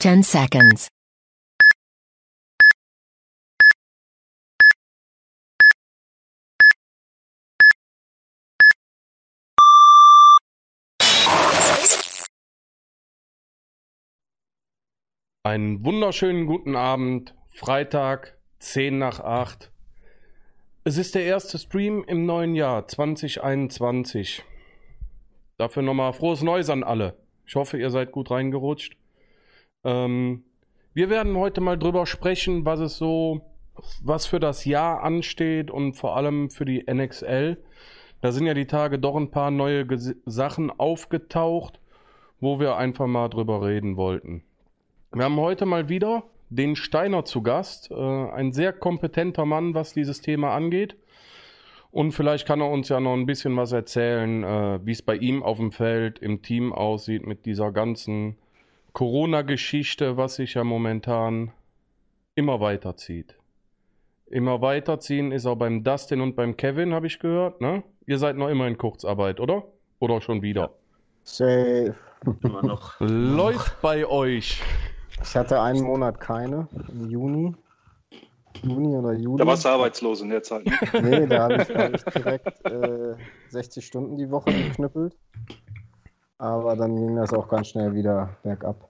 [0.00, 0.86] 10 seconds.
[15.42, 17.34] Einen wunderschönen guten Abend.
[17.48, 19.72] Freitag, 10 nach 8.
[20.84, 24.44] Es ist der erste Stream im neuen Jahr 2021.
[25.56, 27.18] Dafür nochmal frohes Neues an alle.
[27.48, 28.97] Ich hoffe, ihr seid gut reingerutscht.
[29.88, 30.44] Ähm,
[30.92, 33.40] wir werden heute mal drüber sprechen, was es so,
[34.02, 37.56] was für das Jahr ansteht und vor allem für die NXL.
[38.20, 41.80] Da sind ja die Tage doch ein paar neue Ges Sachen aufgetaucht,
[42.40, 44.42] wo wir einfach mal drüber reden wollten.
[45.12, 49.94] Wir haben heute mal wieder den Steiner zu Gast, äh, ein sehr kompetenter Mann, was
[49.94, 50.96] dieses Thema angeht.
[51.90, 55.16] Und vielleicht kann er uns ja noch ein bisschen was erzählen, äh, wie es bei
[55.16, 58.36] ihm auf dem Feld, im Team aussieht mit dieser ganzen
[58.92, 61.52] Corona-Geschichte, was sich ja momentan
[62.34, 63.36] immer weiterzieht.
[64.26, 67.60] Immer weiterziehen ist auch beim Dustin und beim Kevin, habe ich gehört.
[67.60, 67.82] Ne?
[68.06, 69.64] Ihr seid noch immer in Kurzarbeit, oder?
[69.98, 70.74] Oder schon wieder?
[71.24, 71.94] Safe.
[72.42, 72.96] Immer noch.
[73.00, 74.62] Läuft bei euch.
[75.22, 77.54] Ich hatte einen Monat keine, im Juni.
[78.62, 79.38] Juni oder Juli.
[79.38, 80.66] Da warst du arbeitslos in der Zeit.
[80.66, 81.00] Ne?
[81.02, 83.14] Nee, da habe ich, hab ich direkt äh,
[83.48, 85.16] 60 Stunden die Woche geknüppelt.
[86.38, 88.88] Aber dann ging das auch ganz schnell wieder bergab.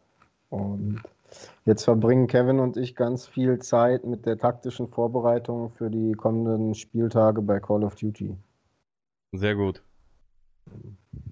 [0.51, 1.03] Und
[1.65, 6.75] jetzt verbringen Kevin und ich ganz viel Zeit mit der taktischen Vorbereitung für die kommenden
[6.75, 8.37] Spieltage bei Call of Duty.
[9.33, 9.83] Sehr gut.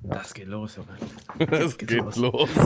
[0.02, 0.96] Das geht los, Junge.
[1.52, 2.48] Es geht geht's los.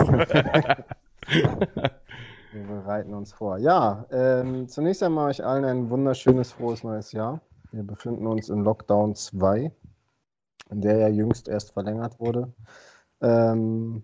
[2.52, 3.58] Wir bereiten uns vor.
[3.58, 7.40] Ja, ähm, zunächst einmal euch allen ein wunderschönes, frohes neues Jahr.
[7.70, 9.70] Wir befinden uns in Lockdown 2,
[10.70, 12.52] in der ja jüngst erst verlängert wurde.
[13.20, 14.02] Ähm,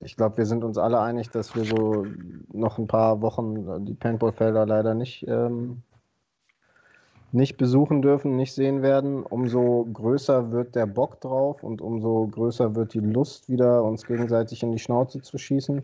[0.00, 2.06] ich glaube, wir sind uns alle einig, dass wir so
[2.52, 5.82] noch ein paar Wochen die Paintballfelder leider nicht, ähm,
[7.30, 9.22] nicht besuchen dürfen, nicht sehen werden.
[9.22, 14.62] Umso größer wird der Bock drauf und umso größer wird die Lust, wieder uns gegenseitig
[14.62, 15.82] in die Schnauze zu schießen.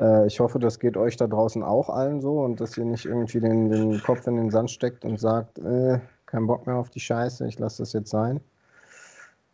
[0.00, 3.04] Äh, ich hoffe, das geht euch da draußen auch allen so und dass ihr nicht
[3.04, 6.90] irgendwie den, den Kopf in den Sand steckt und sagt, äh, kein Bock mehr auf
[6.90, 8.40] die Scheiße, ich lasse das jetzt sein.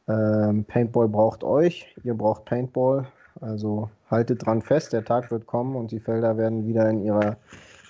[0.08, 3.06] Ähm, Paintball braucht euch, ihr braucht Paintball.
[3.40, 7.36] Also haltet dran fest, der Tag wird kommen und die Felder werden wieder in ihrer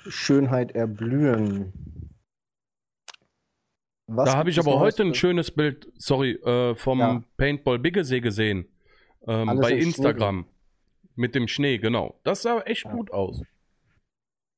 [0.08, 1.72] Schönheit erblühen.
[4.06, 7.22] Was Da habe ich aber heute ein schönes Bild, sorry, äh, vom Ja.
[7.36, 8.66] Paintball Biggesee gesehen.
[9.26, 9.72] Ähm, bei.
[9.72, 10.46] Instagram.
[11.16, 12.16] Mit dem Schnee, genau.
[12.24, 12.92] Das sah echt Ja.
[12.92, 13.42] gut aus.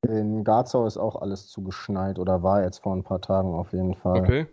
[0.09, 3.95] In Garzau ist auch alles zugeschneit oder war jetzt vor ein paar Tagen auf jeden
[3.95, 4.21] Fall.
[4.21, 4.47] Okay.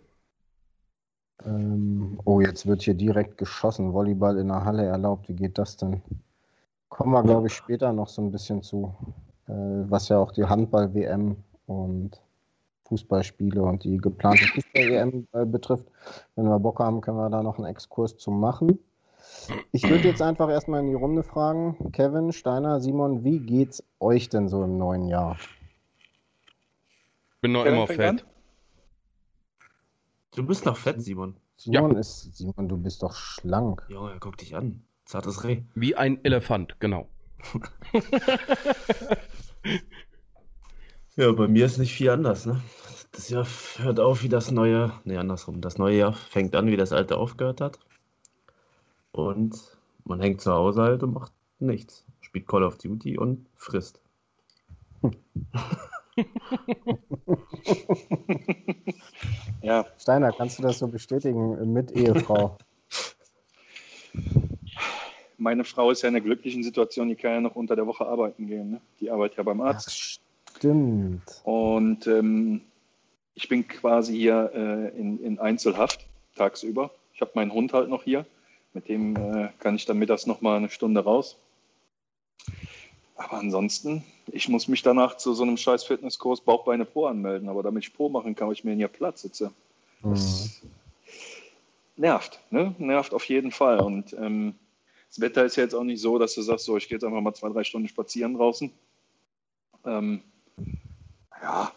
[1.44, 3.92] Ähm, oh, jetzt wird hier direkt geschossen.
[3.92, 5.28] Volleyball in der Halle erlaubt.
[5.28, 6.02] Wie geht das denn?
[6.88, 8.94] Kommen wir, glaube ich, später noch so ein bisschen zu.
[9.48, 11.36] Äh, was ja auch die Handball-WM
[11.66, 12.20] und
[12.84, 15.86] Fußballspiele und die geplante Fußball-EM äh, betrifft.
[16.36, 18.78] Wenn wir Bock haben, können wir da noch einen Exkurs zu machen.
[19.72, 21.92] Ich würde jetzt einfach erstmal in die Runde fragen.
[21.92, 25.36] Kevin, Steiner, Simon, wie geht's euch denn so im neuen Jahr?
[27.40, 28.22] Bin noch Kevin immer fett.
[28.22, 28.33] an?
[30.34, 31.36] Du bist noch fett, Simon.
[31.56, 33.86] Simon ist, Simon, du bist doch schlank.
[33.88, 34.82] Junge, guck dich an.
[35.04, 35.62] Zartes Reh.
[35.74, 37.08] Wie ein Elefant, genau.
[41.16, 42.60] Ja, bei mir ist nicht viel anders, ne?
[43.12, 43.46] Das Jahr
[43.76, 45.60] hört auf wie das neue, ne, andersrum.
[45.60, 47.78] Das neue Jahr fängt an, wie das alte aufgehört hat.
[49.12, 49.56] Und
[50.04, 52.04] man hängt zu Hause halt und macht nichts.
[52.20, 54.00] Spielt Call of Duty und frisst.
[59.62, 62.58] Ja, Steiner, kannst du das so bestätigen mit Ehefrau?
[65.38, 68.06] meine Frau ist ja in einer glücklichen Situation, die kann ja noch unter der Woche
[68.06, 68.72] arbeiten gehen.
[68.72, 68.80] Ne?
[69.00, 70.20] Die arbeitet ja beim Ach, Arzt.
[70.56, 71.22] stimmt.
[71.44, 72.62] Und ähm,
[73.34, 76.90] ich bin quasi hier äh, in, in Einzelhaft tagsüber.
[77.12, 78.26] Ich habe meinen Hund halt noch hier.
[78.72, 81.36] Mit dem äh, kann ich dann mittags noch mal eine Stunde raus.
[83.16, 87.48] Aber ansonsten, ich muss mich danach zu so einem scheiß Fitnesskurs Bauchbeine Pro anmelden.
[87.48, 89.52] Aber damit ich Pro machen kann, ich mir hier Platz sitze.
[90.02, 90.10] Mhm.
[90.10, 90.60] Das
[91.96, 92.74] nervt, ne?
[92.78, 93.80] Nervt auf jeden Fall.
[93.80, 94.54] Und ähm,
[95.08, 97.04] das Wetter ist ja jetzt auch nicht so, dass du sagst, so, ich gehe jetzt
[97.04, 98.72] einfach mal zwei, drei Stunden spazieren draußen.
[99.84, 100.20] Ähm,
[101.40, 101.72] ja.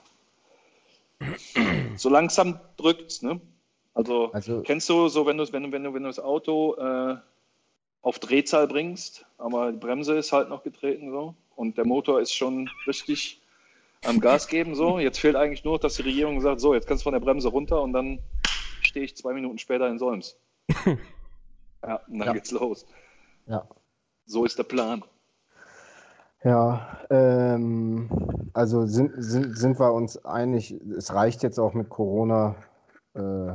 [1.96, 3.40] So langsam drückt's, ne?
[3.94, 6.76] Also, Also, kennst du so, wenn du, wenn du, wenn du, wenn du das Auto
[6.76, 7.18] äh,
[8.08, 12.34] auf Drehzahl bringst, aber die Bremse ist halt noch getreten so und der Motor ist
[12.34, 13.42] schon richtig
[14.06, 14.98] am Gas geben so.
[14.98, 17.50] Jetzt fehlt eigentlich nur, dass die Regierung sagt, so, jetzt kannst du von der Bremse
[17.50, 18.20] runter und dann
[18.80, 20.38] stehe ich zwei Minuten später in Solms.
[20.86, 22.34] ja, und dann Ja.
[22.34, 22.86] geht's los.
[23.46, 23.68] ja.
[24.26, 25.04] So ist der Plan.
[26.46, 28.10] Ja, ähm,
[28.54, 32.56] also sind, sind, sind wir uns einig, es reicht jetzt auch mit Corona,
[33.16, 33.52] äh,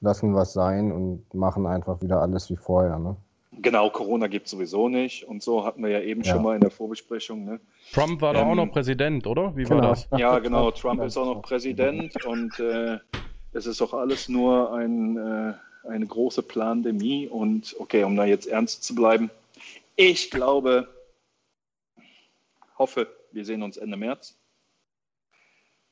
[0.00, 3.00] lassen wir es sein und machen einfach wieder alles wie vorher.
[3.00, 3.16] Ne?
[3.62, 6.32] Genau, Corona gibt es sowieso nicht und so hatten wir ja eben Ja.
[6.32, 7.44] schon mal in der Vorbesprechung.
[7.44, 7.60] Ne?
[7.92, 9.56] Trump war doch auch Ähm, noch Präsident, oder?
[9.56, 9.90] Wie war Genau.
[9.90, 10.08] das?
[10.16, 12.98] Ja, genau, Trump ist auch noch Präsident und äh,
[13.52, 15.54] es ist auch alles nur ein, äh,
[15.88, 17.28] eine große Plandemie.
[17.28, 19.30] Und okay, um da jetzt ernst zu bleiben,
[19.96, 20.88] ich glaube,
[22.78, 24.36] hoffe, wir sehen uns Ende März.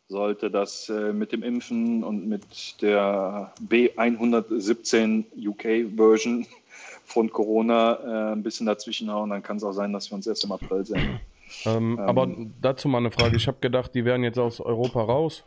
[0.08, 6.46] Sollte das äh, mit dem Impfen und mit der B117 UK-Version
[7.12, 10.44] von Corona äh, ein bisschen dazwischenhauen, dann kann es auch sein, dass wir uns erst
[10.44, 11.20] im April sehen.
[11.66, 12.28] Ähm, Ähm, aber
[12.62, 13.36] dazu mal eine Frage.
[13.36, 15.44] Ich habe gedacht, die wären jetzt aus Europa raus.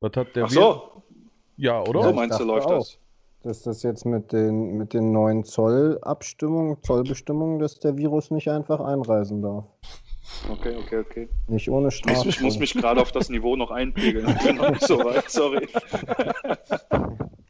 [0.00, 1.02] Was hat der Ach so,
[1.56, 2.00] Ja, so oder?
[2.00, 2.78] Ja, ich meinst du, läuft auch.
[2.78, 2.98] das?
[3.42, 8.80] Dass das jetzt mit den, mit den neuen Zollabstimmungen, Zollbestimmungen, dass der Virus nicht einfach
[8.80, 9.64] einreisen darf.
[10.48, 11.28] Okay, okay, okay.
[11.48, 12.28] Nicht ohne Ich muss, Strafe.
[12.28, 14.26] ich muss mich gerade auf das Niveau noch einpegeln.
[14.40, 15.68] Ich bin noch nicht so weit, sorry.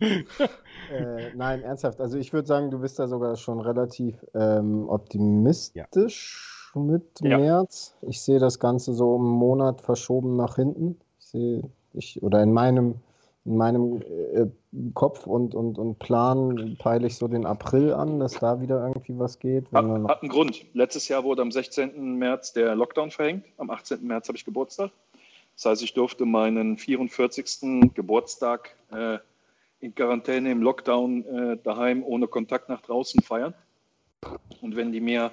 [0.01, 2.01] Äh, nein, ernsthaft.
[2.01, 7.39] Also ich würde sagen, du bist da sogar schon relativ ähm, optimistisch mit Ja.
[7.39, 7.95] März.
[8.03, 10.99] Ich sehe das Ganze so um einen Monat verschoben nach hinten.
[11.21, 11.63] Ich sehe,
[11.95, 12.97] ich, oder in meinem,
[13.45, 14.01] in meinem
[14.35, 14.47] äh,
[14.95, 19.19] Kopf und, und, und Plan peile ich so den April an, dass da wieder irgendwie
[19.19, 19.65] was geht.
[19.73, 20.65] Hat, hat einen Grund.
[20.75, 22.19] Letztes Jahr wurde am 16.
[22.19, 23.45] März der Lockdown verhängt.
[23.59, 24.07] Am 18.
[24.07, 24.93] März habe ich Geburtstag.
[25.57, 27.93] Das heißt, ich durfte meinen 44.
[27.95, 29.19] Geburtstag äh,
[29.81, 33.55] in Quarantäne im Lockdown äh, daheim ohne Kontakt nach draußen feiern.
[34.61, 35.33] Und wenn die mir,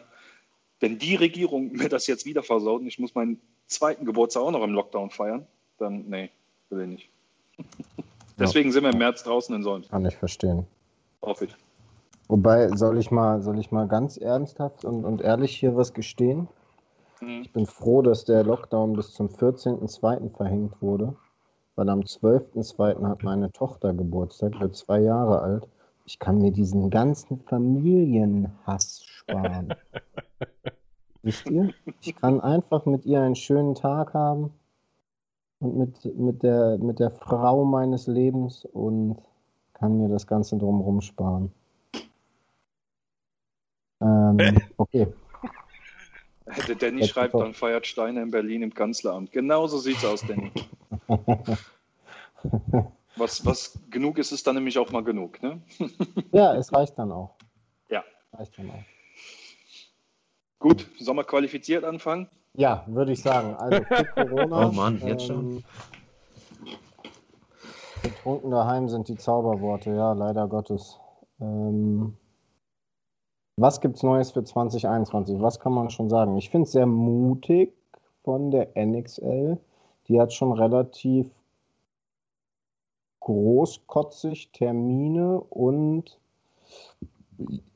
[0.79, 4.51] wenn die Regierung mir das jetzt wieder versaut und ich muss meinen zweiten Geburtstag auch
[4.51, 5.45] noch im Lockdown feiern,
[5.77, 6.31] dann nee,
[6.69, 7.09] will ich nicht.
[8.39, 9.89] Deswegen sind wir im März draußen in Solms.
[9.89, 10.65] kann ich verstehen.
[11.21, 11.55] Hoffe ich.
[12.29, 16.47] Wobei, soll ich mal, soll ich mal ganz ernsthaft und, und ehrlich hier was gestehen?
[17.21, 17.41] Mhm.
[17.41, 20.35] Ich bin froh, dass der Lockdown bis zum 14.02.
[20.35, 21.15] verhängt wurde,
[21.75, 23.05] weil am 12.02.
[23.07, 25.67] hat meine Tochter Geburtstag, wird zwei Jahre alt.
[26.05, 29.73] Ich kann mir diesen ganzen Familienhass sparen.
[31.23, 31.73] Wisst ihr?
[32.01, 34.53] Ich kann einfach mit ihr einen schönen Tag haben
[35.59, 39.17] und mit, mit, der, mit der Frau meines Lebens und
[39.73, 41.51] kann mir das Ganze drumherum sparen.
[44.01, 45.07] Ähm, okay.
[46.67, 49.31] Der Danny schreibt, dann feiert Steiner in Berlin im Kanzleramt.
[49.31, 50.51] Genau so sieht's aus, Danny.
[53.15, 55.41] Was, was genug ist, ist dann nämlich auch mal genug.
[55.43, 55.61] Ne?
[56.31, 57.35] Ja, es reicht dann auch.
[57.89, 58.03] Ja.
[58.31, 58.83] Reicht dann auch.
[60.59, 62.29] Gut, Sommer qualifiziert anfangen.
[62.59, 63.55] Ja, würde ich sagen.
[63.55, 64.67] Also für Corona.
[64.67, 65.39] Oh Mann, jetzt schon?
[65.39, 65.63] ähm,
[68.03, 70.99] Betrunken daheim sind die Zauberworte, ja, leider Gottes.
[71.39, 72.17] Ähm,
[73.55, 75.41] was gibt's Neues für 2021?
[75.41, 76.35] Was kann man schon sagen?
[76.37, 77.73] Ich finde es sehr mutig
[78.23, 79.57] von der NXL.
[80.09, 81.31] Die hat schon relativ
[83.21, 86.19] großkotzig Termine und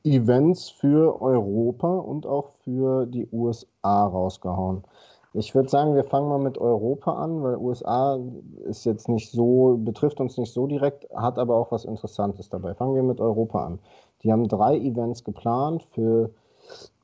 [0.02, 4.84] Events für Europa und auch für die USA rausgehauen.
[5.32, 8.20] Ich würde sagen, wir fangen mal mit Europa an, weil USA
[8.66, 12.74] ist jetzt nicht so, betrifft uns nicht so direkt, hat aber auch was Interessantes dabei.
[12.74, 13.80] Fangen wir mit Europa an.
[14.22, 16.30] Die haben drei Events geplant für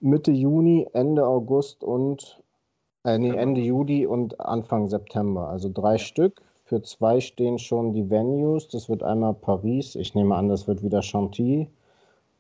[0.00, 2.40] Mitte Juni, Ende August und
[3.04, 5.48] äh, nee, Ende Juli und Anfang September.
[5.48, 6.40] Also drei Stück.
[6.64, 8.68] Für zwei stehen schon die Venues.
[8.68, 9.96] Das wird einmal Paris.
[9.96, 11.68] Ich nehme an, das wird wieder Chantilly.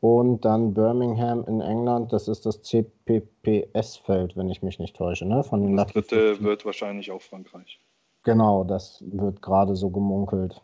[0.00, 2.12] Und dann Birmingham in England.
[2.12, 5.26] Das ist das CPPS-Feld, wenn ich mich nicht täusche.
[5.26, 5.44] Ne?
[5.44, 6.44] Von den Das dritte 50.
[6.44, 7.78] wird wahrscheinlich auch Frankreich.
[8.22, 10.60] Genau, das wird gerade so gemunkelt.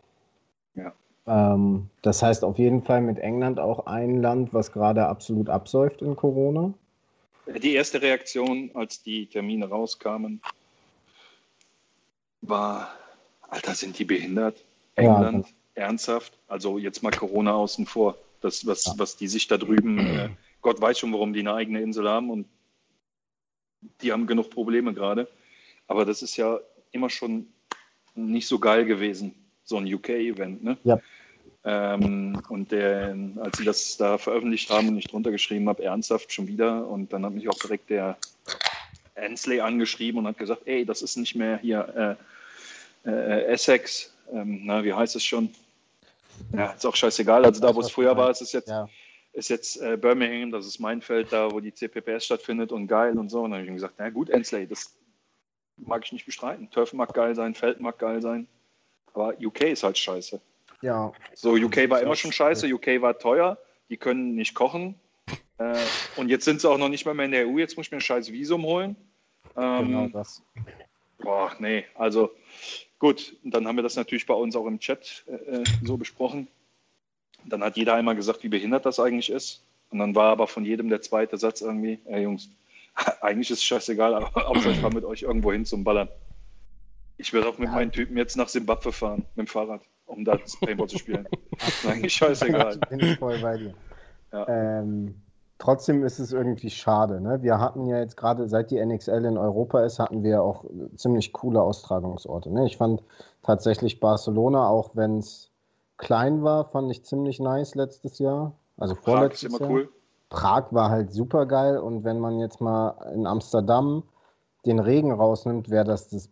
[0.75, 0.93] Ja.
[1.27, 6.01] Ähm, das heißt auf jeden Fall mit England auch ein Land, was gerade absolut absäuft
[6.01, 6.73] in Corona.
[7.61, 10.41] Die erste Reaktion, als die Termine rauskamen,
[12.41, 12.89] war,
[13.49, 14.63] Alter, sind die behindert?
[14.97, 16.33] Ja, England, ernsthaft?
[16.47, 18.17] Also jetzt mal Corona außen vor.
[18.41, 18.93] Das, was, Ja.
[18.97, 20.29] was die sich da drüben, äh,
[20.61, 22.45] Gott weiß schon, warum die eine eigene Insel haben und
[24.01, 25.27] die haben genug Probleme gerade.
[25.87, 26.59] Aber das ist ja
[26.91, 27.47] immer schon
[28.15, 30.63] nicht so geil gewesen, so ein UK-Event.
[30.63, 30.77] Ne?
[30.83, 30.99] Ja.
[31.63, 36.31] Ähm, und der, als sie das da veröffentlicht haben und ich drunter geschrieben habe, ernsthaft
[36.31, 36.87] schon wieder.
[36.87, 38.17] Und dann hat mich auch direkt der
[39.15, 42.17] Ansley angeschrieben und hat gesagt, ey, das ist nicht mehr hier
[43.05, 45.49] äh, äh, Essex, ähm, na, wie heißt es schon?
[46.53, 47.45] Ja, ist auch scheißegal.
[47.45, 48.87] Also da, wo es früher war, ist es jetzt, Ja.
[49.33, 53.17] ist jetzt äh, Birmingham, das ist mein Feld, da wo die CPPS stattfindet und geil
[53.17, 53.41] und so.
[53.41, 54.95] Und dann habe ich ihm gesagt, na gut, Ansley, das
[55.77, 56.69] mag ich nicht bestreiten.
[56.71, 58.47] Turf mag geil sein, Feld mag geil sein.
[59.13, 60.39] Aber UK ist halt scheiße.
[60.81, 63.57] Ja, So, UK war immer schon scheiße, UK war teuer,
[63.89, 64.95] die können nicht kochen.
[65.57, 65.75] Äh,
[66.17, 67.57] und jetzt sind sie auch noch nicht mal mehr in der EU.
[67.57, 68.95] Jetzt muss ich mir ein scheiß Visum holen.
[69.55, 70.43] Ähm, Genau das.
[71.17, 72.29] Boah, nee, also
[72.99, 73.35] gut.
[73.43, 76.47] Dann haben wir das natürlich bei uns auch im Chat äh, so besprochen.
[77.45, 79.61] Dann hat jeder einmal gesagt, wie behindert das eigentlich ist.
[79.89, 82.49] Und dann war aber von jedem der zweite Satz irgendwie, ey Jungs,
[83.21, 86.09] eigentlich ist es scheißegal, aber Hauptsache ich fahre mit euch irgendwo hin zum Ballern.
[87.17, 87.75] Ich werde auch mit Ja.
[87.75, 91.27] meinen Typen jetzt nach Simbabwe fahren, mit dem Fahrrad, um da das Paintball zu spielen.
[91.67, 92.77] Ist eigentlich scheißegal.
[92.89, 93.73] Bin ich voll bei dir.
[94.31, 94.47] Ja.
[94.79, 95.15] Ähm,
[95.59, 97.21] trotzdem ist es irgendwie schade.
[97.21, 97.41] Ne?
[97.41, 101.33] Wir hatten ja jetzt gerade, seit die NXL in Europa ist, hatten wir auch ziemlich
[101.33, 102.51] coole Austragungsorte.
[102.51, 102.65] Ne?
[102.65, 103.03] Ich fand
[103.43, 105.51] tatsächlich Barcelona, auch wenn es
[105.97, 108.53] klein war, fand ich ziemlich nice letztes Jahr.
[108.77, 109.69] Also Prag ist vorletztes immer Jahr.
[109.71, 109.89] cool.
[110.29, 114.03] Prag war halt super geil und wenn man jetzt mal in Amsterdam
[114.65, 116.29] den Regen rausnimmt, wäre das das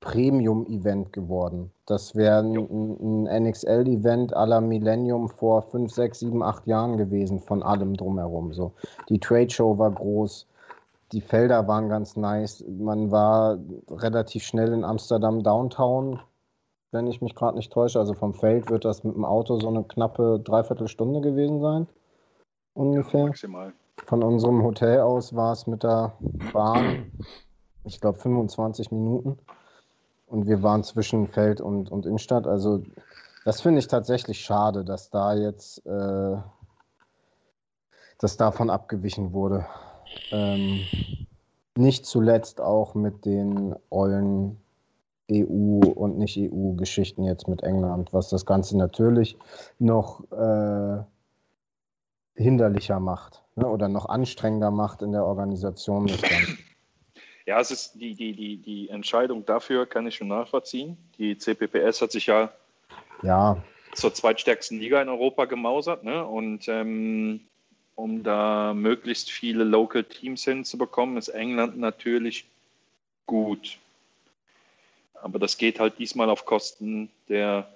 [0.00, 1.72] Premium-Event geworden.
[1.86, 7.40] Das wäre ein, ein NXL-Event à la Millennium vor 5, 6, 7, 8 Jahren gewesen,
[7.40, 8.52] von allem drumherum.
[8.52, 8.72] So.
[9.08, 10.46] Die Trade-Show war groß,
[11.12, 13.58] die Felder waren ganz nice, man war
[13.90, 16.20] relativ schnell in Amsterdam Downtown,
[16.92, 17.98] wenn ich mich gerade nicht täusche.
[17.98, 21.86] Also vom Feld wird das mit dem Auto so eine knappe Dreiviertelstunde gewesen sein.
[22.74, 23.26] Ungefähr.
[23.26, 23.72] Maximal.
[24.06, 26.12] Von unserem Hotel aus war es mit der
[26.52, 27.10] Bahn,
[27.84, 29.38] ich glaube, 25 Minuten.
[30.28, 32.46] Und wir waren zwischen Feld und, und Innenstadt.
[32.46, 32.82] Also,
[33.44, 36.36] das finde ich tatsächlich schade, dass da jetzt, äh,
[38.18, 39.66] dass davon abgewichen wurde.
[40.30, 40.80] Ähm,
[41.76, 44.60] nicht zuletzt auch mit den ollen
[45.30, 49.38] EU- und Nicht-EU-Geschichten jetzt mit England, was das Ganze natürlich
[49.78, 51.02] noch äh,
[52.34, 56.58] hinderlicher macht ne, oder noch anstrengender macht in der Organisation des Ganzen.
[57.48, 60.98] Ja, es ist die, die, die, die Entscheidung dafür kann ich schon nachvollziehen.
[61.16, 62.52] Die CPPS hat sich ja
[63.22, 63.56] Ja,
[63.94, 66.04] zur zweitstärksten Liga in Europa gemausert.
[66.04, 66.26] Ne?
[66.26, 67.40] Und ähm,
[67.94, 72.44] um da möglichst viele Local Teams hinzubekommen, ist England natürlich
[73.24, 73.78] gut.
[75.14, 77.66] Aber das geht halt diesmal auf Kosten der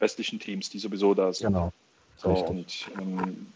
[0.00, 1.48] restlichen Teams, die sowieso da sind.
[1.48, 1.74] genau.
[2.16, 3.52] So, und, ähm,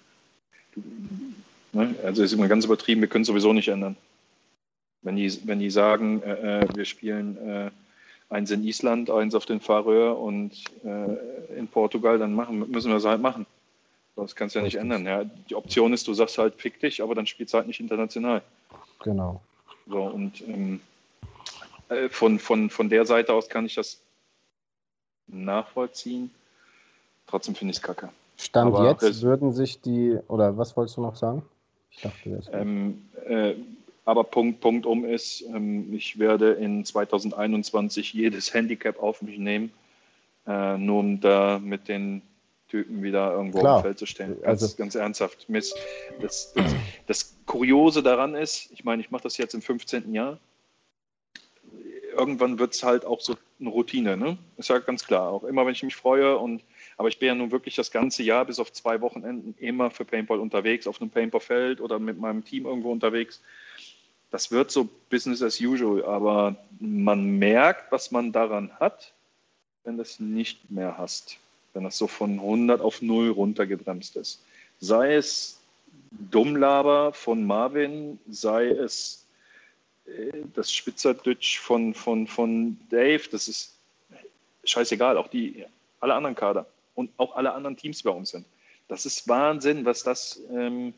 [1.72, 3.96] ne, also ist immer ganz übertrieben, wir können es sowieso nicht ändern.
[5.04, 7.70] Wenn die, wenn die sagen, äh, äh, wir spielen äh,
[8.30, 12.96] eins in Island, eins auf den Färöer und äh, in Portugal, dann machen, müssen wir
[12.96, 13.46] es halt machen.
[14.16, 14.92] Das kannst du ja nicht Richtig.
[14.92, 15.06] ändern.
[15.06, 15.24] Ja.
[15.48, 18.42] Die Option ist, du sagst halt, fick dich, aber dann spielst du halt nicht international.
[19.02, 19.40] Genau.
[19.86, 20.80] So, und ähm,
[21.88, 24.00] äh, von, von, von der Seite aus kann ich das
[25.26, 26.30] nachvollziehen.
[27.26, 28.08] Trotzdem finde ich es kacke.
[28.38, 31.42] Stand Aber jetzt würden sich die, oder was wolltest du noch sagen?
[31.90, 33.54] Ich dachte, das Ähm, äh,
[34.04, 39.72] aber Punkt, Punkt um ist, ähm, ich werde in 2021 jedes Handicap auf mich nehmen,
[40.46, 42.22] äh, nur um da mit den
[42.68, 43.76] Typen wieder irgendwo Klar.
[43.76, 44.40] auf dem Feld zu stehen.
[44.42, 45.48] Ganz, Also- ganz ernsthaft.
[45.48, 45.76] Mir ist-
[46.20, 46.74] Das, das,
[47.06, 50.12] das Kuriose daran ist, ich meine, ich mache das jetzt im 15.
[50.14, 50.38] Jahr.
[52.16, 54.38] Irgendwann wird es halt auch so eine Routine, ne?
[54.56, 55.30] Ist ja ganz klar.
[55.30, 56.62] Auch immer, wenn ich mich freue und
[56.96, 60.04] aber ich bin ja nun wirklich das ganze Jahr bis auf zwei Wochenenden immer für
[60.04, 63.42] Paintball unterwegs, auf einem Paintballfeld oder mit meinem Team irgendwo unterwegs.
[64.34, 69.12] Das wird so Business as usual, aber man merkt, was man daran hat,
[69.84, 71.38] wenn du es nicht mehr hast.
[71.72, 74.42] Wenn das so von 100 auf 0 runtergebremst ist.
[74.80, 75.60] Sei es
[76.32, 79.24] Dummlaber von Marvin, sei es
[80.06, 83.76] äh, das Spitzerdütsch von, von, von Dave, das ist
[84.64, 85.64] scheißegal, auch die,
[86.00, 88.46] alle anderen Kader und auch alle anderen Teams bei uns sind.
[88.88, 90.92] Das ist Wahnsinn, was das, ähm,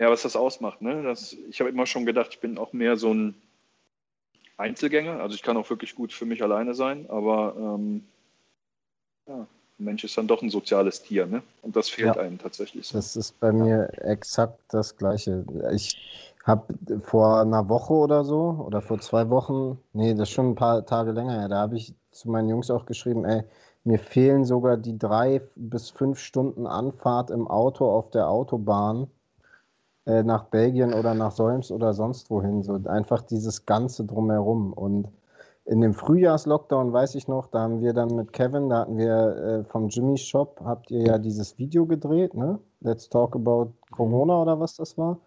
[0.00, 0.80] ja, was das ausmacht.
[0.80, 1.02] Ne?
[1.02, 3.34] Das, ich habe immer schon gedacht, ich bin auch mehr so ein
[4.56, 5.20] Einzelgänger.
[5.20, 8.04] Also ich kann auch wirklich gut für mich alleine sein, aber ähm,
[9.28, 9.46] ja,
[9.78, 11.42] ein Mensch ist dann doch ein soziales Tier, ne?
[11.60, 12.22] Und das fehlt Ja.
[12.22, 12.88] einem tatsächlich.
[12.88, 12.96] So.
[12.96, 15.44] Das ist bei mir exakt das Gleiche.
[15.74, 15.94] Ich
[16.44, 20.54] habe vor einer Woche oder so, oder vor zwei Wochen, nee, das ist schon ein
[20.54, 23.44] paar Tage länger her, da habe ich zu meinen Jungs auch geschrieben, ey,
[23.84, 29.10] mir fehlen sogar die drei bis fünf Stunden Anfahrt im Auto auf der Autobahn
[30.06, 32.62] äh, nach Belgien oder nach Solms oder sonst wohin.
[32.62, 34.72] So einfach dieses Ganze drumherum.
[34.72, 35.08] Und
[35.64, 39.36] in dem Frühjahrslockdown weiß ich noch, da haben wir dann mit Kevin, da hatten wir
[39.36, 42.58] äh, vom Jimmy Shop, habt ihr ja dieses Video gedreht, ne?
[42.80, 45.18] Let's Talk About Corona oder was das war.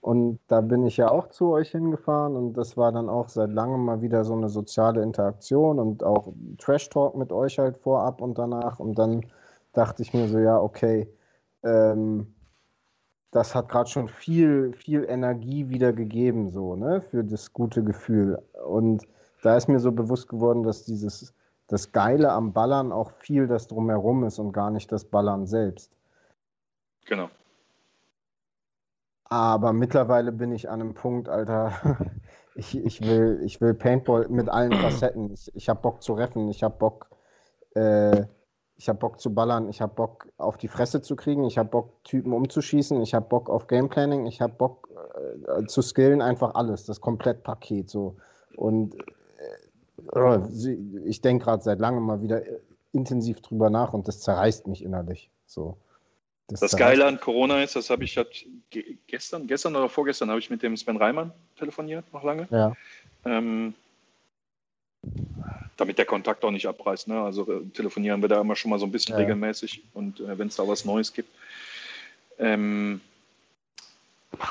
[0.00, 3.50] Und da bin ich ja auch zu euch hingefahren und das war dann auch seit
[3.50, 8.20] langem mal wieder so eine soziale Interaktion und auch Trash Talk mit euch halt vorab
[8.20, 8.78] und danach.
[8.80, 9.26] Und dann
[9.72, 11.08] dachte ich mir so, ja, okay,
[11.64, 12.34] ähm,
[13.30, 18.42] das hat gerade schon viel, viel Energie wieder gegeben, so, ne, für das gute Gefühl.
[18.66, 19.06] Und
[19.42, 21.34] da ist mir so bewusst geworden, dass dieses,
[21.66, 25.92] das Geile am Ballern auch viel das drumherum ist und gar nicht das Ballern selbst.
[27.06, 27.28] Genau.
[29.24, 31.98] Aber mittlerweile bin ich an einem Punkt, Alter.
[32.54, 35.30] Ich, ich, will, ich will Paintball mit allen Facetten.
[35.32, 37.08] Ich, ich habe Bock zu reffen, ich habe Bock,
[37.76, 38.24] äh,
[38.78, 41.68] ich habe Bock zu ballern, ich habe Bock auf die Fresse zu kriegen, ich habe
[41.68, 44.88] Bock Typen umzuschießen, ich habe Bock auf Gameplanning, ich habe Bock
[45.46, 48.16] äh, zu skillen, einfach alles, das Komplettpaket so.
[48.56, 48.94] Und
[50.14, 50.40] äh,
[51.04, 52.42] ich denke gerade seit langem mal wieder
[52.92, 55.28] intensiv drüber nach und das zerreißt mich innerlich.
[55.44, 55.76] So.
[56.46, 58.46] Das, das Geile an Corona ist, das habe ich halt
[59.08, 62.46] gestern, gestern oder vorgestern habe ich mit dem Sven Reimann telefoniert, noch lange.
[62.50, 62.74] Ja.
[63.24, 63.74] Ähm,
[65.78, 67.08] damit der Kontakt auch nicht abreißt.
[67.08, 67.20] Ne?
[67.20, 69.20] Also äh, telefonieren wir da immer schon mal so ein bisschen ja.
[69.20, 71.30] regelmäßig und äh, wenn es da was Neues gibt.
[72.38, 73.00] Ähm,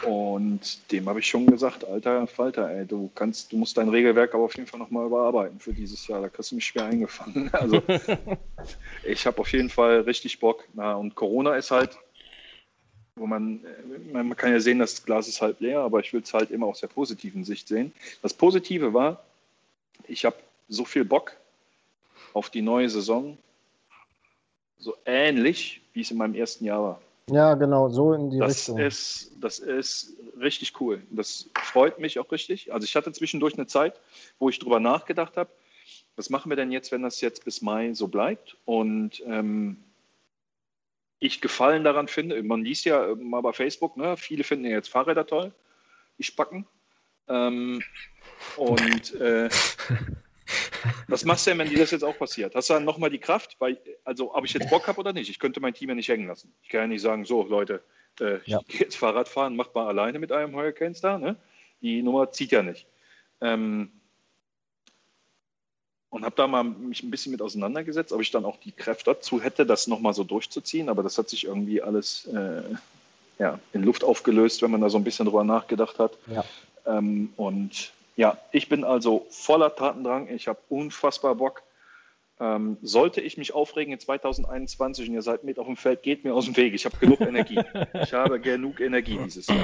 [0.05, 4.33] und dem habe ich schon gesagt, alter Falter, ey, du kannst, du musst dein Regelwerk
[4.33, 6.21] aber auf jeden Fall nochmal überarbeiten für dieses Jahr.
[6.21, 7.49] Da kriegst du mich schwer eingefangen.
[7.53, 7.81] Also
[9.03, 10.63] ich habe auf jeden Fall richtig Bock.
[10.73, 11.97] Na, und Corona ist halt,
[13.15, 13.61] wo man,
[14.11, 16.67] man kann ja sehen, das Glas ist halb leer, aber ich will es halt immer
[16.67, 17.93] aus der positiven Sicht sehen.
[18.21, 19.23] Das Positive war,
[20.05, 20.37] ich habe
[20.69, 21.35] so viel Bock
[22.33, 23.37] auf die neue Saison,
[24.79, 27.01] so ähnlich, wie es in meinem ersten Jahr war.
[27.29, 28.77] Ja, genau, so in die das Richtung.
[28.79, 31.01] Ist, das ist richtig cool.
[31.09, 32.71] Das freut mich auch richtig.
[32.71, 33.99] Also ich hatte zwischendurch eine Zeit,
[34.39, 35.49] wo ich drüber nachgedacht habe,
[36.15, 38.57] was machen wir denn jetzt, wenn das jetzt bis Mai so bleibt?
[38.65, 39.77] Und ähm,
[41.19, 44.89] ich Gefallen daran finde, man liest ja mal bei Facebook, ne, viele finden ja jetzt
[44.89, 45.51] Fahrräder toll,
[46.17, 46.65] die Spacken.
[47.27, 47.81] Ähm,
[48.55, 49.49] und äh,
[51.07, 52.55] Was machst du denn, wenn dir das jetzt auch passiert?
[52.55, 53.55] Hast du dann nochmal die Kraft?
[53.59, 55.29] Weil, also, ob ich jetzt Bock habe oder nicht?
[55.29, 56.53] Ich könnte mein Team ja nicht hängen lassen.
[56.63, 57.81] Ich kann ja nicht sagen, so, Leute,
[58.19, 58.59] äh, ja.
[58.61, 61.17] ich gehe jetzt Fahrrad fahren, macht mal alleine mit einem Hurricanes da.
[61.17, 61.35] Ne?
[61.81, 62.87] Die Nummer zieht ja nicht.
[63.41, 63.91] Ähm,
[66.09, 69.13] und habe da mal mich ein bisschen mit auseinandergesetzt, ob ich dann auch die Kräfte
[69.13, 70.89] dazu hätte, das nochmal so durchzuziehen.
[70.89, 72.63] Aber das hat sich irgendwie alles äh,
[73.39, 76.17] ja, in Luft aufgelöst, wenn man da so ein bisschen drüber nachgedacht hat.
[76.27, 76.43] Ja.
[76.87, 80.27] Ähm, und ja, ich bin also voller Tatendrang.
[80.29, 81.61] Ich habe unfassbar Bock.
[82.39, 86.23] Ähm, sollte ich mich aufregen in 2021 und ihr seid mit auf dem Feld, geht
[86.23, 86.73] mir aus dem Weg.
[86.75, 87.59] Ich habe genug Energie.
[87.93, 89.57] Ich habe genug Energie dieses Jahr.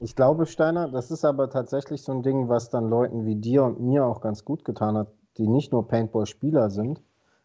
[0.00, 3.62] Ich glaube, Steiner, das ist aber tatsächlich so ein Ding, was dann Leuten wie dir
[3.62, 7.00] und mir auch ganz gut getan hat, die nicht nur Paintball-Spieler sind,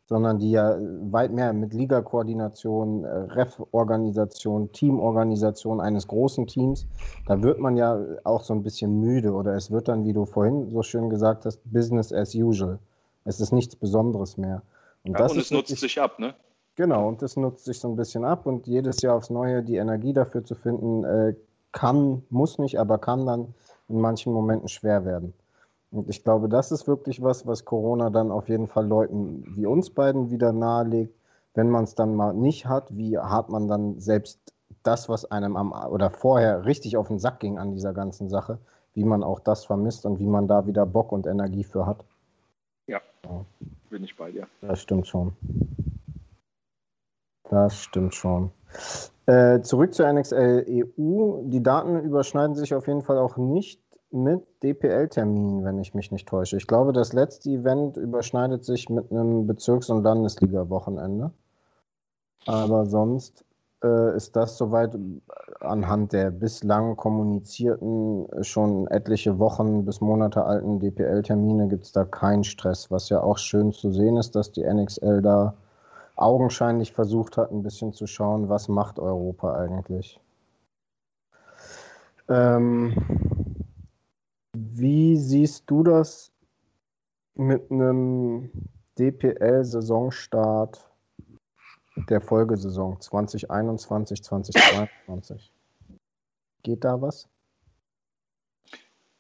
[0.07, 0.77] sondern die ja
[1.11, 6.87] weit mehr mit Liga-Koordination, äh, Ref-Organisation, Teamorganisation eines großen Teams,
[7.25, 10.25] da wird man ja auch so ein bisschen müde oder es wird dann, wie du
[10.25, 12.79] vorhin so schön gesagt hast, Business as usual.
[13.25, 14.61] Es ist nichts Besonderes mehr.
[15.03, 16.33] Und, ja, das und es nutzt wirklich, sich ab, ne?
[16.75, 19.75] Genau, und das nutzt sich so ein bisschen ab und jedes Jahr aufs Neue die
[19.75, 21.33] Energie dafür zu finden, äh,
[21.73, 23.53] kann, muss nicht, aber kann dann
[23.89, 25.33] in manchen Momenten schwer werden.
[25.91, 29.65] Und ich glaube, das ist wirklich was, was Corona dann auf jeden Fall Leuten wie
[29.65, 31.15] uns beiden wieder nahelegt.
[31.54, 34.39] Wenn man es dann mal nicht hat, wie hat man dann selbst
[34.84, 38.60] das, was einem am oder vorher richtig auf den Sack ging an dieser ganzen Sache,
[38.93, 42.04] wie man auch das vermisst und wie man da wieder Bock und Energie für hat.
[42.88, 43.45] Ja, ja.
[43.89, 44.47] bin ich bei dir.
[44.62, 45.34] Das stimmt schon.
[47.50, 48.52] Das stimmt schon.
[49.26, 51.41] Äh, zurück zur NXL EU.
[51.43, 53.82] Die Daten überschneiden sich auf jeden Fall auch nicht
[54.23, 56.58] mit DPL-Terminen, wenn ich mich nicht täusche.
[56.58, 61.32] Ich glaube, das letzte Event überschneidet sich mit einem Bezirks- und Landesliga-Wochenende.
[62.45, 63.45] Aber sonst
[63.84, 64.97] äh, ist das soweit
[65.60, 72.43] anhand der bislang kommunizierten, schon etliche Wochen bis Monate alten DPL-Termine gibt es da keinen
[72.43, 72.89] Stress.
[72.91, 75.56] Was ja auch schön zu sehen ist, dass die NXL da
[76.15, 80.19] augenscheinlich versucht hat, ein bisschen zu schauen, was macht Europa eigentlich.
[82.30, 82.93] Ähm,
[84.73, 86.31] wie siehst du das
[87.35, 88.49] mit einem
[88.97, 90.89] DPL-Saisonstart
[92.09, 95.51] der Folgesaison 2021, 2022?
[96.63, 97.29] Geht da was?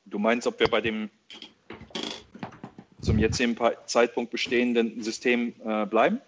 [0.05, 1.09] Du meinst, ob wir bei dem
[3.01, 6.19] zum jetzigen Zeitpunkt bestehenden System äh, bleiben?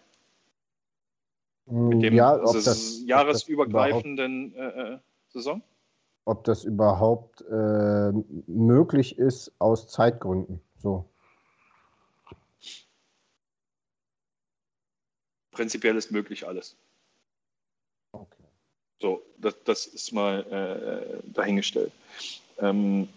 [1.65, 2.39] Mit dem ja,
[3.05, 4.97] jahresübergreifenden äh, äh,
[5.29, 5.61] Saison?
[6.25, 8.12] Ob das überhaupt äh,
[8.47, 10.62] möglich ist aus Zeitgründen.
[10.77, 11.10] So.
[15.51, 16.77] Prinzipiell ist möglich alles.
[18.12, 18.43] Okay.
[19.01, 21.91] So, das, das ist mal äh, dahingestellt.
[22.60, 23.10] Ähm,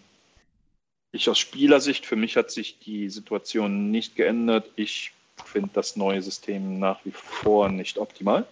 [1.11, 4.69] ich aus Spielersicht, für mich hat sich die Situation nicht geändert.
[4.75, 5.13] Ich
[5.45, 8.47] finde das neue System nach wie vor nicht optimal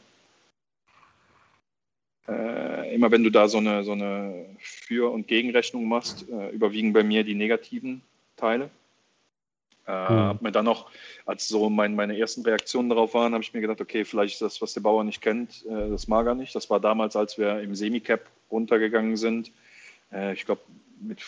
[2.27, 6.93] äh, immer wenn du da so eine, so eine Für- und Gegenrechnung machst, äh, überwiegen
[6.93, 8.01] bei mir die negativen
[8.37, 8.69] Teile.
[9.87, 10.19] Äh, mhm.
[10.19, 10.91] Hab mir dann noch,
[11.25, 14.41] als so mein, meine ersten Reaktionen darauf waren, habe ich mir gedacht, okay, vielleicht ist
[14.41, 16.53] das, was der Bauer nicht kennt, äh, das mag er nicht.
[16.53, 19.51] Das war damals, als wir im Semicap runtergegangen sind.
[20.11, 20.61] Äh, ich glaube,
[20.99, 21.19] mit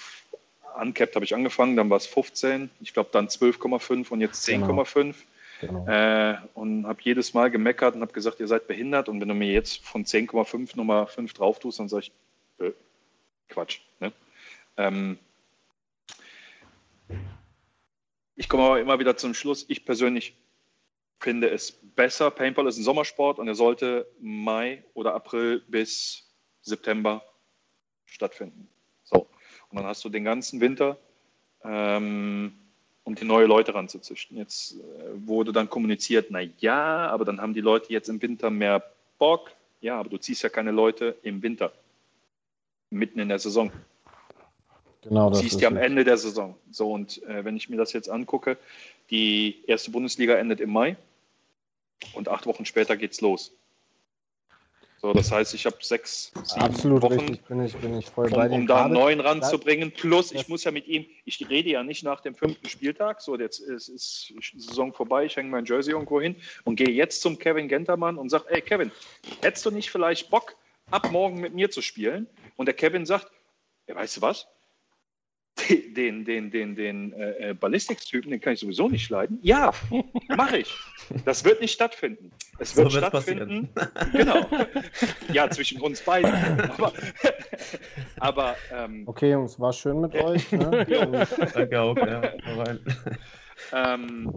[0.79, 4.93] Uncapped habe ich angefangen, dann war es 15, ich glaube dann 12,5 und jetzt 10,5.
[4.93, 5.13] Genau.
[5.65, 9.33] Äh, und habe jedes Mal gemeckert und habe gesagt, ihr seid behindert und wenn du
[9.33, 12.11] mir jetzt von 10,5 Nummer 5 drauf tust, dann sage ich,
[12.65, 12.71] äh,
[13.49, 13.79] Quatsch.
[13.99, 14.11] Ne?
[14.77, 15.17] Ähm,
[18.35, 20.35] ich komme aber immer wieder zum Schluss, ich persönlich
[21.19, 22.31] finde es besser.
[22.31, 26.29] Paintball ist ein Sommersport und er sollte Mai oder April bis
[26.61, 27.23] September
[28.05, 28.67] stattfinden.
[29.03, 29.27] So.
[29.69, 30.97] Und dann hast du den ganzen Winter,
[31.63, 32.59] ähm,
[33.03, 34.37] um die neue Leute ranzuzüchten.
[34.37, 34.77] Jetzt äh,
[35.27, 38.83] wurde dann kommuniziert, na ja, aber dann haben die Leute jetzt im Winter mehr
[39.17, 39.51] Bock.
[39.81, 41.73] Ja, aber du ziehst ja keine Leute im Winter,
[42.89, 43.71] mitten in der Saison.
[45.01, 46.55] Genau, das ziehst ja am Ende der Saison.
[46.71, 48.57] So, und äh, wenn ich mir das jetzt angucke,
[49.09, 50.95] die erste Bundesliga endet im Mai
[52.13, 53.51] und acht Wochen später geht's los.
[55.03, 58.27] So, das heißt, ich habe sechs, sieben Absolut Wochen, richtig, bin ich, bin ich voll
[58.27, 59.91] um, bei um da einen neuen ranzubringen.
[59.91, 63.37] Plus, ich muss ja mit ihm, ich rede ja nicht nach dem fünften Spieltag, so
[63.37, 67.37] jetzt ist, ist Saison vorbei, ich hänge mein Jersey irgendwo hin und gehe jetzt zum
[67.37, 68.93] Kevin Gentermann und sage, ey Kevin,
[69.41, 70.55] hättest du nicht vielleicht Bock,
[70.89, 72.25] ab morgen mit mir zu spielen?
[72.55, 73.29] Und der Kevin sagt,
[73.87, 74.47] ja, weißt du was?
[75.69, 79.39] Den, den, den, den äh, äh, Ballistics-Typen, den kann ich sowieso nicht leiden.
[79.41, 79.71] Ja,
[80.29, 80.73] mache ich.
[81.25, 82.31] Das wird nicht stattfinden.
[82.59, 83.69] Es wird so stattfinden.
[84.13, 84.45] Genau.
[85.31, 86.33] Ja, zwischen uns beiden.
[86.71, 86.93] Aber,
[88.19, 90.51] aber ähm, okay, Jungs, war schön mit euch.
[90.51, 90.85] Ne?
[91.53, 91.97] Danke auch.
[91.97, 92.33] Ja.
[93.71, 94.31] Ähm,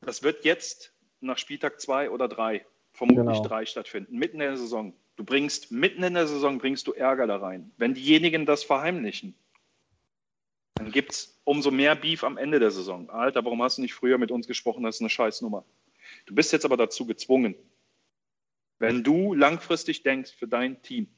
[0.00, 3.42] das wird jetzt nach Spieltag zwei oder drei, vermutlich genau.
[3.42, 4.94] drei stattfinden, mitten in der Saison.
[5.16, 7.72] Du bringst mitten in der Saison bringst du Ärger da rein.
[7.76, 9.34] Wenn diejenigen das verheimlichen,
[10.74, 13.08] dann gibt es umso mehr Beef am Ende der Saison.
[13.10, 14.82] Alter, warum hast du nicht früher mit uns gesprochen?
[14.82, 15.64] Das ist eine Scheißnummer.
[16.26, 17.54] Du bist jetzt aber dazu gezwungen,
[18.78, 21.08] wenn du langfristig denkst für dein Team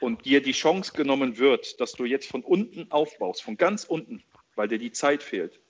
[0.00, 4.22] und dir die Chance genommen wird, dass du jetzt von unten aufbaust, von ganz unten,
[4.56, 5.60] weil dir die Zeit fehlt,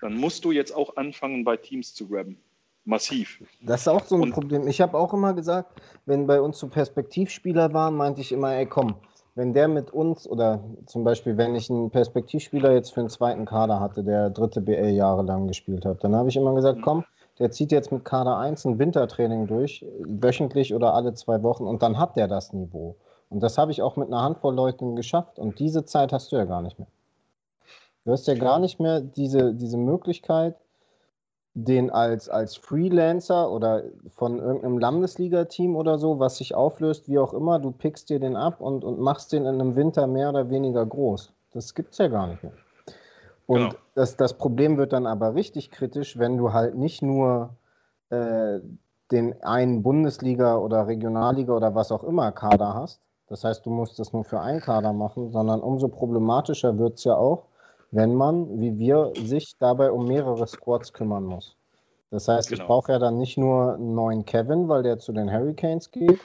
[0.00, 2.40] dann musst du jetzt auch anfangen, bei Teams zu grabben.
[2.86, 3.42] Massiv.
[3.60, 4.66] Das ist auch so ein und, Problem.
[4.66, 8.64] Ich habe auch immer gesagt, wenn bei uns so Perspektivspieler waren, meinte ich immer, ey
[8.64, 8.96] komm,
[9.34, 13.44] wenn der mit uns oder zum Beispiel, wenn ich einen Perspektivspieler jetzt für einen zweiten
[13.44, 16.82] Kader hatte, der dritte BL jahrelang gespielt hat, dann habe ich immer gesagt, mhm.
[16.82, 17.04] komm,
[17.38, 21.82] der zieht jetzt mit Kader 1 ein Wintertraining durch, wöchentlich oder alle zwei Wochen und
[21.82, 22.96] dann hat der das Niveau.
[23.30, 26.36] Und das habe ich auch mit einer Handvoll Leuten geschafft und diese Zeit hast du
[26.36, 26.88] ja gar nicht mehr.
[28.04, 30.56] Du hast ja gar nicht mehr diese, diese Möglichkeit,
[31.54, 37.34] den als, als Freelancer oder von irgendeinem Landesliga-Team oder so, was sich auflöst, wie auch
[37.34, 40.48] immer, du pickst dir den ab und, und machst den in einem Winter mehr oder
[40.48, 41.32] weniger groß.
[41.52, 42.52] Das gibt es ja gar nicht mehr.
[43.46, 43.74] Und genau.
[43.96, 47.56] das, das Problem wird dann aber richtig kritisch, wenn du halt nicht nur
[48.10, 48.60] äh,
[49.10, 53.00] den einen Bundesliga- oder Regionalliga oder was auch immer Kader hast.
[53.26, 57.04] Das heißt, du musst das nur für einen Kader machen, sondern umso problematischer wird es
[57.04, 57.44] ja auch,
[57.90, 61.56] wenn man, wie wir, sich dabei um mehrere Squads kümmern muss.
[62.10, 62.62] Das heißt, genau.
[62.62, 66.20] ich brauche ja dann nicht nur einen neuen Kevin, weil der zu den Hurricanes geht,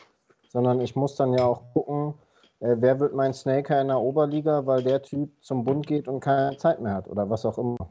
[0.50, 2.16] sondern ich muss dann ja auch gucken,
[2.60, 6.22] äh, wer wird mein Snaker in der Oberliga, weil der Typ zum Bund geht und
[6.22, 7.90] keine Zeit mehr hat oder was auch immer.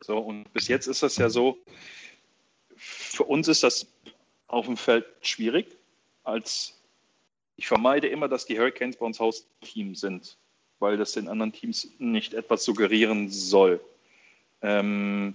[0.00, 1.56] So, und bis jetzt ist das ja so,
[2.76, 3.86] für uns ist das
[4.46, 5.76] auf dem Feld schwierig,
[6.22, 6.74] als
[7.56, 10.36] ich vermeide immer, dass die Hurricanes bei uns Hausteam sind
[10.78, 13.80] weil das den anderen Teams nicht etwas suggerieren soll.
[14.62, 15.34] Ähm,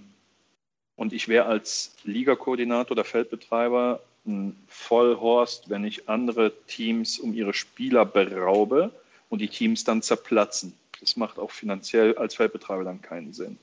[0.96, 7.54] und ich wäre als Ligakoordinator oder Feldbetreiber ein Vollhorst, wenn ich andere Teams um ihre
[7.54, 8.92] Spieler beraube
[9.28, 10.74] und die Teams dann zerplatzen.
[11.00, 13.58] Das macht auch finanziell als Feldbetreiber dann keinen Sinn.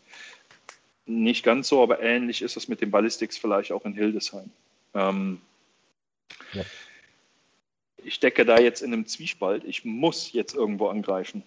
[1.05, 4.51] Nicht ganz so, aber ähnlich ist es mit den Ballistics vielleicht auch in Hildesheim.
[4.93, 5.39] Ähm,
[6.53, 6.63] ja.
[8.03, 9.63] Ich decke da jetzt in einem Zwiespalt.
[9.63, 11.43] Ich muss jetzt irgendwo angreifen.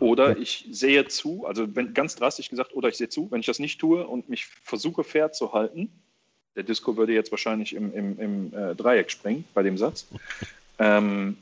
[0.00, 3.46] Oder ich sehe zu, also wenn, ganz drastisch gesagt, oder ich sehe zu, wenn ich
[3.46, 5.90] das nicht tue und mich versuche fair zu halten,
[6.56, 10.06] der Disco würde jetzt wahrscheinlich im, im, im äh, Dreieck springen bei dem Satz,
[10.78, 11.36] ähm,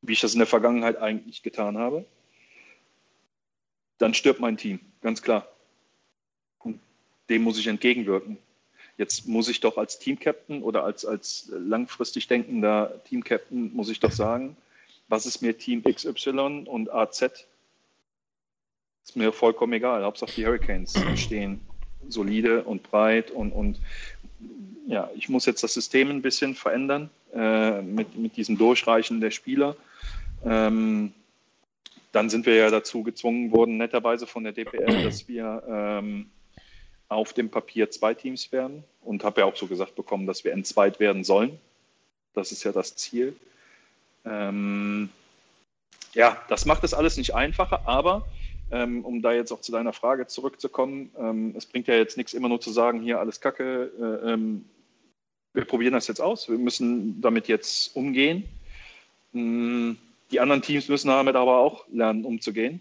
[0.00, 2.06] wie ich das in der Vergangenheit eigentlich getan habe,
[3.98, 5.46] dann stirbt mein Team, ganz klar.
[6.58, 6.80] Und
[7.28, 8.38] dem muss ich entgegenwirken.
[8.96, 14.12] Jetzt muss ich doch als Teamcaptain oder als, als langfristig denkender Teamcaptain, muss ich doch
[14.12, 14.56] sagen,
[15.08, 17.22] was ist mir Team XY und AZ?
[19.04, 20.02] Ist mir vollkommen egal.
[20.04, 21.60] Hauptsache die Hurricanes stehen
[22.08, 23.80] solide und breit und, und
[24.86, 29.30] ja, ich muss jetzt das System ein bisschen verändern äh, mit, mit diesem Durchreichen der
[29.30, 29.76] Spieler.
[30.44, 31.12] Ähm,
[32.12, 36.30] dann sind wir ja dazu gezwungen worden, netterweise von der DPL, dass wir ähm,
[37.08, 40.52] auf dem Papier zwei Teams werden und habe ja auch so gesagt bekommen, dass wir
[40.52, 41.58] entzweit werden sollen.
[42.34, 43.34] Das ist ja das Ziel.
[44.24, 45.08] Ähm,
[46.14, 48.26] ja, das macht es alles nicht einfacher, aber
[48.70, 52.34] ähm, um da jetzt auch zu deiner Frage zurückzukommen, ähm, es bringt ja jetzt nichts,
[52.34, 54.64] immer nur zu sagen, hier alles Kacke, äh, ähm,
[55.52, 58.44] wir probieren das jetzt aus, wir müssen damit jetzt umgehen.
[59.34, 59.98] Ähm,
[60.30, 62.80] die anderen Teams müssen damit aber auch lernen, umzugehen.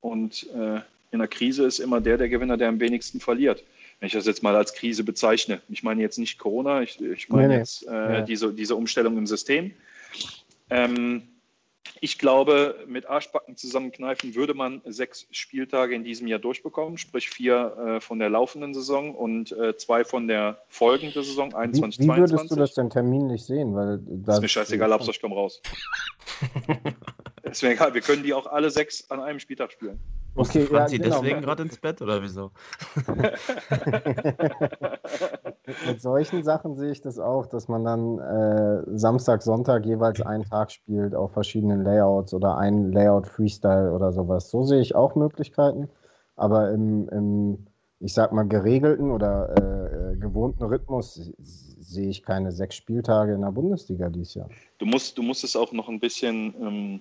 [0.00, 3.62] Und äh, in der Krise ist immer der der Gewinner, der am wenigsten verliert.
[4.00, 5.62] Wenn ich das jetzt mal als Krise bezeichne.
[5.68, 7.60] Ich meine jetzt nicht Corona, ich, ich meine nee, nee.
[7.60, 8.20] jetzt äh, ja.
[8.22, 9.72] diese, diese Umstellung im System.
[10.72, 11.28] Ähm,
[12.00, 17.76] ich glaube, mit Arschbacken zusammenkneifen würde man sechs Spieltage in diesem Jahr durchbekommen, sprich vier
[17.76, 22.16] äh, von der laufenden Saison und äh, zwei von der folgenden Saison, 21, wie, wie
[22.16, 23.74] würdest du das denn terminlich sehen?
[23.74, 25.60] Weil das ist mir scheißegal, Hauptsache ich komme raus.
[27.42, 30.00] ist mir egal, wir können die auch alle sechs an einem Spieltag spielen.
[30.34, 31.20] Okay, Fahren ja, genau.
[31.20, 32.50] deswegen gerade ins Bett oder wieso?
[35.86, 40.44] Mit solchen Sachen sehe ich das auch, dass man dann äh, Samstag, Sonntag jeweils einen
[40.44, 44.48] Tag spielt auf verschiedenen Layouts oder ein Layout Freestyle oder sowas.
[44.48, 45.90] So sehe ich auch Möglichkeiten.
[46.36, 47.66] Aber im, im
[48.00, 49.82] ich sag mal, geregelten oder äh
[50.22, 54.48] gewohnten Rhythmus sehe ich keine sechs Spieltage in der Bundesliga dieses Jahr.
[54.78, 56.54] Du musst, du musst es auch noch ein bisschen.
[56.60, 57.00] Ähm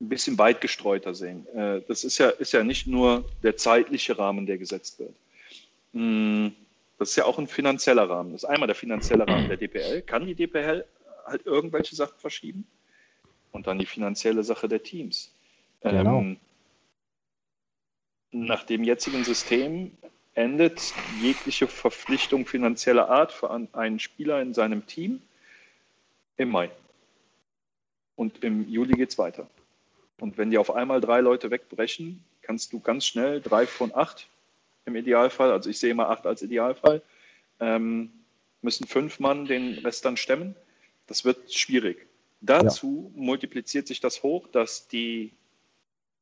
[0.00, 1.46] ein bisschen weit gestreuter sehen.
[1.54, 5.14] Äh, das ist ja, ist ja nicht nur der zeitliche Rahmen, der gesetzt wird.
[5.92, 6.48] Mm,
[6.98, 8.32] das ist ja auch ein finanzieller Rahmen.
[8.32, 10.02] Das ist einmal der finanzielle Rahmen der DPL.
[10.02, 10.84] Kann die DPL
[11.24, 12.66] halt irgendwelche Sachen verschieben?
[13.52, 15.32] Und dann die finanzielle Sache der Teams.
[15.80, 16.20] Genau.
[16.20, 16.36] Ähm,
[18.32, 19.92] nach dem jetzigen System
[20.34, 25.22] endet jegliche Verpflichtung finanzieller Art für einen Spieler in seinem Team
[26.36, 26.70] im Mai.
[28.14, 29.48] Und im Juli geht es weiter.
[30.18, 34.28] Und wenn die auf einmal drei Leute wegbrechen, kannst du ganz schnell drei von acht
[34.86, 37.02] im Idealfall, also ich sehe immer acht als Idealfall,
[37.60, 38.10] ähm,
[38.62, 40.54] müssen fünf Mann den Rest dann stemmen.
[41.06, 42.06] Das wird schwierig.
[42.40, 43.22] Dazu ja.
[43.22, 45.32] multipliziert sich das hoch, dass die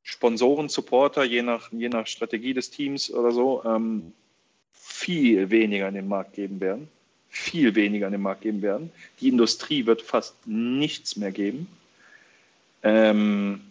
[0.03, 4.13] Sponsoren, Supporter, je nach, je nach Strategie des Teams oder so, ähm,
[4.73, 6.87] viel weniger in den Markt geben werden.
[7.29, 8.91] Viel weniger in den Markt geben werden.
[9.19, 11.67] Die Industrie wird fast nichts mehr geben.
[12.81, 13.61] Ähm,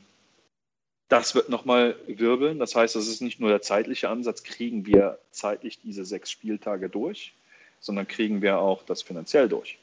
[1.09, 2.59] das wird nochmal wirbeln.
[2.59, 6.88] Das heißt, das ist nicht nur der zeitliche Ansatz, kriegen wir zeitlich diese sechs Spieltage
[6.88, 7.35] durch,
[7.81, 9.79] sondern kriegen wir auch das finanziell durch.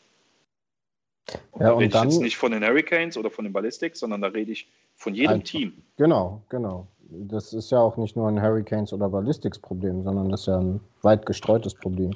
[1.52, 4.22] Und ja, da rede ich jetzt nicht von den Hurricanes oder von den Ballistics, sondern
[4.22, 5.48] da rede ich von jedem einfach.
[5.48, 5.74] Team.
[5.98, 6.88] Genau, genau.
[7.14, 10.80] Das ist ja auch nicht nur ein Hurricanes- oder Ballistics-Problem, sondern das ist ja ein
[11.02, 12.16] weit gestreutes Problem.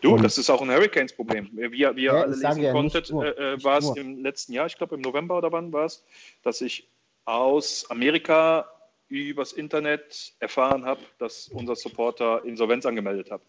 [0.00, 1.50] Du, Und das ist auch ein Hurricanes-Problem.
[1.52, 4.66] Wie, wie ihr ja, alle lesen ja konntet, äh, äh war es im letzten Jahr,
[4.66, 6.04] ich glaube im November oder wann war es,
[6.44, 6.88] dass ich
[7.26, 8.70] aus Amerika
[9.08, 13.42] übers Internet erfahren habe, dass unser Supporter Insolvenz angemeldet hat.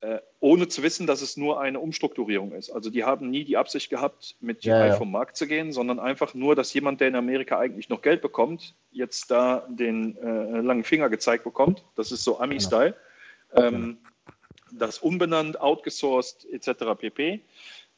[0.00, 2.70] Äh, ohne zu wissen, dass es nur eine Umstrukturierung ist.
[2.70, 4.96] Also die haben nie die Absicht gehabt, mit GI ja, ja.
[4.96, 8.20] vom Markt zu gehen, sondern einfach nur, dass jemand, der in Amerika eigentlich noch Geld
[8.20, 11.84] bekommt, jetzt da den äh, langen Finger gezeigt bekommt.
[11.94, 12.96] Das ist so Ami-Style.
[13.54, 13.68] Genau.
[13.68, 13.98] Ähm,
[14.72, 16.98] das umbenannt, outgesourced etc.
[16.98, 17.40] pp.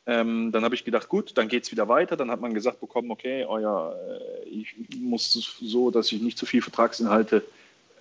[0.06, 2.16] Ähm, dann habe ich gedacht, gut, dann geht es wieder weiter.
[2.16, 3.96] Dann hat man gesagt bekommen, okay, euer,
[4.44, 7.42] äh, ich muss so, dass ich nicht zu viel Vertragsinhalte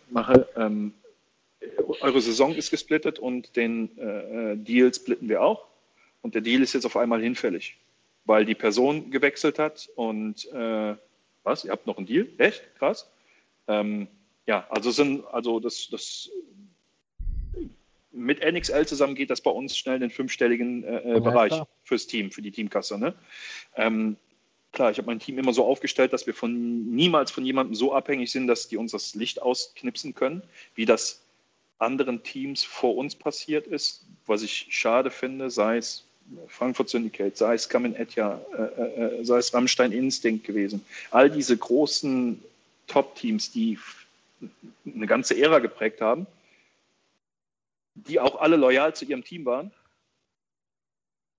[0.10, 0.48] mache.
[0.56, 0.94] Ähm,
[2.02, 5.66] eure Saison ist gesplittet und den äh, Deal splitten wir auch.
[6.22, 7.78] Und der Deal ist jetzt auf einmal hinfällig,
[8.26, 10.96] weil die Person gewechselt hat und äh,
[11.44, 11.66] was?
[11.66, 12.28] Ihr habt noch einen Deal?
[12.38, 12.64] Echt?
[12.78, 13.10] Krass.
[13.68, 14.08] Ähm,
[14.46, 16.30] ja, also sind, also das, das
[18.14, 21.68] mit NXL zusammen geht das bei uns schnell in den fünfstelligen äh, äh, Bereich klar.
[21.84, 22.98] fürs Team, für die Teamkasse.
[22.98, 23.14] Ne?
[23.76, 24.18] Ähm,
[24.72, 27.94] klar, ich habe mein Team immer so aufgestellt, dass wir von niemals von jemandem so
[27.94, 30.44] abhängig sind, dass die uns das Licht ausknipsen können,
[30.76, 31.22] wie das
[31.80, 36.06] anderen Teams vor uns passiert ist, was ich schade finde, sei es
[36.48, 40.86] Frankfurt Syndicate, sei es Kamen Etja, äh, äh, äh, sei es Rammstein Instinct gewesen.
[41.12, 42.42] All diese großen
[42.88, 43.78] Top-Teams, die
[44.86, 46.26] eine ganze Ära geprägt haben,
[47.96, 49.72] die auch alle loyal zu ihrem Team waren.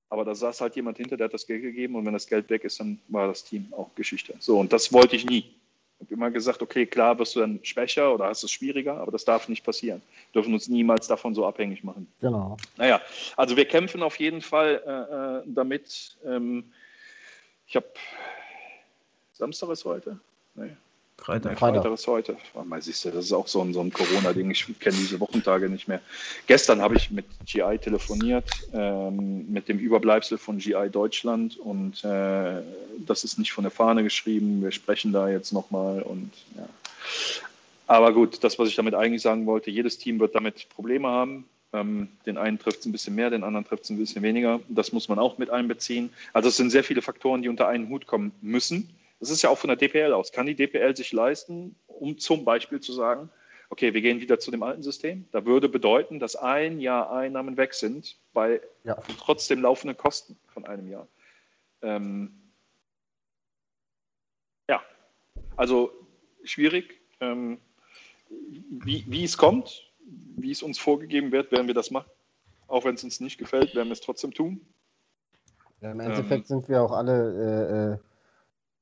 [0.08, 2.48] Aber da saß halt jemand hinter, der hat das Geld gegeben und wenn das Geld
[2.50, 4.34] weg ist, dann war das Team auch Geschichte.
[4.38, 5.54] So, und das wollte ich nie.
[5.98, 9.10] Ich habe immer gesagt, okay, klar wirst du dann schwächer oder hast es schwieriger, aber
[9.10, 10.02] das darf nicht passieren.
[10.32, 12.06] Wir dürfen uns niemals davon so abhängig machen.
[12.20, 12.56] Genau.
[12.76, 13.00] Naja,
[13.36, 16.16] also wir kämpfen auf jeden Fall äh, äh damit.
[16.24, 16.72] Ähm,
[17.66, 17.86] ich habe
[19.32, 20.20] Samstag ist heute?
[20.54, 20.76] Nee.
[21.16, 21.58] Freitag.
[21.58, 21.82] Freitag.
[21.82, 22.36] Freitag ist heute.
[22.64, 24.50] Mal siehst du, das ist auch so ein, so ein Corona-Ding.
[24.50, 26.00] Ich kenne diese Wochentage nicht mehr.
[26.46, 32.62] Gestern habe ich mit GI telefoniert, ähm, mit dem Überbleibsel von GI Deutschland und äh,
[33.06, 34.62] das ist nicht von der Fahne geschrieben.
[34.62, 36.68] Wir sprechen da jetzt nochmal und ja.
[37.86, 41.44] Aber gut, das, was ich damit eigentlich sagen wollte, jedes Team wird damit Probleme haben.
[41.72, 44.60] Ähm, den einen trifft es ein bisschen mehr, den anderen trifft es ein bisschen weniger.
[44.68, 46.10] Das muss man auch mit einbeziehen.
[46.32, 48.88] Also es sind sehr viele Faktoren, die unter einen Hut kommen müssen.
[49.24, 50.32] Das ist ja auch von der DPL aus.
[50.32, 53.30] Kann die DPL sich leisten, um zum Beispiel zu sagen,
[53.70, 55.26] okay, wir gehen wieder zu dem alten System?
[55.32, 58.96] Da würde bedeuten, dass ein Jahr Einnahmen weg sind bei ja.
[59.18, 61.08] trotzdem laufenden Kosten von einem Jahr.
[61.80, 62.38] Ähm,
[64.68, 64.82] ja,
[65.56, 65.90] also
[66.42, 67.00] schwierig.
[67.20, 67.58] Ähm,
[68.28, 69.90] wie, wie es kommt,
[70.36, 72.10] wie es uns vorgegeben wird, werden wir das machen.
[72.66, 74.60] Auch wenn es uns nicht gefällt, werden wir es trotzdem tun.
[75.80, 78.13] Ja, Im Endeffekt ähm, sind wir auch alle, äh, äh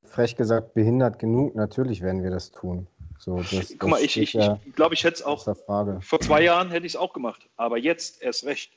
[0.04, 1.54] frech gesagt, behindert genug.
[1.54, 2.86] Natürlich werden wir das tun.
[3.18, 6.42] So, das, Guck mal, ich, ich, ja ich glaube, ich hätte es auch, vor zwei
[6.42, 8.72] Jahren hätte ich es auch gemacht, aber jetzt erst recht.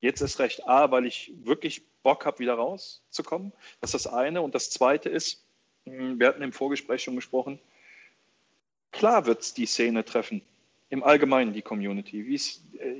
[0.00, 0.66] Jetzt ist recht.
[0.66, 3.52] A, weil ich wirklich Bock habe, wieder rauszukommen.
[3.80, 4.42] Das ist das eine.
[4.42, 5.44] Und das zweite ist,
[5.84, 7.58] hm, wir hatten im Vorgespräch schon gesprochen,
[8.92, 10.40] klar wird es die Szene treffen
[10.90, 12.94] im Allgemeinen die Community, wie es äh,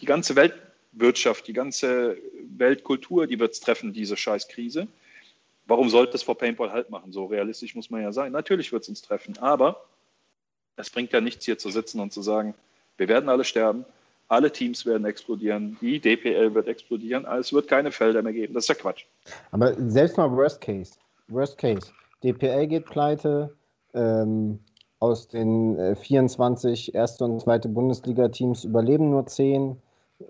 [0.00, 2.18] die ganze Weltwirtschaft, die ganze
[2.56, 4.88] Weltkultur, die wird es treffen, diese Scheißkrise.
[5.66, 7.12] Warum sollte es vor Paintball halt machen?
[7.12, 8.32] So realistisch muss man ja sein.
[8.32, 9.84] Natürlich wird es uns treffen, aber
[10.76, 12.54] es bringt ja nichts hier zu sitzen und zu sagen,
[12.96, 13.84] wir werden alle sterben,
[14.28, 18.54] alle Teams werden explodieren, die DPL wird explodieren, es wird keine Felder mehr geben.
[18.54, 19.04] Das ist ja Quatsch.
[19.50, 20.94] Aber selbst mal Worst Case.
[21.28, 21.92] Worst Case.
[22.22, 23.54] DPL geht pleite,
[23.94, 24.58] ähm,
[25.00, 29.76] aus den äh, 24 erste und zweite Bundesliga-Teams überleben nur 10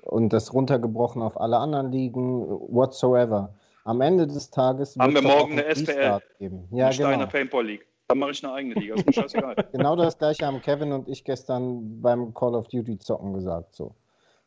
[0.00, 3.52] und das runtergebrochen auf alle anderen Ligen, whatsoever.
[3.84, 6.68] Am Ende des Tages haben wir morgen eine SPL geben.
[6.70, 7.26] Ja, eine Steiner genau.
[7.26, 7.86] Paintball League.
[8.08, 8.94] Dann mache ich eine eigene Liga.
[8.94, 9.56] Ist mir scheißegal.
[9.72, 13.74] genau das gleiche haben Kevin und ich gestern beim Call of Duty zocken gesagt.
[13.74, 13.94] So.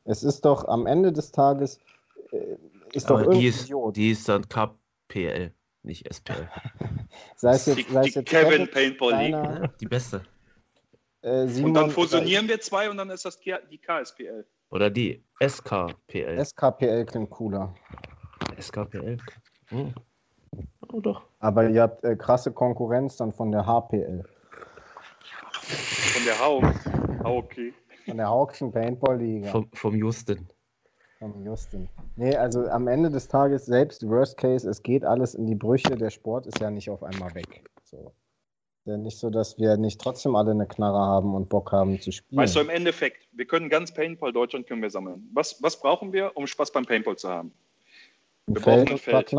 [0.04, 1.80] Es ist doch am Ende des Tages
[2.32, 2.58] äh,
[2.94, 5.52] ist Aber doch die ist, die ist dann KPL
[5.84, 6.50] nicht SPL.
[7.36, 9.34] sei es jetzt, sei es jetzt Kevin Paintball League.
[9.34, 10.22] Ja, die beste.
[11.22, 14.46] Äh, und dann fusionieren wir zwei und dann ist das die KSPL.
[14.70, 16.44] Oder die SKPL.
[16.44, 17.74] SKPL klingt cooler.
[18.60, 19.18] SKPL?
[19.68, 19.94] Hm.
[20.92, 21.24] Oh, doch.
[21.40, 24.24] Aber ihr habt äh, krasse Konkurrenz dann von der HPL.
[25.52, 26.64] Von der Hauk.
[27.24, 27.74] okay.
[28.06, 29.50] Von der Haukschen Paintball Liga.
[29.52, 30.48] Vom, vom Justin.
[31.20, 31.90] Vom Justin.
[32.18, 35.96] Nee, also am Ende des Tages, selbst Worst Case, es geht alles in die Brüche.
[35.96, 37.64] Der Sport ist ja nicht auf einmal weg.
[37.84, 38.14] So.
[38.86, 42.12] Ja, nicht so, dass wir nicht trotzdem alle eine Knarre haben und Bock haben zu
[42.12, 42.40] spielen.
[42.40, 45.28] Weißt du, im Endeffekt, wir können ganz Paintball Deutschland können wir sammeln.
[45.34, 47.52] Was, was brauchen wir, um Spaß beim Paintball zu haben?
[48.48, 49.32] Wir Feld brauchen ein Feld.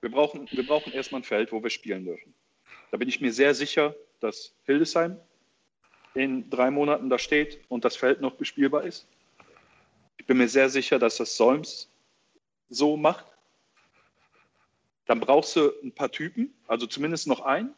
[0.00, 2.34] Wir brauchen, wir brauchen erstmal ein Feld, wo wir spielen dürfen.
[2.90, 5.18] Da bin ich mir sehr sicher, dass Hildesheim
[6.14, 9.06] in drei Monaten da steht und das Feld noch bespielbar ist.
[10.18, 11.90] Ich bin mir sehr sicher, dass das Solms
[12.68, 13.26] so macht.
[15.06, 17.74] Dann brauchst du ein paar Typen, also zumindest noch einen.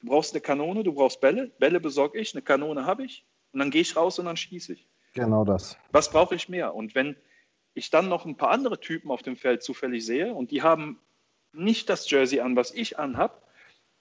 [0.00, 1.50] Du brauchst eine Kanone, du brauchst Bälle.
[1.58, 3.24] Bälle besorge ich, eine Kanone habe ich.
[3.52, 4.86] Und dann gehe ich raus und dann schieße ich.
[5.14, 5.78] Genau das.
[5.92, 6.74] Was brauche ich mehr?
[6.74, 7.16] Und wenn
[7.76, 10.98] ich dann noch ein paar andere Typen auf dem Feld zufällig sehe und die haben
[11.52, 13.42] nicht das Jersey an, was ich anhab,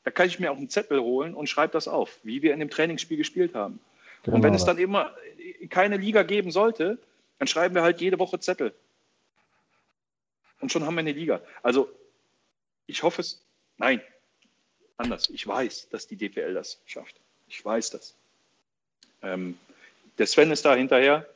[0.04, 2.60] da kann ich mir auch einen Zettel holen und schreibe das auf, wie wir in
[2.60, 3.80] dem Trainingsspiel gespielt haben.
[4.24, 4.38] Genau.
[4.38, 5.14] Und wenn es dann immer
[5.70, 6.98] keine Liga geben sollte,
[7.38, 8.74] dann schreiben wir halt jede Woche Zettel.
[10.62, 11.42] Und schon haben wir eine Liga.
[11.62, 11.90] Also
[12.88, 13.44] ich hoffe es,
[13.78, 14.02] nein,
[14.96, 15.30] anders.
[15.30, 17.20] Ich weiß, dass die DPL das schafft.
[17.48, 18.16] Ich weiß das.
[19.22, 19.58] Ähm,
[20.18, 21.28] der Sven ist da hinterher.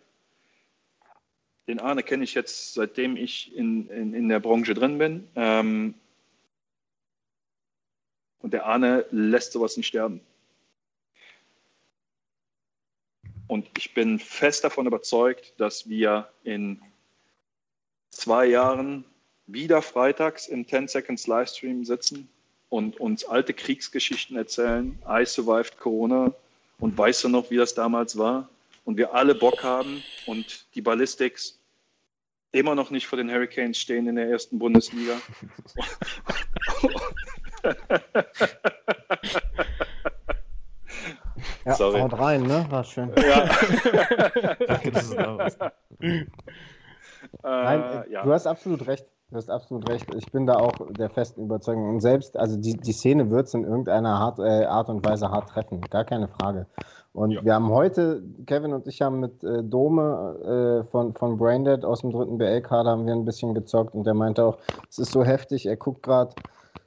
[1.69, 5.27] Den Arne kenne ich jetzt, seitdem ich in, in, in der Branche drin bin.
[5.36, 5.93] Ähm,
[8.39, 10.19] und der Arne lässt sowas nicht sterben.
[13.45, 16.82] Und ich bin fest davon überzeugt, dass wir in
[18.10, 19.05] zwei Jahren
[19.45, 22.27] wieder freitags im 10 Seconds Livestream sitzen
[22.69, 24.97] und uns alte Kriegsgeschichten erzählen.
[25.08, 26.34] I survived Corona
[26.79, 28.49] und weißt du noch, wie das damals war?
[28.86, 31.59] Und wir alle Bock haben und die Ballistics
[32.51, 35.15] immer noch nicht vor den Hurricanes stehen in der ersten Bundesliga.
[41.65, 41.99] Ja, Sorry.
[41.99, 42.65] haut rein, ne?
[42.69, 43.12] War schön.
[43.15, 43.49] Ja.
[47.43, 48.24] Nein, äh, ja.
[48.24, 49.05] du hast absolut recht.
[49.32, 50.07] Du hast absolut recht.
[50.15, 51.88] Ich bin da auch der festen Überzeugung.
[51.88, 55.30] Und selbst, also die, die Szene wird es in irgendeiner Art, äh, Art und Weise
[55.30, 55.82] hart treffen.
[55.82, 56.65] Gar keine Frage.
[57.13, 57.45] Und ja.
[57.45, 62.01] wir haben heute, Kevin und ich haben mit äh, Dome äh, von, von Braindead aus
[62.01, 64.57] dem dritten BL-Kader haben wir ein bisschen gezockt und der meinte auch,
[64.89, 66.34] es ist so heftig, er guckt gerade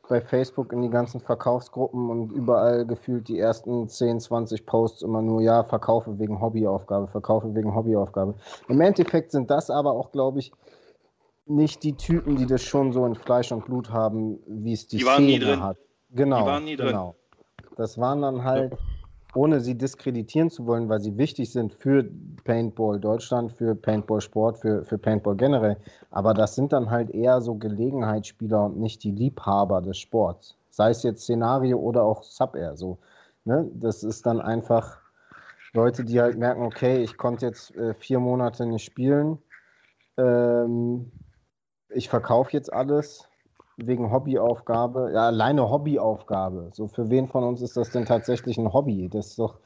[0.09, 5.23] bei Facebook in die ganzen Verkaufsgruppen und überall gefühlt die ersten 10, 20 Posts immer
[5.23, 8.35] nur, ja, Verkaufe wegen Hobbyaufgabe, Verkaufe wegen Hobbyaufgabe.
[8.69, 10.53] Im Endeffekt sind das aber auch, glaube ich,
[11.47, 14.99] nicht die Typen, die das schon so in Fleisch und Blut haben, wie es die,
[14.99, 15.77] die Szene hat.
[16.11, 16.41] Genau.
[16.41, 16.89] Die waren nie drin.
[16.89, 17.17] Genau.
[17.77, 18.77] Das waren dann halt
[19.35, 22.05] ohne sie diskreditieren zu wollen, weil sie wichtig sind für
[22.45, 25.79] Paintball Deutschland, für Paintball Sport, für, für Paintball generell.
[26.11, 30.57] Aber das sind dann halt eher so Gelegenheitsspieler und nicht die Liebhaber des Sports.
[30.71, 32.77] Sei es jetzt Szenario oder auch Sub-Air.
[32.77, 32.99] So,
[33.45, 33.71] ne?
[33.75, 34.99] Das ist dann einfach
[35.73, 39.39] Leute, die halt merken, okay, ich konnte jetzt äh, vier Monate nicht spielen.
[40.19, 41.11] Ähm,
[41.95, 43.29] ich verkaufe jetzt alles
[43.77, 45.11] wegen Hobbyaufgabe.
[45.15, 46.71] Ja, alleine Hobbyaufgabe.
[46.73, 49.09] So, für wen von uns ist das denn tatsächlich ein Hobby?
[49.09, 49.59] Das ist doch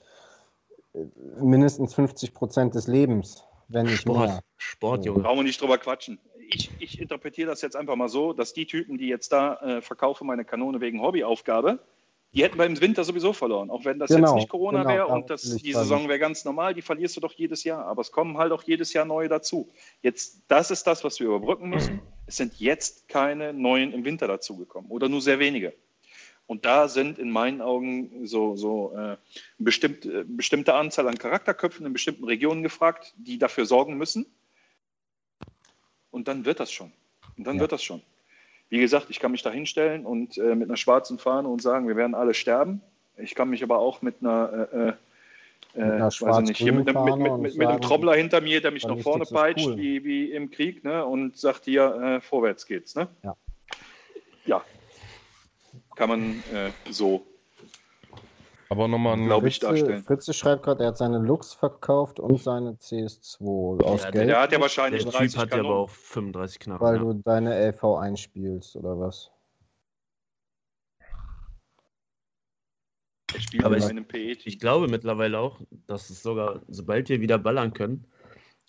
[0.95, 1.05] äh,
[1.41, 4.41] mindestens 50 Prozent des Lebens, wenn nicht Sport, mehr.
[4.57, 5.05] Sport.
[5.05, 5.23] Junge.
[5.23, 6.19] Brauchen wir nicht drüber quatschen.
[6.49, 9.83] Ich, ich interpretiere das jetzt einfach mal so, dass die Typen, die jetzt da äh,
[9.83, 11.81] verkaufe meine Kanone wegen Hobbyaufgabe,
[12.37, 13.71] die hätten beim Winter sowieso verloren.
[13.71, 15.73] Auch wenn das Genau, jetzt nicht Corona genau, wäre und das, die.
[15.73, 17.87] Saison wäre ganz normal, die verlierst du doch jedes Jahr.
[17.87, 19.73] Aber es kommen halt auch jedes Jahr neue dazu.
[20.03, 22.03] Jetzt, das ist das, was wir überbrücken müssen.
[22.27, 25.75] Es sind jetzt keine neuen im Winter dazugekommen oder nur sehr wenige.
[26.47, 29.19] Und da sind in meinen Augen so, so äh, eine
[29.59, 34.27] bestimmt, äh, bestimmte Anzahl an Charakterköpfen in bestimmten Regionen gefragt, die dafür sorgen müssen.
[36.11, 36.93] Und dann wird das schon.
[37.39, 37.63] Und dann Ja.
[37.63, 38.03] wird das schon.
[38.69, 41.87] Wie gesagt, ich kann mich da hinstellen und äh, mit einer schwarzen Fahne und sagen,
[41.87, 42.81] wir werden alle sterben.
[43.17, 46.89] Ich kann mich aber auch mit einer, äh, äh, einer weiß ich nicht, hier mit,
[46.89, 49.67] einem- mit, mit, mit, mit einem sagen, Trommler hinter mir, der mich nach vorne peitscht,
[49.67, 49.77] cool.
[49.77, 52.95] wie, wie im Krieg, ne, und sagt hier, äh, vorwärts geht's.
[52.97, 53.09] Ne?
[53.23, 53.37] Ja.
[54.47, 54.65] ja.
[55.95, 57.27] Kann man äh, so
[58.69, 59.27] Aber nochmal ein.
[59.27, 59.59] Glaub ich.
[59.61, 60.03] Darstellen.
[60.03, 64.37] Fritze schreibt gerade, er hat seine Lux verkauft und seine CS2 aus Ja, Geld, Der
[64.41, 66.81] hat ja Der wahrscheinlich Typ 30 hat ja aber auch 35 Knarren.
[66.81, 67.01] weil ja.
[67.03, 69.31] du deine LV einspielst oder was?
[73.35, 74.43] Er spielt Aber in ich- einem PE-Team.
[74.47, 78.07] Ich glaube mittlerweile auch, dass es sogar, sobald wir wieder ballern können,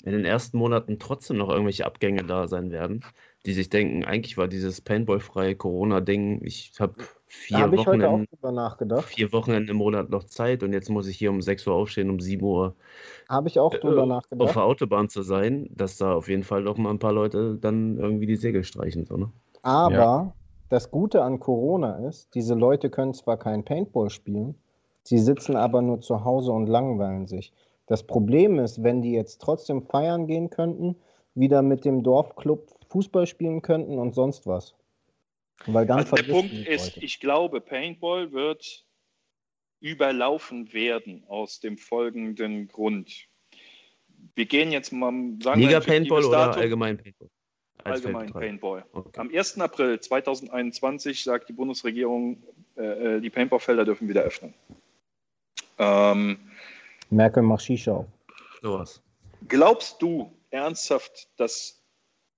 [0.04, 3.04] in den ersten Monaten trotzdem noch irgendwelche Abgänge da sein werden,
[3.45, 6.95] die sich denken, eigentlich war dieses Paintball-freie Corona-Ding, ich habe
[7.28, 9.14] vier, habe ich heute auch Wochenenden, drüber nachgedacht.
[9.16, 12.10] vier Wochenenden im Monat noch Zeit und jetzt muss ich hier um 6 Uhr aufstehen,
[12.10, 12.76] um 7 Uhr
[13.30, 14.56] Habe ich auch drüber äh, auf nachgedacht.
[14.56, 17.98] der Autobahn zu sein, dass da auf jeden Fall doch mal ein paar Leute dann
[17.98, 19.06] irgendwie die Segel streichen.
[19.06, 19.32] So, ne?
[19.62, 20.34] Aber Ja.
[20.70, 24.56] das Gute an Corona ist, diese Leute können zwar kein Paintball spielen,
[25.04, 27.54] sie sitzen aber nur zu Hause und langweilen sich.
[27.86, 30.96] Das Problem ist, wenn die jetzt trotzdem feiern gehen könnten,
[31.36, 34.76] wieder mit dem Dorfclub Fußball spielen könnten und sonst was.
[35.66, 37.05] Weil dann Also der Punkt ist, Leute.
[37.05, 38.86] ich glaube, Paintball wird
[39.80, 43.28] überlaufen werden aus dem folgenden Grund.
[44.36, 46.62] Wir gehen jetzt mal, sagen wir Liga fiktives Paintball oder Datum.
[46.62, 47.30] allgemein Paintball?
[47.84, 48.34] Als allgemein.
[48.34, 48.86] Paintball.
[48.91, 49.20] Okay.
[49.20, 49.60] Am 1.
[49.60, 52.43] April 2021 sagt die Bundesregierung,
[52.76, 54.53] äh, äh, die Paintballfelder dürfen wieder öffnen.
[55.78, 56.39] Ähm,
[57.10, 58.08] Merkel macht Shisha auf.
[58.62, 59.01] Sowas.
[59.47, 61.84] glaubst du ernsthaft, dass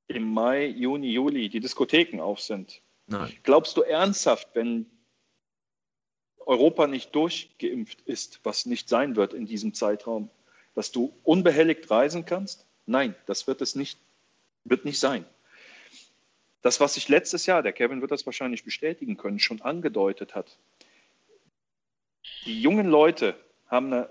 [0.08, 2.82] im Mai, Juni, Juli die Diskotheken auf sind?
[3.10, 3.34] Nein.
[3.44, 4.86] Glaubst du ernsthaft, wenn
[6.46, 10.30] Europa nicht durchgeimpft ist, was nicht sein wird in diesem Zeitraum,
[10.76, 12.68] dass du unbehelligt reisen kannst?
[12.86, 14.00] Nein, das wird es nicht,
[14.64, 15.26] wird nicht sein.
[16.62, 20.58] Das, was sich letztes Jahr, der Kevin wird das wahrscheinlich bestätigen können, schon angedeutet hat.
[22.46, 23.36] Die jungen Leute
[23.68, 24.10] haben eine,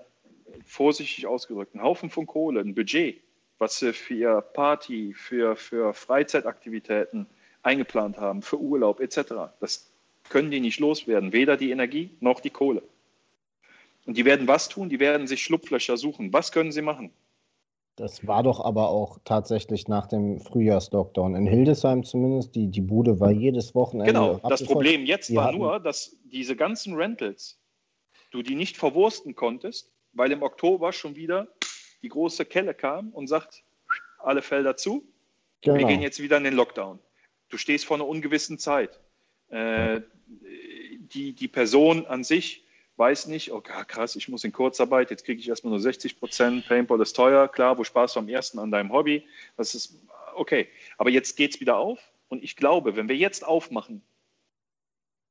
[0.64, 3.22] vorsichtig ausgedrückt, einen Haufen von Kohle, ein Budget,
[3.59, 7.28] was sie für Party, für, für Freizeitaktivitäten
[7.68, 9.52] eingeplant haben, für Urlaub etc.
[9.60, 9.90] Das
[10.28, 12.82] können die nicht loswerden, weder die Energie noch die Kohle.
[14.06, 14.88] Und die werden was tun?
[14.88, 16.32] Die werden sich Schlupflöcher suchen.
[16.32, 17.10] Was können sie machen?
[17.96, 21.34] Das war doch aber auch tatsächlich nach dem Frühjahrslockdown.
[21.34, 24.12] In Hildesheim zumindest, die, die Bude war jedes Wochenende.
[24.12, 24.64] Genau, das.
[24.64, 27.58] Problem jetzt Die war nur, dass diese ganzen Rentals,
[28.30, 31.48] du die nicht verwursten konntest, weil im Oktober schon wieder
[32.02, 33.64] die große Kelle kam und sagt,
[34.20, 35.04] alle Felder zu,
[35.62, 35.88] wir Genau.
[35.88, 37.00] gehen jetzt wieder in den Lockdown.
[37.49, 39.01] Du stehst vor einer ungewissen Zeit.
[39.49, 42.64] Äh, die, die Person an sich
[42.96, 46.66] weiß nicht, oh krass, ich muss in Kurzarbeit, jetzt kriege ich erstmal nur 60 Prozent,
[46.66, 49.24] Paintball ist teuer, klar, wo sparst du am ersten an deinem Hobby?
[49.57, 49.94] Das ist
[50.34, 50.68] okay.
[50.96, 54.03] Aber jetzt geht es wieder auf und ich glaube, wenn wir jetzt aufmachen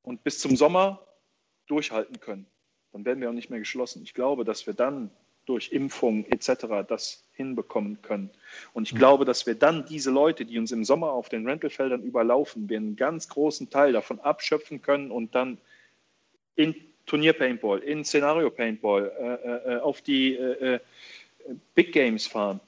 [0.01, 1.05] und bis zum Sommer
[1.67, 2.47] durchhalten können,
[2.93, 4.01] dann werden wir auch nicht mehr geschlossen.
[4.01, 5.11] Ich glaube, dass wir dann
[5.47, 6.85] durch Impfung etc.
[6.87, 8.29] das hinbekommen können.
[8.73, 12.03] Und ich glaube, dass wir dann diese Leute, die uns im Sommer auf den Rentalfeldern
[12.03, 15.57] überlaufen, wir einen ganz großen Teil davon abschöpfen können und dann
[16.55, 16.75] in
[17.05, 20.79] Turnier-Paintball, in Szenario-Paintball, äh, äh, auf die äh, äh,
[21.73, 22.59] Big Games fahren.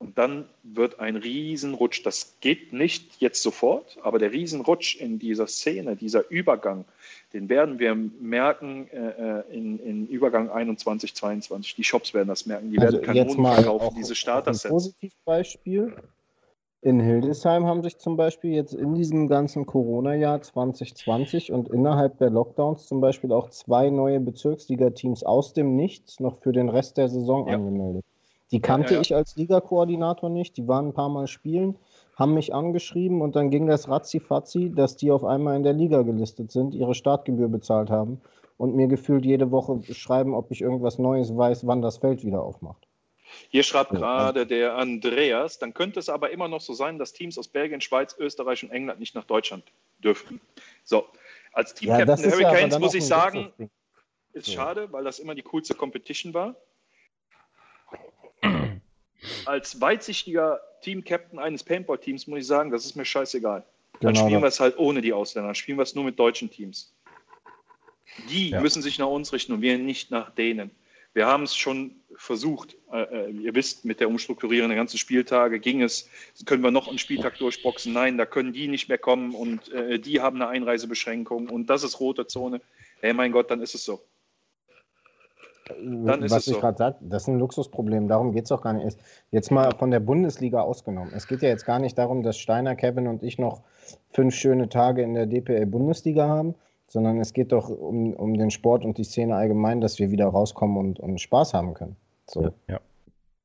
[0.00, 5.46] Und dann wird ein Riesenrutsch, das geht nicht jetzt sofort, aber der Riesenrutsch in dieser
[5.46, 6.86] Szene, dieser Übergang,
[7.34, 11.74] den werden wir merken äh, in, in Übergang 21, 22.
[11.74, 14.72] Die Shops werden das merken, die Also werden jetzt Kanonen mal verkaufen, diese Starter-Sets.
[14.72, 15.92] Positivbeispiel.
[16.80, 22.30] In Hildesheim haben sich zum Beispiel jetzt in diesem ganzen Corona-Jahr 2020 und innerhalb der
[22.30, 27.10] Lockdowns zum Beispiel auch zwei neue Bezirksliga-Teams aus dem Nichts noch für den Rest der
[27.10, 27.56] Saison Ja.
[27.56, 28.02] angemeldet.
[28.52, 29.00] Die kannte ja, ja.
[29.02, 30.56] ich als Liga-Koordinator nicht.
[30.56, 31.78] Die waren ein paar Mal spielen,
[32.16, 36.02] haben mich angeschrieben und dann ging das ratzi-fatzi, dass die auf einmal in der Liga
[36.02, 38.20] gelistet sind, ihre Startgebühr bezahlt haben
[38.56, 42.42] und mir gefühlt jede Woche schreiben, ob ich irgendwas Neues weiß, wann das Feld wieder
[42.42, 42.86] aufmacht.
[43.48, 43.98] Hier schreibt Ja.
[43.98, 47.80] gerade der Andreas, dann könnte es aber immer noch so sein, dass Teams aus Belgien,
[47.80, 49.64] Schweiz, Österreich und England nicht nach Deutschland
[49.98, 50.40] dürften.
[50.84, 51.06] So,
[51.52, 53.52] als Team-Captain der ja aber Hurricanes dann muss ich sagen,
[54.32, 56.56] ist schade, weil das immer die coolste Competition war.
[59.44, 63.64] Als weitsichtiger Team-Captain eines Paintball-Teams muss ich sagen, das ist mir scheißegal.
[64.00, 66.18] Dann Genau spielen wir es halt ohne die Ausländer, dann spielen wir es nur mit
[66.18, 66.94] deutschen Teams.
[68.28, 68.60] Die Ja.
[68.60, 70.70] müssen sich nach uns richten und wir nicht nach denen.
[71.12, 72.76] Wir haben es schon versucht.
[72.92, 76.08] Äh, äh, ihr wisst, mit der Umstrukturierung der ganzen Spieltage ging es,
[76.46, 77.92] können wir noch einen Spieltag durchboxen?
[77.92, 81.82] Nein, da können die nicht mehr kommen und äh, die haben eine Einreisebeschränkung und das
[81.82, 82.60] ist rote Zone.
[83.00, 84.00] Hey, mein Gott, dann ist es so.
[85.82, 86.60] Dann ist Was es ich so.
[86.60, 88.98] gerade sage, das ist ein Luxusproblem, darum geht es auch gar nicht.
[89.30, 91.12] Jetzt mal von der Bundesliga ausgenommen.
[91.14, 93.62] Es geht ja jetzt gar nicht darum, dass Steiner, Kevin und ich noch
[94.10, 96.54] fünf schöne Tage in der DPL-Bundesliga haben,
[96.88, 100.26] sondern es geht doch um, um den Sport und die Szene allgemein, dass wir wieder
[100.26, 101.96] rauskommen und, und Spaß haben können.
[102.26, 102.50] So.
[102.68, 102.80] Ja.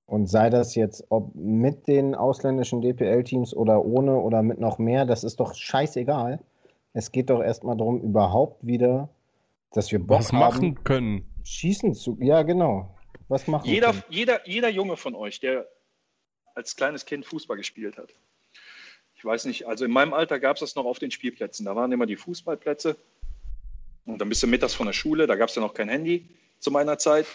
[0.07, 5.05] Und sei das jetzt, ob mit den ausländischen DPL-Teams oder ohne oder mit noch mehr,
[5.05, 6.39] das ist doch scheißegal.
[6.93, 9.09] Es geht doch erstmal darum, überhaupt wieder,
[9.73, 11.25] dass wir Bock Was haben, machen können.
[11.45, 12.17] Schießen zu.
[12.19, 12.97] Ja, genau.
[13.27, 14.03] Was machen Jeder, können.
[14.09, 15.67] jeder, jeder Junge von euch, der
[16.53, 18.13] als kleines Kind Fußball gespielt hat,
[19.15, 21.65] ich weiß nicht, also in meinem Alter gab es das noch auf den Spielplätzen.
[21.65, 22.97] Da waren immer die Fußballplätze.
[24.05, 26.29] Und dann bist du mittags von der Schule, da gab es ja noch kein Handy
[26.59, 27.25] zu meiner Zeit.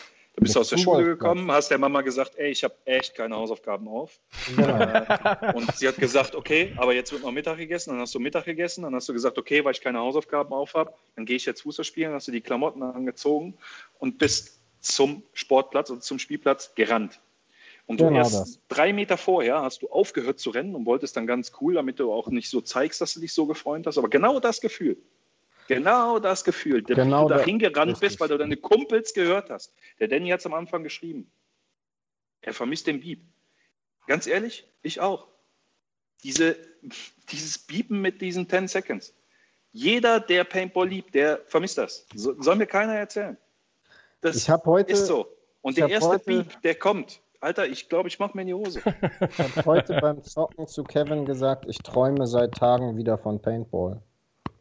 [0.41, 3.15] Da bist du aus der Schule gekommen, hast der Mama gesagt, ey, ich habe echt
[3.15, 4.19] keine Hausaufgaben auf.
[4.57, 4.69] Genau.
[4.69, 7.91] Äh, und sie hat gesagt, okay, aber jetzt wird noch Mittag gegessen.
[7.91, 8.85] Dann hast du Mittag gegessen.
[8.85, 11.61] Dann hast du gesagt, okay, weil ich keine Hausaufgaben auf habe, dann gehe ich jetzt
[11.61, 12.15] Fußball spielen.
[12.15, 13.59] Hast du die Klamotten angezogen
[13.99, 17.21] und bist zum Sportplatz und zum Spielplatz gerannt.
[17.85, 21.27] Und du Genau erst drei Meter vorher hast du aufgehört zu rennen und wolltest dann
[21.27, 23.99] ganz cool, damit du auch nicht so zeigst, dass du dich so gefreut hast.
[23.99, 24.97] Aber genau das Gefühl,
[25.77, 28.09] genau das Gefühl, der, Genau du da das- hingerannt richtig.
[28.11, 29.73] bist, weil du deine Kumpels gehört hast.
[29.99, 31.31] Der Danny hat es am Anfang geschrieben.
[32.43, 33.21] Er vermisst den Beep.
[34.07, 35.29] Ganz ehrlich, ich auch.
[36.25, 36.57] Diese,
[37.31, 39.15] dieses Biepen mit diesen 10 Seconds.
[39.73, 42.07] Jeder, der Paintball liebt, der vermisst das.
[42.15, 43.37] So, soll mir keiner erzählen.
[44.21, 45.27] Das Ich habe heute, ist so.
[45.63, 47.21] Und der erste heute- Beep, der kommt.
[47.43, 48.81] Alter, ich glaube, ich mache mir in die Hose.
[48.81, 54.03] ich hab heute beim Zocken zu Kevin gesagt, ich träume seit Tagen wieder von Paintball.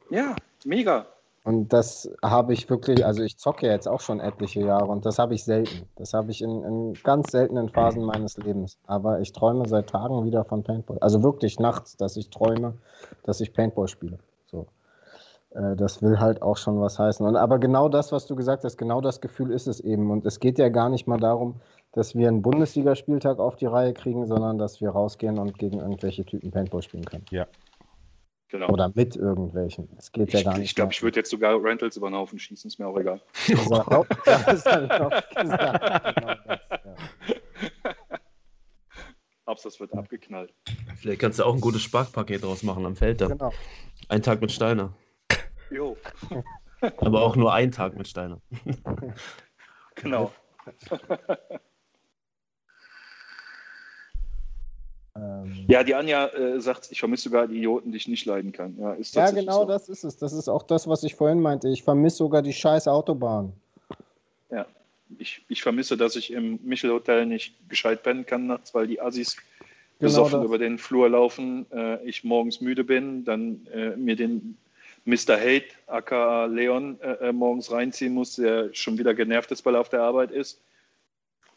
[0.10, 0.36] Ja,
[0.66, 1.06] mega.
[1.46, 5.06] Und das habe ich wirklich, also ich zocke ja jetzt auch schon etliche Jahre und
[5.06, 5.88] das habe ich selten.
[5.96, 8.78] Das habe ich in, in ganz seltenen Phasen meines Lebens.
[8.86, 10.98] Aber ich träume seit Tagen wieder von Paintball.
[11.00, 12.74] Also wirklich nachts, dass ich träume,
[13.24, 14.20] dass ich Paintball spiele.
[14.46, 14.68] So.
[15.52, 17.26] Äh, Das will halt auch schon was heißen.
[17.26, 20.12] Und, aber genau das, was du gesagt hast, genau das Gefühl ist es eben.
[20.12, 21.62] Und es geht ja gar nicht mal darum,
[21.94, 26.26] dass wir einen Bundesligaspieltag auf die Reihe kriegen, sondern dass wir rausgehen und gegen irgendwelche
[26.26, 27.26] Typen Paintball spielen können.
[28.50, 28.70] Genau.
[28.70, 29.88] Oder mit irgendwelchen.
[29.98, 30.66] Es geht ja ich gar nicht.
[30.70, 33.22] ich glaube, ich würde jetzt sogar Rentals über den Haufen schießen, ist mir auch egal.
[33.48, 33.88] gesagt.
[34.26, 35.10] Genau das, ja.
[39.46, 40.54] Hab's, das wird abgeknallt.
[40.98, 43.30] Vielleicht kannst du auch ein gutes Sparkpaket draus machen am Feld dann.
[43.30, 43.52] Genau.
[44.08, 44.94] Ein Tag mit Steiner.
[45.72, 45.98] Jo,
[46.98, 48.42] Aber auch nur ein Tag mit Steiner.
[49.96, 50.32] genau.
[55.22, 58.52] Ähm, Ja, die Anja äh, sagt, ich vermisse sogar die Idioten, die ich nicht leiden
[58.52, 58.76] kann.
[58.80, 59.66] Ja, ist ja, genau so.
[59.66, 60.18] das ist es.
[60.18, 61.70] Das ist auch das, was ich vorhin meinte.
[61.70, 63.54] Ich vermisse sogar die scheiß Autobahn.
[64.52, 64.66] Ja.
[65.18, 69.38] Ich, ich vermisse, dass ich im Michel-Hotel nicht gescheit pennen kann nachts, weil die Assis
[70.00, 70.46] Genau besoffen das.
[70.46, 74.58] über den Flur laufen, äh, ich morgens müde bin, dann äh, mir den
[75.06, 75.38] Mr.
[75.38, 79.82] Hate, aka Leon, äh, äh, morgens reinziehen muss, der schon wieder genervt ist, weil er
[79.82, 80.62] auf der Arbeit ist.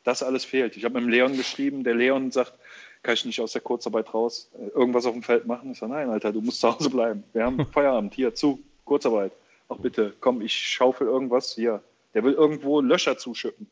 [0.05, 0.77] Das alles fehlt.
[0.77, 2.55] Ich habe mit dem Leon geschrieben, der Leon sagt,
[3.03, 5.73] kann ich nicht aus der Kurzarbeit raus äh, irgendwas auf dem Feld machen?
[5.73, 7.25] Ich sage, nein, Alter, du musst zu Hause bleiben.
[7.33, 9.33] Wir haben Feierabend, hier, zu, Kurzarbeit.
[9.69, 11.83] Ach bitte, komm, ich schaufel irgendwas hier.
[12.15, 13.69] Der will irgendwo Löcher zuschütten.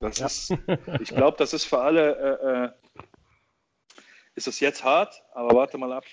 [0.00, 0.26] Das Ja.
[0.26, 0.50] ist,
[1.00, 3.06] ich glaube, das ist für alle, äh, äh,
[4.34, 6.04] ist es jetzt hart, aber warte mal ab.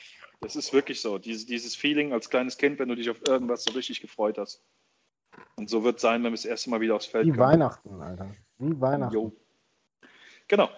[0.41, 1.17] Das ist wirklich so.
[1.17, 4.61] Diese, dieses Feeling als kleines Kind, wenn du dich auf irgendwas so richtig gefreut hast.
[5.55, 7.41] Und so wird es sein, wenn wir das erste Mal wieder aufs Feld Wie kommen.
[7.41, 8.31] Weihnachten, Alter.
[8.59, 9.13] Wie Weihnachten.
[9.13, 9.31] Jo.
[10.47, 10.69] Genau.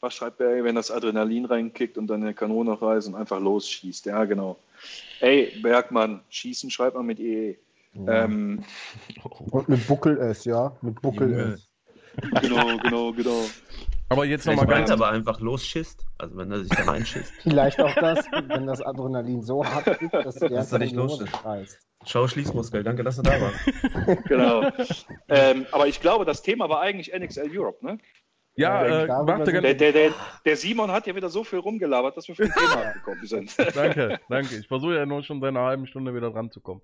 [0.00, 4.06] Was schreibt er, wenn das Adrenalin reinkickt und dann eine Kanone reist und einfach losschießt?
[4.06, 4.56] Ja, genau.
[5.20, 7.56] Ey, Bergmann, schießen schreibt man mit EE.
[7.94, 8.24] Ja.
[8.24, 8.64] Ähm,
[9.50, 10.76] Und mit Buckel S, ja?
[10.82, 11.54] Mit Buckel Junge.
[11.54, 11.68] S.
[12.42, 13.44] genau, genau, genau.
[14.10, 14.88] Aber jetzt nochmal ganz.
[14.88, 16.06] er aber einfach losschisst.
[16.18, 17.32] Also wenn er sich da reinschisst.
[17.42, 21.08] Vielleicht auch das, wenn das Adrenalin so hart ist, dass du die Dass ganze er
[21.08, 21.78] nicht schreist.
[22.06, 24.24] Schau, Schließmuskel, danke, dass du da warst.
[24.28, 24.70] Genau.
[25.28, 27.98] ähm, aber ich glaube, das Thema war eigentlich NXL Europe, ne?
[28.58, 29.44] Ja, Ja, äh, ganz.
[29.44, 32.86] Der, der, der, der Simon hat ja wieder so viel rumgelabert, dass wir vom Thema
[32.88, 33.56] abgekommen sind.
[33.74, 34.56] Danke, danke.
[34.56, 36.82] Ich versuche ja nur schon seit einer halben Stunde wieder dran zu kommen.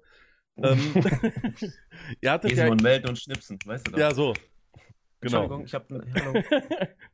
[0.56, 0.78] Ähm,
[2.20, 2.64] ihr hattet ja.
[2.64, 3.98] Simon melden und schnipsen, weißt du doch.
[3.98, 4.34] Ja, so.
[5.20, 5.42] Genau.
[5.42, 5.90] Entschuldigung, ich hab.
[5.90, 6.42] Hallo.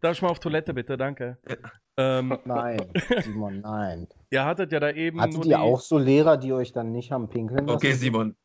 [0.03, 0.99] Darf ich mal auf Toilette bitte?
[0.99, 1.39] Danke.
[1.49, 1.57] Ja.
[1.97, 2.81] Ähm, Nein,
[3.23, 4.09] Simon, nein.
[4.31, 5.19] ihr hattet ja da eben.
[5.19, 7.77] nur Hattet die, ihr auch so Lehrer, die euch dann nicht haben pinkeln lassen?
[7.77, 8.37] Okay, Simon.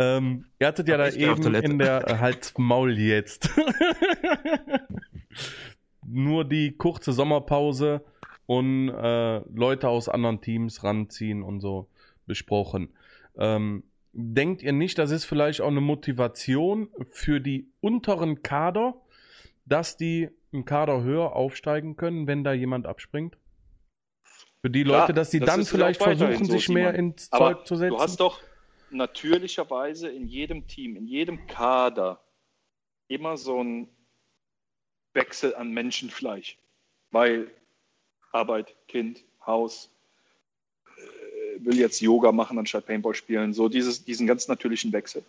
[0.00, 3.50] Ähm, ihr hattet ja da eben in der äh, Halt's Maul jetzt.
[6.06, 8.02] nur die kurze Sommerpause
[8.46, 11.88] und äh, Leute aus anderen Teams ranziehen und so
[12.26, 12.88] besprochen.
[13.36, 18.94] Ähm, denkt ihr nicht, das ist vielleicht auch eine Motivation für die unteren Kader,
[19.66, 23.36] dass die im Kader höher aufsteigen können, wenn da jemand abspringt?
[24.62, 27.66] Für die Leute, dass die das dann ja vielleicht versuchen, so, sich mehr ins Zeug
[27.66, 27.96] zu setzen?
[27.96, 28.40] du hast doch
[28.92, 32.20] natürlicherweise in jedem Team, in jedem Kader
[33.08, 33.88] immer so einen
[35.14, 36.56] Wechsel an Menschenfleisch.
[37.10, 37.50] Weil
[38.32, 39.90] Arbeit, Kind, Haus,
[40.96, 45.24] äh, will jetzt Yoga machen anstatt Paintball spielen, so dieses, diesen ganz natürlichen Wechsel.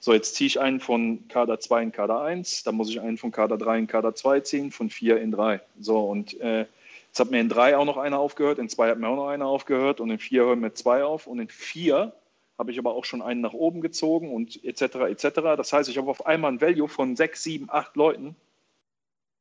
[0.00, 3.18] So, jetzt ziehe ich einen von Kader 2 in Kader 1, dann muss ich einen
[3.18, 5.60] von Kader 3 in Kader 2 ziehen, von 4 in 3.
[5.78, 6.66] So, und äh,
[7.08, 9.28] jetzt hat mir in 3 auch noch einer aufgehört, in 2 hat mir auch noch
[9.28, 12.12] einer aufgehört und in 4 hören mir 2 auf und in 4
[12.58, 14.82] habe ich aber auch schon einen nach oben gezogen und etc.
[15.08, 15.28] etc.
[15.56, 18.36] Das heißt, ich habe auf einmal ein Value von 6, 7, 8 Leuten,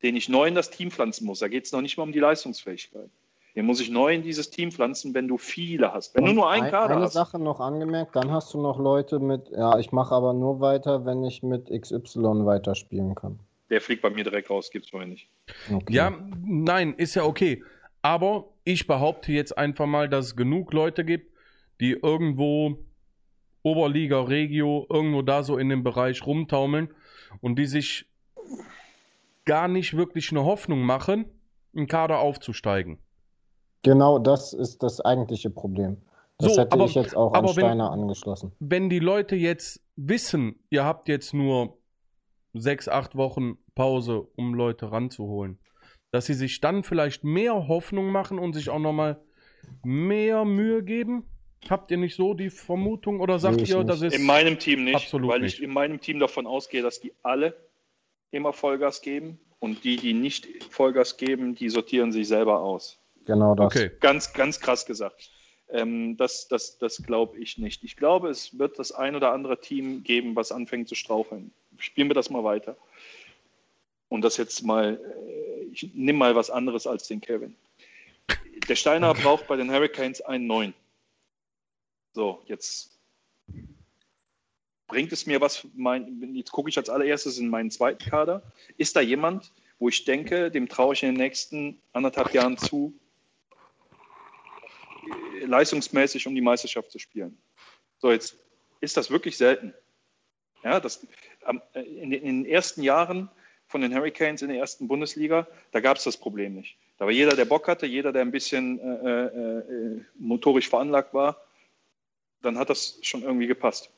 [0.01, 1.39] den ich neu in das Team pflanzen muss.
[1.39, 3.09] Da geht es noch nicht mal um die Leistungsfähigkeit.
[3.53, 6.15] Hier muss ich neu in dieses Team pflanzen, wenn du viele hast.
[6.15, 7.13] Wenn du Und nur einen ein- Kader Eine hast.
[7.13, 11.05] Sache noch angemerkt, dann hast du noch Leute mit, ja, ich mache aber nur weiter,
[11.05, 13.39] wenn ich mit XY weiterspielen kann.
[13.69, 15.27] Der fliegt bei mir direkt raus, gibt es vorher nicht.
[15.71, 15.93] Okay.
[15.93, 16.13] Ja,
[16.45, 17.61] nein, ist ja okay.
[18.01, 21.31] Aber ich behaupte jetzt einfach mal, dass es genug Leute gibt,
[21.81, 22.77] die irgendwo
[23.63, 26.93] Oberliga, Regio, irgendwo da so in dem Bereich rumtaumeln
[27.41, 28.07] und die sich
[29.45, 31.25] gar nicht wirklich eine Hoffnung machen,
[31.73, 32.99] im Kader aufzusteigen.
[33.83, 35.97] Genau das ist das eigentliche Problem.
[36.37, 38.51] Das So, hätte aber- ich jetzt auch an wenn- Steiner angeschlossen.
[38.59, 41.77] Wenn die Leute jetzt wissen, ihr habt jetzt nur
[42.53, 45.59] sechs, acht Wochen Pause, um Leute ranzuholen,
[46.11, 49.21] dass sie sich dann vielleicht mehr Hoffnung machen und sich auch nochmal
[49.83, 51.23] mehr Mühe geben?
[51.69, 53.89] Habt ihr nicht so die Vermutung oder sagt Nee, ihr, nicht.
[53.89, 54.15] das ist.
[54.15, 55.57] In meinem Team nicht, absolut weil nicht.
[55.57, 57.55] ich in meinem Team davon ausgehe, dass die alle
[58.31, 62.97] immer Vollgas geben und die, die nicht Vollgas geben, die sortieren sich selber aus.
[63.25, 63.67] Genau das.
[63.67, 63.91] okay.
[63.99, 65.29] Ganz, ganz krass gesagt.
[65.69, 67.83] Ähm, das das, das glaube ich nicht.
[67.83, 71.51] Ich glaube, es wird das ein oder andere Team geben, was anfängt zu straucheln.
[71.77, 72.75] Spielen wir das mal weiter.
[74.09, 77.55] Und das jetzt mal, äh, ich nehme mal was anderes als den Kevin.
[78.67, 80.73] Der Steiner braucht bei den Hurricanes einen neuen.
[82.13, 82.99] So, jetzt
[84.87, 88.43] bringt es mir was, mein, jetzt gucke ich als allererstes in meinen zweiten Kader.
[88.77, 92.93] Ist da jemand, wo ich denke, dem traue ich in den nächsten anderthalb Jahren zu,
[95.41, 97.37] leistungsmäßig um die Meisterschaft zu spielen?
[97.99, 98.37] So, jetzt
[98.81, 99.73] ist das wirklich selten.
[100.63, 101.07] Ja, das,
[101.73, 103.29] äh, in, den- in den ersten Jahren
[103.67, 106.77] von den Hurricanes in der ersten Bundesliga, da gab es das Problem nicht.
[106.97, 111.13] Da war jeder, der Bock hatte, jeder, der ein bisschen äh, äh, äh, motorisch veranlagt
[111.13, 111.41] war,
[112.41, 113.91] dann hat das schon irgendwie gepasst.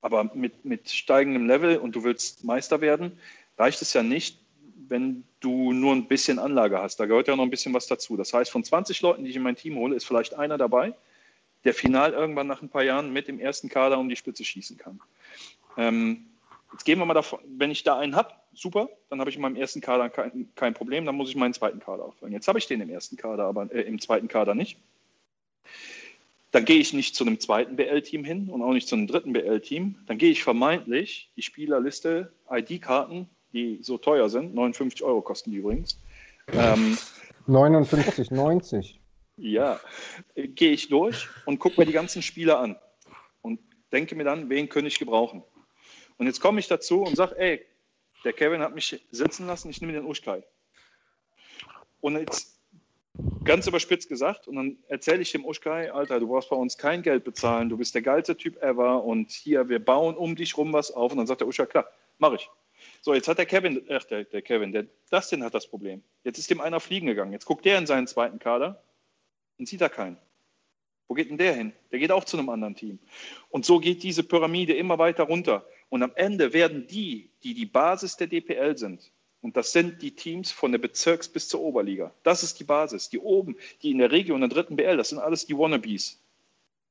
[0.00, 3.18] Aber mit, mit steigendem Level und du willst Meister werden,
[3.58, 4.38] reicht es ja nicht,
[4.88, 7.00] wenn du nur ein bisschen Anlage hast.
[7.00, 8.16] Da gehört ja noch ein bisschen was dazu.
[8.16, 10.94] Das heißt, von 20 Leuten, die ich in mein Team hole, ist vielleicht einer dabei,
[11.64, 14.76] der final irgendwann nach ein paar Jahren mit dem ersten Kader um die Spitze schießen
[14.76, 15.00] kann.
[15.76, 16.26] Ähm,
[16.72, 19.42] jetzt gehen wir mal davon, wenn ich da einen habe, super, dann habe ich in
[19.42, 22.32] meinem ersten Kader kein, kein Problem, dann muss ich meinen zweiten Kader auffüllen.
[22.32, 24.78] Jetzt habe ich den im ersten Kader, aber äh, im zweiten Kader nicht.
[26.56, 29.34] Dann gehe ich nicht zu einem zweiten BL-Team hin und auch nicht zu einem dritten
[29.34, 29.96] BL-Team.
[30.06, 35.58] Dann gehe ich vermeintlich die Spielerliste, ID-Karten, die so teuer sind, 59 Euro kosten die
[35.58, 36.00] übrigens.
[36.54, 36.96] Ähm,
[37.46, 38.94] 59,90.
[39.36, 39.78] ja,
[40.34, 42.78] äh, gehe ich durch und gucke mir die ganzen Spieler an
[43.42, 43.60] und
[43.92, 45.42] denke mir dann, wen könnte ich gebrauchen.
[46.16, 47.66] Und jetzt komme ich dazu und sage, ey,
[48.24, 50.42] der Kevin hat mich sitzen lassen, ich nehme den Uschkai.
[52.00, 52.55] Und jetzt
[53.44, 57.02] ganz überspitzt gesagt, und dann erzähle ich dem Uschkai, Alter, du brauchst bei uns kein
[57.02, 60.72] Geld bezahlen, du bist der geilste Typ ever und hier, wir bauen um dich rum
[60.72, 61.12] was auf.
[61.12, 61.88] Und dann sagt der Uschkai, klar,
[62.18, 62.50] mache ich.
[63.00, 66.02] So, jetzt hat der Kevin, ach, der, der Kevin, der Dustin hat das Problem.
[66.24, 67.32] Jetzt ist dem einer fliegen gegangen.
[67.32, 68.82] Jetzt guckt der in seinen zweiten Kader
[69.58, 70.18] und sieht da keinen.
[71.08, 71.72] Wo geht denn der hin?
[71.92, 72.98] Der geht auch zu einem anderen Team.
[73.48, 75.64] Und so geht diese Pyramide immer weiter runter.
[75.88, 79.12] Und am Ende werden die, die die Basis der DPL sind,
[79.46, 82.12] und das sind die Teams von der Bezirks- bis zur Oberliga.
[82.24, 83.10] Das ist die Basis.
[83.10, 86.20] Die oben, die in der Region, in der dritten BL, das sind alles die Wannabes,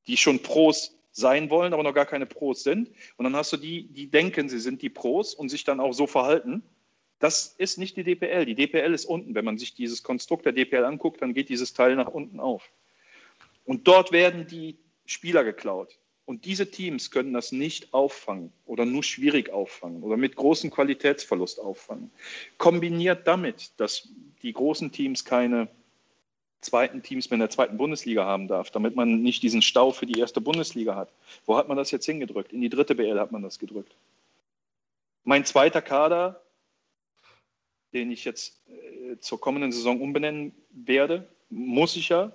[0.08, 2.90] die schon Pros sein wollen, aber noch gar keine Pros sind.
[3.18, 5.92] Und dann hast du die, die denken, sie sind die Pros und sich dann auch
[5.92, 6.64] so verhalten.
[7.20, 8.46] Das ist nicht die DPL.
[8.46, 9.36] Die DPL ist unten.
[9.36, 12.72] Wenn man sich dieses Konstrukt der DPL anguckt, dann geht dieses Teil nach unten auf.
[13.66, 16.00] Und dort werden die Spieler geklaut.
[16.26, 21.60] Und diese Teams können das nicht auffangen oder nur schwierig auffangen oder mit großem Qualitätsverlust
[21.60, 22.10] auffangen.
[22.58, 24.10] Kombiniert damit, dass
[24.42, 25.68] die großen Teams keine
[26.62, 30.08] zweiten Teams mehr in der zweiten Bundesliga haben darf, damit man nicht diesen Stau für
[30.08, 31.12] die erste Bundesliga hat.
[31.46, 32.52] Wo hat man das jetzt hingedrückt?
[32.52, 33.96] In die dritte BL hat man das gedrückt.
[35.24, 36.42] Mein zweiter Kader,
[37.94, 42.32] den ich jetzt äh, zur kommenden Saison umbenennen werde, muss ich ja,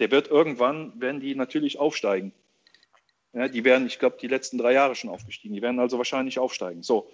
[0.00, 2.32] der wird irgendwann, werden die natürlich aufsteigen.
[3.32, 5.54] Ja, die werden, ich glaube, die letzten drei Jahre schon aufgestiegen.
[5.54, 6.82] Die werden also wahrscheinlich aufsteigen.
[6.82, 7.10] So.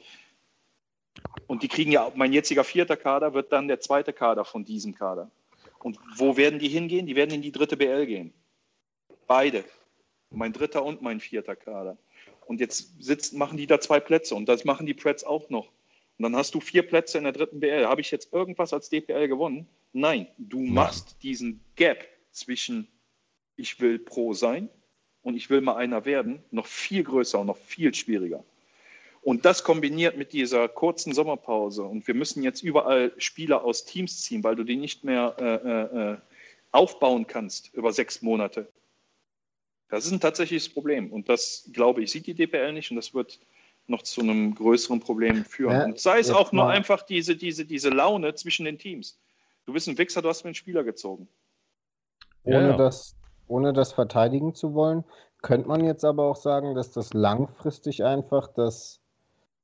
[1.47, 4.95] Und die kriegen ja, mein jetziger vierter Kader wird dann der zweite Kader von diesem
[4.95, 5.31] Kader.
[5.79, 7.07] Und wo werden die hingehen?
[7.07, 8.33] Die werden in die dritte BL gehen.
[9.27, 9.65] Beide.
[10.31, 11.97] Mein dritter und mein vierter Kader.
[12.47, 15.69] Und jetzt sitzen, machen die da zwei Plätze und das machen die Preds auch noch.
[16.19, 17.87] Und dann hast du vier Plätze in der dritten BL.
[17.87, 19.69] Habe ich jetzt irgendwas als DPL gewonnen?
[19.93, 22.89] Nein, du machst diesen Gap zwischen
[23.57, 24.69] ich will Pro sein
[25.27, 28.45] und ich will mal einer werden, noch viel größer und noch viel schwieriger.
[29.23, 34.23] Und das kombiniert mit dieser kurzen Sommerpause und wir müssen jetzt überall Spieler aus Teams
[34.23, 36.17] ziehen, weil du die nicht mehr äh, äh,
[36.71, 38.69] aufbauen kannst über sechs Monate.
[39.89, 43.13] Das ist ein tatsächliches Problem und das, glaube ich, sieht die DPL nicht und das
[43.13, 43.41] wird
[43.89, 45.73] noch zu einem größeren Problem führen.
[45.73, 49.19] Ja, und sei es auch nur einfach diese, diese, diese Laune zwischen den Teams.
[49.65, 51.27] Du bist ein Wichser, du hast mir einen Spieler gezogen.
[52.45, 52.77] Ohne ja.
[52.77, 53.16] das
[53.49, 55.05] ohne das verteidigen zu wollen.
[55.43, 59.01] Könnte man jetzt aber auch sagen, dass das langfristig einfach das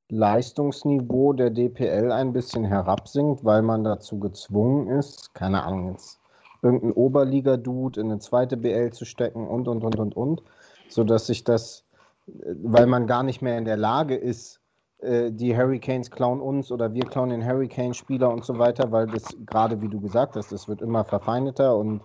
[0.09, 6.19] Leistungsniveau der DPL ein bisschen herabsinkt, weil man dazu gezwungen ist, keine Ahnung, jetzt
[6.61, 10.43] irgendein Oberliga-Dude in eine zweite BL zu stecken und, und, und, und, und,
[10.87, 11.83] sodass sich das,
[12.25, 14.61] weil man gar nicht mehr in der Lage ist,
[14.99, 19.25] äh, die Hurricanes klauen uns oder wir klauen den Hurricane-Spieler und so weiter, weil das
[19.45, 22.01] gerade, wie du gesagt hast, das wird immer verfeindeter und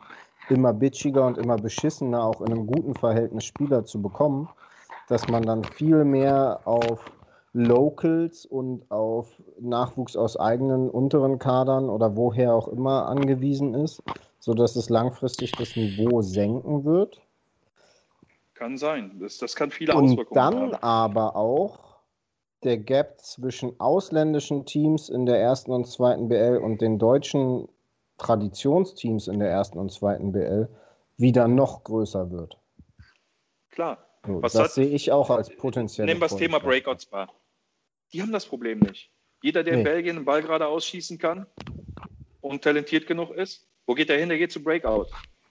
[0.50, 4.48] immer bitchiger und immer beschissener, auch in einem guten Verhältnis Spieler zu bekommen,
[5.08, 7.00] dass man dann viel mehr auf
[7.52, 9.28] Locals und auf
[9.58, 14.02] Nachwuchs aus eigenen unteren Kadern oder woher auch immer angewiesen ist,
[14.38, 17.20] sodass es langfristig das Niveau senken wird.
[18.54, 19.18] Kann sein.
[19.20, 20.70] Das, das kann viele und Auswirkungen haben.
[20.72, 21.88] Dann aber auch
[22.64, 27.68] der Gap zwischen ausländischen Teams in der ersten und zweiten BL und den deutschen
[28.18, 30.68] Traditionsteams in der ersten und zweiten BL
[31.16, 32.58] wieder noch größer wird.
[33.70, 34.04] Klar.
[34.26, 36.06] So, das hat, sehe ich auch als potenziell.
[36.06, 37.32] Nehmen wir das Thema Breakouts Bar.
[38.12, 39.10] Die haben das Problem nicht.
[39.42, 39.78] Jeder, der nee.
[39.80, 41.46] in Belgien einen Ball gerade ausschießen kann
[42.40, 44.28] und talentiert genug ist, wo geht der hin?
[44.28, 45.06] Der geht zu Breakout.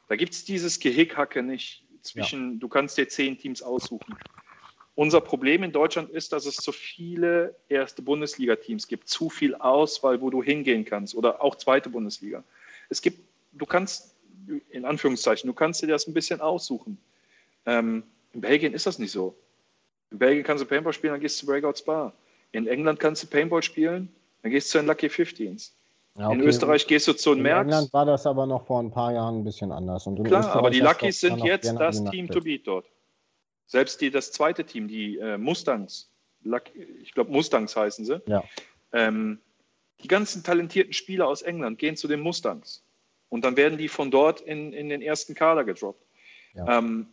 [0.09, 2.59] Da gibt es dieses Gehickhacke nicht zwischen, ja.
[2.59, 4.15] du kannst dir zehn Teams aussuchen.
[4.95, 10.21] Unser Problem in Deutschland ist, dass es zu viele erste Bundesliga-Teams gibt, zu viel Auswahl,
[10.21, 12.43] wo du hingehen kannst oder auch zweite Bundesliga.
[12.89, 13.19] Es gibt,
[13.53, 14.15] du kannst,
[14.69, 16.97] in Anführungszeichen, du kannst dir das ein bisschen aussuchen.
[17.65, 19.35] Ähm, in Belgien ist das nicht so.
[20.11, 22.13] In Belgien kannst du Paintball spielen, dann gehst du zu Breakout Spa.
[22.51, 25.71] In England kannst du Paintball spielen, dann gehst du zu den Lucky 15s.
[26.17, 26.35] Ja, okay.
[26.35, 27.67] In Österreich gehst du zu den Merks.
[27.67, 30.03] In England war das aber noch vor ein paar Jahren ein bisschen anders.
[30.03, 32.85] Klar, Österreich aber die Luckys sind jetzt das Team to beat dort.
[33.67, 36.09] Selbst die, das zweite Team, die äh, Mustangs,
[37.01, 38.43] ich glaube Mustangs heißen sie, ja.
[38.93, 39.39] ähm,
[40.01, 42.83] die ganzen talentierten Spieler aus England gehen zu den Mustangs.
[43.29, 46.01] Und dann werden die von dort in, in den ersten Kader gedroppt.
[46.53, 46.79] Ja.
[46.79, 47.07] Ähm,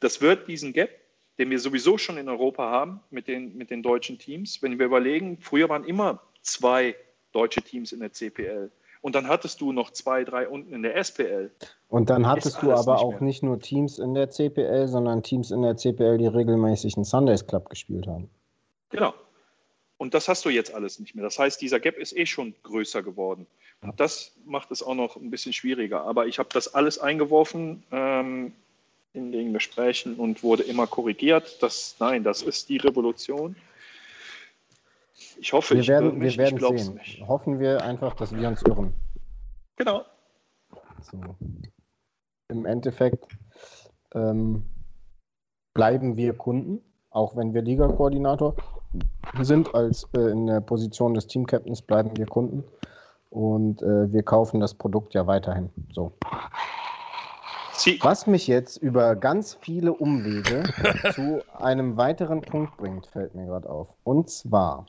[0.00, 0.90] das wird diesen Gap,
[1.38, 4.86] den wir sowieso schon in Europa haben mit den, mit den deutschen Teams, wenn wir
[4.86, 6.94] überlegen, früher waren immer zwei
[7.32, 8.70] deutsche Teams in der CPL.
[9.00, 11.50] Und dann hattest du noch zwei, drei unten in der SPL.
[11.88, 13.22] Und dann hattest du aber nicht auch mehr.
[13.22, 17.46] nicht nur Teams in der CPL, sondern Teams in der CPL, die regelmäßig einen Sundays
[17.46, 18.30] Club gespielt haben.
[18.90, 19.12] Genau.
[19.96, 21.24] Und das hast du jetzt alles nicht mehr.
[21.24, 23.46] Das heißt, dieser Gap ist eh schon größer geworden.
[23.80, 26.02] Und das macht es auch noch ein bisschen schwieriger.
[26.02, 28.52] Aber ich habe das alles eingeworfen ähm,
[29.12, 31.62] in den Gesprächen und wurde immer korrigiert.
[31.62, 33.56] Dass, nein, das ist die Revolution.
[35.38, 36.94] Ich hoffe, wir ich werden, wir werden ich sehen.
[36.94, 37.20] Nicht.
[37.26, 38.94] Hoffen wir einfach, dass wir uns irren.
[39.76, 40.04] Genau.
[41.02, 41.20] So.
[42.48, 43.36] Im Endeffekt
[44.14, 44.64] ähm,
[45.72, 48.56] bleiben wir Kunden, auch wenn wir Liga-Koordinator
[49.40, 52.64] sind, als äh, in der Position des Team-Captains bleiben wir Kunden
[53.30, 55.70] und äh, wir kaufen das Produkt ja weiterhin.
[55.92, 56.12] So.
[57.72, 60.62] Sie Was mich jetzt über ganz viele Umwege
[61.14, 63.88] zu einem weiteren Punkt bringt, fällt mir gerade auf.
[64.04, 64.86] Und zwar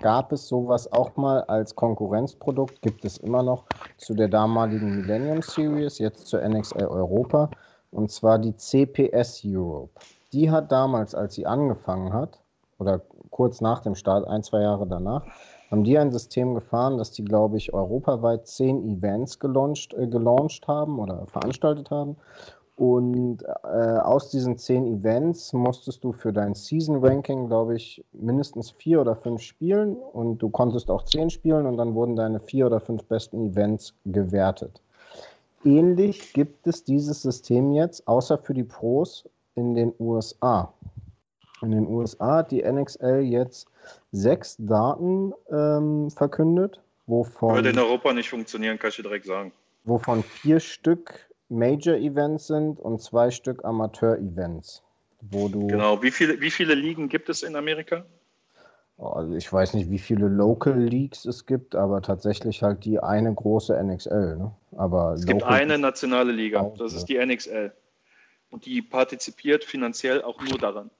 [0.00, 3.64] gab es sowas auch mal als Konkurrenzprodukt, gibt es immer noch
[3.96, 7.50] zu der damaligen Millennium Series, jetzt zur NXL Europa,
[7.90, 9.98] und zwar die CPS Europe.
[10.32, 12.43] Die hat damals, als sie angefangen hat,
[12.78, 13.00] oder
[13.30, 15.24] kurz nach dem Start, ein, zwei Jahre danach,
[15.70, 20.68] haben die ein System gefahren, dass die, glaube ich, europaweit zehn Events gelauncht, äh, gelauncht
[20.68, 22.16] haben oder veranstaltet haben.
[22.76, 28.72] Und äh, aus diesen zehn Events musstest du für dein Season Ranking, glaube ich, mindestens
[28.72, 29.96] vier oder fünf spielen.
[29.96, 33.94] Und du konntest auch zehn spielen und dann wurden deine vier oder fünf besten Events
[34.04, 34.80] gewertet.
[35.64, 40.72] Ähnlich gibt es dieses System jetzt, außer für die Pros, in den USA.
[41.62, 43.68] In den USA hat die NXL jetzt
[44.12, 49.52] sechs Daten ähm, verkündet, wovon, würde in Europa nicht funktionieren, kann ich dir direkt sagen.
[49.84, 51.14] wovon vier Stück
[51.48, 54.82] Major-Events sind und zwei Stück Amateur-Events.
[55.20, 56.02] Wo du, Genau.
[56.02, 58.04] Wie viele, wie viele Ligen gibt es in Amerika?
[58.96, 63.00] Oh, also ich weiß nicht, wie viele Local Leagues es gibt, aber tatsächlich halt die
[63.00, 64.36] eine große NXL.
[64.36, 64.52] Ne?
[64.76, 67.72] Aber Es gibt eine nationale Liga, das ist die NXL.
[68.50, 70.90] Und die partizipiert finanziell auch nur daran.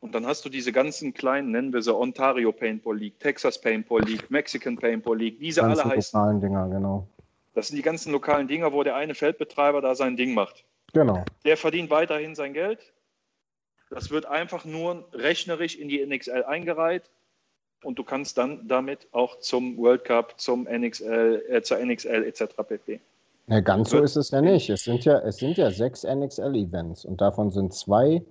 [0.00, 4.02] Und dann hast du diese ganzen kleinen, nennen wir sie Ontario Paintball League, Texas Paintball
[4.02, 6.18] League, Mexican Paintball League, wie sie alle heißen.
[6.18, 7.08] lokalen Dinger, genau.
[7.54, 10.64] Das sind die ganzen lokalen Dinger, wo der eine Feldbetreiber da sein Ding macht.
[10.92, 11.24] Genau.
[11.44, 12.92] Der verdient weiterhin sein Geld.
[13.90, 17.10] Das wird einfach nur rechnerisch in die NXL eingereiht
[17.82, 22.54] und du kannst dann damit auch zum World Cup, zum NXL, äh, zur NXL etc.
[22.66, 23.00] pp.
[23.48, 24.68] Ja, ganz so ist es ja nicht.
[24.68, 28.22] Es sind ja, es sind ja sechs NXL-Events und davon sind zwei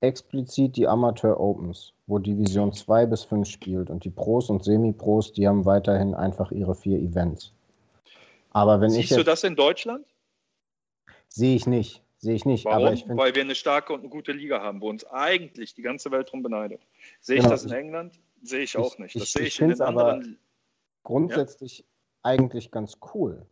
[0.00, 5.32] explizit die Amateur Opens, wo Division 2 bis 5 spielt und die Pros und Semi-Pros,
[5.32, 7.52] die haben weiterhin einfach ihre vier Events.
[8.50, 10.06] Aber wenn ich Siehst du jetzt, das in Deutschland?
[11.28, 12.64] sehe ich nicht, sehe ich nicht.
[12.64, 12.84] Warum?
[12.84, 15.74] Aber ich finde, Weil wir eine starke und eine gute Liga haben, wo uns eigentlich
[15.74, 16.80] die ganze Welt drum beneidet.
[17.20, 17.52] Sehe ich Genau.
[17.54, 18.18] das in England?
[18.42, 19.14] Sehe ich auch nicht.
[19.16, 20.38] Das ich- sehe ich ich in den anderen.
[21.02, 21.84] grundsätzlich
[22.22, 23.46] eigentlich ganz cool.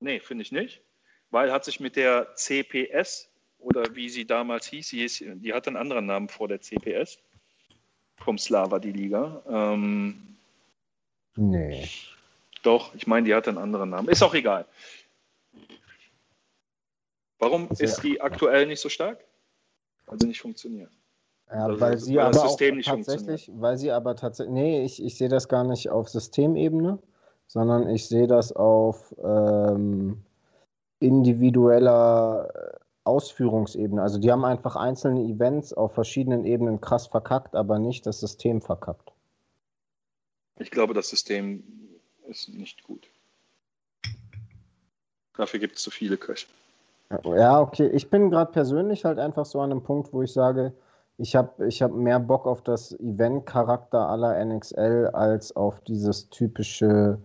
[0.00, 0.82] Nee, finde ich nicht.
[1.30, 3.30] Weil hat sich mit der CPS
[3.60, 7.18] oder wie sie damals hieß, sie hieß, die hatte einen anderen Namen vor der CPS,
[8.16, 9.42] vom Slava die Liga.
[9.48, 10.26] Ähm,
[11.36, 11.88] Nee.
[12.62, 14.08] doch, ich meine, die hatte einen anderen Namen.
[14.08, 14.66] Ist auch egal.
[17.38, 19.24] Warum Also, ist die aktuell nicht so stark?
[20.06, 20.90] Weil sie nicht funktioniert.
[21.48, 25.02] Ja, Also, weil sie weil aber System auch tatsächlich, weil sie aber tatsächlich, nee, ich,
[25.02, 26.98] ich sehe das gar nicht auf Systemebene,
[27.46, 30.22] sondern ich sehe das auf ähm,
[31.00, 34.02] individueller Ausführungsebene.
[34.02, 38.60] Also die haben einfach einzelne Events auf verschiedenen Ebenen krass verkackt, aber nicht das System
[38.60, 39.12] verkackt.
[40.58, 41.62] Ich glaube, das System
[42.28, 43.08] ist nicht gut.
[45.36, 46.46] Dafür gibt es zu viele Köche.
[47.24, 47.88] Ja, okay.
[47.88, 50.72] Ich bin gerade persönlich halt einfach so an einem Punkt, wo ich sage,
[51.16, 57.18] ich habe ich hab mehr Bock auf das Event-Charakter aller NXL als auf dieses typische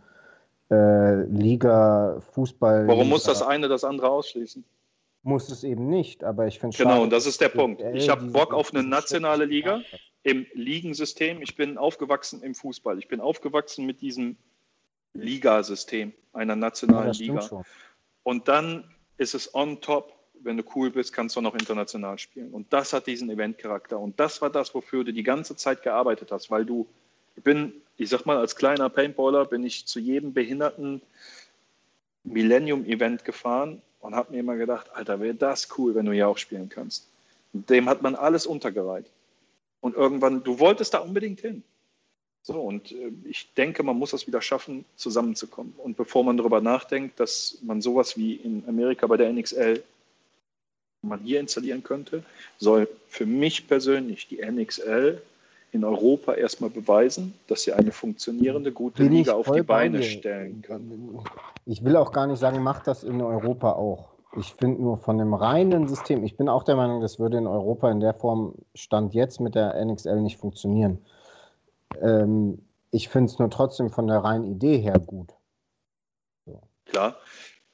[0.71, 2.87] äh, Liga-Fußball.
[2.87, 4.63] Warum muss das eine das andere ausschließen?
[5.25, 7.81] Muss es eben nicht, aber ich finde Genau, und das ist der Punkt.
[7.95, 9.81] Ich habe Bock auf eine nationale Liga
[10.21, 11.41] im Ligensystem.
[11.41, 12.99] Ich bin aufgewachsen im Fußball.
[12.99, 14.37] Ich bin aufgewachsen mit diesem
[15.13, 17.41] Ligasystem einer Ja, nationalen stimmt Liga.
[17.41, 17.63] schon.
[18.21, 18.83] Und dann
[19.17, 20.13] ist es on top.
[20.41, 22.51] Wenn du cool bist, kannst du noch international spielen.
[22.51, 23.97] Und das hat diesen Eventcharakter.
[23.97, 26.87] Und das war das, wofür du die ganze Zeit gearbeitet hast, weil du,
[27.35, 31.01] ich bin, ich sag mal, als kleiner Paintballer bin ich zu jedem behinderten
[32.25, 36.37] Millennium-Event gefahren und habe mir immer gedacht, Alter, wäre das cool, wenn du hier auch
[36.37, 37.07] spielen kannst.
[37.53, 39.05] Und dem hat man alles untergereiht.
[39.81, 41.63] Und irgendwann, du wolltest da unbedingt hin.
[42.43, 45.73] So, und äh, ich denke, man muss es wieder schaffen, zusammenzukommen.
[45.77, 49.83] Und bevor man darüber nachdenkt, dass man sowas wie in Amerika bei der NXL
[51.01, 52.23] man hier installieren könnte,
[52.57, 55.21] soll für mich persönlich die NXL
[55.75, 60.01] in Europa erstmal beweisen, dass sie eine funktionierende, gute Bin Liga auf die bei Beine
[60.01, 61.19] stellen kann.
[61.65, 64.15] Ich will auch gar nicht sagen, macht das in Europa auch.
[64.37, 67.47] Ich finde nur von dem reinen System, ich bin auch der Meinung, das würde in
[67.47, 70.99] Europa in der Form Stand jetzt mit der NXL nicht funktionieren.
[72.01, 72.59] Ähm,
[72.91, 75.33] ich finde es nur trotzdem von der reinen Idee her gut.
[76.85, 77.17] Klar,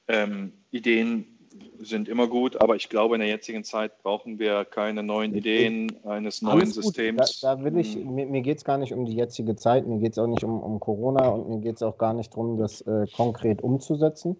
[0.08, 1.31] ähm, Ideen
[1.80, 5.92] sind immer gut, aber ich glaube, in der jetzigen Zeit brauchen wir keine neuen Ideen
[6.04, 6.74] eines neuen Alles.
[6.74, 7.40] Systems.
[7.40, 8.14] Da, da will ich, Hm.
[8.14, 10.44] mir, mir geht es gar nicht um die jetzige Zeit, mir geht es auch nicht
[10.44, 14.36] um, um Corona und mir geht es auch gar nicht darum, das äh, konkret umzusetzen,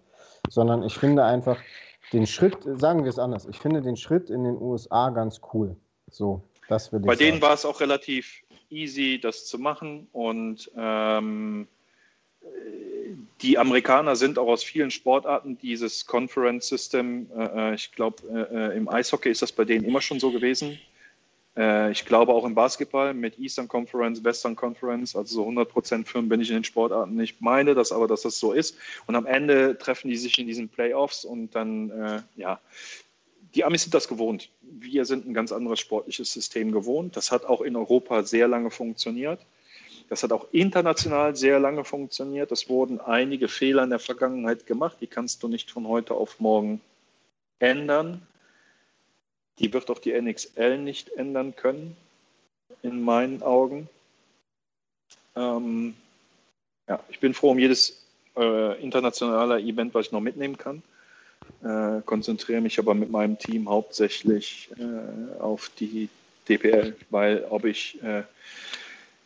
[0.49, 1.57] sondern ich finde einfach
[2.11, 5.75] den Schritt, sagen wir es anders, ich finde den Schritt in den USA ganz cool.
[6.09, 7.41] So, das will ich Bei denen sagen.
[7.41, 10.07] war es auch relativ easy, das zu machen.
[10.11, 11.67] Und ähm,
[13.41, 17.27] die Amerikaner sind auch aus vielen Sportarten dieses Conference System.
[17.35, 20.79] Äh, ich glaube, äh, im Eishockey ist das bei denen immer schon so gewesen.
[21.55, 26.29] Äh, ich glaube auch im Basketball mit Eastern Conference, Western Conference, also so 100% Firmen
[26.29, 27.41] bin ich in den Sportarten nicht.
[27.41, 28.77] Meine das aber, dass das so ist.
[29.07, 32.59] Und am Ende treffen die sich in diesen Playoffs und dann, äh, ja,
[33.55, 34.49] die Amis sind das gewohnt.
[34.61, 37.15] Wir sind ein ganz anderes sportliches System gewohnt.
[37.15, 39.39] Das hat auch in Europa sehr lange funktioniert.
[40.09, 42.51] Das hat auch international sehr lange funktioniert.
[42.51, 44.97] Es wurden einige Fehler in der Vergangenheit gemacht.
[45.01, 46.81] Die kannst du nicht von heute auf morgen
[47.59, 48.25] ändern.
[49.59, 51.95] Die wird auch die NXL nicht ändern können,
[52.81, 53.87] in meinen Augen.
[55.35, 55.95] Ähm,
[56.87, 58.03] ja, ich bin froh um jedes
[58.35, 60.81] äh, internationale Event, was ich noch mitnehmen kann.
[61.63, 66.09] Äh, konzentriere mich aber mit meinem Team hauptsächlich äh, auf die
[66.49, 68.23] DPL, weil ob ich äh,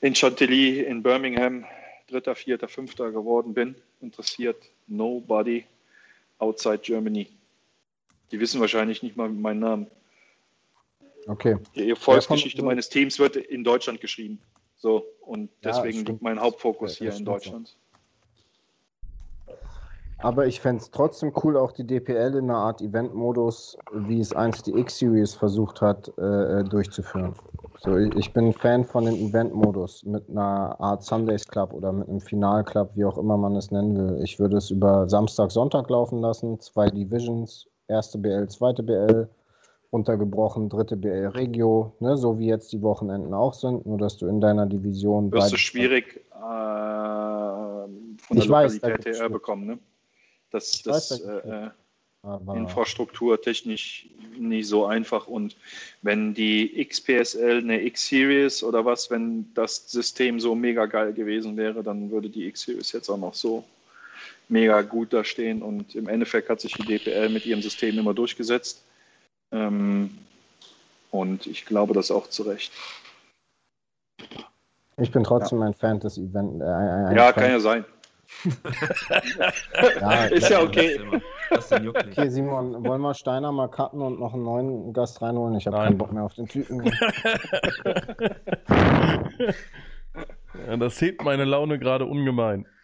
[0.02, 1.66] in Chantilly in Birmingham
[2.08, 5.66] Dritter, Vierter, Fünfter geworden bin, interessiert nobody
[6.40, 7.28] outside Germany.
[8.32, 9.88] Die wissen wahrscheinlich nicht mal meinen Namen.
[11.28, 11.58] Okay.
[11.76, 14.40] Die Erfolgsgeschichte meines Teams wird in Deutschland geschrieben.
[14.78, 17.76] So, und deswegen ja, liegt mein Hauptfokus hier in Deutschland.
[20.20, 24.34] Aber ich fände es trotzdem cool, auch die DPL in einer Art Event-Modus, wie es
[24.34, 27.34] einst die X-Series versucht hat, äh, durchzuführen.
[27.80, 32.20] So, ich bin Fan von dem Event-Modus mit einer Art Sundays Club oder mit einem
[32.20, 34.24] Final-Club, wie auch immer man es nennen will.
[34.24, 39.30] Ich würde es über Samstag, Sonntag laufen lassen, zwei Divisions, erste BL, zweite BL,
[39.94, 44.26] runtergebrochen, dritte BL Regio, ne, so wie jetzt die Wochenenden auch sind, nur dass du
[44.26, 45.32] in deiner Division.
[45.32, 49.80] Wirst du schwierig äh, von der ich Lokalität weiß, her bekommen, ne?
[50.52, 51.70] Das, das weiß, äh,
[52.56, 55.28] Infrastruktur technisch nicht so einfach.
[55.28, 55.56] Und
[56.02, 61.84] wenn die XPSL eine X-Series oder was, wenn das System so mega geil gewesen wäre,
[61.84, 63.64] dann würde die X-Series jetzt auch noch so
[64.50, 65.62] mega gut da stehen.
[65.62, 68.84] Und im Endeffekt hat sich die DPL mit ihrem System immer durchgesetzt.
[69.52, 70.18] Ähm,
[71.12, 72.72] und ich glaube das auch zu Recht.
[74.98, 75.68] Ich bin trotzdem ja.
[75.68, 76.60] ein Fan des Events.
[76.60, 77.34] Äh, ja, Fan.
[77.36, 77.86] kann ja sein.
[80.00, 81.00] Ja, ist ja okay.
[81.50, 85.56] Okay, Simon, wollen wir Steiner mal cutten und noch einen neuen Gast reinholen?
[85.56, 86.84] Ich habe keinen Bock mehr auf den Typen.
[90.68, 92.66] ja, das hebt meine Laune gerade ungemein.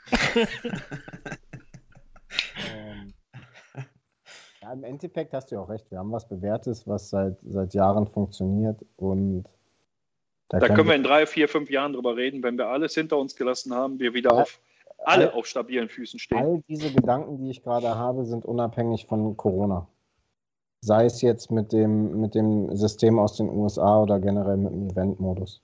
[4.62, 5.91] Ja, im Endeffekt hast du ja auch recht.
[5.91, 9.44] Wir haben was Bewährtes, was seit, seit Jahren funktioniert und
[10.48, 13.18] da, da können wir in drei, vier, fünf Jahren drüber reden, wenn wir alles hinter
[13.18, 14.62] uns gelassen haben, wir wieder ja, auf
[15.06, 16.38] alle all, auf stabilen Füßen stehen.
[16.38, 19.88] All diese Gedanken, die ich gerade habe, sind unabhängig von Corona.
[20.82, 24.89] Sei es jetzt mit dem, mit dem System aus den USA oder generell mit dem
[24.89, 25.62] Event-Modus.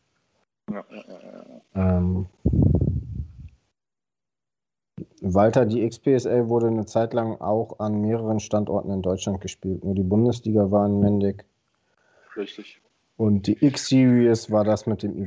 [0.72, 1.04] Ja, ja,
[1.76, 2.28] ja, ähm,
[5.22, 9.84] Walter, die XPSL wurde eine Zeit lang auch an mehreren Standorten in Deutschland gespielt.
[9.84, 11.46] Nur die Bundesliga war in Mendig.
[12.36, 12.82] Richtig.
[13.18, 15.18] Und die X-Series war das mit dem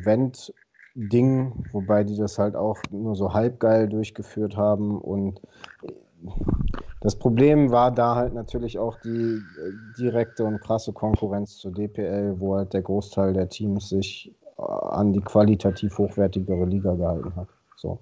[0.95, 5.01] Event-Ding, wobei die das halt auch nur so halbgeil durchgeführt haben.
[5.01, 5.41] Und
[7.01, 9.43] das Problem war da halt natürlich auch die
[9.99, 15.21] direkte und krasse Konkurrenz zur DPL, wo halt der Großteil der Teams sich an die
[15.21, 17.49] qualitativ hochwertigere Liga gehalten hat.
[17.77, 17.99] So.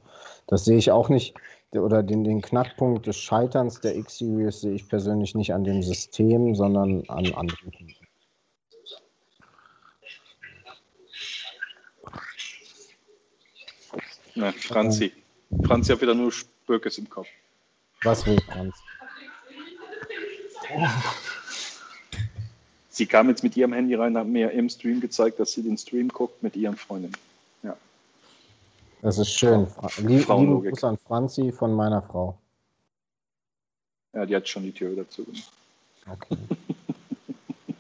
[0.47, 1.35] Das sehe ich auch nicht
[1.73, 6.57] oder den, den Knackpunkt des Scheiterns der X-Series sehe ich persönlich nicht an dem System,
[6.57, 8.00] sondern an anderen Punkten.
[14.41, 15.13] Na, Franzi.
[15.65, 17.29] Franzi hat wieder nur Spökes im Kopf.
[18.03, 18.83] Was will Franz?
[22.89, 25.77] Sie kam jetzt mit ihrem Handy rein, hat mir im Stream gezeigt, dass sie den
[25.77, 27.17] Stream guckt mit ihren Freundinnen.
[29.03, 29.67] Das ist schön.
[29.99, 32.39] Lieb, lieben Gruß an Franzi von meiner Frau.
[34.13, 35.53] Ja, die hat schon die Tür dazu gemacht.
[36.07, 36.37] Okay.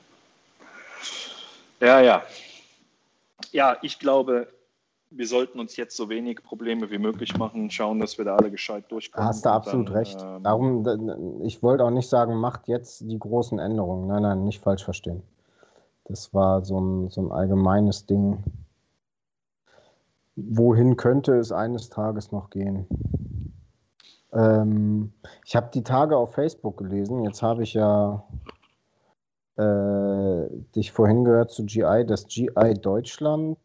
[1.80, 2.24] ja, ja.
[3.52, 4.48] Ja, ich glaube,
[5.10, 8.50] wir sollten uns jetzt so wenig Probleme wie möglich machen, schauen, dass wir da alle
[8.50, 9.28] gescheit durchkommen.
[9.28, 10.20] Hast du absolut dann, recht.
[10.22, 14.06] Ähm, Darum, ich wollte auch nicht sagen, macht jetzt die großen Änderungen.
[14.06, 15.22] Nein, nein, nicht falsch verstehen.
[16.04, 18.42] Das war so ein, so ein allgemeines Ding
[20.48, 22.86] wohin könnte es eines Tages noch gehen?
[24.32, 25.12] Ähm,
[25.44, 27.24] ich habe die Tage auf Facebook gelesen.
[27.24, 28.24] Jetzt habe ich ja
[29.56, 33.58] äh, dich vorhin gehört zu GI, dass GI Deutschland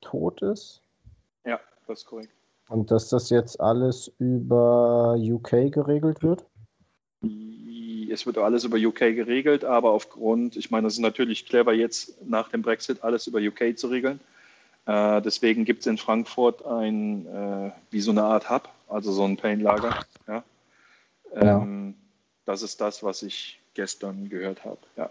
[0.00, 0.82] tot ist.
[1.88, 2.30] Ja, das ist korrekt.
[2.68, 6.44] Und dass das jetzt alles über UK geregelt wird?
[8.10, 12.14] Es wird alles über UK geregelt, aber aufgrund, ich meine, das ist natürlich clever, jetzt
[12.26, 14.20] nach dem Brexit alles über UK zu regeln.
[14.86, 19.24] Äh, deswegen gibt es in Frankfurt ein, äh, wie so eine Art Hub, also so
[19.24, 20.04] ein Paint-Lager.
[20.26, 20.44] Ja.
[21.34, 21.62] Ja.
[21.62, 21.94] Ähm,
[22.44, 24.78] das ist das, was ich gestern gehört habe.
[24.96, 25.10] Ja.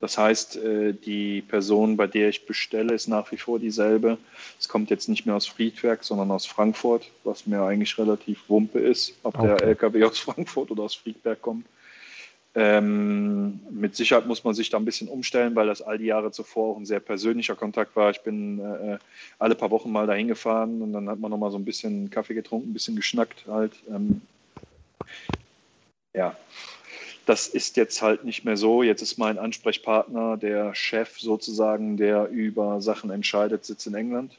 [0.00, 4.18] Das heißt, äh, die Person, bei der ich bestelle, ist nach wie vor dieselbe.
[4.58, 8.78] Es kommt jetzt nicht mehr aus Friedberg, sondern aus Frankfurt, was mir eigentlich relativ wumpe
[8.78, 9.64] ist, ob der Okay.
[9.64, 11.66] LKW aus Frankfurt oder aus Friedberg kommt.
[12.54, 16.32] Ähm, mit Sicherheit muss man sich da ein bisschen umstellen, weil das all die Jahre
[16.32, 18.10] zuvor auch ein sehr persönlicher Kontakt war.
[18.10, 18.98] Ich bin äh,
[19.38, 22.10] alle paar Wochen mal dahin gefahren und dann hat man noch mal so ein bisschen
[22.10, 23.74] Kaffee getrunken, ein bisschen geschnackt halt.
[23.88, 24.22] Ähm,
[26.14, 26.36] ja,
[27.28, 28.82] das ist jetzt halt nicht mehr so.
[28.82, 34.38] Jetzt ist mein Ansprechpartner, der Chef sozusagen, der über Sachen entscheidet, sitzt in England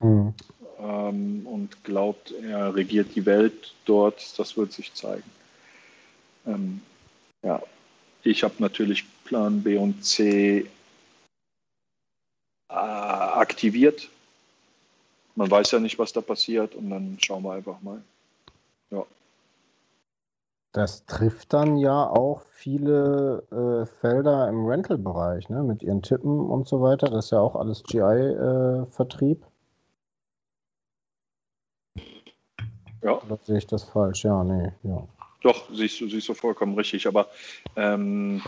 [0.00, 0.32] Mhm.
[0.78, 4.38] ähm, und glaubt, er regiert die Welt dort.
[4.38, 5.28] Das wird sich zeigen.
[6.46, 6.82] Ähm,
[7.42, 7.60] ja,
[8.22, 10.66] ich habe natürlich Plan B und C
[12.68, 14.08] äh, aktiviert.
[15.34, 18.00] Man weiß ja nicht, was da passiert und dann schauen wir einfach mal.
[20.78, 25.64] Das trifft dann ja auch viele äh, Felder im Rental-Bereich, ne?
[25.64, 27.10] Mit ihren Tippen und so weiter.
[27.10, 29.44] Das ist ja auch alles GI-Vertrieb.
[33.02, 34.22] Ja, Oder sehe ich das falsch?
[34.22, 35.02] Ja, nee, ja.
[35.40, 37.08] Doch, siehst du, siehst du vollkommen richtig.
[37.08, 37.26] Aber
[37.74, 38.40] ähm,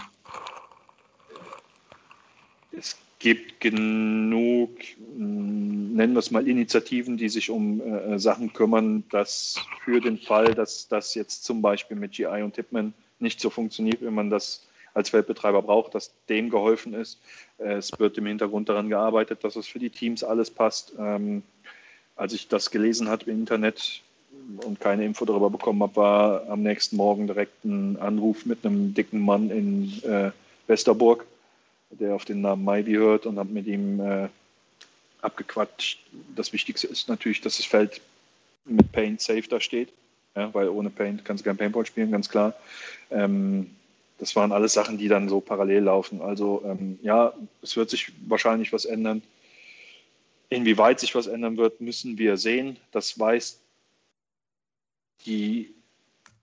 [2.71, 4.71] es gibt genug,
[5.17, 10.19] mh, nennen wir es mal, Initiativen, die sich um äh, Sachen kümmern, dass für den
[10.19, 14.31] Fall, dass das jetzt zum Beispiel mit GI und Tipman nicht so funktioniert, wie man
[14.31, 17.21] das als Weltbetreiber braucht, dass dem geholfen ist.
[17.59, 20.95] Äh, es wird im Hintergrund daran gearbeitet, dass es für die Teams alles passt.
[20.99, 21.43] Ähm,
[22.17, 24.03] als ich das gelesen habe im Internet,
[24.65, 28.95] und keine Info darüber bekommen habe, war am nächsten Morgen direkt ein Anruf mit einem
[28.95, 30.31] dicken Mann in äh,
[30.67, 31.27] Westerburg,
[31.91, 34.29] der auf den Namen Maibi hört und habe mit ihm äh,
[35.23, 36.01] abgequatscht.
[36.35, 38.01] Das Wichtigste ist natürlich, dass das Feld
[38.65, 39.89] mit Paint safe da steht,
[40.37, 42.55] ja, weil ohne Paint kannst du kein Paintball spielen, ganz klar.
[43.11, 43.71] Ähm,
[44.19, 46.21] das waren alles Sachen, die dann so parallel laufen.
[46.21, 47.33] Also ähm, ja,
[47.63, 49.23] es wird sich wahrscheinlich was ändern.
[50.51, 52.77] Inwieweit sich was ändern wird, müssen wir sehen.
[52.93, 53.59] Das weiß
[55.25, 55.73] die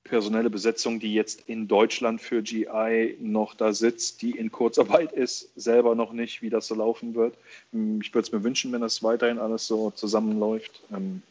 [0.07, 5.49] personelle Besetzung, die jetzt in Deutschland für GI noch da sitzt, die in Kurzarbeit ist,
[5.55, 7.35] selber noch nicht, wie das so laufen wird.
[7.71, 10.81] Hm, Ich würde es mir wünschen, wenn das weiterhin alles so zusammenläuft.
[10.91, 11.21] Ähm,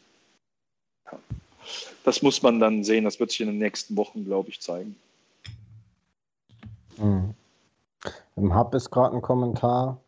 [1.11, 1.19] ja.
[2.05, 3.05] Das muss man dann sehen.
[3.05, 4.97] Das wird sich in den nächsten Wochen, glaube ich, zeigen.
[6.97, 7.35] Mhm.
[8.37, 9.99] Im Hub ist gerade ein Kommentar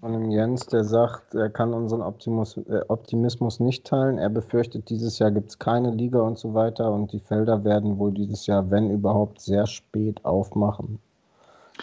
[0.00, 4.18] von dem Jens, der sagt, er kann unseren Optimus, äh, Optimismus nicht teilen.
[4.18, 7.98] Er befürchtet, dieses Jahr gibt es keine Liga und so weiter und die Felder werden
[7.98, 10.98] wohl dieses Jahr, wenn überhaupt, sehr spät aufmachen.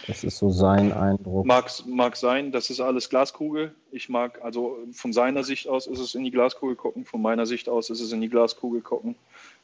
[0.06, 1.46] Das ist so sein Eindruck.
[1.46, 3.74] Mag, mag sein, das ist alles Glaskugel.
[3.92, 7.46] Ich mag, also von seiner Sicht aus ist es in die Glaskugel gucken, von meiner
[7.46, 9.14] Sicht aus ist es in die Glaskugel gucken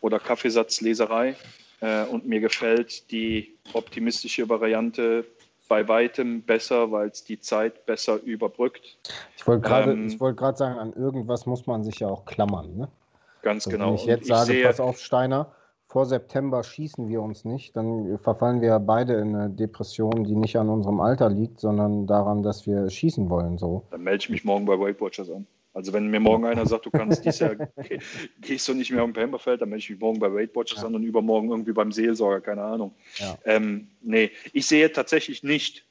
[0.01, 1.35] oder Kaffeesatzleserei.
[1.81, 5.25] Äh, und mir gefällt die optimistische Variante
[5.71, 8.99] bei weitem besser, weil es die Zeit besser überbrückt.
[9.37, 12.77] Ich wollte gerade Ähm, ich gerade sagen, an irgendwas muss man sich ja auch klammern.
[12.77, 12.89] Ne?
[13.43, 13.91] Ganz Also genau.
[13.91, 15.53] Wenn ich jetzt ich sage, sehe, pass auf, Steiner,
[15.87, 20.57] vor September schießen wir uns nicht, dann verfallen wir beide in eine Depression, die nicht
[20.57, 23.57] an unserem Alter liegt, sondern daran, dass wir schießen wollen.
[23.57, 23.87] So.
[23.93, 25.47] dann melde ich mich morgen bei Weight Watchers an.
[25.73, 28.01] Also wenn mir morgen einer sagt, du kannst dieses Jahr ge-
[28.41, 30.81] gehst du nicht mehr auf dem Pamperfeld, dann melde ich mich morgen bei Weight Watchers
[30.81, 30.89] Ja.
[30.89, 32.95] an und übermorgen irgendwie beim Seelsorger, keine Ahnung.
[33.18, 33.39] Ja.
[33.45, 35.85] Ähm, nee, ich sehe tatsächlich nicht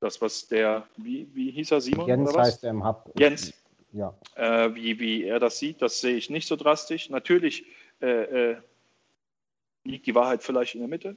[0.00, 2.46] das, was der, wie, wie hieß er, Simon Jens oder was?
[2.48, 3.10] heißt er im Hub.
[3.18, 3.52] Jens,
[3.92, 4.14] Ja.
[4.36, 7.10] äh, wie, wie er das sieht, das sehe ich nicht so drastisch.
[7.10, 7.66] Natürlich
[8.00, 8.56] äh, äh,
[9.82, 11.16] liegt die Wahrheit vielleicht in der Mitte,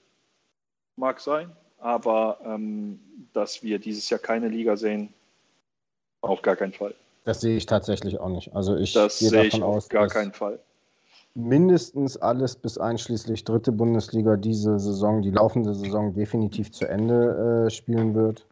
[0.96, 3.00] mag sein, aber ähm,
[3.34, 5.14] dass wir dieses Jahr keine Liga sehen,
[6.22, 6.96] auf gar keinen Fall.
[7.24, 8.56] Das sehe ich tatsächlich auch nicht.
[8.56, 10.60] Also ich Das gehe sehe ich davon auf aus, gar keinen Fall.
[11.36, 17.70] mindestens alles bis einschließlich dritte Bundesliga diese Saison, die laufende Saison definitiv zu Ende äh,
[17.70, 18.48] spielen wird.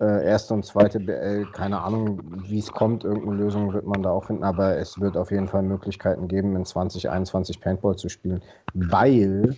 [0.00, 4.10] Äh, erste und zweite BL, keine Ahnung, wie es kommt, irgendeine Lösung wird man da
[4.10, 8.42] auch finden, aber es wird auf jeden Fall Möglichkeiten geben, in 2021 Paintball zu spielen,
[8.74, 9.56] weil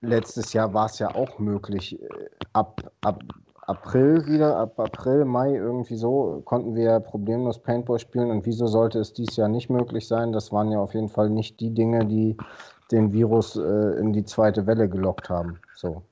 [0.00, 3.22] letztes Jahr war es ja auch möglich, äh, ab, ab
[3.70, 8.98] April wieder, ab April, Mai irgendwie so, konnten wir problemlos Paintball spielen und wieso sollte
[8.98, 10.32] es dieses Jahr nicht möglich sein?
[10.32, 12.36] Das waren ja auf jeden Fall nicht die Dinge, die
[12.90, 15.60] den Virus äh, in die zweite Welle gelockt haben.
[15.76, 16.02] So.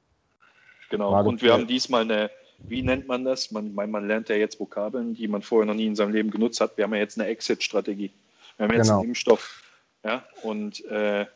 [0.91, 1.11] Genau.
[1.11, 2.31] Gerade Und wir haben diesmal eine,
[2.61, 3.51] wie nennt man das?
[3.51, 6.31] Man, man, man lernt ja jetzt Vokabeln, die man vorher noch nie in seinem Leben
[6.31, 6.77] genutzt hat.
[6.77, 8.13] Wir haben ja jetzt eine Exit-Strategie.
[8.57, 9.01] Wir haben jetzt Genau.
[9.01, 9.65] einen Impfstoff.
[10.05, 11.27] Ja, und äh,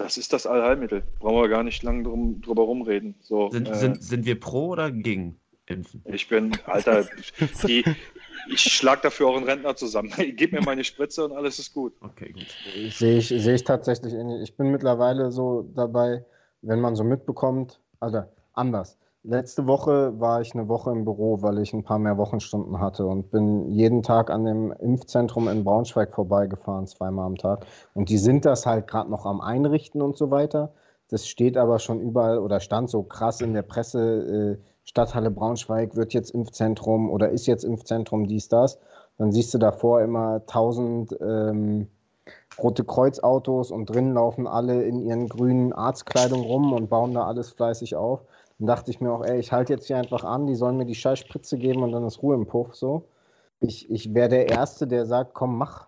[0.00, 1.02] das ist das Allheilmittel.
[1.18, 3.14] Brauchen wir gar nicht lange drum, drüber rumreden.
[3.20, 6.02] So, Sind, äh, sind, sind wir pro oder gegen Impfen?
[6.06, 7.06] ich bin, Alter,
[7.66, 7.84] die,
[8.48, 10.10] Ich schlag dafür auch einen Rentner zusammen.
[10.36, 11.94] Gib mir meine Spritze und alles ist gut.
[12.00, 12.46] Okay, gut.
[12.92, 14.42] Sehe ich, sehe ich tatsächlich ähnlich.
[14.42, 16.24] Ich bin mittlerweile so dabei,
[16.62, 18.22] wenn man so mitbekommt, also
[18.54, 18.96] anders.
[19.22, 23.06] Letzte Woche war ich eine Woche im Büro, weil ich ein paar mehr Wochenstunden hatte
[23.06, 27.66] und bin jeden Tag an dem Impfzentrum in Braunschweig vorbeigefahren, zweimal am Tag.
[27.92, 30.72] Und die sind das halt gerade noch am Einrichten und so weiter.
[31.08, 35.96] Das steht aber schon überall oder stand so krass in der Presse, äh, Stadthalle Braunschweig
[35.96, 38.78] wird jetzt Impfzentrum oder ist jetzt Impfzentrum, dies, das.
[39.18, 41.88] Dann siehst du davor immer tausend ähm,
[42.58, 47.50] Rote Kreuzautos und drinnen laufen alle in ihren grünen Arztkleidung rum und bauen da alles
[47.50, 48.22] fleißig auf.
[48.60, 50.84] Dann dachte ich mir auch, ey, ich halte jetzt hier einfach an, die sollen mir
[50.84, 53.08] die Scheißspritze geben und dann ist Ruhe im Puff so.
[53.60, 55.86] Ich, ich wäre der Erste, der sagt, komm, mach,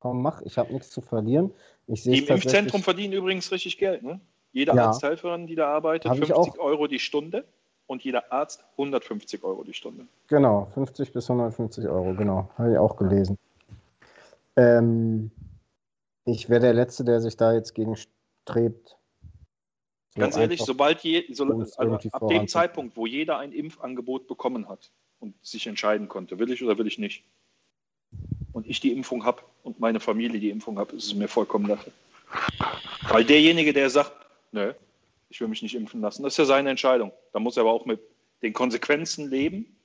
[0.00, 1.50] komm, mach, ich habe nichts zu verlieren.
[1.86, 4.20] Ich die im Impfzentrum verdienen übrigens richtig Geld, ne?
[4.52, 4.88] Jede ja.
[4.88, 7.44] Arzthelferin, die da arbeitet, 50 Euro die Stunde
[7.86, 10.06] und jeder Arzt 150 Euro die Stunde.
[10.28, 12.50] Genau, 50 bis 150 Euro, genau.
[12.58, 13.38] Habe ich auch gelesen.
[14.56, 15.30] Ähm,
[16.26, 18.98] ich wäre der Letzte, der sich da jetzt gegen strebt.
[20.14, 24.68] So Ganz ehrlich, sobald je, so, also ab dem Zeitpunkt, wo jeder ein Impfangebot bekommen
[24.68, 27.22] hat und sich entscheiden konnte, will ich oder will ich nicht,
[28.52, 31.66] und ich die Impfung habe und meine Familie die Impfung habe, ist es mir vollkommen
[31.66, 31.92] lache.
[33.08, 34.12] Weil derjenige, der sagt,
[34.52, 34.74] nö,
[35.28, 37.12] ich will mich nicht impfen lassen, das ist ja seine Entscheidung.
[37.32, 38.00] Da muss er aber auch mit
[38.42, 39.76] den Konsequenzen leben,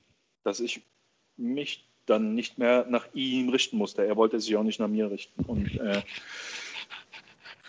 [0.43, 0.81] dass ich
[1.38, 4.06] mich dann nicht mehr nach ihm richten musste.
[4.06, 5.43] Er wollte sich auch nicht nach mir richten.
[5.45, 6.02] Und äh,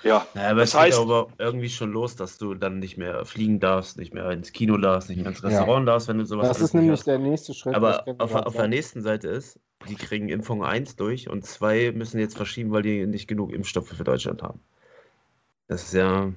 [0.07, 2.97] ja, naja, aber das es heißt, geht aber irgendwie schon los, dass du dann nicht
[2.97, 5.93] mehr fliegen darfst, nicht mehr ins Kino darfst, nicht mehr ins Restaurant ja.
[5.93, 7.07] darfst, wenn du sowas Das ist nämlich hast.
[7.07, 7.74] der nächste Schritt.
[7.74, 9.59] Aber auf, auf der nächsten Seite ist,
[9.89, 13.89] die kriegen Impfung 1 durch und 2 müssen jetzt verschieben, weil die nicht genug Impfstoffe
[13.89, 14.61] für Deutschland haben.
[15.69, 16.33] Das ist ja.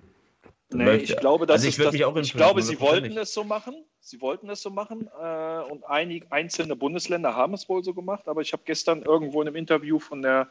[0.71, 3.85] Nee, ich glaube, dass also ich, das, ich glaube, sie wollten es so machen.
[3.99, 8.27] Sie wollten es so machen äh, und einige einzelne Bundesländer haben es wohl so gemacht.
[8.27, 10.49] Aber ich habe gestern irgendwo in einem Interview von der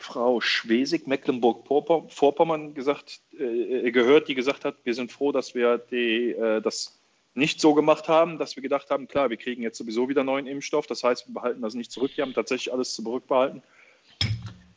[0.00, 6.30] Frau Schwesig, Mecklenburg-Vorpommern gesagt, äh, gehört, die gesagt hat, wir sind froh, dass wir die,
[6.30, 6.98] äh, das
[7.34, 10.46] nicht so gemacht haben, dass wir gedacht haben, klar, wir kriegen jetzt sowieso wieder neuen
[10.46, 13.62] Impfstoff, das heißt, wir behalten das nicht zurück, wir haben tatsächlich alles zurückbehalten.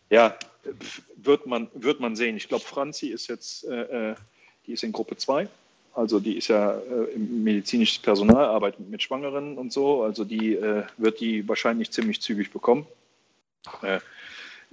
[0.09, 0.37] Ja,
[1.15, 2.35] wird man, wird man sehen.
[2.35, 4.15] Ich glaube, Franzi ist jetzt, äh, äh
[4.67, 5.47] die ist in Gruppe 2,
[5.93, 10.83] also die ist ja äh, medizinisches Personal, arbeitet mit Schwangeren und so, also die äh,
[10.97, 12.85] wird die wahrscheinlich ziemlich zügig bekommen.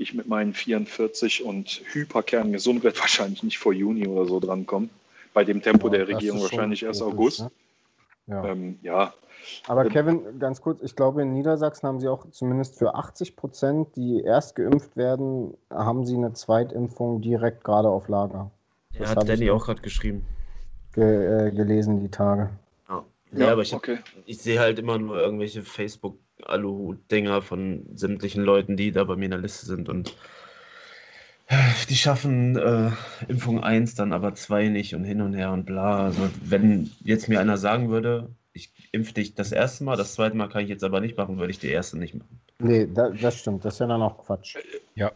[0.00, 4.88] Ich mit meinen 44 und hyperkern gesund werde wahrscheinlich nicht vor Juni oder so drankommen.
[5.34, 7.40] Bei dem Tempo ja, der Regierung wahrscheinlich erst August.
[7.40, 7.50] Ne?
[8.26, 8.44] Ja.
[8.46, 9.12] Ähm, ja.
[9.66, 13.36] Aber ähm, Kevin, ganz kurz, ich glaube, in Niedersachsen haben sie auch zumindest für 80
[13.36, 18.50] Prozent, die erst geimpft werden, haben sie eine Zweitimpfung direkt gerade auf Lager.
[18.92, 20.24] Ja, das hat Danny auch gerade geschrieben.
[20.94, 22.48] Ge äh, gelesen die Tage.
[22.88, 23.98] Ja, ja aber ich, okay.
[24.24, 29.26] ich sehe halt immer nur irgendwelche Facebook- Aluhut-Dinger von sämtlichen Leuten, die da bei mir
[29.26, 30.14] in der Liste sind und
[31.88, 32.90] die schaffen äh,
[33.28, 36.04] Impfung 1, dann aber 2 nicht und hin und her und bla.
[36.04, 40.36] Also wenn jetzt mir einer sagen würde, ich impfe dich das erste Mal, das zweite
[40.36, 42.40] Mal kann ich jetzt aber nicht machen, würde ich die erste nicht machen.
[42.58, 44.56] Nee, da, das stimmt, das ist ja dann auch Quatsch.
[44.94, 45.12] Ja.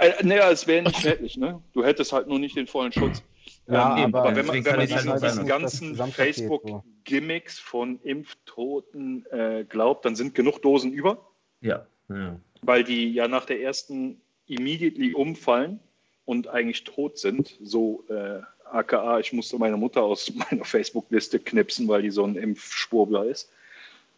[0.00, 1.62] Äh, äh, naja, es wäre nicht schädlich, ne?
[1.72, 3.22] Du hättest halt nur nicht den vollen Schutz.
[3.66, 9.26] Ja, ähm, aber, aber, wenn man, wenn man diesen, halt diesen ganzen Facebook-Gimmicks von Impftoten
[9.30, 11.26] äh, glaubt, dann sind genug Dosen über.
[11.60, 11.86] Ja.
[12.08, 12.38] ja.
[12.62, 15.80] Weil die ja nach der ersten immediately umfallen
[16.24, 17.56] und eigentlich tot sind.
[17.62, 22.36] So äh, aka, ich musste meine Mutter aus meiner Facebook-Liste knipsen, weil die so ein
[22.36, 23.50] Impfschwurbler ist.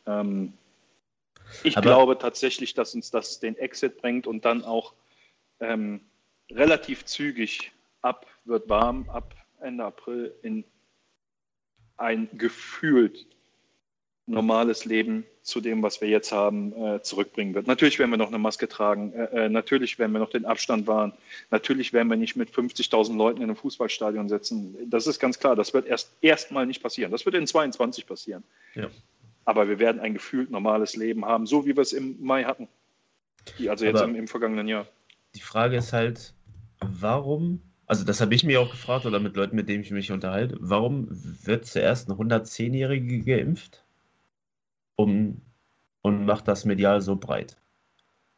[0.06, 0.54] Ähm,
[1.64, 4.94] ich aber glaube tatsächlich, dass uns das den Exit bringt und dann auch
[5.60, 6.00] ähm,
[6.50, 7.72] relativ zügig
[8.02, 10.64] ab wird warm, ab Ende April in
[11.96, 13.26] ein gefühlt
[14.26, 17.66] normales Leben zu dem, was wir jetzt haben, äh, zurückbringen wird.
[17.66, 20.86] Natürlich werden wir noch eine Maske tragen, äh, äh natürlich werden wir noch den Abstand
[20.86, 21.12] wahren,
[21.50, 24.76] natürlich werden wir nicht mit 50.000 Leuten in einem Fußballstadion sitzen.
[24.88, 27.10] Das ist ganz klar, das wird erst erstmal nicht passieren.
[27.10, 28.44] Das wird in 22 passieren.
[28.74, 28.88] Ja.
[29.44, 32.68] Aber wir werden ein gefühlt normales Leben haben, so wie wir es im Mai hatten.
[33.68, 34.86] Also jetzt im, im vergangenen Jahr.
[35.34, 36.32] Die Frage ist halt,
[36.80, 37.60] warum
[37.92, 40.56] also das habe ich mir auch gefragt oder mit Leuten, mit denen ich mich unterhalte,
[40.60, 43.84] warum wird zuerst eine 110-Jährige geimpft
[44.96, 45.42] um,
[46.00, 47.58] und macht das medial so breit?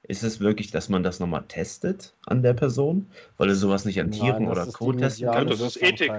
[0.02, 3.06] Ist es wirklich, dass man das nochmal testet an der Person,
[3.36, 4.92] weil er sowas nicht an Tieren Nein, oder Co.
[4.92, 5.46] testen kann?
[5.46, 6.10] Das ist Ethik.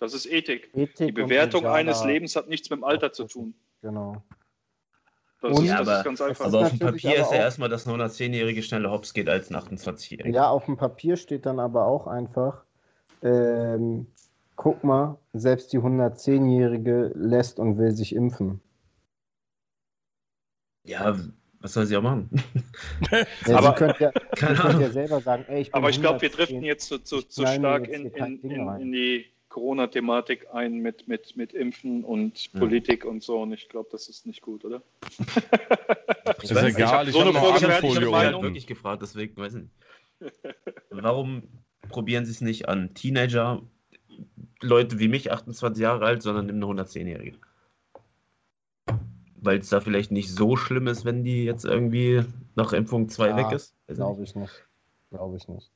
[0.00, 0.70] Das ist Ethik.
[0.74, 3.54] Ethik die Bewertung eines Lebens hat nichts mit dem Alter zu tun.
[3.82, 4.20] Genau.
[5.50, 6.46] Das, ist, ja, aber, ganz einfach.
[6.46, 9.56] Aber auf dem Papier ist ja erstmal, dass ein 110-Jährige schneller hops geht als ein
[9.56, 10.30] 28-Jähriger.
[10.30, 12.64] Ja, auf dem Papier steht dann aber auch einfach,
[13.22, 14.06] ähm,
[14.56, 18.60] guck mal, selbst die 110-Jährige lässt und will sich impfen.
[20.86, 21.16] Ja,
[21.60, 22.30] Was soll sie auch machen?
[23.46, 24.12] Ja, Aber- sie könnt ja,
[24.72, 26.36] sie ja selber sagen, ey, ich bin Aber ich glaube, wir 110.
[26.36, 31.36] driften jetzt zu, zu, zu stark in, in, in, in die Corona-Thematik ein mit, mit,
[31.36, 32.58] mit Impfen und Ja.
[32.58, 33.40] Politik und so.
[33.40, 34.82] Und ich glaube, das ist nicht gut, oder?
[36.42, 38.34] Ich ist egal, ich hab habe so eine Alufolie Ich Meinung.
[38.34, 38.42] unten.
[38.48, 40.34] wirklich gefragt, deswegen weiß ich nicht.
[40.90, 41.44] Warum
[41.88, 43.62] probieren sie es nicht an Teenager,
[44.60, 47.38] Leute wie mich, 28 Jahre alt, sondern nimmt eine 110-Jährige?
[49.36, 52.24] Weil es da vielleicht nicht so schlimm ist, wenn die jetzt irgendwie
[52.56, 53.76] nach Impfung 2 Ja, weg ist?
[53.86, 54.64] Glaube ich nicht.
[55.10, 55.70] Glaube ich nicht.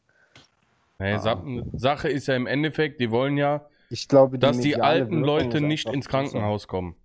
[1.01, 1.19] Nee, Ah.
[1.19, 1.43] Sa
[1.75, 5.61] Sache ist ja im Endeffekt, die wollen ja, Ich glaube, dass die alten Wirkung Leute
[5.61, 6.09] nicht ins.
[6.09, 6.97] Krankenhaus kommen.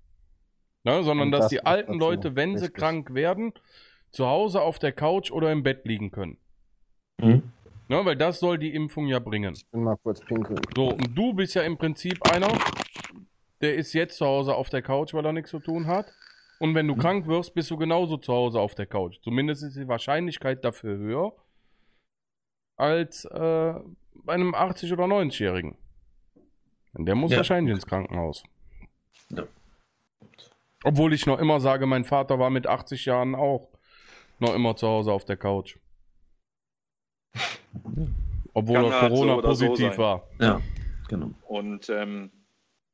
[0.86, 2.80] Ne, sondern dass das die alten dazu Leute, wenn sie richtig.
[2.80, 3.53] krank werden,
[4.11, 6.38] zu Hause auf der Couch oder im Bett liegen können.
[7.22, 7.44] Mhm.
[7.88, 9.53] Ne, weil das soll die Impfung ja bringen.
[9.56, 10.60] Ich bin mal kurz pinkeln.
[10.76, 12.49] So, und du bist ja im Prinzip einer,
[13.61, 16.11] der ist jetzt zu Hause auf der Couch, weil er nichts zu tun hat.
[16.60, 16.99] Und wenn du Mhm.
[16.99, 19.18] krank wirst, bist du genauso zu Hause auf der Couch.
[19.22, 21.34] Zumindest ist die Wahrscheinlichkeit dafür höher
[22.77, 23.73] als äh,
[24.15, 25.75] bei einem 80- oder 90-Jährigen.
[26.93, 27.37] Und der muss Ja.
[27.37, 28.43] wahrscheinlich ins Krankenhaus.
[29.29, 29.43] Ja.
[30.83, 33.69] Obwohl ich noch immer sage, mein Vater war mit 80 Jahren auch
[34.39, 35.77] noch immer zu Hause auf der Couch.
[38.53, 39.97] Obwohl Kann er halt so Corona so positiv sein.
[39.97, 40.27] war.
[40.39, 40.61] Ja,
[41.07, 41.31] genau.
[41.47, 42.29] Und ähm,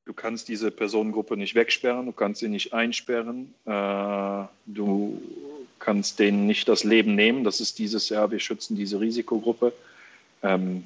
[0.06, 5.22] du kannst diese Personengruppe nicht wegsperren, du kannst sie nicht einsperren, äh, du
[5.80, 7.43] kannst denen nicht das Leben nehmen.
[7.43, 9.73] Das ist dieses Jahr, wir schützen diese Risikogruppe.
[10.43, 10.84] Ähm,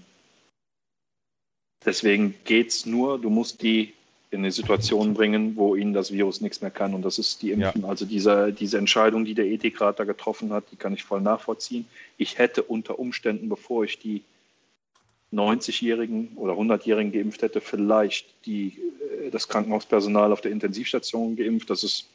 [1.86, 3.94] deswegen geht es nur, du musst die
[4.34, 6.96] in eine Situation bringen, wo ihnen das Virus nichts mehr kann.
[6.96, 7.86] Und das ist die Impfen.
[7.86, 11.86] Also diese, diese Entscheidung, die der Ethikrat da getroffen hat, die kann ich voll nachvollziehen.
[12.18, 14.24] Ich hätte unter Umständen, bevor ich die
[15.32, 18.78] 90-Jährigen oder 100-Jährigen geimpft hätte, vielleicht die,
[19.26, 21.70] äh, das Krankenhauspersonal auf der Intensivstation geimpft.
[21.70, 22.06] Das ist,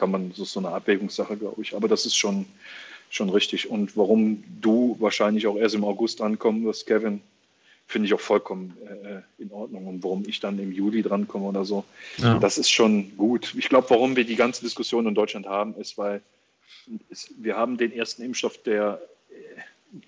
[0.00, 1.76] kann man, das ist so eine Abwägungssache, glaube ich.
[1.76, 2.46] Aber das ist schon,
[3.10, 3.70] schon richtig.
[3.70, 7.20] Und warum du wahrscheinlich auch erst im August drankommen wirst, Kevin,
[7.86, 9.86] finde ich auch vollkommen äh, in Ordnung.
[9.86, 11.84] Und warum ich dann im Juli drankomme oder so,
[12.16, 12.38] Ja.
[12.38, 13.54] das ist schon gut.
[13.58, 16.22] Ich glaube, warum wir die ganze Diskussion in Deutschland haben, ist, weil
[17.10, 19.00] es, wir haben den ersten Impfstoff, der
[19.30, 19.34] äh,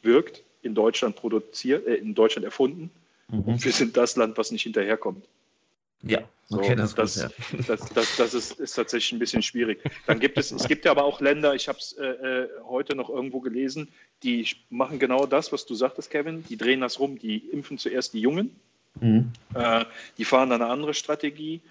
[0.02, 2.90] wirkt, in Deutschland produziert, äh, in Deutschland erfunden.
[3.28, 3.40] Mhm.
[3.40, 5.26] Und wir sind das Land, was nicht hinterherkommt.
[6.04, 9.40] Ja, So, okay, das, das, ist gut, das, das, das ist, ist tatsächlich ein bisschen
[9.40, 9.82] schwierig.
[10.06, 12.94] Dann gibt es, es gibt ja aber auch Länder, ich habe es äh, äh, heute
[12.94, 13.88] noch irgendwo gelesen,
[14.22, 16.44] die machen genau das, was du sagtest, Kevin.
[16.44, 18.54] Die drehen das rum, die impfen zuerst die Jungen,
[19.00, 19.08] ja.
[19.08, 19.32] Mhm.
[19.54, 19.84] äh,
[20.18, 21.62] die fahren dann eine andere Strategie.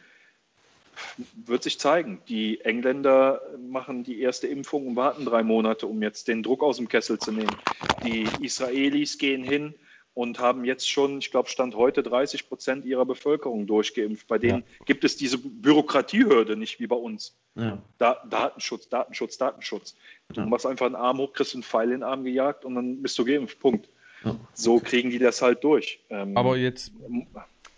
[1.46, 2.20] Wird sich zeigen.
[2.28, 6.78] Die Engländer machen die erste Impfung und warten drei Monate, um jetzt den Druck aus
[6.78, 7.56] dem Kessel zu nehmen.
[8.04, 9.76] Die Israelis gehen hin
[10.14, 14.28] und haben jetzt schon, ich glaube, Stand heute 30 Prozent ihrer Bevölkerung durchgeimpft.
[14.28, 17.36] Bei denen gibt es diese Bürokratiehürde nicht wie bei uns.
[17.56, 17.78] Ja.
[17.98, 19.96] Da, Datenschutz, Datenschutz, Datenschutz.
[20.34, 20.48] Du Ja.
[20.48, 23.18] machst einfach einen Arm hoch, kriegst einen Pfeil in den Arm gejagt und dann bist
[23.20, 23.60] du geimpft.
[23.60, 23.88] Punkt.
[24.24, 24.36] Ja.
[24.54, 26.00] So kriegen die das halt durch.
[26.10, 26.92] Ähm, Aber jetzt,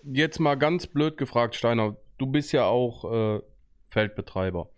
[0.04, 3.42] jetzt mal ganz blöd gefragt, Steiner, du bist ja auch äh,
[3.92, 4.70] Feldbetreiber.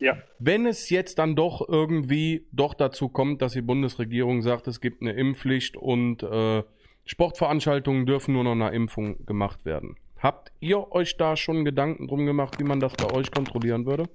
[0.00, 0.18] Ja.
[0.38, 5.02] Wenn es jetzt dann doch irgendwie doch dazu kommt, dass die Bundesregierung sagt, es gibt
[5.02, 6.62] eine Impfpflicht und äh,
[7.04, 9.96] Sportveranstaltungen dürfen nur noch nach Impfung gemacht werden.
[10.18, 14.08] Habt ihr euch da schon Gedanken drum gemacht, wie man das bei euch kontrollieren würde?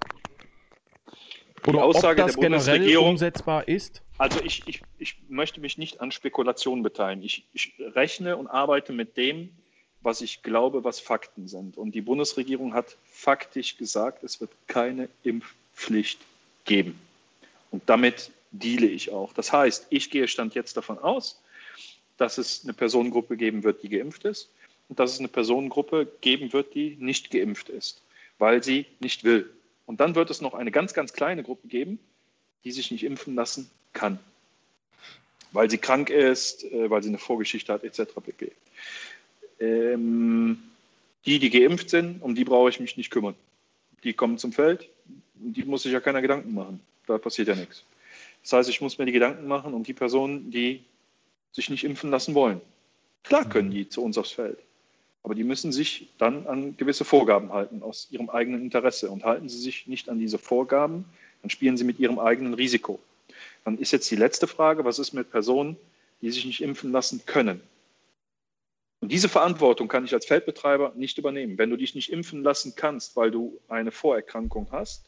[1.67, 4.01] Oder Aussage ob das der generell Bundesregierung- umsetzbar ist?
[4.17, 7.23] Also ich, ich, ich möchte mich nicht an Spekulationen beteiligen.
[7.23, 9.49] Ich, ich rechne und arbeite mit dem,
[10.01, 11.77] was ich glaube, was Fakten sind.
[11.77, 15.64] Und die Bundesregierung hat faktisch gesagt, es wird keine Impfpflicht
[16.65, 16.99] geben.
[17.71, 19.33] Und damit deale ich auch.
[19.33, 21.41] Das heißt, ich gehe Stand jetzt davon aus,
[22.17, 24.49] dass es eine Personengruppe geben wird, die geimpft ist
[24.89, 28.01] und dass es eine Personengruppe geben wird, die nicht geimpft ist,
[28.37, 29.51] weil sie nicht will.
[29.85, 31.99] Und dann wird es noch eine ganz, ganz kleine Gruppe geben,
[32.63, 34.19] die sich nicht impfen lassen kann,
[35.51, 38.13] weil sie krank ist, äh, weil sie eine Vorgeschichte hat, etc.
[38.23, 38.51] pp.
[39.59, 40.63] Ähm,
[41.25, 43.35] die, die geimpft sind, um die brauche ich mich nicht kümmern.
[44.03, 44.89] Die kommen zum Feld,
[45.35, 46.79] die muss sich ja keiner Gedanken machen.
[47.07, 47.83] Da passiert ja nichts.
[48.43, 50.83] Das heißt, ich muss mir die Gedanken machen um die Personen, die
[51.51, 52.61] sich nicht impfen lassen wollen.
[53.23, 54.59] Klar können die zu uns aufs Feld.
[55.23, 59.09] Aber die müssen sich dann an gewisse Vorgaben halten aus ihrem eigenen Interesse.
[59.09, 61.05] Und halten sie sich nicht an diese Vorgaben,
[61.41, 62.99] dann spielen sie mit ihrem eigenen Risiko.
[63.63, 65.77] Dann ist jetzt die letzte Frage, was ist mit Personen,
[66.21, 67.61] die sich nicht impfen lassen können?
[69.01, 71.57] Und diese Verantwortung kann ich als Feldbetreiber nicht übernehmen.
[71.57, 75.05] Wenn du dich nicht impfen lassen kannst, weil du eine Vorerkrankung hast,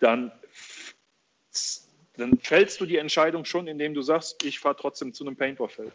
[0.00, 0.32] dann,
[2.16, 5.92] dann fällst du die Entscheidung schon, indem du sagst, ich fahre trotzdem zu einem Paintballfeld.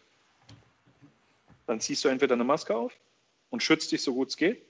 [1.67, 2.93] Dann ziehst du entweder eine Maske auf
[3.49, 4.61] und schützt dich so gut es geht,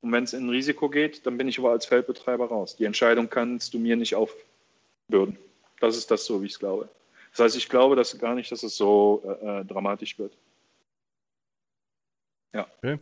[0.00, 2.76] Und wenn es in ein Risiko geht, dann bin ich aber als Feldbetreiber raus.
[2.76, 5.36] Die Entscheidung kannst du mir nicht aufbürden.
[5.80, 6.88] Das ist das so, wie ich es glaube.
[7.32, 10.36] Das heißt, ich glaube dass gar nicht, dass es so äh, äh dramatisch wird.
[12.52, 12.66] Ja.
[12.78, 12.98] Okay.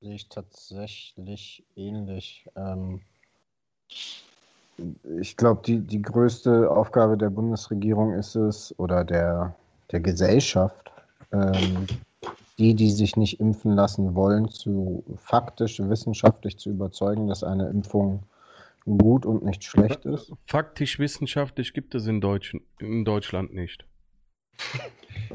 [0.00, 2.46] Sehe ich tatsächlich ähnlich.
[2.56, 3.00] Ähm,
[5.20, 9.54] ich glaube, die, die größte Aufgabe der Bundesregierung ist es, oder der,
[9.92, 10.90] der Gesellschaft,
[11.32, 11.86] ähm,
[12.58, 18.22] die, die sich nicht impfen lassen wollen, zu faktisch, wissenschaftlich zu überzeugen, dass eine Impfung
[18.84, 20.32] gut und nicht schlecht ist?
[20.46, 23.84] Faktisch, wissenschaftlich gibt es in, Deutsch, in Deutschland nicht.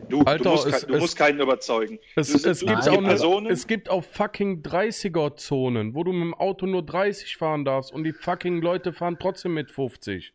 [0.10, 2.00] Du, Alter, du, musst, es, du musst keinen überzeugen.
[2.16, 6.34] Es, es, es gibt auch eine, es gibt auch fucking 30er-Zonen, wo du mit dem
[6.34, 10.34] Auto nur 30 fahren darfst und die fucking Leute fahren trotzdem mit 50.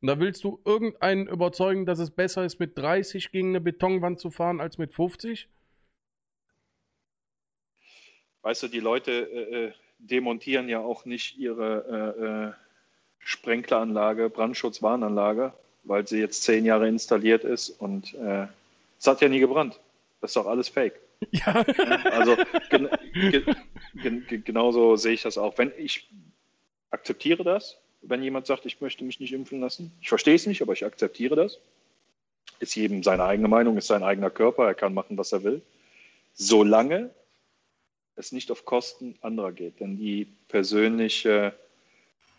[0.00, 4.18] Und da willst du irgendeinen überzeugen, dass es besser ist, mit 30 gegen eine Betonwand
[4.18, 5.48] zu fahren, als mit 50?
[8.42, 12.52] Weißt du, die Leute äh, äh, demontieren ja auch nicht ihre äh, äh,
[13.18, 15.52] Sprenkleranlage, Brandschutzwarnanlage,
[15.82, 18.46] weil sie jetzt zehn Jahre installiert ist und äh,
[18.98, 19.80] es hat ja nie gebrannt.
[20.20, 21.00] Das ist doch alles Fake.
[21.32, 21.52] Ja.
[22.12, 22.34] Also
[22.70, 25.58] gen, gen, gen, genauso sehe ich das auch.
[25.58, 26.08] Wenn ich
[26.90, 29.92] akzeptiere das, wenn jemand sagt, ich möchte mich nicht impfen lassen.
[30.00, 31.58] Ich verstehe es nicht, aber ich akzeptiere das.
[32.58, 35.60] Ist jedem seine eigene Meinung, ist sein eigener Körper, er kann machen, was er will.
[36.32, 37.10] Solange
[38.16, 39.80] es nicht auf Kosten anderer geht.
[39.80, 41.54] Denn die persönliche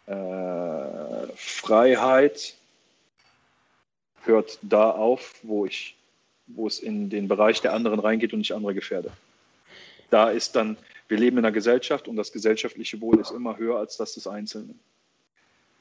[0.05, 2.55] äh, Freiheit
[4.26, 5.95] hört da auf, wo, ich,
[6.48, 9.11] wo es in den Bereich der anderen reingeht und ich andere gefährde.
[10.10, 10.77] Da ist dann,
[11.07, 14.27] wir leben in einer Gesellschaft und das gesellschaftliche Wohl ist immer höher als das des
[14.27, 14.80] Einzelnen.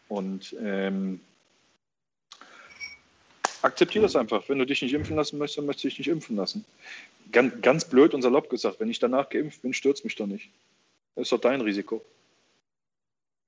[0.08, 1.20] Und ähm,
[3.62, 4.48] akzeptiere das einfach.
[4.48, 6.64] Wenn du dich nicht impfen lassen möchtest, dann möchtest du dich nicht impfen lassen.
[7.32, 10.50] Ganz, ganz blöd und salopp gesagt, wenn ich danach geimpft bin, stürzt mich doch nicht.
[11.14, 12.04] Das ist doch dein Risiko.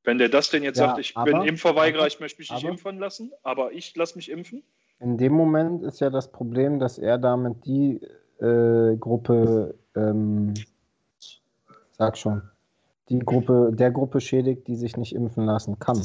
[0.04, 2.64] Wenn der das denn jetzt ja, sagt, ich aber, bin Impfverweigerer, ich möchte mich nicht
[2.64, 4.62] aber, impfen lassen, aber ich lasse mich impfen.
[5.02, 8.00] In dem Moment ist ja das Problem, dass er damit die
[8.40, 10.54] äh, Gruppe, ähm,
[11.98, 12.42] sag schon,
[13.08, 16.00] die Gruppe, der Gruppe schädigt, die sich nicht impfen lassen kann.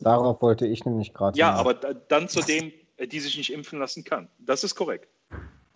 [0.00, 1.38] Darauf wollte ich nämlich gerade.
[1.38, 1.60] Ja, hinaus.
[1.60, 4.28] aber dann zu dem, äh, die sich nicht impfen lassen kann.
[4.38, 5.08] Das ist korrekt.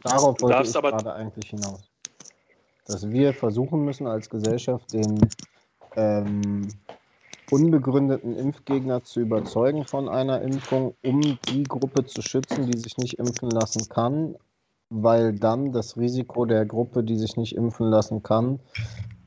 [0.02, 1.90] Darauf du wollte ich gerade eigentlich hinaus.
[2.86, 5.18] Dass wir versuchen müssen als Gesellschaft den
[5.96, 6.68] ähm,
[7.50, 13.18] unbegründeten Impfgegner zu überzeugen von einer Impfung, um die Gruppe zu schützen, die sich nicht
[13.18, 14.36] impfen lassen kann,
[14.90, 18.60] weil dann das Risiko der Gruppe, die sich nicht impfen lassen kann,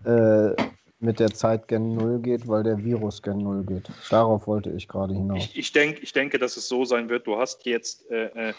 [0.05, 0.51] äh,
[0.99, 3.89] mit der Zeit gen Null geht, weil der Virus gen Null geht.
[4.09, 5.45] Darauf wollte ich gerade hinaus.
[5.45, 7.27] Ich, ich, denk, ich denke, dass es so sein wird.
[7.27, 8.53] Du hast jetzt äh,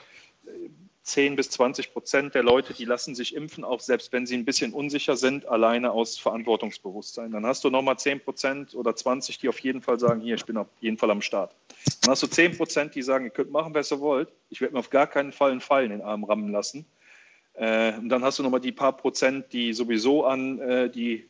[1.06, 4.36] 10 äh, bis 20 Prozent der Leute, die lassen sich impfen, auch selbst wenn sie
[4.36, 7.30] ein bisschen unsicher sind, alleine aus Verantwortungsbewusstsein.
[7.30, 10.44] Dann hast du nochmal 10 Prozent oder 20, die auf jeden Fall sagen, hier, ich
[10.44, 11.54] bin auf jeden Fall am Start.
[12.02, 14.28] Dann hast du 10 Prozent, die sagen, ihr könnt machen, was ihr wollt.
[14.50, 16.84] Ich werde mir auf gar keinen Fall einen Fall in den Arm rammen lassen.
[17.54, 21.28] Äh, und dann hast du nochmal die paar Prozent, die sowieso an äh, die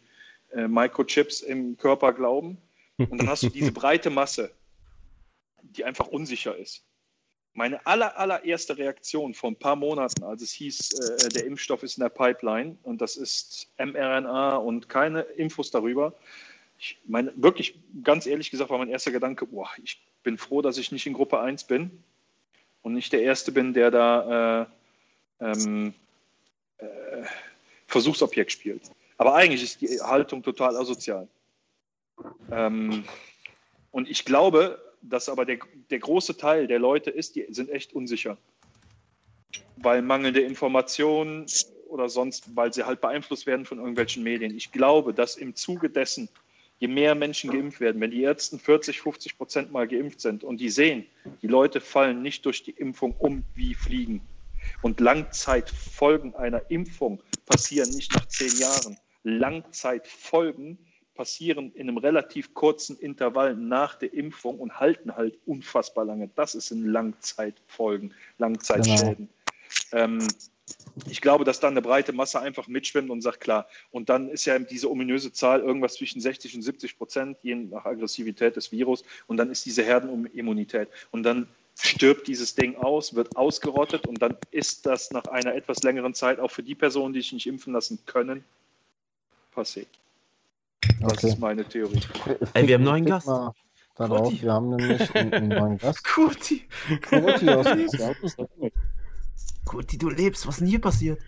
[0.53, 2.59] äh, Microchips im Körper glauben.
[2.98, 4.51] Und dann hast du diese breite Masse,
[5.62, 6.86] die einfach unsicher ist.
[7.57, 11.97] Meine aller, allererste Reaktion vor ein paar Monaten, als es hieß, äh, der Impfstoff ist
[11.97, 16.12] in der Pipeline und das ist mRNA und keine Infos darüber.
[16.78, 20.77] Ich meine, wirklich, ganz ehrlich gesagt, war mein erster Gedanke, boah, ich bin froh, dass
[20.77, 22.03] ich nicht in Gruppe 1 bin
[22.83, 24.69] und nicht der Erste bin, der da
[25.41, 25.95] äh, ähm,
[26.77, 26.87] äh,
[27.87, 28.83] Versuchsobjekt spielt.
[29.16, 31.27] Aber eigentlich ist die Haltung total asozial.
[32.51, 33.05] Ähm,
[33.93, 35.59] und ich glaube, dass aber der,
[35.90, 38.36] der große Teil der Leute ist, die sind echt unsicher.
[39.77, 41.47] Weil mangelnde Informationen
[41.89, 44.56] oder sonst, weil sie halt beeinflusst werden von irgendwelchen Medien.
[44.56, 46.28] Ich glaube, dass im Zuge dessen,
[46.78, 50.60] je mehr Menschen geimpft werden, wenn die Ärzte 40, 50 Prozent mal geimpft sind und
[50.60, 51.06] die sehen,
[51.43, 54.20] die Leute fallen nicht durch die Impfung um wie Fliegen.
[54.82, 60.78] Und Langzeitfolgen einer Impfung passieren nicht nach zehn Jahren, Langzeitfolgen
[61.16, 66.30] passieren in einem relativ kurzen Intervall nach der Impfung und halten halt unfassbar lange.
[66.34, 69.28] Das ist in Langzeitfolgen, Langzeitschäden.
[69.90, 70.05] Genau.
[70.05, 70.28] Ähm,
[71.09, 74.44] ich glaube, dass dann eine breite Masse einfach mitschwimmt und sagt, klar, und dann ist
[74.47, 79.05] ja diese ominöse Zahl irgendwas zwischen 60 und 70 Prozent, je nach Aggressivität des Virus,
[79.26, 80.88] und dann ist diese Herdenimmunität.
[81.10, 81.48] Und dann
[81.78, 86.40] stirbt dieses Ding aus, wird ausgerottet und dann ist das nach einer etwas längeren Zeit
[86.40, 88.44] auch für die Personen, die sich nicht impfen lassen können,
[89.55, 89.86] passé.
[91.01, 91.29] Das okay.
[91.29, 92.01] ist meine Theorie.
[92.55, 93.29] Ey, wir haben einen neuen Gast.
[93.97, 96.05] Darauf, wir haben nämlich einen, neuen Gast.
[96.15, 96.67] Kurti.
[97.09, 97.67] Kurti aus
[99.65, 100.47] Kurti, du lebst.
[100.47, 101.21] Was ist denn hier passiert?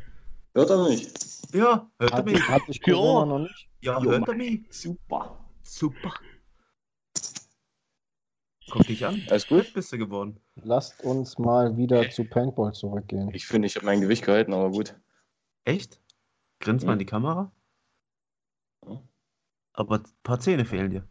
[0.55, 1.09] Hört er mich?
[1.53, 2.49] Ja, hört er Hat, mich?
[2.49, 3.27] hat sich Corona Ja.
[3.27, 3.69] noch nicht?
[3.81, 4.61] Ja, Jo, hört er mich?
[4.71, 5.39] Super.
[5.63, 6.15] Super.
[8.71, 9.23] Guck dich an.
[9.31, 9.65] Alles gut?
[9.65, 10.41] Fett bist du geworden.
[10.57, 13.31] Lasst uns mal wieder zu Paintball zurückgehen.
[13.33, 14.95] Ich finde, ich habe mein Gewicht gehalten, aber gut.
[15.65, 16.01] Echt?
[16.61, 17.51] Grinst mal in die Kamera?
[19.79, 21.07] Aber ein paar Zähne fehlen dir.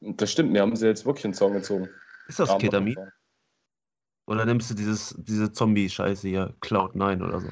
[0.00, 1.90] Das stimmt, mir haben sie jetzt wirklich einen Zahn gezogen.
[2.28, 2.96] Ist das Ketamin?
[4.26, 7.48] Oder nimmst du dieses, diese Zombie-Scheiße hier, Cloud9 oder so?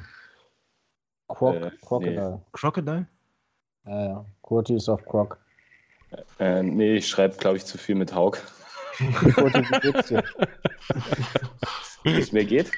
[1.28, 2.42] Croc, Äh, Crocodile.
[2.52, 3.06] Crocodile?
[3.84, 4.24] Ja, ja.
[4.40, 5.38] Kurti ist auf Croc.
[6.38, 8.38] Äh, nee, ich schreibe, glaube ich, zu viel mit Haug.
[9.34, 10.24] Kurti, wie geht's dir?
[12.04, 12.70] Wie es mir geht.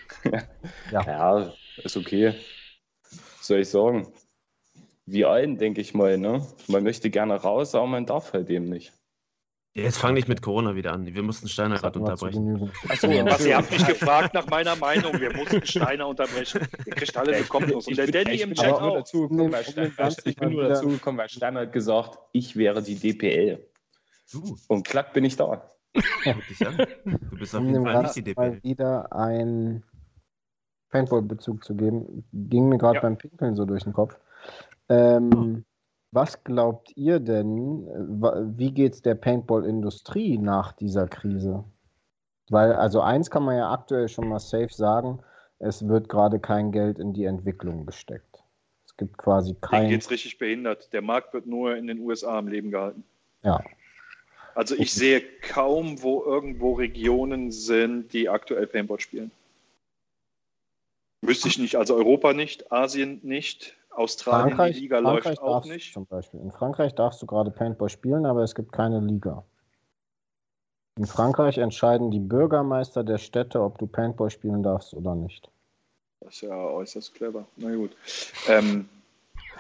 [0.91, 1.03] Ja.
[1.05, 1.53] Ja,
[1.85, 2.35] ist okay.
[3.03, 4.13] Was soll ich sagen?
[5.12, 6.47] Wie allen, denke ich mal, ne?
[6.69, 8.93] Man möchte gerne raus, aber man darf halt eben nicht.
[9.74, 11.07] Ja, Jetzt fang nicht mit Corona wieder an.
[11.07, 12.70] Wir mussten Steiner gerade unterbrechen.
[12.89, 15.20] Achso, was ihr habt mich gefragt nach meiner Meinung.
[15.20, 16.66] Wir mussten Steiner unterbrechen.
[16.87, 17.45] Ihr kriegt alle eine.
[17.74, 20.51] Und der Danny ich im Chat auch dazu gekommen, weil den Stein, Ganzen ich bin
[20.51, 23.65] nur dazu gekommen, weil Stein hat gesagt, ich wäre die DPL.
[24.32, 25.70] Du, Und klack bin ich da.
[25.95, 28.62] Du bist auf jeden Fall nicht die Ganzen mal DPL.
[28.62, 29.82] wieder einen
[30.91, 33.01] Paintball-Bezug zu geben, ging mir gerade Ja.
[33.03, 34.16] beim Pinkeln so durch den Kopf.
[34.91, 35.65] Ähm,
[36.12, 37.87] Was glaubt ihr denn,
[38.59, 41.65] wie geht es der Paintball-Industrie nach dieser Krise?
[42.51, 45.21] Weil, also eins kann man ja aktuell schon mal safe sagen,
[45.61, 48.43] es wird gerade kein Geld in die Entwicklung gesteckt.
[48.85, 49.89] Es gibt quasi Denen kein...
[49.89, 50.93] geht es richtig behindert.
[50.93, 53.05] Der Markt wird nur in den USA am Leben gehalten.
[53.45, 53.62] Ja.
[54.57, 59.31] Also ich sehe kaum, wo irgendwo Regionen sind, die aktuell Paintball spielen.
[61.23, 61.77] Wüsste ich nicht.
[61.77, 65.93] Also Europa nicht, Asien nicht, Australien, Frankreich, die Liga Frankreich läuft auch nicht.
[65.93, 66.41] zum Beispiel.
[66.41, 69.45] In Frankreich darfst du gerade Paintball spielen, aber es gibt keine Liga.
[70.97, 75.51] In Frankreich entscheiden die Bürgermeister der Städte, ob du Paintball spielen darfst oder nicht.
[76.21, 77.47] Das ist ja äußerst clever.
[77.57, 77.97] Na gut.
[78.49, 78.89] Ähm,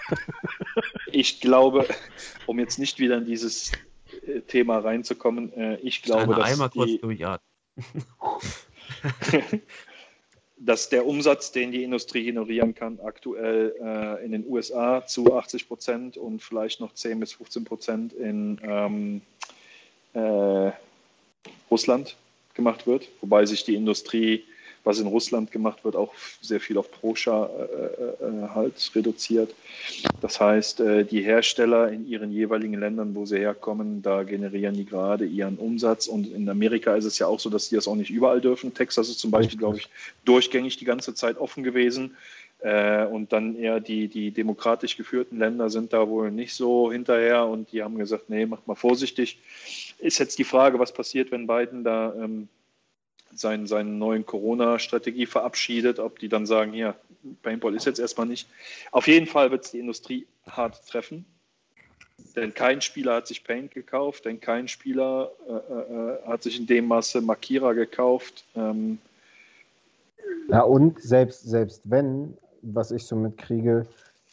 [1.12, 1.86] ich glaube,
[2.46, 3.72] um jetzt nicht wieder in dieses
[4.26, 7.40] äh, Thema reinzukommen, äh, ich glaube, dass, einmal kurz die, durchatmen.
[10.62, 15.66] dass der Umsatz, den die Industrie generieren kann, aktuell äh, in den USA zu 80
[15.66, 19.22] Prozent und vielleicht noch 10 bis 15 Prozent in ähm,
[20.12, 20.70] äh,
[21.70, 22.16] Russland
[22.54, 24.44] gemacht wird, wobei sich die Industrie,
[24.84, 29.54] was in Russland gemacht wird, auch sehr viel auf Proscha äh, äh, halt reduziert.
[30.20, 34.86] Das heißt, äh, die Hersteller in ihren jeweiligen Ländern, wo sie herkommen, da generieren die
[34.86, 36.06] gerade ihren Umsatz.
[36.06, 38.74] Und in Amerika ist es ja auch so, dass die das auch nicht überall dürfen.
[38.74, 39.88] Texas ist zum Beispiel, glaube ich,
[40.24, 42.16] durchgängig die ganze Zeit offen gewesen.
[42.60, 47.46] Äh, und dann eher die, die demokratisch geführten Länder sind da wohl nicht so hinterher
[47.46, 49.38] und die haben gesagt, nee, macht mal vorsichtig.
[49.98, 52.48] Ist jetzt die Frage, was passiert, wenn Biden da ähm,
[53.32, 56.94] sein, seine neuen Corona-Strategie verabschiedet, ob die dann sagen, hier,
[57.42, 58.48] Paintball ist jetzt erstmal nicht.
[58.92, 61.24] Auf jeden Fall wird es die Industrie hart treffen.
[62.36, 66.66] Denn kein Spieler hat sich Paint gekauft, denn kein Spieler äh, äh, hat sich in
[66.66, 68.44] dem Maße Markierer gekauft.
[68.54, 68.98] Ähm,
[70.48, 73.86] Ja, und selbst, selbst wenn, was ich so mitkriege,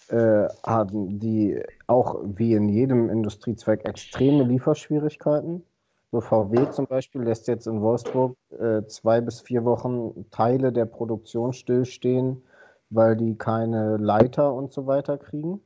[0.09, 5.63] äh, haben die auch wie in jedem Industriezweig extreme Lieferschwierigkeiten.
[6.11, 10.85] So VW zum Beispiel lässt jetzt in Wolfsburg äh, zwei bis vier Wochen Teile der
[10.85, 12.43] Produktion stillstehen,
[12.89, 15.61] weil die keine Leiter und so weiter kriegen.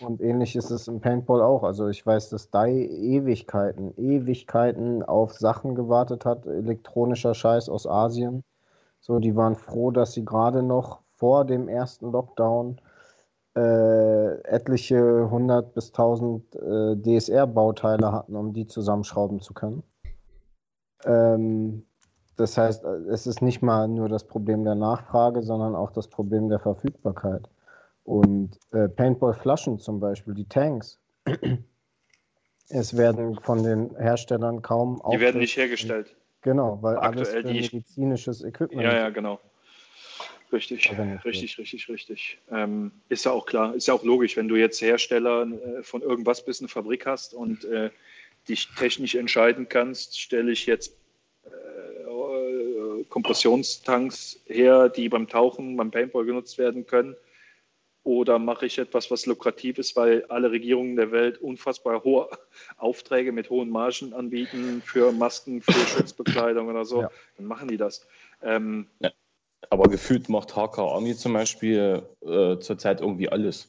[0.00, 1.64] Und ähnlich ist es im Paintball auch.
[1.64, 8.42] Also ich weiß, dass Dai Ewigkeiten, Ewigkeiten auf Sachen gewartet hat, elektronischer Scheiß aus Asien.
[9.00, 12.80] So, die waren froh, dass sie gerade noch vor dem ersten Lockdown
[13.54, 19.82] äh, etliche 100 bis 1000 äh, DSR-Bauteile hatten, um die zusammenschrauben zu können.
[21.04, 21.84] Ähm,
[22.36, 26.08] das heißt, äh, es ist nicht mal nur das Problem der Nachfrage, sondern auch das
[26.08, 27.48] Problem der Verfügbarkeit.
[28.04, 30.98] Und äh, Paintball-Flaschen zum Beispiel, die Tanks,
[32.68, 36.16] es werden von den Herstellern kaum die werden nicht hergestellt.
[36.40, 39.38] Genau, weil alles Aktuell die- medizinisches Equipment Ja, ja, genau.
[40.52, 40.90] Richtig,
[41.24, 42.38] richtig, richtig, richtig.
[42.50, 46.02] Ähm, ist ja auch klar, ist ja auch logisch, wenn du jetzt Hersteller äh, von
[46.02, 47.90] irgendwas bist, eine Fabrik hast und äh,
[48.48, 50.94] dich technisch entscheiden kannst, stelle ich jetzt
[51.44, 57.16] äh, Kompressionstanks her, die beim Tauchen, beim Paintball genutzt werden können.
[58.04, 62.28] Oder mache ich etwas, was lukrativ ist, weil alle Regierungen der Welt unfassbar hohe
[62.76, 67.10] Aufträge mit hohen Margen anbieten für Masken, für Schutzbekleidung oder so, Ja.
[67.36, 68.06] dann machen die das.
[68.42, 68.88] Ähm,
[69.70, 73.68] Aber gefühlt macht HK Army zum Beispiel äh, zurzeit irgendwie alles.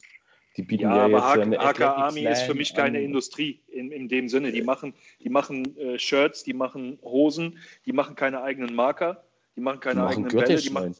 [0.56, 3.04] Die bieten Ja, ja, aber jetzt HK, eine HK Army ist für mich keine an.
[3.04, 4.52] Industrie in, in dem Sinne.
[4.52, 9.24] Die machen, die machen äh, Shirts, die machen Hosen, die machen keine eigenen Marker,
[9.56, 10.60] die machen Die keine machen eigenen Bälle.
[10.60, 10.96] Die machen,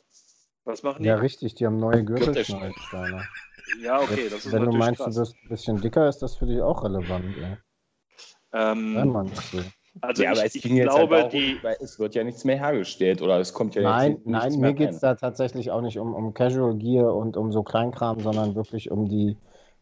[0.65, 1.09] was machen die?
[1.09, 2.05] Ja, richtig, die haben neue.
[2.05, 3.29] Gürtelschneidsteine.
[3.83, 5.15] Ja, okay, das ist Wenn du meinst, krass.
[5.15, 7.37] du wirst ein bisschen dicker, ist das für dich auch relevant.
[7.37, 7.59] Ja.
[8.73, 9.59] Ähm, Wenn man das so.
[10.01, 13.23] Also ja, ich, ich glaube, einfach die, um, weil es wird ja nichts mehr hergestellt
[13.23, 15.83] oder es kommt ja Nein, jetzt nichts nein, mehr mir geht es da tatsächlich auch
[15.83, 19.37] nicht um, um Casual Gear und um so Kleinkram, sondern wirklich um die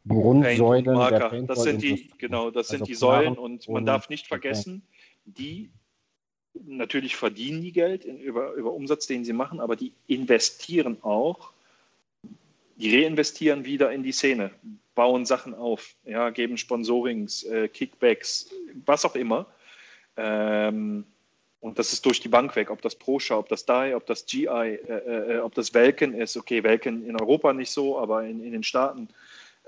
[0.06, 1.46] Grundsäulen der Paintmarker.
[1.46, 4.82] Das sind die, genau, das sind Also die Säulen und man darf nicht vergessen,
[5.24, 5.70] die
[6.54, 11.52] natürlich verdienen die Geld in, über, über Umsatz, den sie machen, aber die investieren auch,
[12.76, 14.50] die reinvestieren wieder in die Szene,
[14.94, 18.50] bauen Sachen auf, ja, geben Sponsorings, äh, Kickbacks,
[18.84, 19.46] was auch immer.
[20.16, 21.04] Ähm,
[21.60, 24.26] und das ist durch die Bank weg, ob das ProShow, ob das DAI, ob das
[24.26, 26.36] GI, äh, äh, ob das Welken ist.
[26.36, 29.08] Okay, Welken in Europa nicht so, aber in, in den Staaten.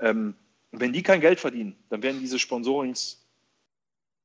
[0.01, 0.35] Ähm,
[0.73, 3.25] wenn die kein Geld verdienen, dann werden diese Sponsorings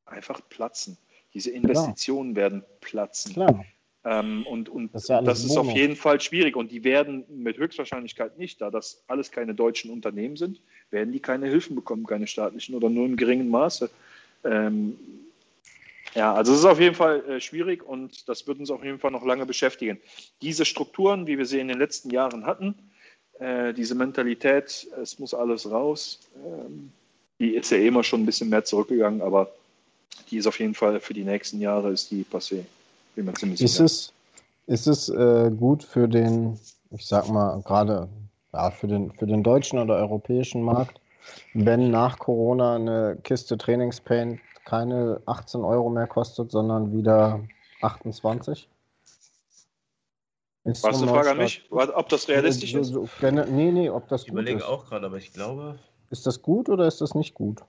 [0.06, 0.98] einfach platzen.
[1.34, 3.34] Diese Investitionen werden platzen.
[3.34, 3.64] Klar.
[4.04, 6.56] Ähm, und und Das das ist ja alles ist, auf jeden Fall schwierig.
[6.56, 11.20] Und die werden mit Höchstwahrscheinlichkeit nicht, da das alles keine deutschen Unternehmen sind, werden die
[11.20, 13.91] keine Hilfen bekommen, keine staatlichen oder nur im geringen Maße.
[14.44, 14.98] Ähm,
[16.15, 18.99] ja, also es ist auf jeden Fall äh, schwierig und das wird uns auf jeden
[18.99, 19.99] Fall noch lange beschäftigen.
[20.41, 22.76] Diese Strukturen, wie wir sie in den letzten Jahren hatten,
[23.40, 26.91] äh, diese Mentalität, es muss alles raus, ähm,
[27.40, 29.52] die ist ja eh immer schon ein bisschen mehr zurückgegangen, aber
[30.30, 32.64] die ist auf jeden Fall für die nächsten Jahre ist die passé.
[33.15, 33.86] Bin mir ziemlich Ist sicher.
[33.86, 34.14] es,
[34.68, 36.60] ist es äh, gut für den,
[36.91, 38.10] ich sag mal, gerade
[38.53, 40.99] ja, für, den, für den deutschen oder europäischen Markt,
[41.53, 44.40] wenn nach Corona eine Kiste Trainingspaint
[44.70, 47.41] keine 18 Euro mehr kostet, sondern wieder
[47.82, 48.70] 28?
[50.66, 51.66] Ist eine ein Frage an mich?
[51.72, 52.91] Ob das realistisch ist?
[53.22, 54.66] nee, nee, ob das Ich gut überlege ist.
[54.66, 55.80] auch gerade, aber ich glaube,
[56.12, 57.62] Ist das gut oder ist das nicht gut?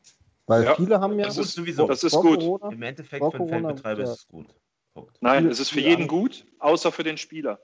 [0.47, 1.27] Weil Ja, viele haben ja.
[1.27, 2.41] das ist gut, sowieso- das ist gut.
[2.41, 4.13] Corona- im Endeffekt für einen Corona, Feldbetreiber ja.
[4.13, 4.47] ist es gut.
[4.93, 5.17] Punkt.
[5.23, 7.61] Nein, es ist für jeden gut, außer für den Spieler.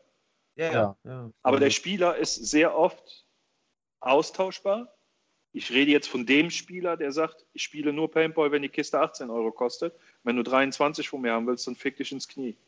[0.54, 0.72] Ja.
[0.72, 0.96] ja.
[1.04, 1.30] ja.
[1.42, 3.26] Aber der Spieler ist sehr oft
[4.00, 4.95] austauschbar.
[5.56, 9.00] Ich rede jetzt von dem Spieler, der sagt, ich spiele nur Paintball, wenn die Kiste
[9.00, 9.94] 18 Euro kostet.
[10.22, 12.58] Wenn du 23 von mir haben willst, dann fick dich ins Knie.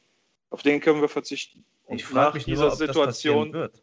[0.48, 1.66] Auf den können wir verzichten.
[1.85, 3.82] Und ich frage mich dieser nur, ob das passieren Situation wird.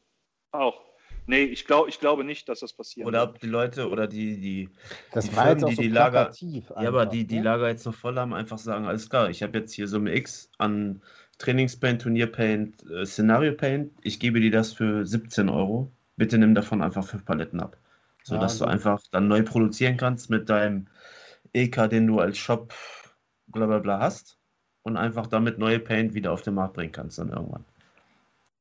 [0.51, 0.81] auch.
[1.27, 3.05] Nee, ich, glaub, ich glaube nicht, dass das passiert.
[3.05, 4.69] Oder ob die Leute oder die, die,
[5.11, 7.43] Das die Firmen, die so die Lager, plakativ ja, aber einfach, die, die ne?
[7.43, 10.49] Lager jetzt noch voll haben, einfach sagen, alles klar, ich habe jetzt hier Summe X
[10.57, 11.03] an
[11.37, 17.05] Trainingspaint, Turnierpaint, äh, Szenario-Paint, ich gebe dir das für 17 Euro, bitte nimm davon einfach
[17.05, 17.77] fünf Paletten ab.
[18.27, 20.87] So Ja, dass du einfach dann neu produzieren kannst mit deinem
[21.53, 22.73] EK, den du als Shop
[23.47, 24.39] bla bla bla hast
[24.81, 27.63] und einfach damit neue Paint wieder auf den Markt bringen kannst dann irgendwann.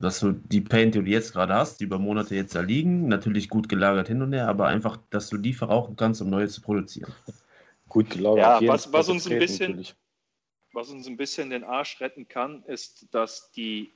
[0.00, 3.08] Dass du die Paint, die du jetzt gerade hast, die über Monate jetzt da liegen,
[3.08, 6.48] natürlich gut gelagert hin und her, aber einfach, dass du die verrauchen kannst, um neue
[6.48, 7.12] zu produzieren.
[7.88, 8.60] Gut gelagert.
[8.60, 9.96] Ja, was- was uns ein bisschen- natürlich.
[10.74, 13.92] Was uns ein bisschen den Arsch retten kann, ist, dass die,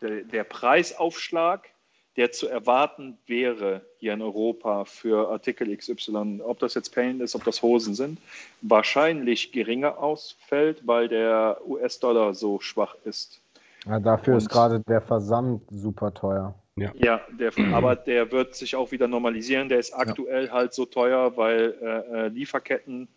[0.00, 1.68] der, der Preisaufschlag,
[2.16, 7.34] der zu erwarten wäre hier in Europa für Artikel XY, ob das jetzt Paint ist,
[7.34, 8.18] ob das Hosen sind,
[8.62, 13.40] wahrscheinlich geringer ausfällt, weil der US-Dollar so schwach ist.
[13.86, 16.54] Ja, dafür ist Und- gerade der Versand super teuer.
[16.76, 19.68] Ja, der, aber der wird sich auch wieder normalisieren.
[19.68, 23.08] Der ist aktuell halt so teuer, weil äh, äh, Lieferketten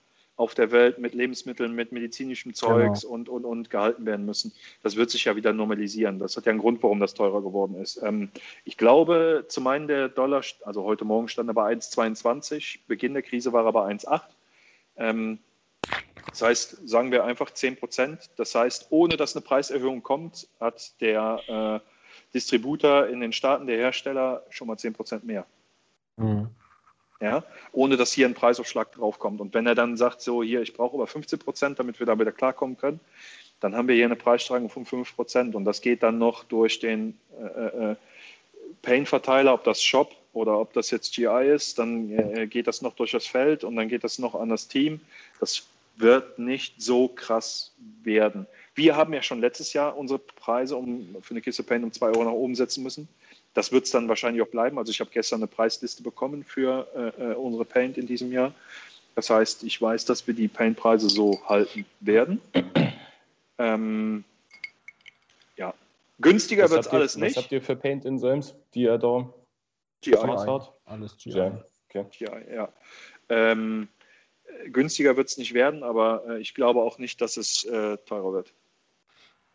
[0.43, 4.51] auf der Welt mit Lebensmitteln, mit medizinischem Zeugs und, und, und gehalten werden müssen.
[4.81, 6.19] Das wird sich ja wieder normalisieren.
[6.19, 8.01] Das hat ja einen Grund, warum das teurer geworden ist.
[8.03, 8.29] Ähm,
[8.65, 13.23] ich glaube, zu meinen der Dollar, also heute Morgen stand er bei 1,22, Beginn der
[13.23, 14.21] Krise war er bei 1,8.
[14.97, 15.39] Ähm,
[16.27, 18.29] das heißt, sagen wir einfach 10 Prozent.
[18.35, 21.89] Das heißt, ohne dass eine Preiserhöhung kommt, hat der äh,
[22.33, 25.45] Distributor in den Staaten, der Hersteller, schon mal 10 Prozent mehr.
[26.17, 26.49] Mhm.
[27.23, 29.39] Ja, ohne dass hier ein Preisaufschlag draufkommt.
[29.39, 32.19] Und wenn er dann sagt, so hier, ich brauche aber 15 Prozent, damit wir da
[32.19, 32.99] wieder klarkommen können,
[33.61, 35.55] dann haben wir hier eine Preissteigerung von 5 Prozent.
[35.55, 37.95] Und das geht dann noch durch den äh, äh,
[38.81, 42.93] Paint-Verteiler, ob das Shop oder ob das jetzt GI ist, dann äh, geht das noch
[42.93, 44.99] durch das Feld und dann geht das noch an das Team.
[45.39, 47.71] Das wird nicht so krass
[48.03, 48.47] werden.
[48.75, 52.07] Wir haben ja schon letztes Jahr unsere Preise um, für eine Kiste Paint um 2
[52.07, 53.07] Euro nach oben setzen müssen.
[53.53, 54.77] Das wird es dann wahrscheinlich auch bleiben.
[54.77, 58.53] Also ich habe gestern eine Preisliste bekommen für äh, unsere Paint in diesem Jahr.
[59.15, 62.41] Das heißt, ich weiß, dass wir die Paint-Preise so halten werden.
[63.59, 64.23] Ähm,
[65.55, 65.73] ja,
[66.19, 67.38] günstiger Was wird es alles Was nicht.
[67.38, 69.31] habt ihr für Paint in Solms, die ihr da
[70.01, 70.15] GI.
[70.15, 71.30] Alles GI.
[71.30, 72.05] Ja, okay.
[72.19, 72.73] Ja, ja.
[73.30, 73.88] Ähm,
[74.45, 77.97] äh, günstiger wird es nicht werden, aber äh, ich glaube auch nicht, dass es äh,
[77.97, 78.53] teurer wird.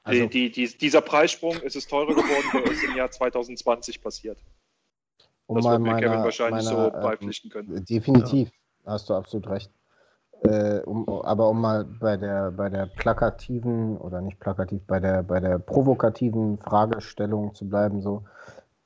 [0.09, 4.39] Also, die, die, dieser Preissprung ist es teurer geworden, der ist im Jahr 2020 passiert.
[5.47, 7.85] um Das wird mir Kevin wahrscheinlich meiner, so ähm, beipflichten können.
[7.85, 8.51] Definitiv,
[8.87, 9.71] hast du absolut recht.
[10.43, 15.23] Äh, um, aber um mal bei der, bei der plakativen oder nicht plakativ, bei der,
[15.23, 18.25] bei der provokativen Fragestellung zu bleiben, so,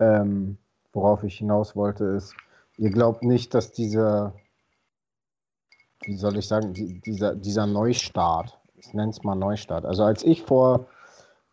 [0.01, 0.57] ähm,
[0.93, 2.35] worauf ich hinaus wollte, ist,
[2.79, 4.33] ihr glaubt nicht, dass dieser,
[6.05, 9.85] wie soll ich sagen, die, dieser, dieser Neustart, ich nenne es mal Neustart.
[9.85, 10.87] Also als ich vor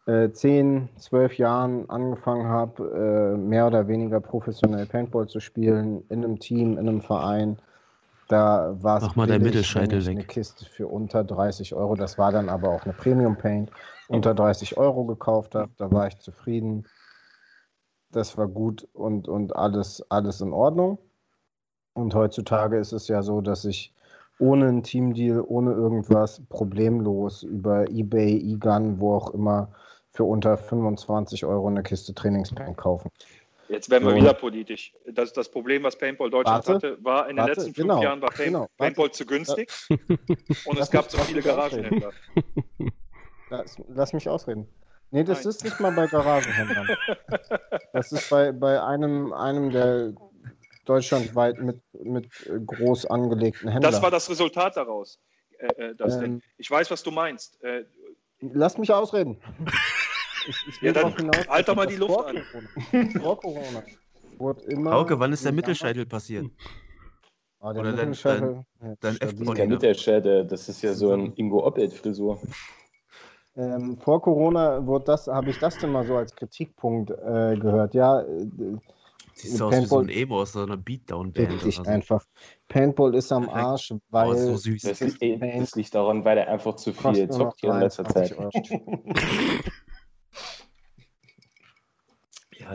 [0.05, 6.23] äh, 10, 12 Jahren angefangen habe, äh, mehr oder weniger professionell Paintball zu spielen, in
[6.23, 7.57] einem Team, in einem Verein,
[8.29, 9.15] da war es
[10.17, 13.71] eine Kiste für unter 30 Euro, das war dann aber auch eine Premium Paint,
[14.07, 15.71] unter 30 Euro gekauft habe.
[15.77, 16.85] Da war ich zufrieden.
[18.11, 20.99] Das war gut und, und alles, alles in Ordnung.
[21.93, 23.93] Und heutzutage ist es ja so, dass ich
[24.39, 29.69] ohne einen Teamdeal, ohne irgendwas, problemlos über Ebay, eGun, wo auch immer,
[30.19, 33.09] für unter 25 Euro eine Kiste Trainingspaint kaufen.
[33.69, 34.17] Jetzt werden wir So.
[34.17, 34.91] wieder politisch.
[35.05, 38.03] Das, das Problem, was Paintball Deutschland Warte, hatte, war in den warte, letzten fünf genau,
[38.03, 38.67] Jahren war Paint, genau.
[38.77, 39.71] Paintball zu günstig
[40.65, 41.41] und es gab zu lass viele.
[41.41, 42.11] Garagenhändler.
[43.51, 44.67] Lass, lass mich ausreden.
[45.09, 45.49] Nee, das Nein.
[45.49, 46.87] ist nicht mal bei Garagenhändlern.
[47.93, 50.13] Das ist bei, bei einem, einem der
[50.85, 52.29] deutschlandweit mit, mit
[52.67, 53.91] groß angelegten Händlern.
[53.91, 55.19] Das war das Resultat daraus.
[55.57, 56.43] Äh, äh, das Ähm.
[56.57, 57.59] Ich weiß, was du meinst.
[57.63, 57.85] Äh,
[58.41, 59.37] Lass mich ausreden.
[60.49, 62.35] Ich, Ja, dann hinaus, halt doch mal die Luft vor an.
[62.51, 63.83] Corona, vor Corona
[64.37, 64.91] wurde immer.
[64.91, 66.47] Hauke, wann ist der Mittelscheitel passiert?
[67.59, 68.63] Ah, der Oder dein- Mittelscheitel.
[69.01, 69.39] dein stabil.
[69.39, 69.57] F-Body.
[69.57, 72.39] Der Mittelschädel, das ist ja so ein Ingo Oppelt-Frisur.
[73.57, 77.93] Ähm, vor Corona wurde das, habe ich das denn mal so als Kritikpunkt äh, gehört.
[77.93, 78.47] Ja, äh,
[79.33, 81.63] Siehst du aus wie so ein Emo aus so einer Beatdown-Band.
[81.63, 81.81] oder so.
[81.83, 82.25] einfach.
[82.67, 83.65] Paintball ist am Perfekt.
[83.65, 84.81] Arsch, weil Oh, so süß.
[84.81, 85.61] Das, ist liegt- Paint.
[85.61, 88.81] das liegt daran, weil er einfach zu viel zockt hier in letzter 23 Zeit.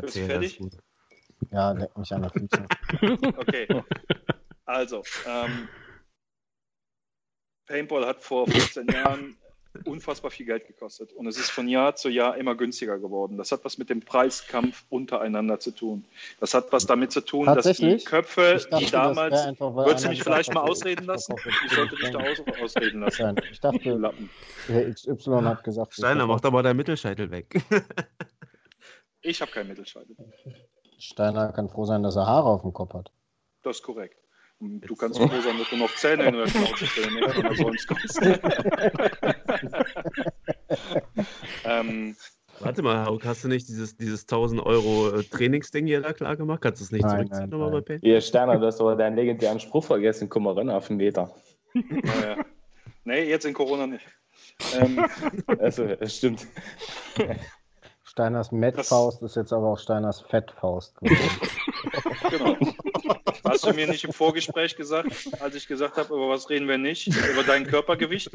[0.03, 0.59] Bist fertig?
[0.59, 0.73] gut.
[1.51, 2.67] Ja, leck mich an der Füße.
[3.39, 3.69] Okay.
[4.67, 5.69] Also, ähm,
[7.67, 9.37] Paintball hat vor 15 Jahren
[9.85, 13.37] unfassbar viel Geld gekostet und es ist von Jahr zu Jahr immer günstiger geworden.
[13.37, 16.05] Das hat was mit dem Preiskampf untereinander zu tun.
[16.41, 17.97] Das hat was damit zu tun, dass die?
[17.99, 19.35] Köpfe, dachte, die damals.
[19.41, 21.35] einfach, Würdest du mich vielleicht mal ausreden lassen?
[21.67, 23.23] Ich sollte dich da aus, ausreden lassen.
[23.23, 24.31] Nein, Ich Du dachte, Lappen.
[24.69, 27.61] der XY hat gesagt, Steiner, mach verkaufe- doch mal deinen Mittelscheitel weg.
[29.25, 30.15] Ich habe keinen Mittelscheitel.
[30.99, 33.11] Steiner kann froh sein, dass er Haare auf dem Kopf hat.
[33.63, 34.19] Das ist korrekt.
[34.61, 36.85] Und du kannst froh sein, dass du noch Zähne in der Schnauze
[41.65, 42.15] ähm,
[42.61, 46.37] Warte mal, Hauke, hast du nicht dieses, dieses 1000 Euro äh, Trainingsding hier da klar
[46.37, 46.61] gemacht?
[46.61, 47.81] Kannst du es nicht Nein, zurückziehen nochmal bei.
[47.81, 48.05] Paint?
[48.05, 50.29] Ihr Steiner, du hast aber deinen legendären Spruch vergessen.
[50.29, 51.35] Komm mal ran auf den Meter.
[51.73, 52.45] naja.
[53.05, 54.05] Nee, jetzt in Corona nicht.
[54.79, 55.05] Ähm,
[55.59, 56.47] Also, es stimmt.
[58.15, 61.19] Steiners Met-Faust ist jetzt aber auch Steiners Fettfaust geworden.
[62.31, 62.57] genau.
[63.43, 65.09] Hast du mir nicht im Vorgespräch gesagt,
[65.41, 67.09] als ich gesagt habe, über was reden wir nicht?
[67.09, 68.31] Über dein Körpergewicht?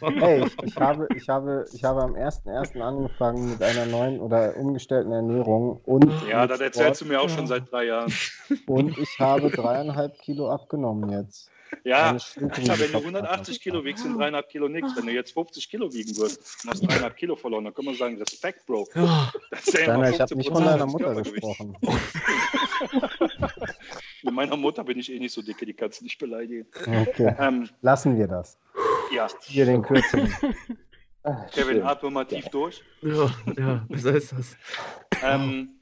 [0.00, 2.80] Hey, ich, habe, ich, habe, ich habe am 1.1.
[2.80, 7.46] angefangen mit einer neuen oder umgestellten Ernährung und, Ja, das erzählst du mir auch schon
[7.46, 8.10] seit drei Jahren.
[8.68, 11.50] und ich habe dreieinhalb Kilo abgenommen jetzt.
[11.84, 12.94] Ja, Alter, wenn du gekauft.
[12.94, 14.96] 180 Kilo wiegst, sind dreieinhalb Kilo nichts.
[14.96, 17.94] Wenn du jetzt 50 Kilo wiegen würdest und hast dreieinhalb Kilo verloren, dann kann man
[17.94, 18.88] sagen, Respekt, Bro.
[18.94, 21.76] Das ist ja ich habe 15% nicht von deiner Mutter gesprochen.
[24.22, 26.66] Mit meiner Mutter bin ich eh nicht so dicke, die kannst du nicht beleidigen.
[26.74, 28.58] Okay, Ähm, lassen wir das.
[29.14, 30.32] ja, Hier den kürzeren.
[31.52, 32.82] Kevin, atme mal tief durch.
[33.02, 34.56] Ja, ja, besser ist das.
[35.22, 35.74] Ähm,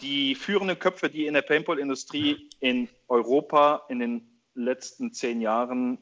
[0.00, 5.98] die führenden Köpfe, die in der Paintball-Industrie in Europa in den letzten zehn Jahren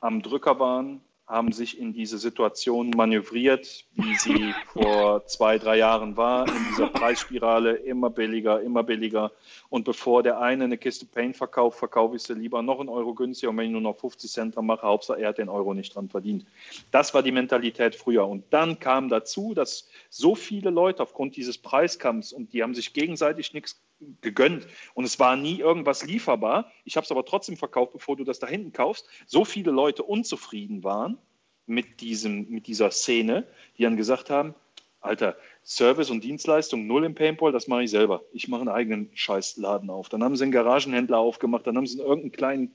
[0.00, 6.16] am Drücker waren, haben sich in diese Situation manövriert, wie sie vor zwei, drei Jahren
[6.16, 9.32] war, in dieser Preisspirale, immer billiger, immer billiger.
[9.68, 13.12] Und bevor der eine eine Kiste Paint verkauft, verkaufe ich sie lieber noch einen Euro
[13.12, 13.50] günstiger.
[13.50, 15.96] Und wenn ich nur noch 50 Cent dran mache, Hauptsache er hat den Euro nicht
[15.96, 16.46] dran verdient.
[16.92, 18.28] Das war die Mentalität früher.
[18.28, 22.92] Und dann kam dazu, dass so viele Leute aufgrund dieses Preiskampfs und die haben sich
[22.92, 23.80] gegenseitig nichts
[24.20, 26.70] gegönnt und es war nie irgendwas lieferbar.
[26.84, 29.08] Ich habe es aber trotzdem verkauft, bevor du das da hinten kaufst.
[29.26, 31.18] So viele Leute unzufrieden waren
[31.66, 33.46] mit, diesem, mit dieser Szene,
[33.78, 34.54] die dann gesagt haben,
[35.00, 38.22] Alter, Service und Dienstleistung null im Paintball, das mache ich selber.
[38.32, 40.08] Ich mache einen eigenen Scheißladen auf.
[40.08, 42.74] Dann haben sie einen Garagenhändler aufgemacht, dann haben sie irgendeinen kleinen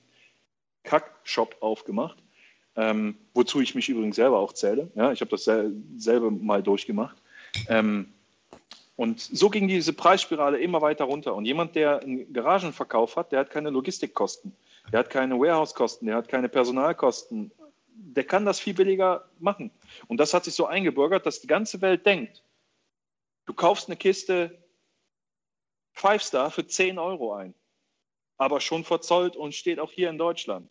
[0.84, 2.22] Kack-Shop aufgemacht,
[2.76, 4.90] ähm, wozu ich mich übrigens selber auch zähle.
[4.94, 7.16] Ja, ich habe das sel selber mal durchgemacht.
[7.68, 8.12] Ähm,
[8.96, 11.34] und so ging diese Preisspirale immer weiter runter.
[11.34, 14.54] Und jemand, der einen Garagenverkauf hat, der hat keine Logistikkosten,
[14.92, 17.52] der hat keine Warehouse-Kosten, der hat keine Personalkosten.
[17.94, 19.70] Der kann das viel billiger machen.
[20.08, 22.42] Und das hat sich so eingebürgert, dass die ganze Welt denkt,
[23.46, 24.62] du kaufst eine Kiste
[25.92, 27.54] Five Star für 10 Euro ein,
[28.38, 30.70] aber schon verzollt und steht auch hier in Deutschland.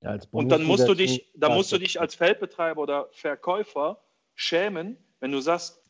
[0.00, 4.02] Ja, Und dann musst du dich, dann musst du dich als Feldbetreiber oder Verkäufer
[4.34, 5.81] schämen, wenn du sagst,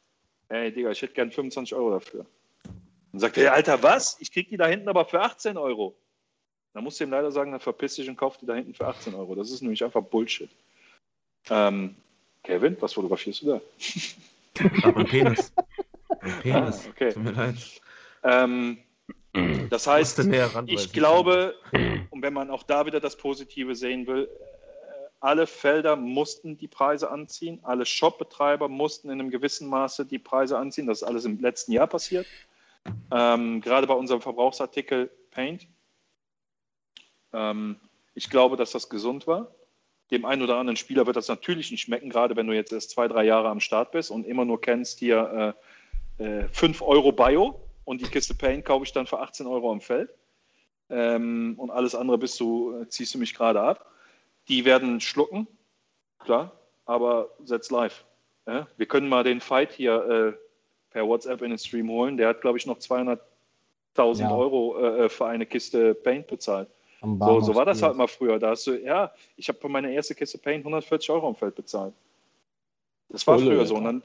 [0.53, 2.27] ey Digga, ich hätte gern 25 Euro dafür.
[3.13, 4.17] Und sagt er, Alter, was?
[4.21, 5.95] Ich krieg die da hinten aber für 18 Euro.
[6.73, 8.87] Dann musst du ihm leider sagen, dann verpiss dich und kauf die da hinten für
[8.87, 9.35] 18 Euro.
[9.35, 10.51] Das ist nämlich einfach Bullshit.
[11.51, 11.97] Ähm,
[12.43, 13.61] Kevin, was fotografierst du da?
[14.83, 15.53] Aber ein Penis.
[16.21, 16.87] Ein Penis.
[16.87, 17.13] Ah, okay.
[17.13, 17.57] Tut mir leid.
[18.23, 18.79] Ähm,
[19.71, 20.21] das heißt,
[20.67, 21.55] ich glaube,
[22.11, 24.29] und wenn man auch da wieder das Positive sehen will,
[25.23, 30.59] alle Felder mussten die Preise anziehen, alle Shopbetreiber mussten in einem gewissen Maße die Preise
[30.59, 30.89] anziehen.
[30.89, 32.27] Das ist alles im letzten Jahr passiert.
[33.13, 35.69] Ähm, gerade bei unserem Verbrauchsartikel Paint.
[37.33, 37.77] Ähm,
[38.15, 39.55] ich glaube, dass das gesund war.
[40.11, 42.91] Dem einen oder anderen Spieler wird das natürlich nicht schmecken, gerade wenn du jetzt erst
[42.91, 45.55] zwei, drei Jahre am Start bist und immer nur kennst hier
[46.19, 49.71] äh, äh, 5 Euro Bio und die Kiste Paint kaufe ich dann für 18 Euro
[49.71, 50.11] am Feld.
[50.91, 53.92] Ähm, und alles andere bist du, äh, ziehst du mich gerade ab.
[54.49, 55.47] Die werden schlucken,
[56.19, 56.53] klar,
[56.85, 58.05] aber setz live.
[58.47, 58.67] Ja?
[58.77, 62.17] Wir können mal den Fight hier äh, per WhatsApp in den Stream holen.
[62.17, 63.19] Der hat, glaube ich, noch 200.000
[64.21, 64.35] Ja.
[64.35, 66.69] Euro äh, für eine Kiste Paint bezahlt.
[67.05, 68.39] So, so war das halt mal früher.
[68.39, 71.57] Da hast du, ja, ich habe für meine erste Kiste Paint 140 Euro am Feld
[71.57, 71.93] bezahlt.
[73.09, 73.75] Das war Olle, früher so.
[73.77, 74.03] Und dann,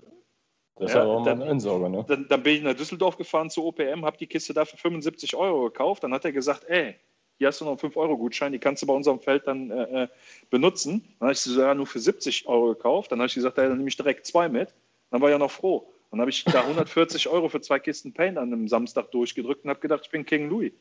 [0.78, 2.06] Das Ja, mal dann- Ansage, ne?
[2.08, 5.36] dann, dann bin ich nach Düsseldorf gefahren zu OPM, habe die Kiste da für 75
[5.36, 6.04] Euro gekauft.
[6.04, 6.96] Dann hat er gesagt, ey,
[7.38, 10.08] hier hast du noch einen 5-Euro-Gutschein, die kannst du bei unserem Feld dann äh, äh,
[10.50, 11.04] benutzen.
[11.20, 13.12] Dann habe ich sie so, ja, nur für 70 Euro gekauft.
[13.12, 14.74] Dann habe ich gesagt, dann nehme ich direkt zwei mit.
[15.12, 15.88] Dann war ich ja noch froh.
[16.10, 19.70] Dann habe ich da 140 Euro für zwei Kisten Paint an einem Samstag durchgedrückt und
[19.70, 20.72] habe gedacht, ich bin King Louis.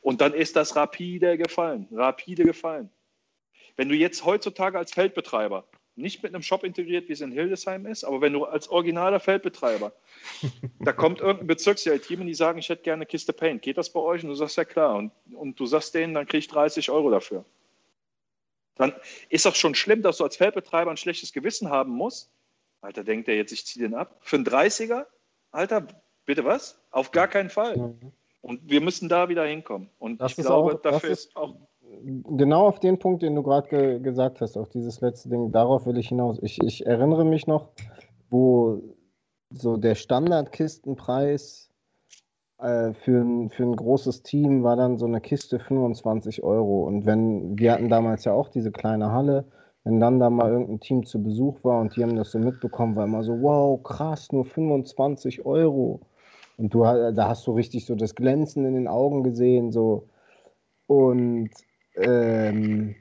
[0.00, 2.90] Und dann ist das rapide gefallen, rapide gefallen.
[3.76, 5.64] Wenn du jetzt heutzutage als Feldbetreiber,
[5.96, 9.20] nicht mit einem Shop integriert, wie es in Hildesheim ist, aber wenn du als originaler
[9.20, 9.92] Feldbetreiber,
[10.80, 13.90] da kommt irgendein Bezirksjahr-Team und die sagen, ich hätte gerne eine Kiste Paint, geht das
[13.90, 14.22] bei euch?
[14.24, 14.96] Und du sagst, ja klar.
[14.96, 17.44] Und, und du sagst denen, dann kriege ich 30 Euro dafür.
[18.76, 18.92] Dann
[19.28, 22.28] ist doch schon schlimm, dass du als Feldbetreiber ein schlechtes Gewissen haben musst.
[22.80, 24.16] Alter, denkt der jetzt, ich ziehe den ab?
[24.20, 25.06] Für einen 30er?
[25.52, 25.86] Alter,
[26.26, 26.76] bitte was?
[26.90, 27.76] Auf gar keinen Fall.
[27.76, 28.12] Mhm.
[28.42, 29.88] Und wir müssen da wieder hinkommen.
[30.00, 31.54] Und Das ich glaube, auch- dafür ist- ist auch
[32.02, 35.86] Genau auf den Punkt, den du gerade ge gesagt hast, auf dieses letzte Ding, darauf
[35.86, 36.38] will ich hinaus.
[36.42, 37.68] Ich, ich erinnere mich noch,
[38.30, 38.80] wo
[39.50, 41.70] so der Standardkistenpreis
[42.58, 46.84] äh, für, ein, für ein großes Team war dann so eine Kiste 25 Euro.
[46.84, 49.44] Und wenn, wir hatten damals ja auch diese kleine Halle,
[49.84, 52.96] wenn dann da mal irgendein Team zu Besuch war und die haben das so mitbekommen,
[52.96, 56.00] war immer so, wow, krass, nur 25 Euro.
[56.56, 60.08] Und du, da hast du richtig so das Glänzen in den Augen gesehen, so.
[60.86, 61.50] Und
[61.96, 62.96] ähm,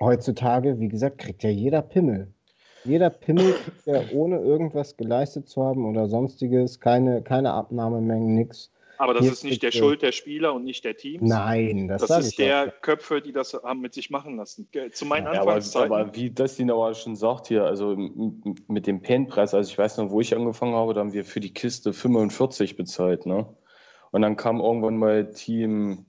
[0.00, 2.32] heutzutage, wie gesagt, kriegt ja jeder Pimmel.
[2.84, 8.72] Jeder Pimmel kriegt ja ohne irgendwas geleistet zu haben oder sonstiges, keine, keine Abnahmemengen, nix.
[9.00, 9.70] Aber das Hier ist nicht der.
[9.70, 11.22] Schuld der Spieler und nicht der Teams.
[11.22, 12.66] Nein, das, Das ist der ja.
[12.66, 14.68] Köpfe, die das haben mit sich machen lassen.
[14.92, 15.92] Zu meinen Ja, aber, Anfangszeiten.
[15.92, 19.98] aber wie das die aber schon sagt hier, also mit dem Paintpreis, also ich weiß
[19.98, 23.46] noch, wo ich angefangen habe, da haben wir für die Kiste 45 bezahlt, ne?
[24.10, 26.06] Und dann kam irgendwann mal Team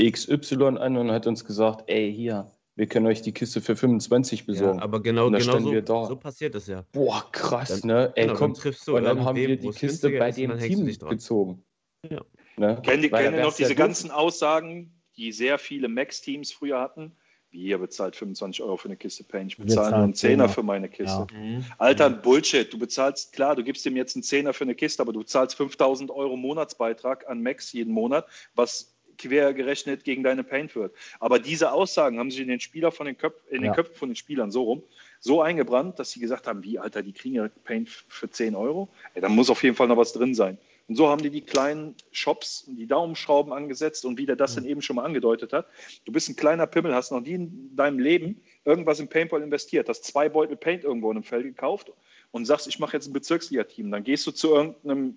[0.00, 4.46] XY an und hat uns gesagt, ey, hier, wir können euch die Kiste für 25
[4.46, 4.78] besorgen.
[4.78, 6.06] Ja, aber genau, genau so, wir da.
[6.06, 6.84] so passiert es ja.
[6.92, 8.12] Boah, krass, Dann- ne?
[8.16, 11.64] Ey, Genau, komm, du und dann haben wir die Kiste bei ist dem Team gezogen.
[12.08, 12.20] Ja.
[12.56, 12.80] Ne?
[12.82, 17.16] Da ihr noch diese ganzen Aussagen, die sehr viele Max-Teams früher hatten?
[17.52, 19.52] Wie ihr bezahlt 25 Euro für eine Kiste Paint.
[19.52, 20.48] Ich bezahle nur einen Zehner 10er.
[20.48, 21.26] für meine Kiste.
[21.30, 21.38] Ja.
[21.38, 21.64] Mhm.
[21.76, 22.72] Alter, Bullshit.
[22.72, 25.56] Du bezahlst, klar, du gibst ihm jetzt einen Zehner für eine Kiste, aber du zahlst
[25.56, 30.94] 5000 Euro Monatsbeitrag an Max jeden Monat, was quer gerechnet gegen deine Paint wird.
[31.20, 33.74] Aber diese Aussagen haben sich in den Spieler von den Köpf, in den Ja.
[33.74, 34.82] Köpfen von den Spielern so rum
[35.20, 38.88] so eingebrannt, dass sie gesagt haben, wie, Alter, die kriegen ja Paint für 10 Euro?
[39.14, 40.58] Ey, da muss auf jeden Fall noch was drin sein.
[40.92, 44.66] Und so haben die die kleinen Shops die Daumenschrauben angesetzt und wie der das dann
[44.66, 45.66] eben schon mal angedeutet hat.
[46.04, 49.88] Du bist ein kleiner Pimmel, hast noch nie in deinem Leben irgendwas in Paintball investiert,
[49.88, 51.90] hast zwei Beutel Paint irgendwo in einem Feld gekauft
[52.30, 53.90] und sagst, ich mache jetzt ein Bezirksliga-Team.
[53.90, 55.16] Dann gehst du zu irgendeinem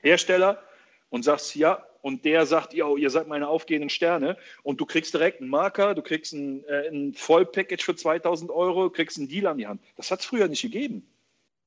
[0.00, 0.62] Hersteller
[1.08, 5.14] und sagst, ja, und der sagt, yo, ihr seid meine aufgehenden Sterne und du kriegst
[5.14, 9.46] direkt einen Marker, du kriegst ein, äh, ein Vollpackage für 2000 Euro, kriegst einen Deal
[9.46, 9.80] an die Hand.
[9.96, 11.08] Das hat es früher nicht gegeben.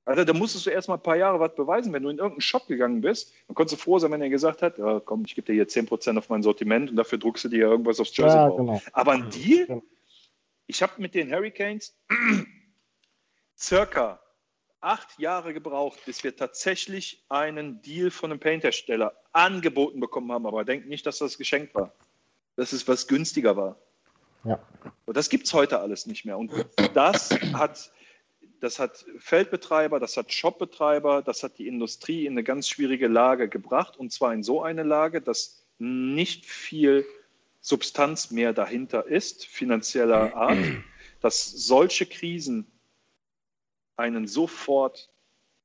[0.05, 1.93] Alter, da musstest du erst mal ein paar Jahre was beweisen.
[1.93, 4.61] Wenn du in irgendeinen Shop gegangen bist, dann konntest du froh sein, wenn er gesagt
[4.61, 7.49] hat, ja, komm, ich gebe dir hier 10% auf mein Sortiment und dafür druckst du
[7.49, 8.81] dir irgendwas aufs Jersey Ja, genau.
[8.93, 9.67] Aber ein Deal?
[9.67, 9.84] Genau.
[10.67, 11.95] Ich habe mit den Hurricanes
[13.57, 14.19] circa
[14.81, 20.45] acht Jahre gebraucht, bis wir tatsächlich einen Deal von einem Painthersteller angeboten bekommen haben.
[20.45, 21.93] Aber denkt nicht, dass das geschenkt war.
[22.55, 23.77] Dass es was günstiger war.
[24.43, 24.59] Ja.
[25.05, 26.38] Und das gibt es heute alles nicht mehr.
[26.38, 26.51] Und
[26.93, 27.91] das hat,
[28.61, 33.48] das hat Feldbetreiber, das hat Shopbetreiber, das hat die Industrie in eine ganz schwierige Lage
[33.49, 33.98] gebracht.
[33.98, 37.06] Und zwar in so eine Lage, dass nicht viel
[37.61, 40.57] Substanz mehr dahinter ist, finanzieller Art,
[41.22, 42.65] dass solche Krisen
[43.98, 45.10] einen sofort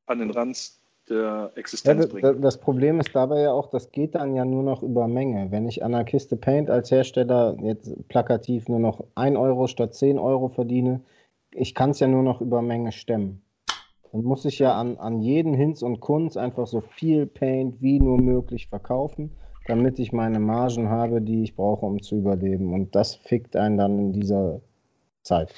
[0.06, 0.72] an den Rand
[1.08, 2.22] der Existenz bringen.
[2.22, 5.50] da- das Problem ist dabei ja auch, das geht dann ja nur noch über Menge.
[5.50, 9.94] Wenn ich an einer Kiste Paint als Hersteller jetzt plakativ nur noch 1 Euro statt
[9.94, 11.00] 10 Euro verdiene,
[11.54, 13.42] ich kann es ja nur noch über Menge stemmen.
[14.12, 17.98] Dann muss ich ja an, an jeden Hinz und Kunz einfach so viel Paint wie
[17.98, 19.32] nur möglich verkaufen,
[19.66, 22.72] damit ich meine Margen habe, die ich brauche, um zu überleben.
[22.72, 24.60] Und das fickt einen dann in dieser
[25.22, 25.54] Zeit.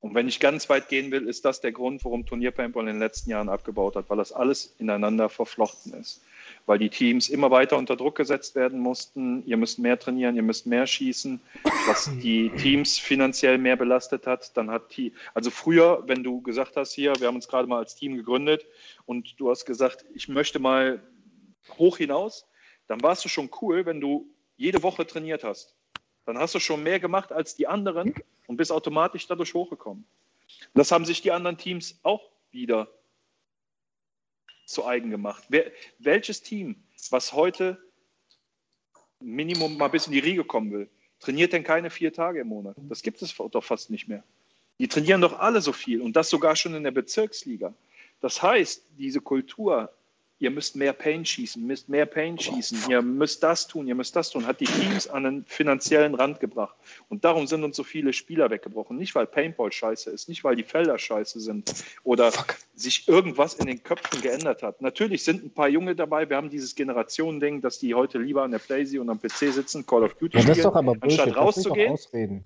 [0.00, 2.94] Und wenn ich ganz weit gehen will, ist das der Grund, warum Turnier Paintball in
[2.94, 6.22] den letzten Jahren abgebaut hat, weil das alles ineinander verflochten ist.
[6.66, 9.44] Weil die Teams immer weiter unter Druck gesetzt werden mussten.
[9.46, 11.40] Ihr müsst mehr trainieren, ihr müsst mehr schießen,
[11.86, 14.56] was die Teams finanziell mehr belastet hat.
[14.56, 17.78] Dann hat die, also früher, wenn du gesagt hast, hier, wir haben uns gerade mal
[17.78, 18.66] als Team gegründet
[19.04, 21.00] und du hast gesagt, ich möchte mal
[21.78, 22.46] hoch hinaus,
[22.88, 25.74] dann warst du schon cool, wenn du jede Woche trainiert hast.
[26.24, 28.14] Dann hast du schon mehr gemacht als die anderen
[28.46, 30.04] und bist automatisch dadurch hochgekommen.
[30.74, 32.88] Das haben sich die anderen Teams auch wieder
[34.66, 35.44] zu eigen gemacht.
[35.48, 36.76] Wer, welches Team,
[37.10, 37.82] was heute
[39.20, 40.90] Minimum mal bis in die Riege kommen will,
[41.20, 42.76] trainiert denn keine vier Tage im Monat?
[42.88, 44.22] Das gibt es doch fast nicht mehr.
[44.78, 47.72] Die trainieren doch alle so viel und das sogar schon in der Bezirksliga.
[48.20, 49.95] Das heißt, diese Kultur,
[50.38, 54.14] ihr müsst mehr Paint schießen, müsst mehr Paint schießen, ihr müsst das tun, ihr müsst
[54.16, 56.76] das tun, hat die Teams an den finanziellen Rand gebracht.
[57.08, 58.98] Und darum sind uns so viele Spieler weggebrochen.
[58.98, 61.72] Nicht, weil Paintball scheiße ist, nicht, weil die Felder scheiße sind
[62.04, 62.32] oder
[62.74, 64.82] sich irgendwas in den Köpfen geändert hat.
[64.82, 68.50] Natürlich sind ein paar Junge dabei, wir haben dieses Generationending, dass die heute lieber an
[68.50, 71.20] der Playsee und am PC sitzen, Call of Duty Ja, spielen, doch aber Bullshit.
[71.20, 72.44] anstatt doch rauszugehen.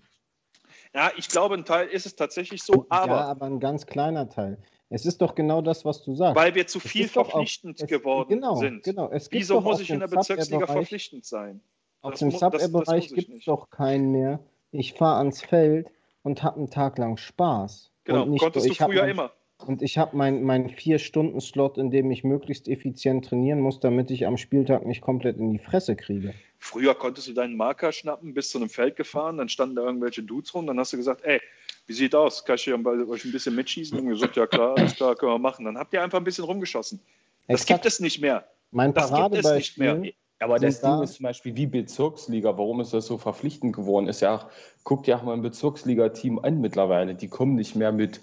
[0.94, 4.28] Ja, ich glaube, ein Teil ist es tatsächlich so, aber ja, aber ein ganz kleiner
[4.28, 4.58] Teil.
[4.92, 6.36] Es ist doch genau das, was du sagst.
[6.36, 8.82] weil wir zu viel doch auch- verpflichtend es, geworden genau, sind.
[8.82, 9.08] Genau.
[9.10, 11.60] Es gibt Wieso muss ich in der Bezirksliga verpflichtend sein?
[12.02, 14.40] Auf Das dem mu- das- das Sub-Air-Bereich muss ich gibt es doch keinen mehr.
[14.72, 15.88] Ich fahre ans Feld
[16.22, 17.92] und habe einen Tag lang Spaß.
[18.04, 19.32] Genau, und nicht, konntest du ich hab früher mein, immer.
[19.66, 24.26] Und ich habe meinen mein Vier-Stunden-Slot, in dem ich möglichst effizient trainieren muss, damit ich
[24.26, 26.34] am Spieltag nicht komplett in die Fresse kriege.
[26.58, 30.22] Früher konntest du deinen Marker schnappen, bist zu einem Feld gefahren, dann standen da irgendwelche
[30.22, 31.40] Dudes rum, dann hast du gesagt, ey,
[31.86, 32.44] wie sieht aus?
[32.44, 33.98] Kann ich euch ein bisschen mitschießen?
[33.98, 35.64] Und gesagt, ja klar, alles klar, können wir machen.
[35.64, 37.00] Dann habt ihr einfach ein bisschen rumgeschossen.
[37.48, 37.82] Das Exakt.
[37.82, 38.44] gibt es nicht mehr.
[38.70, 39.88] Mein Das gibt es nicht mehr.
[39.94, 42.56] Paradebeispiel, Aber das da- Ding ist zum Beispiel wie Bezirksliga.
[42.56, 44.06] Warum ist das so verpflichtend geworden?
[44.06, 44.48] Ist ja,
[44.84, 47.14] guckt ja auch mal ein Bezirksliga-Team an mittlerweile.
[47.16, 48.20] Die kommen nicht mehr mit,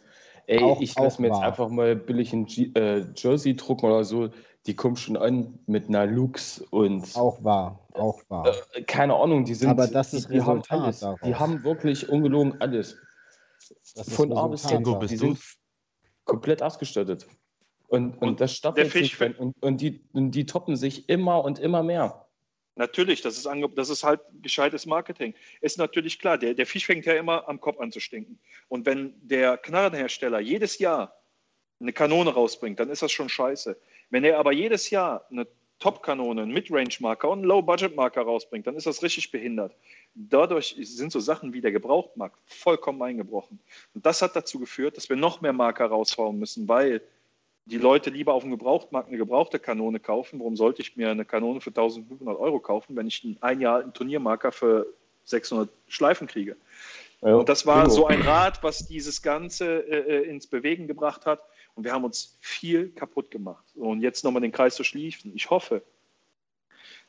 [0.47, 4.03] ey, Auch- ich lasse mir jetzt einfach mal billig ein G äh, Jersey drucken oder
[4.05, 4.29] so.
[4.65, 8.53] Die kommen schon an mit einer Lux und auch wahr, auch wahr.
[8.73, 9.69] äh, keine Ahnung, die sind.
[9.69, 10.99] Aber das ist die, die haben Resultat alles.
[10.99, 11.19] daraus.
[11.25, 12.97] Die haben wirklich ungelogen alles.
[14.09, 14.79] Von A bis Z.
[14.79, 15.05] Die du?
[15.05, 15.39] sind
[16.25, 17.27] komplett ausgestattet.
[17.87, 19.19] Und, und, Und das staffelt sich.
[19.39, 22.27] Und, und, die, und die toppen sich immer und immer mehr.
[22.75, 25.33] Natürlich, das ist, ange das ist halt gescheites Marketing.
[25.61, 28.39] Ist natürlich klar, der, der Fisch fängt ja immer am Kopf an zu stinken.
[28.67, 31.15] Und wenn der Knarrenhersteller jedes Jahr
[31.79, 33.79] eine Kanone rausbringt, dann ist das schon scheiße.
[34.09, 35.47] Wenn er aber jedes Jahr eine
[35.79, 39.75] Top-Kanone, einen Mid-Range-Marker und einen Low-Budget-Marker rausbringt, dann ist das richtig behindert.
[40.19, 43.59] Dadurch sind so Sachen wie der Gebrauchtmarkt vollkommen eingebrochen.
[43.93, 47.01] Und das hat dazu geführt, dass wir noch mehr Marker raushauen müssen, weil
[47.65, 50.39] die Leute lieber auf dem Gebrauchtmarkt eine gebrauchte Kanone kaufen.
[50.39, 53.75] Warum sollte ich mir eine Kanone für 1500 Euro kaufen, wenn ich einen ein Jahr
[53.75, 54.87] alten Turniermarker für
[55.25, 56.55] 600 Schleifen kriege?
[57.21, 57.93] Ja, Und das war Bingo.
[57.93, 61.41] so ein Rad, was dieses Ganze äh, äh, ins Bewegen gebracht hat.
[61.75, 63.65] Und wir haben uns viel kaputt gemacht.
[63.75, 65.31] Und jetzt nochmal den Kreis zu schließen.
[65.35, 65.83] Ich hoffe,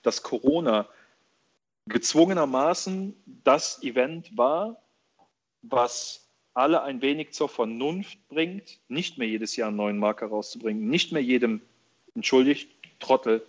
[0.03, 0.89] dass Corona
[1.89, 4.81] gezwungenermaßen das Event war,
[5.63, 10.89] was alle ein wenig zur Vernunft bringt, nicht mehr jedes Jahr einen neuen Marker rauszubringen,
[10.89, 11.61] nicht mehr jedem,
[12.15, 13.47] entschuldigt, Trottel,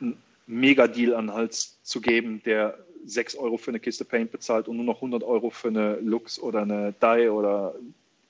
[0.00, 4.66] einen Mega-Deal an den Hals zu geben, der 6 Euro für eine Kiste Paint bezahlt
[4.66, 7.74] und nur noch 100 Euro für eine Lux oder eine Dye oder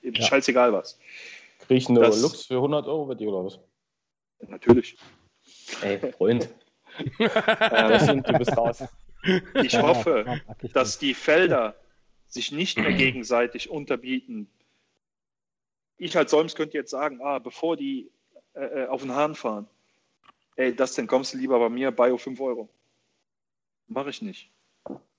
[0.03, 0.21] Ja.
[0.21, 0.99] scheißegal was.
[1.59, 3.59] Krieg ich eine Das- Lux für 100 Euro bei dir oder was?
[4.47, 4.97] Natürlich.
[5.81, 6.49] Ey, Freund.
[7.19, 8.83] Ähm, du bist raus.
[9.63, 10.41] ich hoffe,
[10.73, 11.75] dass die Felder
[12.27, 14.47] sich nicht mehr gegenseitig unterbieten.
[15.97, 18.09] Ich als Solms könnte jetzt sagen, ah, bevor die
[18.53, 19.67] äh, äh, auf den Hahn fahren,
[20.55, 22.69] ey, das denn kommst du lieber bei mir, Bio 5 Euro.
[23.87, 24.49] Mache ich nicht.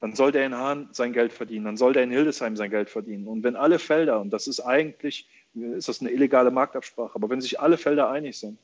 [0.01, 2.89] Dann soll der in Hahn sein Geld verdienen, dann soll der in Hildesheim sein Geld
[2.89, 3.27] verdienen.
[3.27, 7.41] Und wenn alle Felder, und das ist eigentlich, ist das eine illegale Marktabsprache, aber wenn
[7.41, 8.59] sich alle Felder einig sind,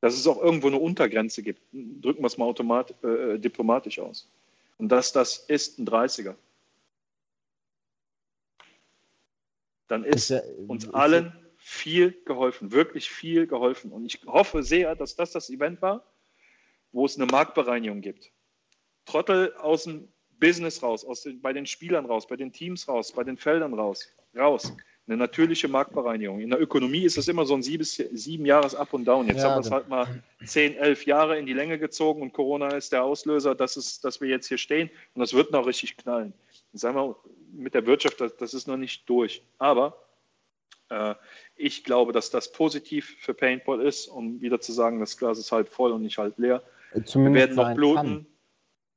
[0.00, 4.28] dass es auch irgendwo eine Untergrenze gibt, drücken wir es mal automat, äh, diplomatisch aus.
[4.78, 6.36] Und dass das ist ein 30er.
[9.88, 13.90] Dann ist Ist ja- uns ist- allen viel geholfen, wirklich viel geholfen.
[13.92, 16.04] Und ich hoffe sehr, dass das das Event war,
[16.92, 18.30] wo es eine Marktbereinigung gibt.
[19.04, 23.12] Trottel aus dem Business raus, aus den, bei den Spielern raus, bei den Teams raus,
[23.12, 24.72] bei den Feldern raus, raus.
[25.08, 26.40] Eine natürliche Marktbereinigung.
[26.40, 29.26] In der Ökonomie ist es immer so ein sieben, sieben Jahres Up und Down.
[29.26, 32.20] Jetzt Ja, haben wir es das- halt mal zehn, elf Jahre in die Länge gezogen
[32.22, 35.50] und Corona ist der Auslöser, dass, es, dass wir jetzt hier stehen und das wird
[35.50, 36.34] noch richtig knallen.
[36.74, 37.16] Sagen wir,
[37.52, 39.42] mit der Wirtschaft, das, das ist noch nicht durch.
[39.56, 40.04] Aber
[40.90, 41.14] äh,
[41.56, 45.50] ich glaube, dass das positiv für Paintball ist, um wieder zu sagen, das Glas ist
[45.52, 46.62] halb voll und nicht halb leer.
[46.92, 47.96] Wir Zumindest werden noch bluten.
[47.96, 48.26] kann.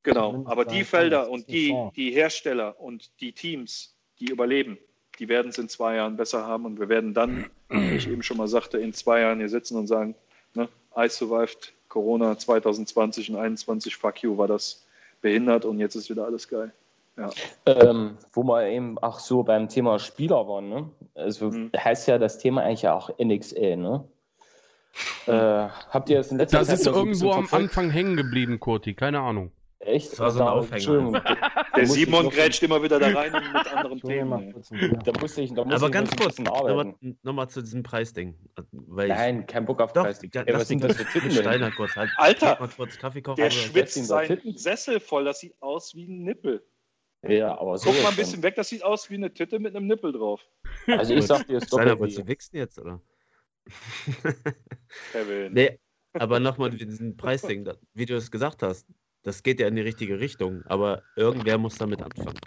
[0.04, 4.78] Genau, Zumindest aber die Felder das und die, die Hersteller und die Teams, die überleben,
[5.22, 8.24] die werden es in zwei Jahren besser haben und wir werden dann, wie ich eben
[8.24, 10.16] schon mal sagte, in zwei Jahren hier sitzen und sagen,
[10.56, 10.68] ne,
[10.98, 14.84] I survived Corona 2020 und 2021, fuck you, war das
[15.22, 16.74] behindert und jetzt ist wieder alles geil.
[17.68, 20.90] Ähm, wo wir eben auch so beim Thema Spieler waren, ne?
[21.14, 21.70] Also Mhm.
[21.78, 24.04] heißt ja das Thema eigentlich ja auch NXL, ne?
[25.28, 25.32] Äh,
[25.92, 27.48] habt ihr das in letzter Das Zeit ist so ein irgendwo am?
[27.52, 28.96] Anfang hängen geblieben, Kurti.
[28.96, 29.52] Keine Ahnung.
[29.84, 30.12] Echt?
[30.12, 31.24] Das war so ein Da- Aufhänger.
[31.76, 34.54] Der Simon grätscht immer wieder da rein und mit anderen Themen.
[35.04, 38.36] Da musste ich, da musste Aber ich ganz kurz, nochmal noch zu diesem Preisding.
[38.72, 40.22] Weil ich, Nein, kein Bock auf doch, Preis.
[40.34, 41.32] ja, Ey, was sind das für Titten?
[41.32, 41.96] Steiner kurz.
[41.96, 43.38] Halt, Alter, kurz Kaffee kochen.
[43.38, 44.40] Der schwitzt seinen?
[44.56, 46.64] Sessel voll, das sieht aus wie ein Nippel.
[47.28, 47.92] Ja, aber so.
[47.92, 50.42] Guck mal ein bisschen weg, das sieht aus wie eine Titte mit einem Nippel drauf.
[50.88, 53.02] Also ich sag dir, es Steiner, doppelt wolltest du wichsen jetzt, oder?
[55.12, 55.54] Kevin.
[55.54, 55.80] nee,
[56.14, 58.88] aber nochmal diesen Preisding, wie du es gesagt hast,
[59.24, 62.40] das geht ja in die richtige Richtung, aber irgendwer muss damit anfangen.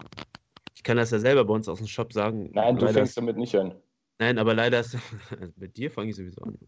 [0.75, 2.51] Ich kann das ja selber bei uns aus dem Shop sagen.
[2.53, 3.75] Nein, du fängst damit nicht an.
[4.19, 4.97] Nein, aber leider ist.
[5.57, 6.59] mit dir fange ich sowieso an.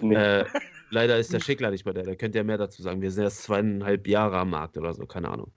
[0.00, 0.14] Nee.
[0.14, 0.44] Äh,
[0.90, 2.04] leider ist der Schickler nicht bei der.
[2.04, 3.02] Da könnt ihr mehr dazu sagen.
[3.02, 5.52] Wir sind erst zweieinhalb Jahre am Markt oder so, keine Ahnung.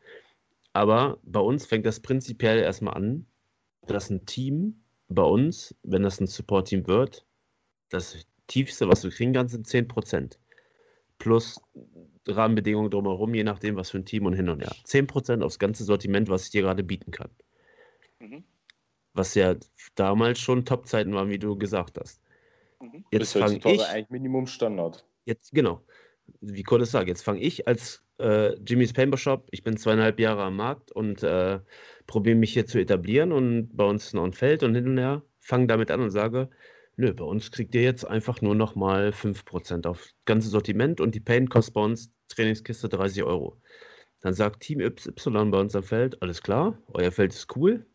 [0.74, 3.26] Aber bei uns fängt das prinzipiell erstmal an,
[3.88, 7.26] dass ein Team bei uns, wenn das ein Support-Team wird,
[7.90, 10.38] das tiefste, was du kriegen kannst, sind 10%.
[11.22, 11.61] Plus
[12.27, 14.76] Rahmenbedingungen drumherum, je nachdem, was für ein Team und hin und her.
[14.85, 17.30] 10% aufs ganze Sortiment, was ich dir gerade bieten kann.
[18.19, 18.43] Mhm.
[19.14, 19.56] Was ja
[19.95, 22.22] damals schon Top-Zeiten waren, wie du gesagt hast.
[22.81, 23.06] Mhm.
[23.11, 23.85] Jetzt fange ich.
[23.85, 25.06] eigentlich Minimum Standard.
[25.26, 25.81] Jetzt, genau.
[26.39, 30.19] Wie Kurt es sagt, jetzt fange ich als äh, Jimmy's Paper Shop, ich bin zweieinhalb
[30.19, 31.60] Jahre am Markt und äh,
[32.07, 35.23] probiere mich hier zu etablieren und bei uns noch ein Feld und hin und her,
[35.39, 36.49] fange damit an und sage,
[37.02, 41.02] nö, bei uns kriegt ihr jetzt einfach nur noch mal 5% auf das ganze Sortiment
[41.02, 43.60] und die Paint kostet bei uns Trainingskiste 30 Euro.
[44.22, 47.86] Dann sagt Team Y bei uns am Feld, alles klar, euer Feld ist cool,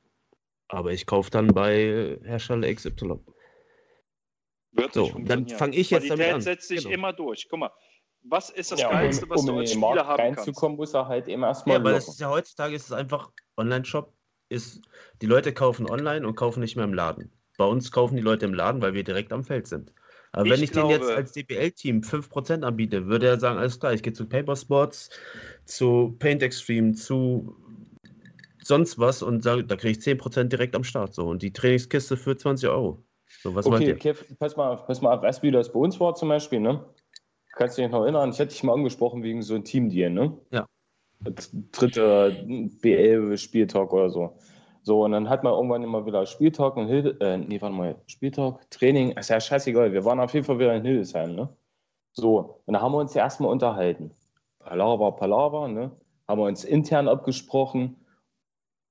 [0.69, 3.21] aber ich kaufe dann bei Hersteller XY.
[4.73, 5.59] Wird So, dann funktionieren.
[5.59, 6.41] fang ich jetzt damit Qualität an.
[6.43, 6.95] setzt sich Genau.
[6.95, 7.47] immer durch.
[7.49, 7.71] Guck mal,
[8.25, 10.19] was ist das Ja, Geilste, um, was um du in als den Spieler Markt haben
[10.19, 10.39] kannst?
[10.39, 13.31] reinzukommen, muss er halt eben erstmal Ja, weil das ist ja heutzutage ist es einfach
[13.57, 14.13] Online-Shop
[14.49, 14.81] ist
[15.23, 17.33] die Leute kaufen online und kaufen nicht mehr im Laden.
[17.57, 19.93] Bei uns kaufen die Leute im Laden, weil wir direkt am Feld sind.
[20.33, 23.81] Aber Ich wenn ich den jetzt glaube- als DBL-Team 5% anbiete, würde er sagen, alles
[23.81, 25.11] klar, ich gehe zu Paper Sports,
[25.65, 27.57] zu Paint Extreme, zu
[28.63, 31.15] sonst was und sage, da kriege ich 10% direkt am Start.
[31.15, 31.27] So.
[31.29, 33.03] Und die Trainingskiste für 20 Euro.
[33.43, 33.95] So, was Okay?
[33.95, 36.29] Kev, pass mal auf, pass mal auf, weißt du, wie das bei uns war zum
[36.29, 36.85] Beispiel, ne?
[37.53, 38.31] Kannst du dich noch erinnern?
[38.31, 40.37] Ich hätte dich mal angesprochen wegen so einem Team-Deal, ne?
[40.51, 40.67] Ja.
[41.25, 42.45] Das dritte
[42.83, 44.39] BL-Spieltag oder so.
[44.87, 47.97] So, und dann hat man irgendwann immer wieder Spieltag und Hilde, äh, nee, warte mal,
[48.07, 51.49] Spieltag, Training, ist ja scheißegal, wir waren auf jeden Fall wieder in Hildesheim, ne?
[52.13, 54.13] So, und da haben wir uns ja erstmal unterhalten.
[54.61, 55.91] Palaver, Palaver, ne?
[56.29, 57.97] Haben wir uns intern abgesprochen.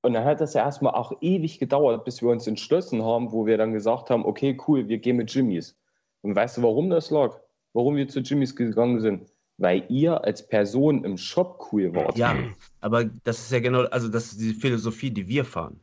[0.02, 3.46] Und dann hat das ja erstmal auch ewig gedauert, bis wir uns entschlossen haben, wo
[3.46, 5.80] wir dann gesagt haben, okay, cool, wir gehen mit Jimmys.
[6.24, 7.40] Und weißt du, warum das lag?
[7.72, 9.32] Warum wir zu Jimmys gegangen sind?
[9.58, 12.18] Weil ihr als Person im Shop cool wart.
[12.18, 12.36] Ja,
[12.82, 15.80] aber das ist ja genau, also das ist die Philosophie, die wir fahren.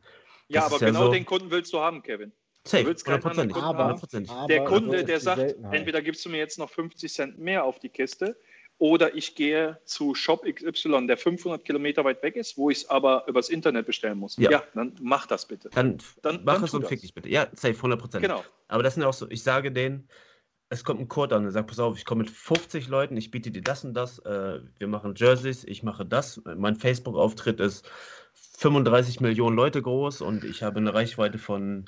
[0.47, 2.31] Ja, Das aber ja genau so- den Kunden willst du haben, Kevin.
[2.65, 3.53] Safe, willst keinen anderen 100%.
[3.53, 4.29] Kunden Aber, 100%.
[4.29, 7.79] aber Der Kunde, der sagt, entweder gibst du mir jetzt noch 50 Cent mehr auf
[7.79, 8.37] die Kiste
[8.77, 12.89] oder ich gehe zu Shop XY, der 500 Kilometer weit weg ist, wo ich es
[12.89, 14.37] aber übers Internet bestellen muss.
[14.37, 14.49] Ja.
[14.51, 15.69] Ja, dann mach das bitte.
[15.73, 16.89] Dann, Dann- mach dann es und das.
[16.89, 17.27] fick dich bitte.
[17.27, 18.21] Ja, safe, 100%.
[18.21, 18.43] Genau.
[18.69, 20.07] Aber das sind auch so, ich sage denen,
[20.73, 23.29] es kommt ein Kurt an, der sagt, pass auf, ich komme mit 50 Leuten, ich
[23.29, 27.87] biete dir das und das, äh, wir machen Jerseys, ich mache das, mein Facebook-Auftritt ist
[28.57, 31.85] 35 Millionen Leute groß und ich habe eine Reichweite von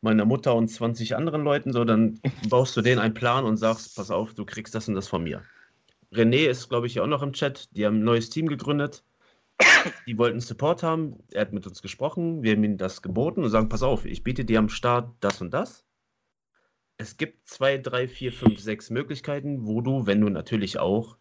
[0.00, 3.94] meiner Mutter und 20 anderen Leuten, so, dann baust du denen einen Plan und sagst,
[3.96, 5.42] pass auf, du kriegst das und das von mir.
[6.10, 9.04] René ist, glaube ich, auch noch im Chat, die haben ein neues Team gegründet,
[10.06, 13.50] die wollten Support haben, er hat mit uns gesprochen, wir haben ihm das geboten und
[13.50, 15.84] sagen, pass auf, ich biete dir am Start das und das.
[17.02, 21.16] Es gibt zwei, drei, vier, fünf, sechs Möglichkeiten, wo du, wenn du natürlich auch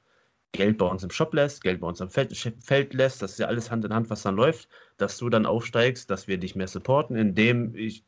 [0.51, 3.39] Geld bei uns im Shop lässt, Geld bei uns im Feld, Feld lässt, das ist
[3.39, 6.55] ja alles Hand in Hand, was dann läuft, dass du dann aufsteigst, dass wir dich
[6.55, 8.05] mehr supporten, indem ich,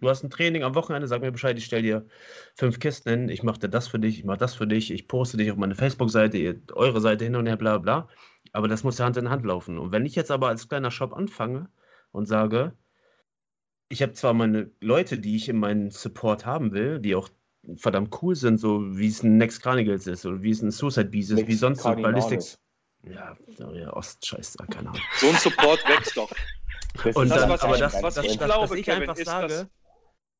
[0.00, 2.06] du hast ein Training am Wochenende, sag mir Bescheid, ich stelle dir
[2.56, 5.06] fünf Kisten hin, ich mache dir das für dich, ich mache das für dich, ich
[5.06, 8.08] poste dich auf meine Facebook-Seite, eure Seite hin und her, bla bla.
[8.52, 9.78] Aber das muss ja Hand in Hand laufen.
[9.78, 11.68] Und wenn ich jetzt aber als kleiner Shop anfange
[12.12, 12.72] und sage,
[13.88, 17.28] ich habe zwar meine Leute, die ich in meinen Support haben will, die auch
[17.76, 21.06] verdammt cool sind, so wie es ein Next Chronicles ist oder wie es ein Suicide
[21.08, 21.94] Beast ist, Next wie sonst so.
[21.94, 22.58] Ballistics.
[23.04, 23.36] Ja,
[23.72, 25.00] ja Ostscheiß, keine Ahnung.
[25.16, 26.30] So ein Support wächst doch.
[27.02, 28.84] Das Und Das, dann, was aber ich- das, was das, ich das, glaube, was ich
[28.86, 29.68] Kevin, einfach ist, sage,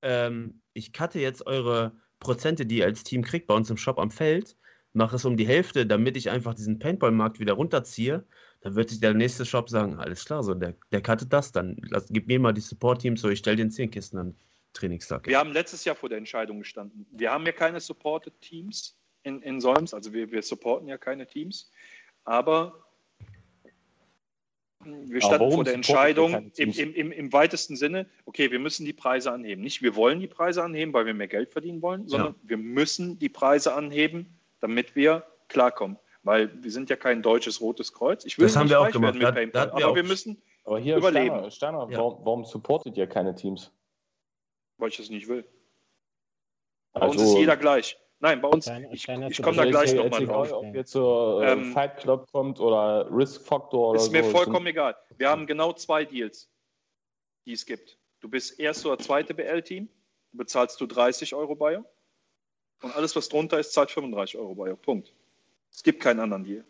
[0.03, 3.99] ähm, ich cutte jetzt eure Prozente, die ihr als Team kriegt bei uns im Shop
[3.99, 4.57] am Feld,
[4.93, 8.25] mache es um die Hälfte, damit ich einfach diesen Paintball-Markt wieder runterziehe.
[8.65, 11.77] Dann wird sich der nächste Shop sagen, alles klar, so der, der cuttet das, dann
[11.91, 14.35] lass, gib mir mal die Support-Teams, so ich stelle den 10 Kisten am
[14.73, 15.27] Trainingstag.
[15.27, 17.07] Wir haben letztes Jahr vor der Entscheidung gestanden.
[17.11, 21.27] Wir haben ja keine Supported Teams in, in Solms, also wir, wir supporten ja keine
[21.27, 21.70] Teams,
[22.24, 22.86] aber
[24.82, 28.95] wir standen vor der Entscheidung im, im, im, im weitesten Sinne, okay, wir müssen die
[28.95, 29.62] Preise anheben.
[29.62, 33.19] Nicht wir wollen die Preise anheben, weil wir mehr Geld verdienen wollen, sondern wir müssen
[33.19, 34.27] die Preise anheben,
[34.61, 35.99] damit wir klarkommen.
[36.25, 38.25] Weil wir sind ja kein deutsches Rotes Kreuz.
[38.25, 39.19] Ich will Das haben nicht wir auch gemacht.
[39.21, 41.51] werden mit Da- da wir aber auch- wir müssen, Aber hier, Überleben.
[41.51, 41.99] Steiner, Steiner Ja.
[41.99, 43.71] warum, warum supportet ihr keine Teams?
[44.77, 45.45] weil ich das nicht will.
[46.95, 47.97] Bei uns Also, ist jeder gleich.
[48.19, 50.53] Nein, bei uns, Steiner- ich, ich komme da gleich nochmal drauf.
[50.53, 54.11] ob jetzt so äh, Ähm, Fight Club kommt oder Risk Factor oder Ist so.
[54.13, 54.97] mir vollkommen egal.
[55.17, 56.51] Wir haben genau zwei Deals,
[57.47, 57.99] die es gibt.
[58.21, 59.89] Du bist erste oder zweite BL-Team,
[60.33, 61.85] bezahlst du 30 Euro Bio
[62.83, 64.77] und alles, was drunter ist, zahlt 35 Euro Bio.
[64.77, 65.13] Punkt.
[65.75, 66.65] Es gibt keinen anderen Deal.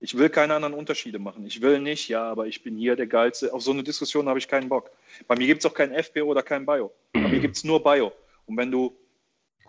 [0.00, 1.46] Ich will keine anderen Unterschiede machen.
[1.46, 3.54] Ich will nicht, ja, aber ich bin hier der Geilste.
[3.54, 4.90] Auf so eine Diskussion habe ich keinen Bock.
[5.28, 6.92] Bei mir gibt es auch kein FBO oder kein Bio.
[7.12, 8.12] Bei mir gibt es nur Bio.
[8.46, 8.96] Und wenn du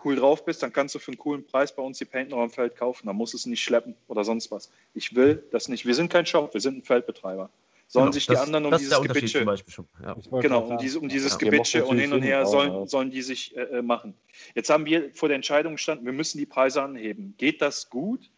[0.04, 2.38] cool drauf bist, dann kannst du für einen coolen Preis bei uns die Paint noch
[2.38, 3.06] am Feld kaufen.
[3.06, 4.72] Dann musst du es nicht schleppen oder sonst was.
[4.92, 5.86] Ich will das nicht.
[5.86, 7.50] Wir sind kein Shop, wir sind ein Feldbetreiber.
[7.86, 9.86] Sollen Genau, sich die das, anderen um dieses Gebitsche Beispiel schon.
[10.02, 10.16] Ja.
[10.40, 11.38] Genau, um, diese, um dieses Ja.
[11.38, 12.86] Gebitsche und hin und her sollen, ja.
[12.86, 14.14] sollen die sich äh, äh, machen.
[14.56, 17.34] Jetzt haben wir vor der Entscheidung gestanden, wir müssen die Preise anheben.
[17.38, 18.30] Geht das gut?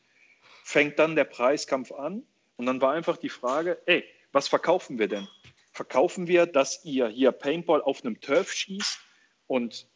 [0.67, 2.25] Fängt dann der Preiskampf an?
[2.57, 4.03] Und dann war einfach die Frage, ey,
[4.33, 5.29] was verkaufen wir denn?
[5.71, 8.99] Verkaufen wir, dass ihr hier Paintball auf einem Turf schießt
[9.47, 9.87] und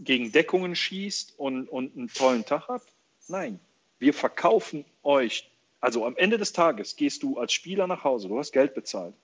[0.00, 2.92] gegen Deckungen schießt und, und einen tollen Tag habt?
[3.28, 3.60] Nein,
[4.00, 5.48] wir verkaufen euch.
[5.80, 9.14] Also am Ende des Tages gehst du als Spieler nach Hause, du hast Geld bezahlt.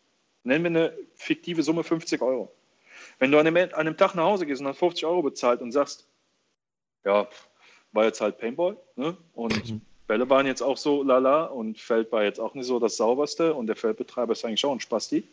[0.45, 2.53] Nennen wir eine fiktive Summe 50 Euro.
[3.19, 5.63] Wenn du an einem, an einem Tag nach Hause gehst und hast 50 Euro bezahlt
[5.63, 6.07] und sagst,
[7.05, 7.29] ja,
[7.91, 9.17] war jetzt halt Paintball ne?
[9.35, 12.97] und Bälle waren jetzt auch so lala und Feld war jetzt auch nicht so das
[12.97, 15.25] sauberste und der Feldbetreiber ist eigentlich auch ein Spasti,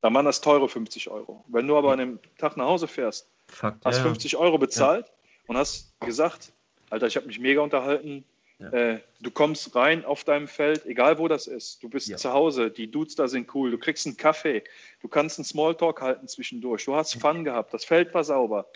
[0.00, 1.44] dann waren das teure 50 Euro.
[1.48, 3.84] Wenn du aber an einem Tag nach Hause fährst, Fakt.
[3.84, 4.08] hast ja, ja.
[4.08, 5.06] 50 Euro bezahlt
[5.46, 6.52] und hast gesagt,
[6.90, 8.24] Alter, ich habe mich mega unterhalten.
[8.58, 8.68] Ja.
[8.70, 11.82] Äh, du kommst rein auf deinem Feld, egal wo das ist.
[11.82, 12.16] Du bist Ja.
[12.16, 13.70] zu Hause, die Dudes da sind cool.
[13.70, 14.62] Du kriegst einen Kaffee,
[15.00, 16.84] du kannst einen Smalltalk halten zwischendurch.
[16.84, 18.66] Du hast Fun gehabt, das Feld war sauber.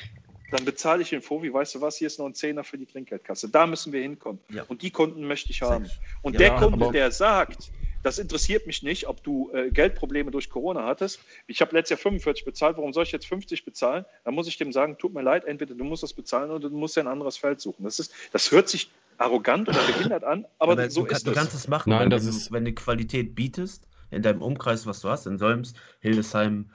[0.51, 2.87] Dann bezahle ich den Fovi, weißt du was, hier ist noch ein Zehner für die
[2.87, 3.49] Trinkgeldkasse.
[3.49, 4.41] Da müssen wir hinkommen.
[4.51, 4.63] Ja.
[4.69, 5.91] Und die Kunden möchte ich haben.
[6.23, 7.73] Und Ja, der Kunde, der sagt,
[8.05, 11.19] das interessiert mich nicht, ob du äh, Geldprobleme durch Corona hattest.
[11.49, 14.05] Ich habe letztes Jahr 45 bezahlt, warum soll ich jetzt 50 bezahlen?
[14.25, 16.77] Dann muss ich dem sagen, tut mir leid, entweder du musst das bezahlen oder du
[16.77, 17.83] musst dir ein anderes Feld suchen.
[17.83, 21.31] Das, ist, das hört sich arrogant oder behindert an, aber Aber so du, ist du
[21.33, 21.37] es.
[21.37, 24.87] kannst es machen, Nein, wenn, das du, ist- wenn du Qualität bietest, in deinem Umkreis,
[24.87, 26.71] was du hast, in Solms, Hildesheim,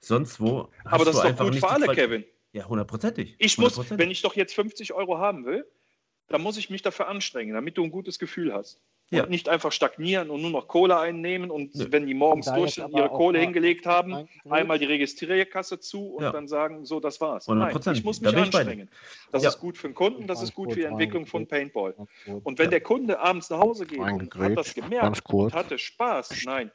[0.00, 0.68] sonst wo.
[0.84, 2.24] Aber das du ist doch gut für alle, Quali- Kevin.
[2.56, 3.36] Ja, hundertprozentig.
[3.38, 5.66] Ich muss, wenn ich doch jetzt 50 Euro haben will,
[6.28, 8.80] dann muss ich mich dafür anstrengen, damit du ein gutes Gefühl hast.
[9.10, 9.22] Ja.
[9.24, 11.86] Und nicht einfach stagnieren und nur noch Kohle einnehmen und Nö.
[11.90, 16.24] wenn die morgens Da durch ihre Kohle hingelegt haben, Ein- einmal die Registrierkasse zu und
[16.24, 16.32] Ja.
[16.32, 17.46] dann sagen, so, das war's.
[17.46, 17.98] Nein, 100%.
[17.98, 18.58] ich muss Da mich dir.
[18.58, 18.90] anstrengen.
[19.30, 19.50] Das Ja.
[19.50, 21.94] ist gut für den Kunden, das ist gut für die Entwicklung von Paintball.
[22.42, 22.70] Und wenn Ja.
[22.70, 26.72] der Kunde abends nach Hause geht und hat das gemerkt und hatte Spaß, nein,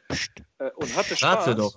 [0.60, 1.76] äh, und hatte Spaß, doch.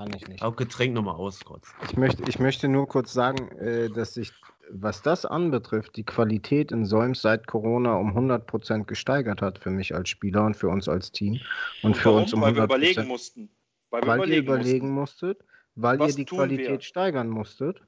[0.00, 0.42] Kann ich nicht.
[0.42, 1.60] Auch Getränk nochmal aus, Gott.
[1.84, 4.32] Ich möchte, ich möchte nur kurz sagen, äh, dass sich,
[4.70, 9.94] was das anbetrifft, die Qualität in Solms seit Corona um 100% gesteigert hat für mich
[9.94, 11.38] als Spieler und für uns als Team.
[11.82, 12.22] Und für warum?
[12.22, 12.64] uns um Weil wir 100%.
[12.64, 13.50] überlegen mussten.
[13.90, 15.26] Weil wir weil ihr überlegen, überlegen mussten.
[15.26, 15.44] musstet,
[15.74, 16.80] weil Was ihr die Qualität wir?
[16.80, 17.82] steigern musstet.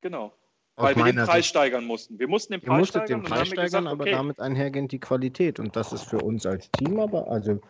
[0.00, 0.32] Genau.
[0.74, 1.50] Aus Weil wir den Preis Sicht.
[1.50, 2.18] steigern mussten.
[2.18, 4.90] Wir mussten den Ihr Preis musstet steigern den Preis steigern, gesagt, aber okay, damit einhergehend
[4.90, 5.60] die Qualität.
[5.60, 7.60] Und das ist für uns als Team aber, also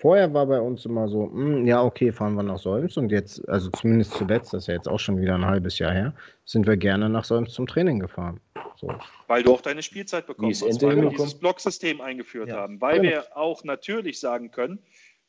[0.00, 3.46] vorher war bei uns immer so, hm, ja, okay, fahren wir nach Solms und jetzt,
[3.48, 6.14] also zumindest zuletzt, das ist ja jetzt auch schon wieder ein halbes Jahr her,
[6.44, 8.40] sind wir gerne nach Solms zum Training gefahren.
[8.76, 8.88] So.
[9.26, 11.16] Weil du auch deine Spielzeit bekommen Ende weil wir hinbekommen.
[11.18, 12.56] dieses Blocksystem eingeführt Ja.
[12.56, 13.10] haben, weil Genau.
[13.10, 14.78] wir auch natürlich sagen können,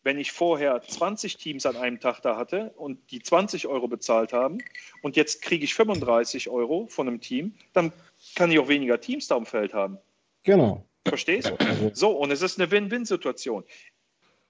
[0.04, 4.34] wenn ich vorher 20 Teams an einem Tag da hatte und die 20 Euro bezahlt
[4.34, 4.58] haben
[5.04, 7.92] und jetzt kriege ich 35 Euro von einem Team, dann
[8.36, 9.98] kann ich auch weniger Teams da im Feld haben.
[10.44, 10.86] Genau.
[11.08, 11.52] Verstehst?
[11.60, 13.64] Also, So, und es ist eine Win-Win-Situation.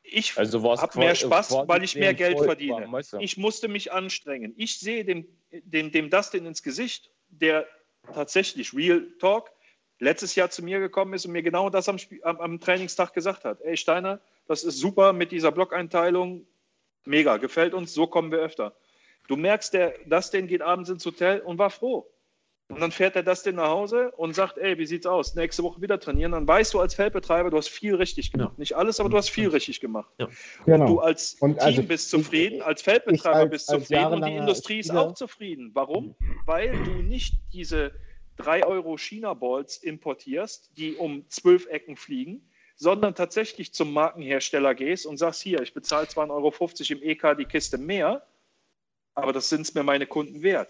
[0.03, 2.89] Ich Also war es Hab mehr Spaß, weil ich mehr Geld verdiene.
[3.19, 4.53] Ich musste mich anstrengen.
[4.57, 7.67] Ich sehe dem, dem, dem Dustin ins Gesicht, der
[8.13, 9.51] tatsächlich Real Talk
[9.99, 13.45] letztes Jahr zu mir gekommen ist und mir genau das am, am, am Trainingstag gesagt
[13.45, 13.61] hat.
[13.61, 16.45] Ey Steiner, das ist super mit dieser Blockeinteilung.
[17.05, 18.75] Mega, gefällt uns, so kommen wir öfter.
[19.27, 22.07] Du merkst, der, das den geht abends ins Hotel und war froh.
[22.71, 25.35] Und dann fährt er das denn nach Hause und sagt, ey, wie sieht's aus?
[25.35, 26.31] Nächste Woche wieder trainieren.
[26.31, 28.53] Dann weißt du als Feldbetreiber, du hast viel richtig gemacht.
[28.53, 28.59] Ja.
[28.59, 30.09] Nicht alles, aber du hast viel richtig gemacht.
[30.17, 30.29] Ja.
[30.65, 30.85] Genau.
[30.85, 34.25] Und du als und Team also, bist zufrieden, ich, als Feldbetreiber als, bist zufrieden und
[34.25, 35.71] die Industrie ist auch zufrieden.
[35.73, 36.15] Warum?
[36.45, 37.91] Weil du nicht diese
[38.37, 45.17] 3 Euro China-Balls importierst, die um zwölf Ecken fliegen, sondern tatsächlich zum Markenhersteller gehst und
[45.17, 46.53] sagst, hier, ich bezahle 2,50 Euro
[46.89, 48.25] im EK die Kiste mehr,
[49.13, 50.69] aber das sind es mir meine Kunden wert.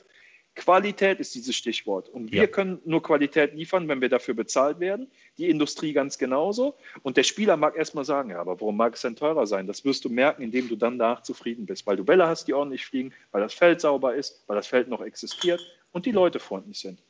[0.56, 2.10] Qualität ist dieses Stichwort.
[2.10, 2.48] Und wir ja.
[2.48, 5.08] können nur Qualität liefern, wenn wir dafür bezahlt werden.
[5.38, 6.76] Die Industrie ganz genauso.
[7.04, 9.66] Und der Spieler mag erstmal sagen, ja, aber warum mag es denn teurer sein?
[9.66, 11.88] Das wirst du merken, indem du dann danach zufrieden bist.
[11.88, 14.90] Weil du Bälle hast, die ordentlich fliegen, weil das Feld sauber ist, weil das Feld
[14.90, 15.62] noch existiert
[15.92, 17.02] und die Leute freundlich sind.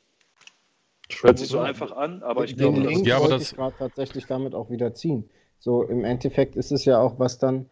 [1.21, 4.55] Hört sich so einfach an, aber ich glaube, das ja, aber das gerade tatsächlich damit
[4.55, 5.29] auch wieder ziehen.
[5.59, 7.69] So im Endeffekt ist es ja auch, was dann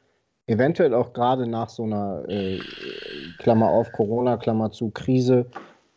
[0.50, 2.60] eventuell auch gerade nach so einer äh,
[3.38, 5.46] Klammer auf Corona, Klammer zu Krise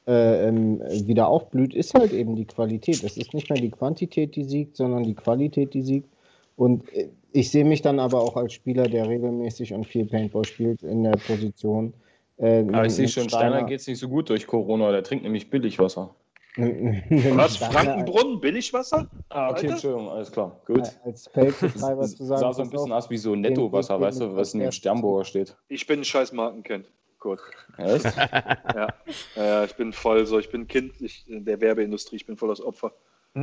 [0.07, 3.03] äh, ähm, wieder aufblüht, ist halt eben die Qualität.
[3.03, 6.09] Es ist nicht mehr die Quantität, die siegt, sondern die Qualität, die siegt.
[6.57, 10.45] Und äh, ich sehe mich dann aber auch als Spieler, der regelmäßig und viel Paintball
[10.45, 11.95] spielt, in der Position.
[12.37, 15.03] Äh, aber ich sehe schon, Steiner, Steiner geht es nicht so gut durch Corona, der
[15.03, 16.15] trinkt nämlich Billigwasser.
[16.57, 17.57] Was?
[17.57, 19.09] Frankenbrunnen, Billigwasser?
[19.31, 19.71] Ah, okay, Alter?
[19.71, 20.61] Entschuldigung, alles klar.
[20.67, 20.83] Gut.
[21.05, 22.41] Als Feldbetreiber zu sagen.
[22.41, 25.57] Sah so ein bisschen aus wie so Nettowasser, weißt du, was in dem Sternbohrer steht.
[25.69, 26.91] Ich bin ein scheiß Markenkind.
[27.19, 27.41] Gut.
[27.79, 28.05] Echt?
[28.17, 28.89] ja.
[29.37, 29.65] ja.
[29.65, 32.93] Ich bin voll so, ich bin Kind ich, der Werbeindustrie, ich bin voll das Opfer.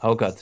[0.00, 0.34] Hauke,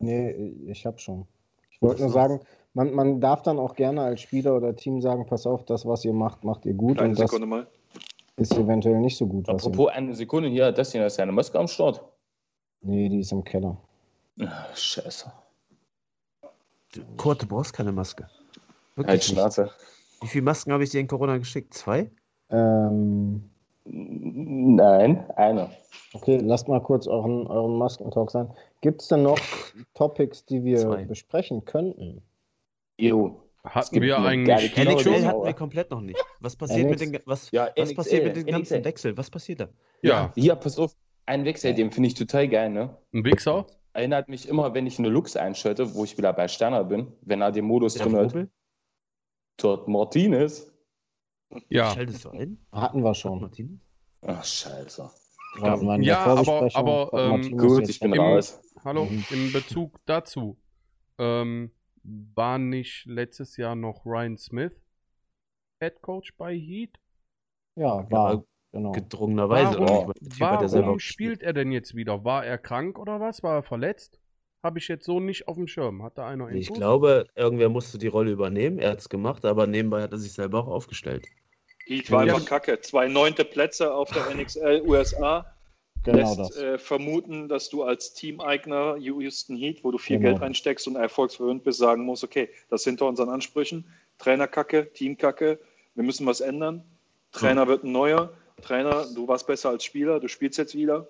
[0.00, 1.28] Nee, ich hab schon.
[1.70, 2.40] Ich wollte nur sagen,
[2.74, 6.04] man, man darf dann auch gerne als Spieler oder Team sagen, pass auf, das, was
[6.04, 6.98] ihr macht, macht ihr gut.
[6.98, 7.66] Eine und Sekunde mal.
[8.36, 9.48] Ist eventuell nicht so gut.
[9.48, 12.02] Apropos eine Sekunde, hier, das hier ist ja eine Maske am Start.
[12.80, 13.76] Nee, die ist im Keller.
[14.40, 15.32] Ach, scheiße.
[17.16, 18.28] Kurt, du brauchst keine Maske.
[18.96, 19.70] Wirklich halt Schnauze.
[20.20, 21.74] Wie viele Masken habe ich dir in Corona geschickt?
[21.74, 22.10] Zwei?
[22.50, 23.50] Ähm,
[23.86, 25.70] Nein, eine.
[26.14, 28.50] Okay, lasst mal kurz euren, euren Maskentalk sein.
[28.80, 29.38] Gibt es denn noch
[29.92, 31.04] Topics, die wir Zwei.
[31.04, 32.22] besprechen könnten?
[32.98, 33.40] Jo.
[33.64, 35.24] Hatten wir eigentlich NHL schon?
[35.24, 36.22] hatten wir komplett noch nicht.
[36.40, 38.84] Was passiert mit den, was, ja, was NXL, passiert mit den ganzen NXL.
[38.84, 39.16] Wechsel?
[39.16, 39.68] Was passiert da?
[40.02, 40.32] Ja.
[40.34, 40.94] Hier, pass auf.
[41.24, 42.94] Ein Wechsel, den finde ich total geil, ne?
[43.14, 43.66] Ein Wichser?
[43.94, 47.40] Erinnert mich immer, wenn ich eine Lux einschalte, wo ich wieder bei Sterner bin, wenn
[47.40, 48.48] er den Modus drin hat.
[49.56, 50.70] Dort Martinez.
[51.68, 51.94] Ja.
[51.94, 52.58] Schaltest du ein?
[52.72, 53.40] Hatten wir schon.
[53.40, 53.80] Martinez?
[54.26, 55.10] Ach, scheiße.
[55.62, 58.60] Ja, ja aber, aber ähm, gut, ich bin im, raus.
[58.84, 59.24] Hallo, mhm.
[59.30, 60.58] in Bezug dazu.
[61.18, 61.70] Ähm,
[62.04, 64.72] war nicht letztes Jahr noch Ryan Smith
[65.80, 66.98] Head Coach bei Heat?
[67.76, 68.44] Ja, war.
[68.72, 68.90] Genau.
[68.90, 69.78] Gedrungenerweise.
[69.78, 72.24] Warum, warum spielt er denn jetzt wieder?
[72.24, 73.44] War er krank oder was?
[73.44, 74.18] War er verletzt?
[74.64, 76.02] Habe ich jetzt so nicht auf dem Schirm.
[76.02, 78.80] Hat da einer Ich glaube, irgendwer musste die Rolle übernehmen.
[78.80, 81.24] Er hat es gemacht, aber nebenbei hat er sich selber auch aufgestellt.
[81.86, 82.34] Heat war ja.
[82.34, 82.80] einfach kacke.
[82.80, 85.53] Zwei neunte Plätze auf der NXL USA.
[86.04, 90.30] Genau lässt äh, vermuten, dass du als Teameigner Houston Heat, wo du viel genau.
[90.30, 93.86] Geld reinsteckst und erfolgsverwöhnt bist, sagen musst, okay, das ist hinter unseren Ansprüchen.
[94.18, 95.58] Trainerkacke, Teamkacke,
[95.94, 96.84] wir müssen was ändern.
[97.32, 97.68] Trainer ja.
[97.68, 98.30] wird ein neuer.
[98.62, 101.08] Trainer, du warst besser als Spieler, du spielst jetzt wieder.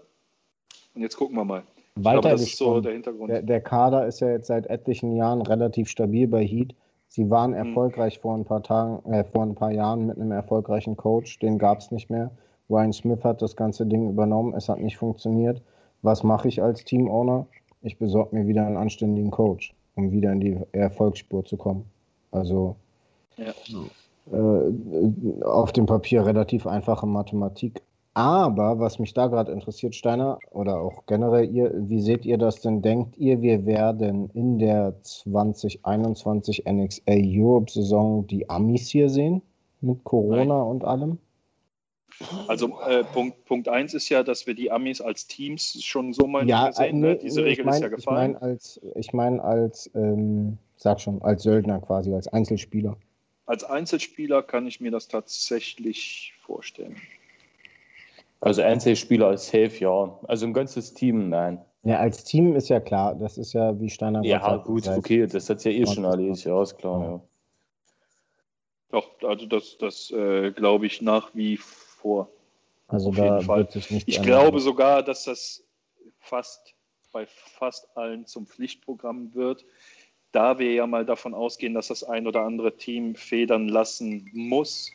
[0.94, 1.64] Und jetzt gucken wir mal.
[1.96, 3.30] Weiter glaube, das ist so der Hintergrund.
[3.30, 6.74] Der, der, Kader ist ja jetzt seit etlichen Jahren relativ stabil bei Heat.
[7.08, 7.68] Sie waren mhm.
[7.68, 11.58] erfolgreich vor ein paar Tagen, äh, vor ein paar Jahren mit einem erfolgreichen Coach, den
[11.58, 12.32] gab es nicht mehr.
[12.70, 15.62] Ryan Smith hat das ganze Ding übernommen, es hat nicht funktioniert.
[16.02, 17.46] Was mache ich als Team-Owner?
[17.82, 21.84] Ich besorge mir wieder einen anständigen Coach, um wieder in die Erfolgsspur zu kommen.
[22.30, 22.76] Also
[23.36, 23.52] ja.
[24.32, 27.82] äh, auf dem Papier relativ einfache Mathematik.
[28.14, 32.60] Aber was mich da gerade interessiert, Steiner, oder auch generell ihr, wie seht ihr das
[32.60, 32.80] denn?
[32.80, 39.42] Denkt ihr, wir werden in der 2021 NXA Europe Saison die Amis hier sehen?
[39.80, 40.66] Mit Corona Nein.
[40.66, 41.18] und allem?
[42.46, 46.26] Also äh, Punkt, Punkt eins ist ja, dass wir die Amis als Teams schon so
[46.26, 47.00] mal ja, sehen.
[47.00, 47.16] Ne?
[47.16, 48.34] Diese nee, Regel mein, ist ja gefallen.
[48.34, 52.96] Ich meine als, ich mein als ähm, sag schon, als Söldner quasi, als Einzelspieler.
[53.46, 56.96] Als Einzelspieler kann ich mir das tatsächlich vorstellen.
[58.40, 60.18] Also Einzelspieler als Safe, ja.
[60.28, 61.60] Also ein ganzes Team, nein.
[61.82, 63.14] Ja, als Team ist ja klar.
[63.14, 64.22] Das ist ja wie Steiner.
[64.22, 67.20] Ja, gut, okay, das hat ja eh schon erledigt, ja, ist klar, ja.
[68.90, 72.28] Doch, also das, das äh, glaube ich nach wie vor vor.
[72.86, 73.66] Also Auf jeden Fall.
[74.04, 75.64] ich glaube sogar, dass das
[76.20, 76.74] fast
[77.12, 79.64] bei fast allen zum Pflichtprogramm wird,
[80.32, 84.90] da wir ja mal davon ausgehen, dass das ein oder andere Team federn lassen muss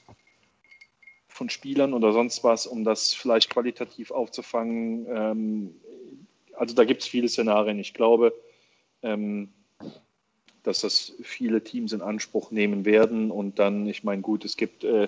[1.27, 5.07] von Spielern oder sonst was, um das vielleicht qualitativ aufzufangen.
[5.09, 5.75] Ähm,
[6.53, 7.79] also da gibt es viele Szenarien.
[7.79, 8.33] Ich glaube,
[9.01, 9.49] ähm,
[10.63, 13.31] dass das viele Teams in Anspruch nehmen werden.
[13.31, 15.07] Und dann, ich meine, gut, es gibt, äh,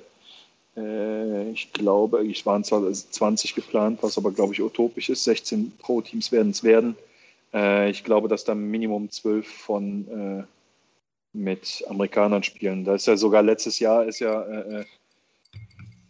[0.74, 5.26] ich glaube, es waren zwar 20 geplant, was aber, glaube ich, utopisch ist.
[5.26, 6.96] 16 Pro-Teams werden es werden.
[7.54, 10.44] Äh, ich glaube, dass da Minimum 12 von äh,
[11.34, 12.86] mit Amerikanern spielen.
[12.86, 14.86] Da ist ja sogar letztes Jahr ist ja äh,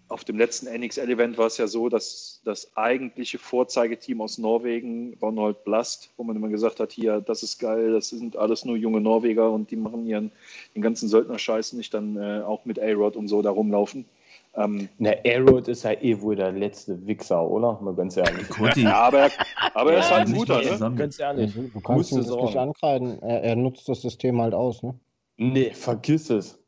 [0.08, 5.64] auf dem letzten NXL-Event war es ja so, dass das eigentliche Vorzeigeteam aus Norwegen, Ronald
[5.64, 9.00] Blast, wo man immer gesagt hat, hier, das ist geil, das sind alles nur junge
[9.00, 10.32] Norweger und die machen ihren
[10.76, 14.04] den ganzen Söldner-Scheiß nicht dann äh, auch mit A-Rod und so da rumlaufen.
[14.54, 17.80] Ähm, Na, A-Rod ist ja eh wohl der letzte Wichser, oder?
[17.82, 18.48] Mal ganz ehrlich.
[18.76, 19.32] ja, aber, er,
[19.74, 20.96] aber er ist halt ein guter, ne?
[20.96, 21.54] Ganz ehrlich.
[21.54, 23.22] Du, kannst ihn nicht ankreiden.
[23.22, 24.94] Er, er nutzt das System halt aus, ne?
[25.38, 26.60] Nee, vergiss es.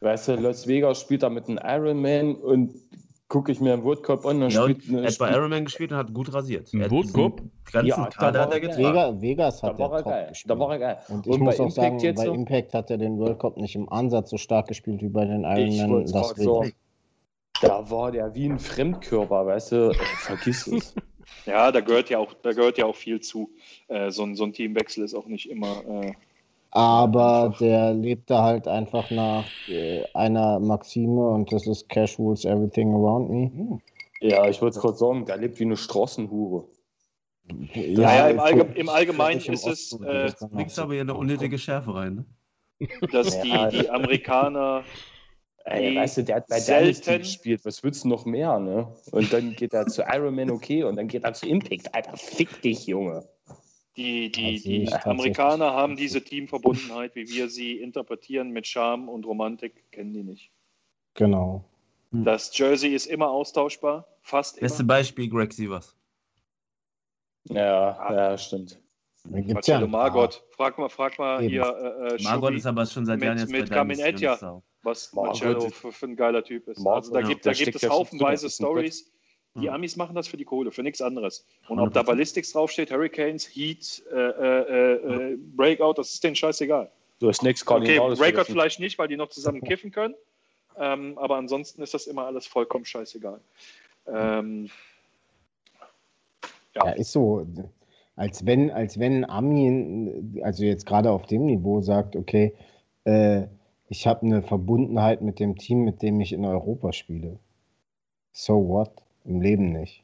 [0.00, 2.74] Weißt du, Las Vegas spielt da mit einem Ironman und
[3.28, 4.40] gucke ich mir einen World Cup an.
[4.40, 6.72] Dann ja, spielt eine, er hat bei Ironman gespielt und hat gut rasiert.
[6.74, 7.42] Ein World Cup?
[7.82, 9.20] Ja, da hat er getragen.
[9.20, 10.26] Vegas hat da war er geil.
[10.28, 10.50] Gespielt.
[10.50, 10.98] Da war er geil.
[11.08, 12.32] Und ich und muss auch Impact sagen, bei so?
[12.34, 15.44] Impact hat er den World Cup nicht im Ansatz so stark gespielt wie bei den
[15.44, 16.72] Ironman Las Vegas.
[17.60, 20.94] Da war der wie ein Fremdkörper, weißt du, vergiss es.
[21.44, 23.50] Ja, da gehört ja auch, da gehört ja auch viel zu.
[23.88, 26.12] Äh, so, ein, so ein Teamwechsel ist auch nicht immer äh,
[26.70, 32.92] aber der lebte halt einfach nach äh, einer Maxime und das ist Cash rules everything
[32.92, 33.80] around me.
[34.20, 36.66] Ja, ich würde es kurz sagen, der lebt wie eine Straßenhure.
[37.72, 39.98] Ja, naja, im, Allge im Allgemeinen ist es.
[40.02, 42.24] Äh, Links aber hier eine unnötige Schärfe rein, ne?
[43.10, 44.84] Dass die, die Amerikaner.
[45.64, 48.94] Ey, weißt du, der hat bei Dynasty gespielt, was willst du noch mehr, ne?
[49.10, 51.94] Und dann geht er zu Iron Man okay und dann geht er zu Impact.
[51.94, 53.28] Alter, fick dich, Junge.
[53.96, 59.90] Die, die, die Amerikaner haben diese Teamverbundenheit, wie wir sie interpretieren, mit Charme und Romantik,
[59.90, 60.52] kennen die nicht.
[61.14, 61.64] Genau.
[62.12, 62.24] Hm.
[62.24, 64.94] Das Jersey ist immer austauschbar, fast Beste immer.
[64.94, 65.96] Beispiel, Greg Sievers.
[67.50, 68.14] Ja, ah.
[68.14, 68.80] ja, stimmt.
[69.24, 70.44] Marcello ja Margot.
[70.52, 71.62] Frag mal, frag mal hier.
[71.62, 75.92] Äh, äh Margot ist aber schon seit Jahren jetzt mit Carmen Etja, was Marcello für,
[75.92, 76.78] für, ein geiler Typ ist.
[76.78, 79.10] Margot, also da gibt, da gibt es haufenweise Stories.
[79.54, 79.74] Die hm.
[79.74, 81.44] Amis machen das für die Kohle, für nichts anderes.
[81.68, 86.90] Und ob da Ballistics draufsteht, Hurricanes, Heat, äh, äh, äh, Breakout, das ist denen scheißegal.
[87.18, 90.14] Du hast nichts Okay, Breakout vielleicht nicht, weil die noch zusammen kiffen können.
[90.76, 93.40] Ähm, aber ansonsten ist das immer alles vollkommen scheißegal.
[94.06, 94.70] Ähm,
[96.74, 96.86] ja.
[96.86, 96.92] ja.
[96.92, 97.46] ist so.
[98.14, 102.54] Als wenn, als wenn Ami, also jetzt gerade auf dem Niveau sagt, okay,
[103.04, 103.46] äh,
[103.88, 107.38] ich habe eine Verbundenheit mit dem Team, mit dem ich in Europa spiele.
[108.32, 108.92] So what?
[109.24, 110.02] Im Leben nicht.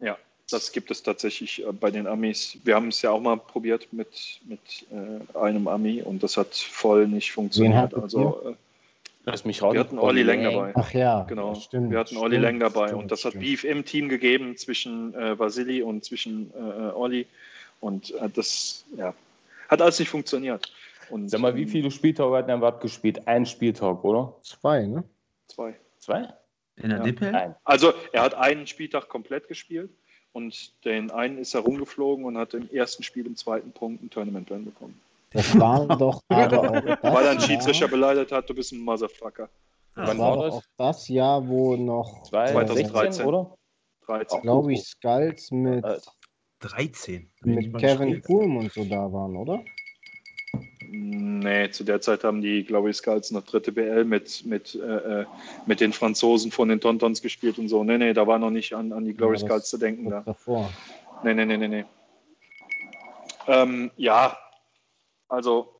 [0.00, 0.16] Ja,
[0.50, 2.58] das gibt es tatsächlich äh, bei den Amis.
[2.64, 4.60] Wir haben es ja auch mal probiert mit, mit
[4.90, 7.94] äh, einem Ami und das hat voll nicht funktioniert.
[7.94, 8.54] Also, äh,
[9.26, 10.72] Lass mich wir hatten Olli Leng dabei.
[10.74, 11.54] Ach ja, genau.
[11.54, 13.44] Stimmt, wir hatten Olli Leng dabei stimmt, und das hat stimmt.
[13.44, 17.26] Beef im Team gegeben zwischen äh, Vasili und zwischen äh, Olli
[17.80, 19.14] und äh, das ja,
[19.70, 20.70] hat alles nicht funktioniert.
[21.10, 23.26] Und, Sag mal, wie ähm, viele Spieltage hat er gespielt?
[23.26, 24.36] Ein Spieltag, oder?
[24.42, 25.04] Zwei, ne?
[25.48, 25.74] Zwei.
[25.98, 26.28] Zwei?
[26.76, 27.04] In der ja.
[27.04, 27.32] DPL?
[27.32, 27.54] Nein.
[27.64, 29.90] Also er hat einen Spieltag komplett gespielt
[30.32, 34.10] und den einen ist er rumgeflogen und hat im ersten Spiel im zweiten Punkt ein
[34.10, 35.00] Tournament Ban bekommen.
[35.30, 38.80] Das war doch aber auch das Weil er einen Schiedsrichter beleidigt hat, du bist ein
[38.80, 39.48] Motherfucker.
[39.94, 40.54] Das Wann war, war das?
[40.54, 43.54] auch das Jahr, wo noch 2013, oder?
[44.06, 44.42] 13.
[44.42, 45.84] Glaube ich, Skulls mit
[46.60, 47.30] 13.
[47.42, 49.62] Mit Kevin Kuhlm und so da waren, oder?
[50.96, 55.22] Nee, zu der Zeit haben die, glaube ich, Skulls noch dritte BL mit, mit, äh,
[55.22, 55.26] äh,
[55.66, 57.82] mit den Franzosen von den Tontons gespielt und so.
[57.82, 60.10] Nee, nee, da war noch nicht an, an die Glory ja, Skulls zu denken.
[60.10, 60.20] Da.
[60.20, 60.70] Davor.
[61.24, 61.84] Nee, nee, nee, nee, nee.
[63.46, 64.38] Ähm, ja,
[65.28, 65.73] also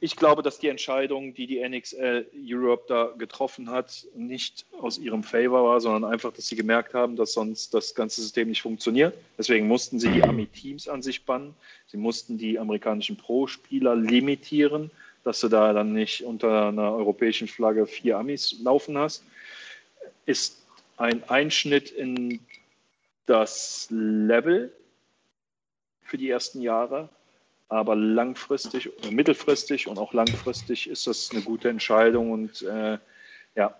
[0.00, 5.22] ich glaube, dass die Entscheidung, die die NXL Europe da getroffen hat, nicht aus ihrem
[5.22, 9.16] Favor war, sondern einfach, dass sie gemerkt haben, dass sonst das ganze System nicht funktioniert.
[9.38, 11.54] Deswegen mussten sie die Ami-Teams an sich bannen.
[11.86, 14.90] Sie mussten die amerikanischen Pro-Spieler limitieren,
[15.22, 19.24] dass du da dann nicht unter einer europäischen Flagge vier Amis laufen hast.
[20.26, 20.64] Ist
[20.96, 22.40] ein Einschnitt in
[23.26, 24.72] das Level
[26.02, 27.08] für die ersten Jahre
[27.68, 32.30] aber langfristig, mittelfristig und auch langfristig ist das eine gute Entscheidung.
[32.30, 32.98] Und äh,
[33.56, 33.74] ja,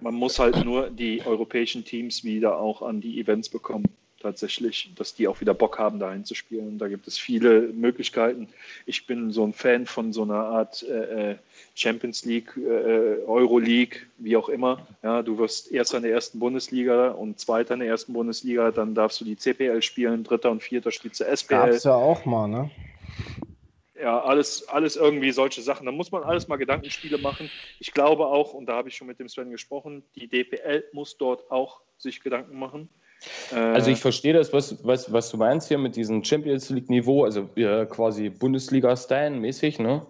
[0.00, 3.86] man muss halt nur die europäischen Teams wieder auch an die Events bekommen.
[4.20, 6.76] Tatsächlich, dass die auch wieder Bock haben, dahin zu spielen.
[6.76, 8.48] Da gibt es viele Möglichkeiten.
[8.84, 11.36] Ich bin so ein Fan von so einer Art äh, äh
[11.74, 14.86] Champions League, äh, Euro League, wie auch immer.
[15.02, 18.94] Ja, du wirst Erster in der ersten Bundesliga und Zweiter in der ersten Bundesliga, dann
[18.94, 21.56] darfst du die CPL spielen, Dritter und Vierter spielst du SPL.
[21.56, 22.70] Gab's ja auch mal, ne?
[24.00, 25.86] Ja, alles, alles irgendwie solche Sachen.
[25.86, 27.50] Da muss man alles mal Gedankenspiele machen.
[27.78, 31.16] Ich glaube auch, und da habe ich schon mit dem Sven gesprochen, die DPL muss
[31.16, 32.88] dort auch sich Gedanken machen.
[33.52, 37.24] Äh, also ich verstehe das, was, was, was du meinst hier mit diesem Champions League-Niveau,
[37.24, 40.06] also äh, quasi Bundesliga-Style mäßig, ne?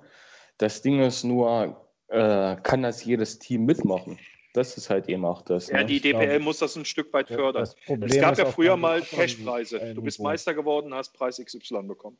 [0.59, 4.19] Das Ding ist nur, äh, kann das jedes Team mitmachen?
[4.53, 5.69] Das ist halt eben auch das.
[5.69, 5.87] Ja, ne?
[5.87, 7.69] die DPL glaube, muss das ein Stück weit fördern.
[7.87, 9.95] Es gab ja früher mal Cashpreise.
[9.95, 12.19] Du bist Meister geworden, hast Preis XY bekommen.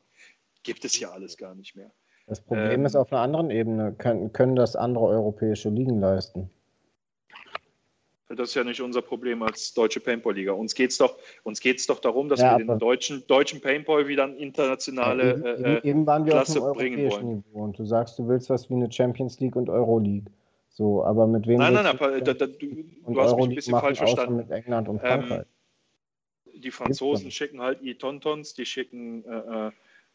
[0.63, 1.91] Gibt es ja alles gar nicht mehr.
[2.27, 6.49] Das Problem ähm, ist auf einer anderen Ebene, können, können das andere europäische Ligen leisten?
[8.29, 10.53] Das ist ja nicht unser Problem als deutsche Paintball-Liga.
[10.53, 14.37] Uns geht es doch, doch darum, dass ja, wir den deutschen, deutschen Paintball wieder an
[14.37, 17.27] internationale ja, eben, äh, eben waren wir Klasse auf dem bringen wollen.
[17.27, 20.31] Niveau und du sagst, du willst was wie eine Champions League und Euroleague.
[20.69, 21.57] So, aber mit wem?
[21.57, 24.37] Nein, nein, nein, da, da, du, du hast mich ein bisschen falsch verstanden.
[24.37, 25.39] Mit England und ähm, Frankreich.
[25.39, 29.71] Ähm, die Franzosen schicken halt E-Tontons, die schicken äh,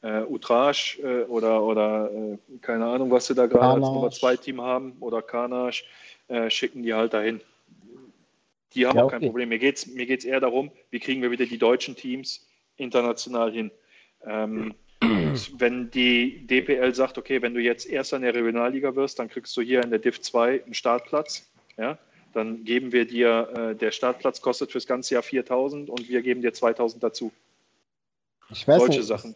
[0.06, 4.36] äh Outrage äh, oder, oder äh, keine Ahnung, was sie da gerade als Nummer 2
[4.36, 5.84] Team haben oder Carnage,
[6.28, 7.40] äh, schicken die halt dahin.
[8.74, 9.48] Die haben ja, auch kein Problem.
[9.48, 12.46] Mir geht es mir geht's eher darum, wie kriegen wir wieder die deutschen Teams
[12.76, 13.70] international hin.
[14.24, 14.74] Ähm,
[15.58, 19.56] wenn die DPL sagt, okay, wenn du jetzt Erster in der Regionalliga wirst, dann kriegst
[19.56, 21.50] du hier in der Div 2 einen Startplatz.
[21.76, 21.98] Ja?
[22.32, 26.42] Dann geben wir dir, äh, der Startplatz kostet fürs ganze Jahr 4000 und wir geben
[26.42, 27.32] dir 2000 dazu.
[28.50, 29.34] Ich weiß Solche nicht, Sachen.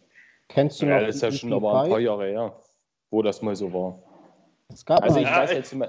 [0.51, 1.07] Kennst du ja, noch?
[1.07, 2.61] Das ist ja schon aber ein paar Jahre her,
[3.11, 4.03] wo das mal so war.
[4.69, 5.89] Es gab also ich ja, weiß jetzt immer.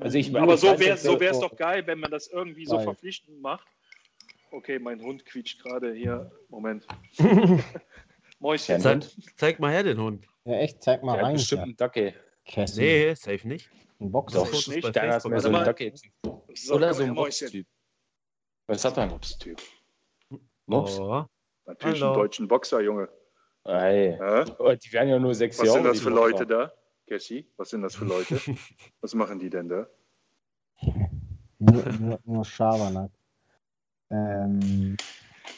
[0.00, 3.40] Also ich, aber so wäre es so doch geil, wenn man das irgendwie so verpflichtend
[3.40, 3.66] macht.
[4.50, 6.30] Okay, mein Hund quietscht gerade hier.
[6.48, 6.86] Moment.
[8.40, 8.80] Mäuschen.
[8.80, 9.04] Zeig,
[9.36, 10.26] zeig, mal her den Hund.
[10.44, 11.34] Ja, echt, zeig mal ja, rein.
[11.34, 12.14] Bestimmt ein Dackel.
[12.76, 13.70] Nee, safe nicht.
[14.00, 14.40] Ein Boxer.
[14.40, 14.96] Doch, nicht.
[14.96, 15.94] Deiner ist mehr so ein Dackel.
[16.70, 17.66] Oder so ein Boxtyp.
[18.66, 19.06] Was hat er?
[19.06, 19.60] Boxtyp.
[20.66, 20.98] Mops?
[20.98, 21.24] Oh.
[21.66, 22.12] Natürlich Hallo.
[22.12, 23.08] einen deutschen Boxer, Junge.
[23.64, 24.16] Ey.
[24.18, 24.44] Ja?
[24.44, 25.78] Die werden ja nur sechs Was Jahre.
[25.78, 26.72] Was sind das für Leute da,
[27.08, 27.46] Cassie?
[27.56, 28.40] Was sind das für Leute?
[29.00, 29.86] Was machen die denn da?
[31.58, 33.10] Nur, nur, nur Schabernack.
[34.10, 34.96] Ähm.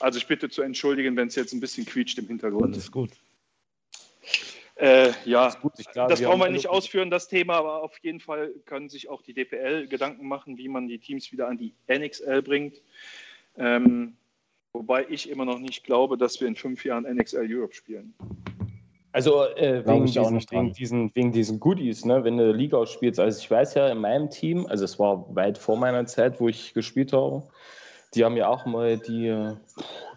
[0.00, 2.76] Also ich bitte zu entschuldigen, wenn es jetzt ein bisschen quietscht im Hintergrund.
[2.76, 3.10] Das ist gut.
[4.76, 5.72] Äh, ja, das, gut.
[5.92, 9.22] Glaube, das brauchen wir nicht ausführen, das Thema, aber auf jeden Fall können sich auch
[9.22, 12.82] die DPL Gedanken machen, wie man die Teams wieder an die NXL bringt.
[13.56, 14.16] Ähm,
[14.74, 18.12] Wobei ich immer noch nicht glaube, dass wir in fünf Jahren NXL Europe spielen.
[19.12, 22.24] Also äh, wegen, diesen, wegen, diesen, wegen diesen Goodies, ne?
[22.24, 23.20] wenn du Liga spielst.
[23.20, 26.48] Also ich weiß ja in meinem Team, also es war weit vor meiner Zeit, wo
[26.48, 27.44] ich gespielt habe,
[28.14, 29.54] die haben ja auch mal die äh,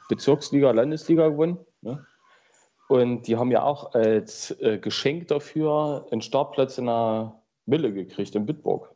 [0.09, 1.59] Bezirksliga, Landesliga gewonnen.
[1.81, 2.03] Ne?
[2.87, 8.33] Und die haben ja auch als äh, Geschenk dafür einen Startplatz in der Mille gekriegt
[8.33, 8.91] in Bitburg.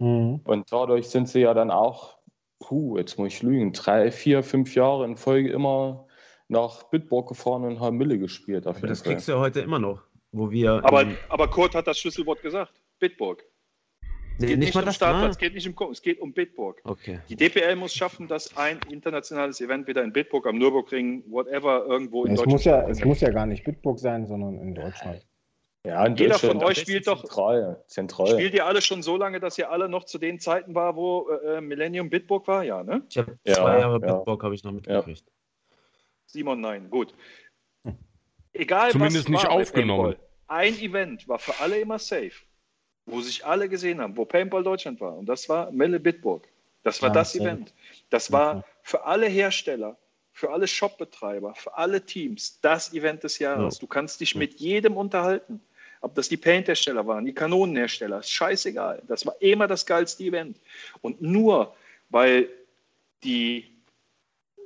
[0.00, 0.40] Mhm.
[0.42, 2.18] Und dadurch sind sie ja dann auch
[2.62, 6.06] puh, jetzt muss ich lügen, drei, vier, fünf Jahre in Folge immer
[6.48, 8.66] nach Bitburg gefahren und haben Mille gespielt.
[8.66, 9.12] Aber das Fall.
[9.12, 10.80] kriegst du ja heute immer noch, wo wir.
[10.84, 13.44] Aber, aber Kurt hat das Schlüsselwort gesagt: Bitburg.
[14.38, 16.80] Es geht nicht, nicht um Startplatz, es geht nicht um es geht um Bitburg.
[16.84, 17.20] Okay.
[17.28, 22.24] Die DPL muss schaffen, dass ein internationales Event wieder in Bitburg am Nürburgring, whatever, irgendwo
[22.24, 22.52] in es Deutschland.
[22.52, 25.24] Muss ja, es muss ja gar nicht Bitburg sein, sondern in Deutschland.
[25.84, 27.22] Ja, in Jeder von euch spielt doch.
[27.22, 28.28] Zentral, zentral.
[28.28, 31.28] Spielt ihr alle schon so lange, dass ihr alle noch zu den Zeiten war, wo
[31.28, 32.62] äh, Millennium Bitburg war?
[32.62, 33.02] Ja, ne?
[33.08, 34.14] Ich habe ja, zwei Jahre ja.
[34.14, 35.24] Bitburg habe ich noch mitgekriegt.
[35.26, 35.76] Ja.
[36.26, 37.14] Simon, nein, gut.
[38.52, 40.14] Egal Zumindest was nicht war aufgenommen.
[40.46, 42.32] ein Event war für alle immer safe,
[43.06, 45.16] wo sich alle gesehen haben, wo Paintball Deutschland war.
[45.16, 46.46] Und das war Melle Bitburg.
[46.84, 47.74] Das war ja, das Event.
[48.10, 49.96] Das war für alle Hersteller
[50.32, 53.74] für alle Shopbetreiber, für alle Teams das Event des Jahres.
[53.74, 53.80] Ja.
[53.80, 55.60] Du kannst dich mit jedem unterhalten.
[56.02, 59.02] Ob das die Paint-Hersteller waren, die Kanonenhersteller, ist scheißegal.
[59.06, 60.58] Das war immer das geilste Event.
[61.00, 61.74] Und nur
[62.10, 62.48] weil
[63.22, 63.64] die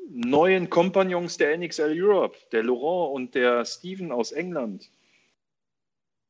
[0.09, 4.89] neuen Kompagnons der NXL Europe, der Laurent und der Steven aus England,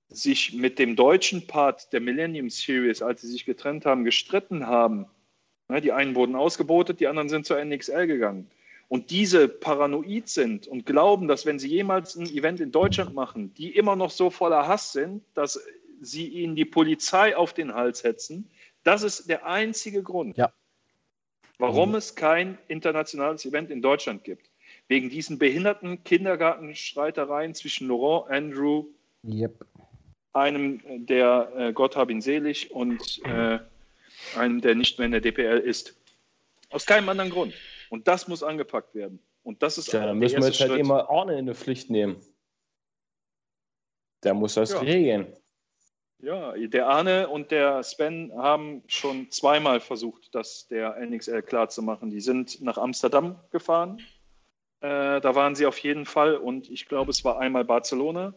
[0.09, 5.07] sich mit dem deutschen Part der Millennium Series, als sie sich getrennt haben, gestritten haben.
[5.83, 8.51] Die einen wurden ausgebotet, die anderen sind zur NXL gegangen
[8.89, 13.53] und diese paranoid sind und glauben, dass wenn sie jemals ein Event in Deutschland machen,
[13.55, 15.61] die immer noch so voller Hass sind, dass
[16.01, 18.49] sie ihnen die Polizei auf den Hals hetzen,
[18.85, 20.53] das ist der einzige Grund, ja.
[21.59, 21.95] warum mhm.
[21.97, 24.49] es kein internationales Event in Deutschland gibt.
[24.89, 28.85] Wegen diesen behinderten Kindergartenstreitereien zwischen Laurent, Andrew,
[29.25, 29.67] yep.
[30.33, 33.59] einem, der äh, Gott hab ihn selig, und äh,
[34.37, 35.97] einem, der nicht mehr in der DPL ist.
[36.71, 37.55] Aus keinem anderen Grund.
[37.91, 39.21] Und das muss angepackt werden.
[39.43, 42.21] Und das ist ja, dann müssen wir jetzt halt immer Arne in eine Pflicht nehmen.
[44.25, 44.81] Der muss das ja.
[44.81, 45.37] regeln.
[46.19, 52.11] Ja, der Arne und der Sven haben schon zweimal versucht, das der NXL klarzumachen.
[52.11, 54.01] Die sind nach Amsterdam gefahren.
[54.81, 58.35] Äh, da waren sie auf jeden Fall und ich glaube, es war einmal Barcelona.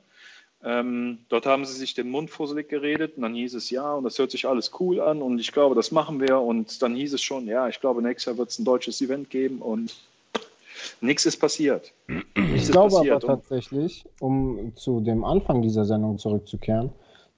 [0.61, 4.03] Ähm, dort haben sie sich den Mund fusselig geredet und dann hieß es ja und
[4.03, 7.13] das hört sich alles cool an und ich glaube, das machen wir und dann hieß
[7.13, 9.95] es schon, ja, ich glaube, nächstes Jahr wird es ein deutsches Event geben und
[10.99, 11.93] nichts ist passiert.
[12.35, 16.91] Ich glaube aber tatsächlich, um zu dem Anfang dieser Sendung zurückzukehren,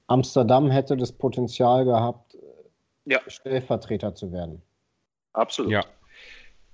[0.07, 2.37] Amsterdam hätte das Potenzial gehabt,
[3.05, 3.19] ja.
[3.27, 4.63] Stellvertreter zu werden.
[5.33, 5.71] Absolut.
[5.71, 5.85] Ja.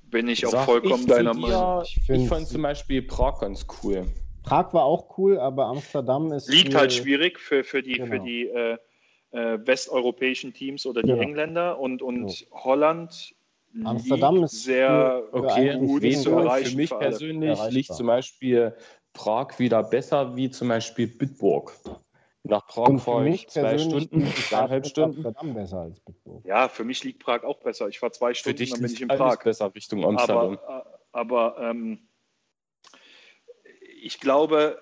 [0.04, 1.84] Bin ich auch Sag vollkommen ich deiner Meinung.
[1.84, 4.06] Ich, ich fand zum Beispiel Prag ganz cool.
[4.48, 6.50] Prag war auch cool, aber Amsterdam ist.
[6.50, 8.08] Liegt halt schwierig für, für die, genau.
[8.08, 8.78] für die äh,
[9.32, 11.22] äh, westeuropäischen Teams oder die genau.
[11.22, 12.46] Engländer und, und so.
[12.52, 13.34] Holland.
[13.84, 16.72] Amsterdam ist sehr okay, gut zu erreichen.
[16.72, 18.74] Für mich für persönlich liegt zum Beispiel
[19.14, 21.74] Prag wieder besser wie zum Beispiel Bitburg.
[22.44, 25.26] Nach Prag fahre ich zwei Stunden, zweieinhalb Stunden.
[25.26, 26.46] Amsterdam besser als Bitburg.
[26.46, 27.90] Ja, für mich liegt Prag auch besser.
[27.90, 29.44] Ich fahre zwei Stunden, dann bin ich in Prag.
[29.44, 30.58] besser Richtung Amsterdam.
[30.66, 32.07] Aber, aber ähm,
[34.08, 34.82] ich glaube,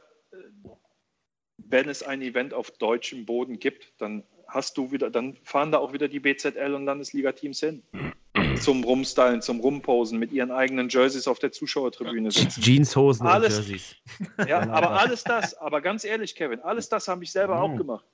[1.58, 5.80] wenn es ein Event auf deutschem Boden gibt, dann hast du wieder, dann fahren da
[5.80, 7.82] auch wieder die BZL und Landesliga-Teams hin.
[8.62, 12.62] Zum Rumstylen, zum Rumposen, mit ihren eigenen Jerseys auf der Zuschauertribüne sitzen.
[12.62, 13.96] Jeanshosen alles, und Jerseys.
[14.48, 17.62] Ja, aber alles das, aber ganz ehrlich, Kevin, alles das habe ich selber mhm.
[17.62, 18.06] auch gemacht.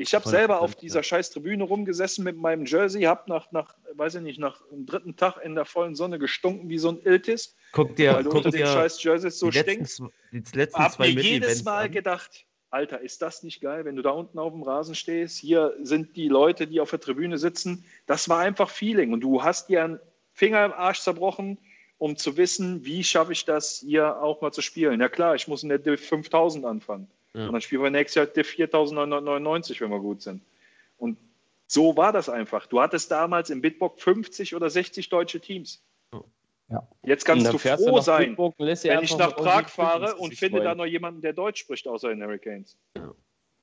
[0.00, 4.14] Ich habe selber auf dieser scheiß Tribüne rumgesessen mit meinem Jersey, habe nach, nach, weiß
[4.14, 7.56] ich nicht, nach dem dritten Tag in der vollen Sonne gestunken wie so ein Iltis.
[7.72, 10.00] Guck dir, weil guck unter dir den scheiß Jerseys so stinkst.
[10.30, 11.90] Die letzten hab mir jedes Mal an.
[11.90, 15.36] gedacht, Alter, ist das nicht geil, wenn du da unten auf dem Rasen stehst?
[15.38, 17.84] Hier sind die Leute, die auf der Tribüne sitzen.
[18.06, 19.12] Das war einfach Feeling.
[19.12, 20.00] Und du hast dir einen
[20.32, 21.58] Finger im Arsch zerbrochen,
[21.96, 25.00] um zu wissen, wie schaffe ich das, hier auch mal zu spielen.
[25.00, 27.10] Ja klar, ich muss in der Div 5000 anfangen.
[27.38, 27.46] Ja.
[27.46, 30.42] Und dann spielen wir nächstes Jahr der 4999, wenn wir gut sind.
[30.96, 31.16] Und
[31.68, 32.66] so war das einfach.
[32.66, 35.80] Du hattest damals im Bitbock 50 oder 60 deutsche Teams.
[36.70, 36.86] Ja.
[37.04, 40.74] Jetzt kannst du froh du sein, Bitburg, wenn ich nach Prag fahre und finde da
[40.74, 42.76] noch jemanden, der Deutsch spricht, außer den Hurricanes.
[42.96, 43.14] Ja.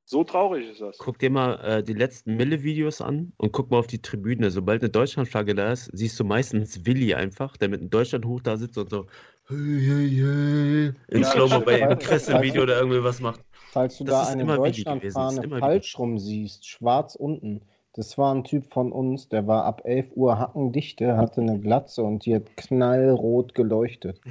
[0.08, 1.00] So traurig ist das.
[1.00, 4.52] Guck dir mal äh, die letzten Mille-Videos an und guck mal auf die Tribüne.
[4.52, 8.58] Sobald eine Deutschlandflagge da ist, siehst du meistens Willi einfach, der mit einem Deutschlandhoch da
[8.58, 9.08] sitzt und so
[9.48, 13.42] hey, hey, hey, in ja, Slow-Mo bei einem Kresse-Video oder irgendwie was macht.
[13.76, 17.62] Falls du das da eine Deutschlandfahne falsch rum siehst, schwarz unten,
[17.92, 22.02] das war ein Typ von uns, der war ab 11 Uhr hackendichte, hatte eine Glatze
[22.02, 24.22] und die hat knallrot geleuchtet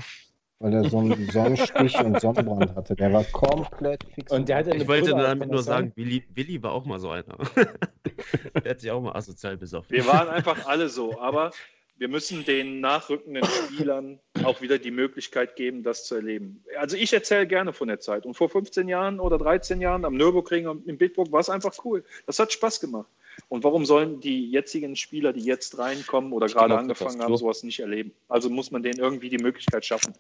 [0.64, 2.96] weil er so einen Sonnenstich und Sonnenbrand hatte.
[2.96, 4.32] Der war komplett fix.
[4.32, 7.10] Und der hatte ich wollte Brille, damit nur sagen, Willi, Willi war auch mal so
[7.10, 7.36] einer.
[8.64, 9.94] der hat sich auch mal asozial besoffen.
[9.94, 11.50] Wir waren einfach alle so, aber
[11.96, 16.64] wir müssen den nachrückenden Spielern auch wieder die Möglichkeit geben, das zu erleben.
[16.76, 18.26] Also ich erzähle gerne von der Zeit.
[18.26, 21.72] Und vor 15 Jahren oder 13 Jahren am Nürburgring und in Bitburg war es einfach
[21.84, 22.04] cool.
[22.26, 23.08] Das hat Spaß gemacht.
[23.48, 27.62] Und warum sollen die jetzigen Spieler, die jetzt reinkommen oder ich gerade angefangen haben, sowas
[27.62, 28.12] nicht erleben?
[28.28, 30.14] Also muss man denen irgendwie die Möglichkeit schaffen.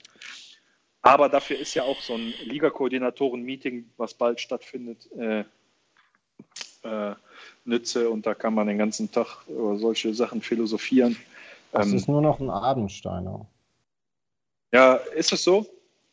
[1.02, 5.44] Aber dafür ist ja auch so ein Liga-Koordinatoren-Meeting, was bald stattfindet, äh,
[6.82, 7.14] äh,
[7.64, 11.16] Nütze und da kann man den ganzen Tag über solche Sachen philosophieren.
[11.74, 13.46] Das ähm, ist nur noch ein Abendsteiner.
[14.72, 15.66] Ja, ist es so?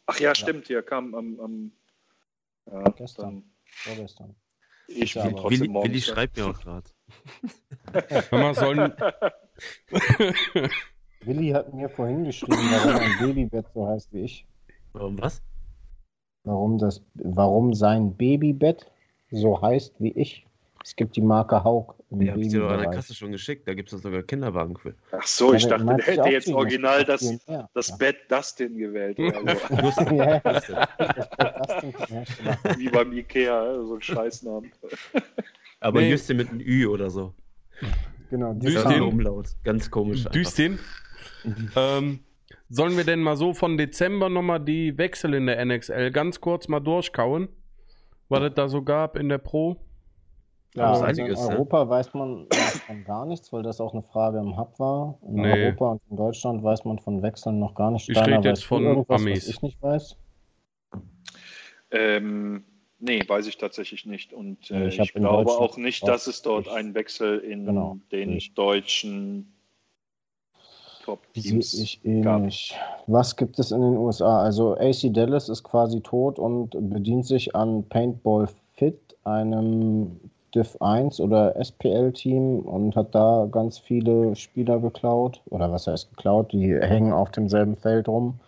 [0.08, 1.72] Ach ja, stimmt, hier kam am, am
[2.66, 4.36] ja, gestern, vorgestern.
[4.88, 6.90] Ich bin trotzdem Willi, Willi schreibt mir auch gerade.
[8.56, 8.94] Sollen.
[11.22, 14.48] Willi hat mir vorhin geschrieben, warum ein Babybett so heißt wie ich.
[14.94, 15.44] Warum was?
[16.44, 18.92] Warum, das, warum sein Babybett
[19.30, 20.48] so heißt wie ich.
[20.84, 21.96] Es gibt die Marke Haug.
[22.10, 23.68] Im ja, hab ich dir doch an der Kasse schon geschickt.
[23.68, 24.96] Da gibt es sogar Kinderwagen für.
[25.12, 27.38] Ach so, ich dachte, der hätte jetzt original das,
[27.74, 29.18] das Bett Dustin gewählt.
[32.78, 34.72] Wie beim Ikea, so ein Scheißnamen.
[35.80, 36.12] Aber nee.
[36.12, 37.34] Justin mit einem Ü oder so.
[38.30, 39.02] Genau, Düstin.
[39.02, 39.50] Umlaut.
[39.64, 40.26] Ganz komisch.
[40.26, 40.80] Düstin.
[41.76, 42.20] ähm,
[42.70, 46.68] sollen wir denn mal so von Dezember nochmal die Wechsel in der NXL ganz kurz
[46.68, 47.50] mal durchkauen?
[48.30, 49.78] Was es da so gab in der Pro?
[50.76, 51.54] Ja, also einiges, in ne?
[51.54, 51.90] Europa ne?
[51.90, 52.48] weiß man
[52.88, 55.18] von gar nichts, weil das auch eine Frage im Hub war.
[55.28, 55.66] In nee.
[55.66, 58.08] Europa und in Deutschland weiß man von Wechseln noch gar nicht.
[58.08, 59.08] Ich rede jetzt von Amis.
[59.08, 60.16] Was ich nicht weiß.
[61.92, 62.64] Ähm,
[63.00, 64.32] nee, weiß ich tatsächlich nicht.
[64.32, 68.38] Und äh, ich, ich glaube auch nicht, dass es dort einen Wechsel in genau, den
[68.38, 68.54] ich.
[68.54, 69.54] deutschen
[71.04, 72.44] Top-Teams ich eh gab.
[72.44, 72.76] Nicht.
[73.08, 74.42] Was gibt es in den USA?
[74.42, 80.20] Also AC Dallas ist quasi tot und bedient sich an Paintball Fit, einem
[80.54, 85.42] Div 1 oder SPL-Team und hat da ganz viele Spieler geklaut.
[85.50, 86.52] Oder was heißt geklaut?
[86.52, 88.40] Die hängen auf demselben Feld rum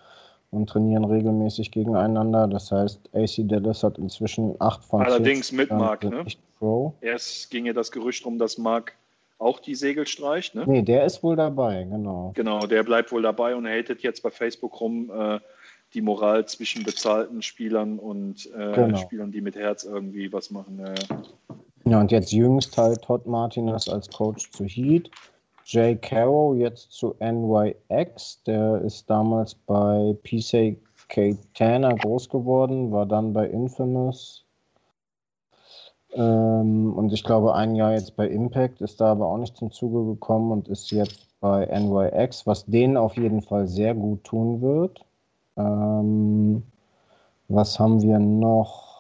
[0.52, 2.48] und trainieren regelmäßig gegeneinander.
[2.48, 6.26] Das heißt, AC Dallas hat inzwischen 8 von Allerdings mit Mark, ne?
[6.60, 6.94] Pro.
[7.02, 8.94] Erst ging ja das Gerücht rum, dass Mark
[9.40, 10.64] auch die Segel streicht, ne?
[10.66, 12.32] Nee, der ist wohl dabei, genau.
[12.36, 15.40] Genau, der bleibt wohl dabei und hatet jetzt bei Facebook rum, äh,
[15.94, 18.98] die Moral zwischen bezahlten Spielern und äh, Genau.
[18.98, 20.80] Spielern, die mit Herz irgendwie was machen.
[20.84, 20.94] Ja,
[21.86, 22.00] ja.
[22.00, 25.10] Und jetzt jüngst halt Todd Martinez als Coach zu Heat.
[25.66, 28.44] Jay Caro jetzt zu NYX.
[28.44, 34.46] Der ist damals bei PCK Tanner groß geworden, war dann bei Infamous.
[36.14, 39.72] Ähm, und ich glaube, ein Jahr jetzt bei Impact, ist da aber auch nicht zum
[39.72, 44.62] Zuge gekommen und ist jetzt bei NYX, was denen auf jeden Fall sehr gut tun
[44.62, 45.06] wird.
[45.58, 46.64] Ähm,
[47.48, 48.93] was haben wir noch?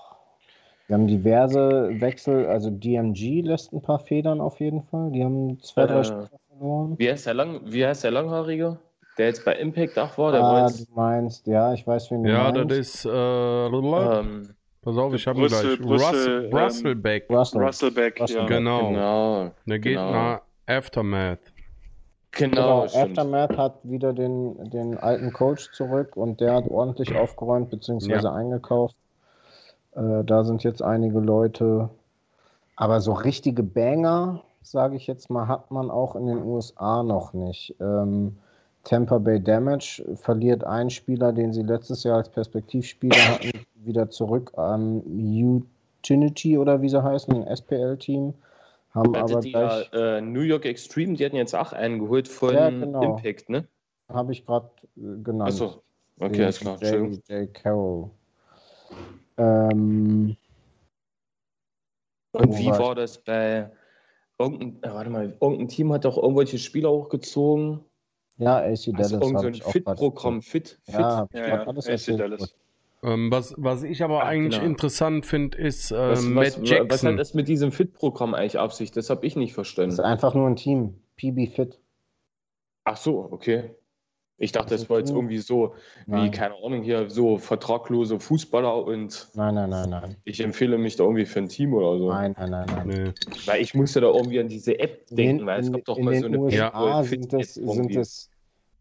[0.93, 5.09] Wir haben diverse Wechsel, also DMG lässt ein paar Federn auf jeden Fall.
[5.09, 6.95] Die haben zwei, drei Äh, Spieler verloren.
[6.99, 8.77] Wie heißt der, Lang wie heißt der Langhaarige?
[9.17, 10.31] Der jetzt bei Impact auch war?
[10.33, 12.69] Der war Ah, jetzt, du meinst, ja, ich weiß, wen du Ja, meinst.
[12.69, 13.05] das ist.
[13.05, 14.49] Äh, ähm,
[14.83, 15.79] Pass auf, ich habe ihn gleich.
[15.83, 17.25] Russell, ähm, Russellbeck.
[17.31, 17.63] Russell.
[17.63, 18.43] Russellbeck, Russell ja.
[18.43, 18.57] Beck.
[18.57, 18.89] Genau.
[18.89, 19.51] genau.
[19.65, 20.11] Der geht genau.
[20.11, 21.39] nach Aftermath.
[22.33, 23.03] Genau, Genau.
[23.03, 28.27] Aftermath hat wieder den, den alten Coach zurück und der hat ordentlich aufgeräumt bzw.
[28.27, 28.95] eingekauft.
[29.95, 31.89] Äh, da sind jetzt einige Leute.
[32.75, 37.33] Aber so richtige Banger, sage ich jetzt mal, hat man auch in den USA noch
[37.33, 37.75] nicht.
[37.79, 38.37] Ähm,
[38.83, 44.53] Tampa Bay Damage verliert einen Spieler, den sie letztes Jahr als Perspektivspieler hatten, wieder zurück
[44.57, 48.33] an Utility oder wie sie heißen, ein SPL-Team.
[48.93, 49.89] Haben Also aber die gleich.
[49.93, 53.03] äh, New York Extreme, die hatten jetzt auch einen geholt von Ja, genau.
[53.17, 53.67] Impact, ne?
[54.09, 55.49] Habe ich gerade äh, genannt.
[55.49, 55.81] Achso,
[56.19, 56.75] okay, Den alles klar.
[56.75, 57.23] J, Entschuldigung.
[57.27, 57.53] J.
[57.53, 58.09] Carroll.
[59.37, 60.37] Ähm,
[62.31, 63.71] Und Wo wie war war das bei
[64.39, 67.81] irgendein, äh, warte mal, irgendein Team hat doch irgendwelche Spieler hochgezogen?
[68.37, 70.93] ja, AC Dallas Also irgend so ein Fit-Programm, Fit, Fit.
[70.93, 72.17] Ja, Ja, ja, alles AC.
[72.17, 72.55] Dallas.
[73.03, 74.65] Ähm, was, was ich aber Ah, eigentlich genau.
[74.65, 77.09] interessant finde, ist äh, was, Matt was, was Jackson.
[77.11, 78.91] hat das mit diesem Fit-Programm eigentlich auf sich?
[78.91, 79.91] Das habe ich nicht Das verstanden.
[79.91, 81.01] ist einfach nur ein Team.
[81.17, 81.79] PB Fit.
[82.85, 83.75] Ach so, okay.
[84.39, 85.75] Ich dachte, das war jetzt irgendwie so,
[86.07, 86.31] wie, Nein.
[86.31, 90.15] keine Ahnung, hier so vertraglose Fußballer und Nein, nein, nein, nein.
[90.23, 92.09] ich empfehle mich da irgendwie für ein Team oder so.
[92.09, 92.87] Nein, nein, nein, nein.
[92.87, 93.11] Nee.
[93.45, 96.05] Weil ich musste da irgendwie an diese App denken, in, weil es gab doch in
[96.05, 98.29] mal den so eine USA sind App sind es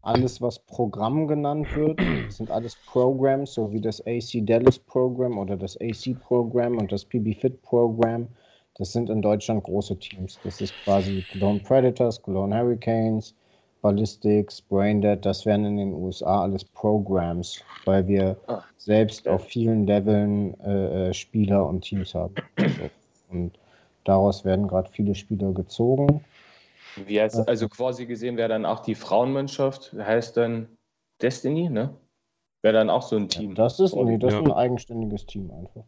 [0.03, 1.99] alles, was Programm genannt wird.
[1.99, 6.91] Das sind alles Programs, so wie das AC Dallas Program oder das AC Program und
[6.91, 8.27] das PB Fit Program.
[8.75, 10.39] Das sind in Deutschland große Teams.
[10.43, 13.35] Das ist quasi Cologne Predators, Cologne Hurricanes,
[13.83, 15.25] Ballistics, Braindead.
[15.25, 18.63] Das wären in den USA alles Programs, weil wir Ah.
[18.77, 22.33] selbst auf vielen Leveln äh, äh, Spieler und Teams haben.
[22.57, 22.89] So.
[23.29, 23.51] Und
[24.05, 26.21] daraus werden gerade viele Spieler gezogen.
[27.05, 30.69] Wie heißt, also quasi gesehen wäre dann auch die Frauenmannschaft, heißt dann
[31.21, 31.93] Destiny, ne?
[32.61, 33.53] Wäre dann auch so ein Team.
[33.55, 34.39] Das ist, nee, das Ja.
[34.39, 35.83] ist ein eigenständiges Team einfach.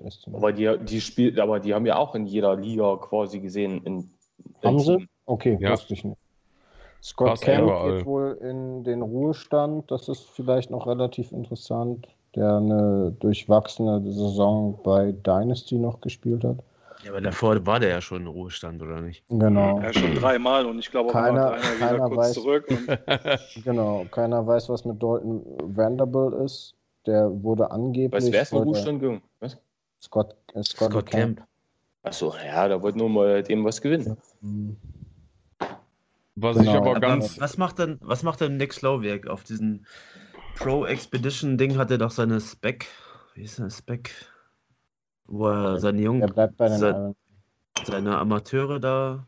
[0.00, 0.36] Destiny.
[0.36, 3.82] Aber die, die spielt, aber die haben ja auch in jeder Liga quasi gesehen.
[3.84, 4.10] In,
[4.64, 5.08] Haben ein sie?
[5.26, 5.72] Okay, Ja.
[5.72, 6.18] wusste ich nicht.
[7.02, 7.96] Scott Fast Camp überall.
[7.98, 9.90] geht wohl in den Ruhestand.
[9.90, 12.06] Das ist vielleicht noch relativ interessant.
[12.34, 16.56] Der eine durchwachsene Saison bei Dynasty noch gespielt hat.
[17.04, 19.22] Ja, aber davor war der ja schon in Ruhestand, oder nicht?
[19.28, 19.80] Genau.
[19.80, 22.66] Ja, schon dreimal und ich glaube, auch Keiner- einer wieder keiner kurz weiß- zurück.
[22.68, 24.04] Und Genau.
[24.10, 25.42] Keiner weiß, was mit Dalton
[25.76, 26.74] Vanderbilt ist.
[27.06, 28.12] Der wurde angeblich.
[28.24, 29.22] Was wäre es in wollte- Ruhestand gegangen?
[29.40, 29.56] Was?
[30.02, 31.42] Scott, äh, Scott, Scott Camp.
[32.02, 34.16] Achso, ja, da wollte nur mal dem was gewinnen.
[34.40, 34.76] Hm.
[36.36, 36.70] Was Genau.
[36.70, 37.40] ich aber Aber ganz.
[37.40, 39.86] Was macht denn, was macht denn Nick Slowiak auf diesen
[40.56, 41.78] Pro Expedition Ding?
[41.78, 42.86] Hat er doch seine Spec,
[43.34, 44.10] wie ist der Spec,
[45.26, 47.14] wo er seine Er Jungen, bleibt bei den Se-
[47.84, 49.24] seine Amateure da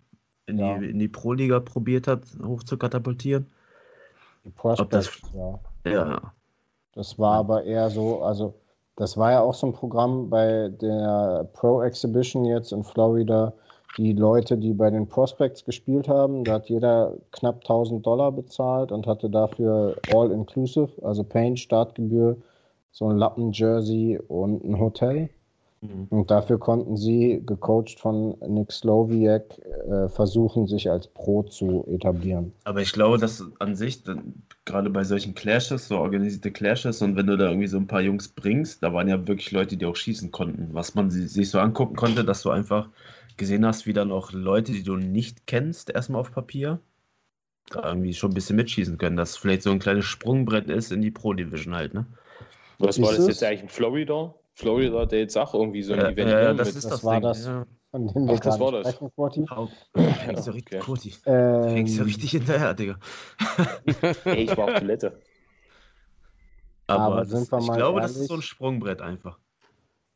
[0.47, 0.79] in Ja.
[0.79, 3.47] die, in die Pro Liga probiert hat, hoch zu katapultieren.
[4.45, 5.61] Die Prospects, das- ja.
[5.91, 6.33] Ja,
[6.95, 8.55] Das war aber eher so, also
[8.97, 13.53] das war ja auch so ein Programm bei der Pro Exhibition jetzt in Florida.
[13.97, 18.93] Die Leute, die bei den Prospects gespielt haben, da hat jeder knapp 1000 Dollar bezahlt
[18.93, 22.37] und hatte dafür All-Inclusive, also Paint, Startgebühr,
[22.93, 25.31] so ein Lappen-Jersey und ein Hotel.
[25.81, 26.09] Mhm.
[26.11, 29.59] Und dafür konnten sie, gecoacht von Nick Slowiak,
[29.89, 32.53] äh, versuchen, sich als Pro zu etablieren.
[32.65, 37.17] aber ich glaube, dass an sich, dann, gerade bei solchen Clashes, so organisierte Clashes, und
[37.17, 39.87] wenn du da irgendwie so ein paar Jungs bringst, da waren ja wirklich Leute, die
[39.87, 40.69] auch schießen konnten.
[40.75, 42.91] Was man si- sich so angucken konnte, dass du einfach
[43.39, 46.81] gesehen hast, wie dann auch Leute, die du nicht kennst, erstmal auf Papier,
[47.71, 49.17] da irgendwie schon ein bisschen mitschießen können.
[49.17, 52.07] Dass vielleicht so ein kleines Sprungbrett ist in die Pro-Division halt, ne?
[52.79, 53.27] Was war das es?
[53.29, 54.35] jetzt eigentlich in Florida?
[54.55, 56.85] Florida ja jetzt auch irgendwie so ein Ja, Event ja, ja, ne, das mit- ist
[56.85, 57.23] das das, war Ding.
[57.23, 57.47] das.
[57.47, 57.67] Ja.
[57.91, 58.93] Von dem wir Ach, das war das.
[58.93, 59.51] sprechen.
[59.51, 60.81] Hau- Hängst du Okay.
[60.93, 61.21] richtig.
[61.27, 62.99] Ähm, Hängst du richtig hinterher, Digga.
[64.25, 65.23] Ey, ich war auf Toilette.
[66.87, 68.29] Aber, Aber das, sind wir ich glaube, das ist ehrlich?
[68.29, 69.39] so ein Sprungbrett einfach.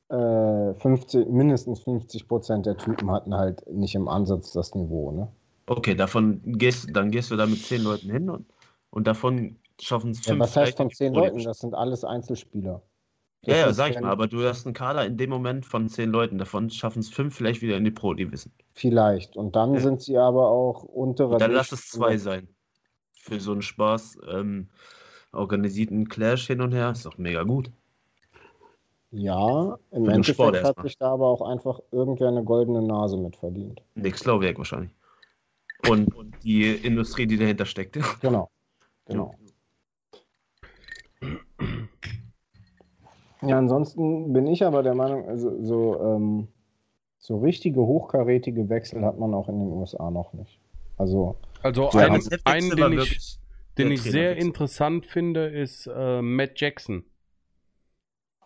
[0.08, 5.10] Äh, 50, mindestens 50 Prozent der Typen hatten halt nicht im Ansatz das Niveau.
[5.12, 5.28] Ne?
[5.66, 8.46] Okay, davon gehst, dann gehst du da mit zehn Leuten hin und,
[8.90, 10.40] und davon schaffen es Ja, fünf.
[10.40, 11.44] was heißt von die zehn Leuten?
[11.44, 12.82] Das sind alles Einzelspieler.
[13.44, 15.88] Ja, Das ja, sag ich mal, aber du hast einen Kader in dem Moment von
[15.88, 16.38] zehn Leuten.
[16.38, 18.52] Davon schaffen es fünf vielleicht wieder in die Pro Division.
[18.74, 19.36] Vielleicht.
[19.36, 19.80] Und dann Ja.
[19.80, 22.48] sind sie aber auch unterer Dann lass es zwei sein.
[23.14, 24.68] Für so einen Spaß ähm,
[25.32, 26.90] organisierten Clash hin und her.
[26.90, 27.70] Ist doch mega gut.
[29.12, 30.86] Ja, im Für den Sport Endeffekt hat erstmal.
[30.86, 33.82] sich da aber auch einfach irgendwer eine goldene Nase mit verdient.
[33.94, 34.90] Nix Laufwerk wahrscheinlich.
[35.86, 37.98] Und, und die Industrie, die dahinter steckt.
[38.20, 38.48] Genau.
[39.06, 39.34] Genau.
[43.42, 46.48] Ja, ansonsten bin ich aber der Meinung, also so, ähm,
[47.18, 50.58] so richtige hochkarätige Wechsel hat man auch in den USA noch nicht.
[50.96, 53.38] Also, Also Ja, einen, einen den ich,
[53.76, 57.04] den ich sehr interessant finde, ist äh, Matt Jackson.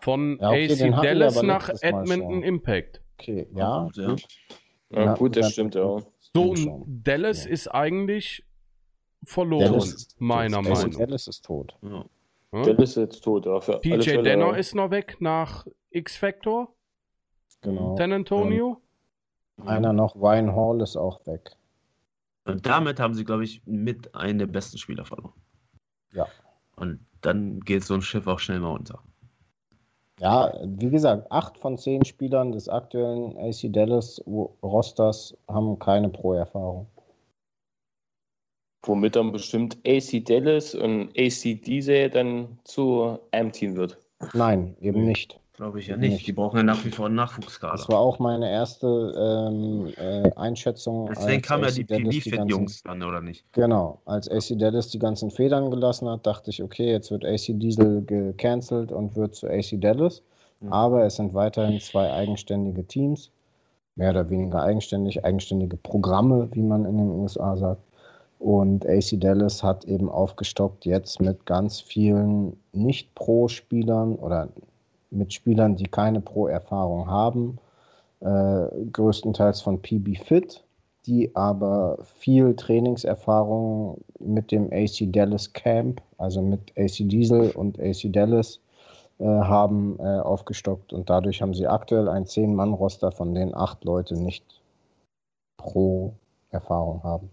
[0.07, 2.43] Von Ja, okay, AC Dallas nach Edmonton schon.
[2.45, 3.03] Impact.
[3.19, 4.07] okay, ja, gut, ja.
[4.11, 4.27] gut.
[4.91, 5.99] Ja, gut, das stimmt, ja.
[6.33, 7.51] So, und Dallas Ja.
[7.51, 8.45] ist eigentlich
[9.25, 11.77] verloren, Dallas meiner Meinung Dallas ist tot.
[11.83, 12.05] Ja.
[12.53, 12.65] nach.
[12.65, 13.61] Der ist jetzt tot, ja.
[13.61, 16.73] Für Fälle, Denner ist noch weg nach X-Factor,
[17.63, 17.97] Genau.
[17.97, 18.81] San Antonio.
[19.65, 21.51] Einer noch, Ryan Hall ist auch weg.
[22.45, 25.33] Und damit haben sie, glaube ich, mit einen der besten Spieler verloren.
[26.13, 26.29] Ja.
[26.77, 29.03] Und dann geht so ein Schiff auch schnell mal unter.
[30.19, 36.87] Ja, wie gesagt, acht von zehn Spielern des aktuellen AC Dallas Rosters haben keine Pro-Erfahrung.
[38.83, 43.99] Womit dann bestimmt AC Dallas und AC Diesel dann zu einem Team wird.
[44.33, 45.39] Nein, eben nicht.
[45.57, 46.27] Glaube ich ja nicht.
[46.27, 47.73] Die brauchen ja nach wie vor einen Nachwuchskader.
[47.73, 51.09] Das war auch meine erste ähm, äh, Einschätzung.
[51.09, 53.51] Deswegen kamen ja die PB-Fit-Jungs dann, oder nicht?
[53.53, 57.59] Genau, als AC Dallas die ganzen Federn gelassen hat, dachte ich, okay, jetzt wird AC
[57.59, 60.23] Diesel gecancelt und wird zu AC Dallas.
[60.61, 60.73] Mhm.
[60.73, 63.31] Aber es sind weiterhin zwei eigenständige Teams,
[63.95, 67.83] mehr oder weniger eigenständig, eigenständige Programme, wie man in den USA sagt.
[68.39, 74.49] Und AC Dallas hat eben aufgestockt jetzt mit ganz vielen Nicht-Pro-Spielern oder
[75.17, 77.59] mit Spielern, die keine Pro-Erfahrung haben,
[78.21, 80.65] äh, größtenteils von PB Fit,
[81.07, 88.13] die aber viel Trainingserfahrung mit dem AC Dallas Camp, also mit AC Diesel und AC
[88.13, 88.61] Dallas,
[89.19, 94.15] äh, haben äh, aufgestockt und dadurch haben sie aktuell ein 10-Mann-Roster, von denen acht Leute
[94.15, 94.45] nicht
[95.57, 97.31] Pro-Erfahrung haben.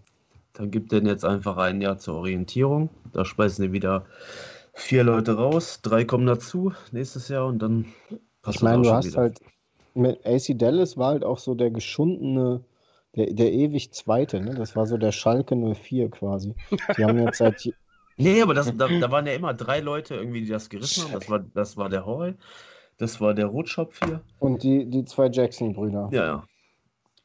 [0.54, 2.88] Dann gibt denen jetzt einfach ein Jahr zur Orientierung.
[3.12, 4.04] Da speisen die wieder
[4.74, 7.86] vier Leute raus, drei kommen dazu nächstes Jahr und dann
[8.42, 9.18] passt Ich meine, das du hast wieder.
[9.18, 9.40] halt
[9.94, 12.64] mit AC Dallas war halt auch so der geschundene,
[13.16, 14.54] der, der ewig Zweite, ne?
[14.54, 16.54] Das war so der Schalke 04 quasi.
[16.96, 17.60] Die haben jetzt seit
[18.16, 21.12] Nee, aber das, da, da waren ja immer drei Leute irgendwie, die das gerissen haben.
[21.12, 22.38] Das war, das war der Hall,
[22.98, 24.22] das war der Rotschopf hier.
[24.38, 26.12] und die, die zwei Jackson-Brüder.
[26.12, 26.44] Ja, ja.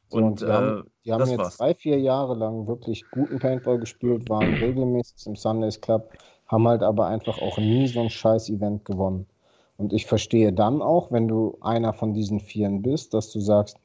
[0.08, 1.56] So, Und die haben, äh, die haben jetzt war's.
[1.58, 6.12] drei, vier Jahre lang wirklich guten Paintball gespielt, waren regelmäßig im Sundays Club,
[6.50, 9.26] haben halt aber einfach auch nie so ein scheiß Event gewonnen.
[9.76, 13.78] Und ich verstehe dann auch, wenn du einer von diesen Vieren bist, dass du sagst,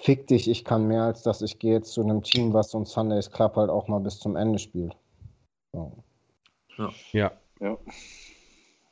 [0.00, 2.78] fick dich, ich kann mehr als das, ich gehe jetzt zu einem Team, was so
[2.78, 4.96] ein Sundays Club halt auch mal bis zum Ende spielt.
[5.72, 5.92] So,
[7.12, 7.32] Ja.
[7.60, 7.76] Ja.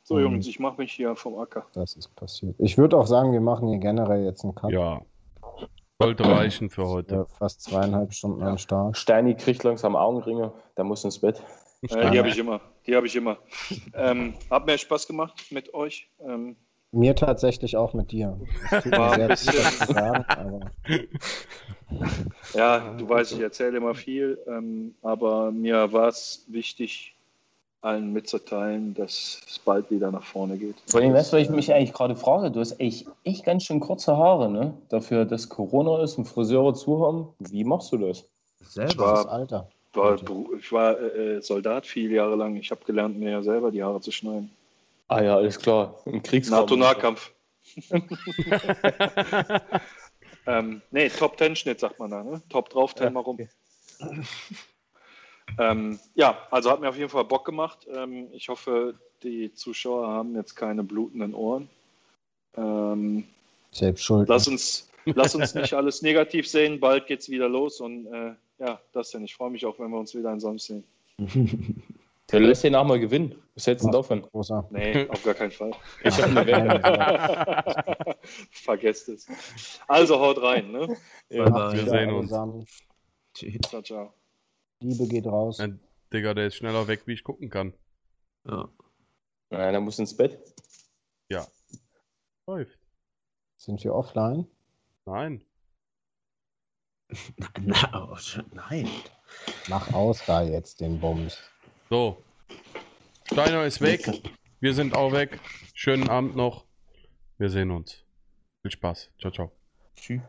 [0.03, 0.21] So, Mhm.
[0.21, 1.65] Jungs, ich mache mich hier vom Acker.
[1.73, 2.55] das ist passiert.
[2.59, 4.71] Ich würde auch sagen, wir machen hier generell jetzt einen Cut.
[4.71, 5.01] Ja.
[5.99, 7.15] Sollte reichen für heute.
[7.15, 8.97] Ja, fast zweieinhalb Stunden am Start.
[8.97, 11.41] Steini kriegt langsam Augenringe, der muss ins Bett.
[11.89, 12.61] Äh, die habe ich immer.
[12.85, 13.37] Die habe ich immer.
[13.93, 16.07] Ähm, hat mir Spaß gemacht mit euch.
[16.27, 16.55] Ähm,
[16.91, 18.39] Mir tatsächlich auch mit dir.
[18.71, 19.53] Es tut mir War ein bisschen-
[19.87, 20.59] sagen, aber
[22.53, 27.15] ja, du weißt, ich erzähle immer viel, ähm, aber mir war es wichtig,
[27.81, 30.75] allen mitzuteilen, dass es bald wieder nach vorne geht.
[30.87, 32.51] Vor allem, weißt du, was ich mich eigentlich gerade frage?
[32.51, 34.75] Du hast echt, echt ganz schön kurze Haare, ne?
[34.89, 37.29] Dafür, dass Corona ist und Friseure zu haben.
[37.39, 38.25] Wie machst du das?
[38.63, 39.13] selber.
[39.13, 39.69] das Alter.
[39.93, 40.15] War,
[40.57, 42.55] ich war äh, Soldat viele Jahre lang.
[42.55, 44.49] Ich habe gelernt, mir ja selber die Haare zu schneiden.
[45.07, 45.99] Ah ja, alles klar.
[46.05, 46.61] Im Kriegsraum.
[46.61, 47.31] NATO-Nahkampf.
[50.47, 52.41] ähm, nee, Top-10-Schnitt sagt man da, ne?
[52.49, 53.35] Top drauf, Ten Ja, mal rum.
[53.35, 53.49] okay.
[55.57, 57.87] Ähm, ja, also hat mir auf jeden Fall Bock gemacht.
[57.93, 61.69] Ähm, ich hoffe, die Zuschauer haben jetzt keine blutenden Ohren.
[62.55, 63.25] Ähm,
[63.71, 64.29] Selbst schuld.
[64.29, 66.79] lass, uns, lass uns nicht alles negativ sehen.
[66.79, 69.23] Bald geht's wieder los und äh, ja, das denn.
[69.23, 70.83] Ich freue mich auch, wenn wir uns wieder in Sonst sehen.
[72.31, 73.35] Der lässt den auch mal gewinnen.
[73.55, 74.21] Was hältst du davon?
[74.21, 74.65] Großer.
[74.71, 75.71] Nee, auf gar keinen Fall.
[76.03, 78.17] Ich habe eine Wette.
[78.51, 79.27] Vergesst es.
[79.87, 80.95] Also haut rein, ne?
[81.27, 82.31] Ja, wir sehen uns.
[83.67, 84.13] Ciao, ciao.
[84.79, 85.57] Liebe geht raus.
[85.57, 85.67] Ja,
[86.13, 87.73] Digga, der ist schneller weg, wie ich gucken kann.
[88.47, 88.69] ja.
[89.49, 90.39] Nein, der muss ins Bett.
[92.47, 92.79] Läuft.
[93.57, 94.47] Sind wir offline?
[95.05, 95.45] Nein.
[97.61, 98.17] Na, oh,
[98.53, 98.89] nein.
[99.67, 101.37] Mach aus da jetzt den Bums.
[101.89, 102.23] So,
[103.31, 104.01] Steiner ist weg.
[104.59, 105.39] Wir sind auch weg.
[105.73, 106.65] Schönen Abend noch.
[107.37, 108.03] Wir sehen uns.
[108.61, 109.09] Viel Spaß.
[109.19, 109.51] Ciao, ciao.
[109.95, 110.21] Tschüss.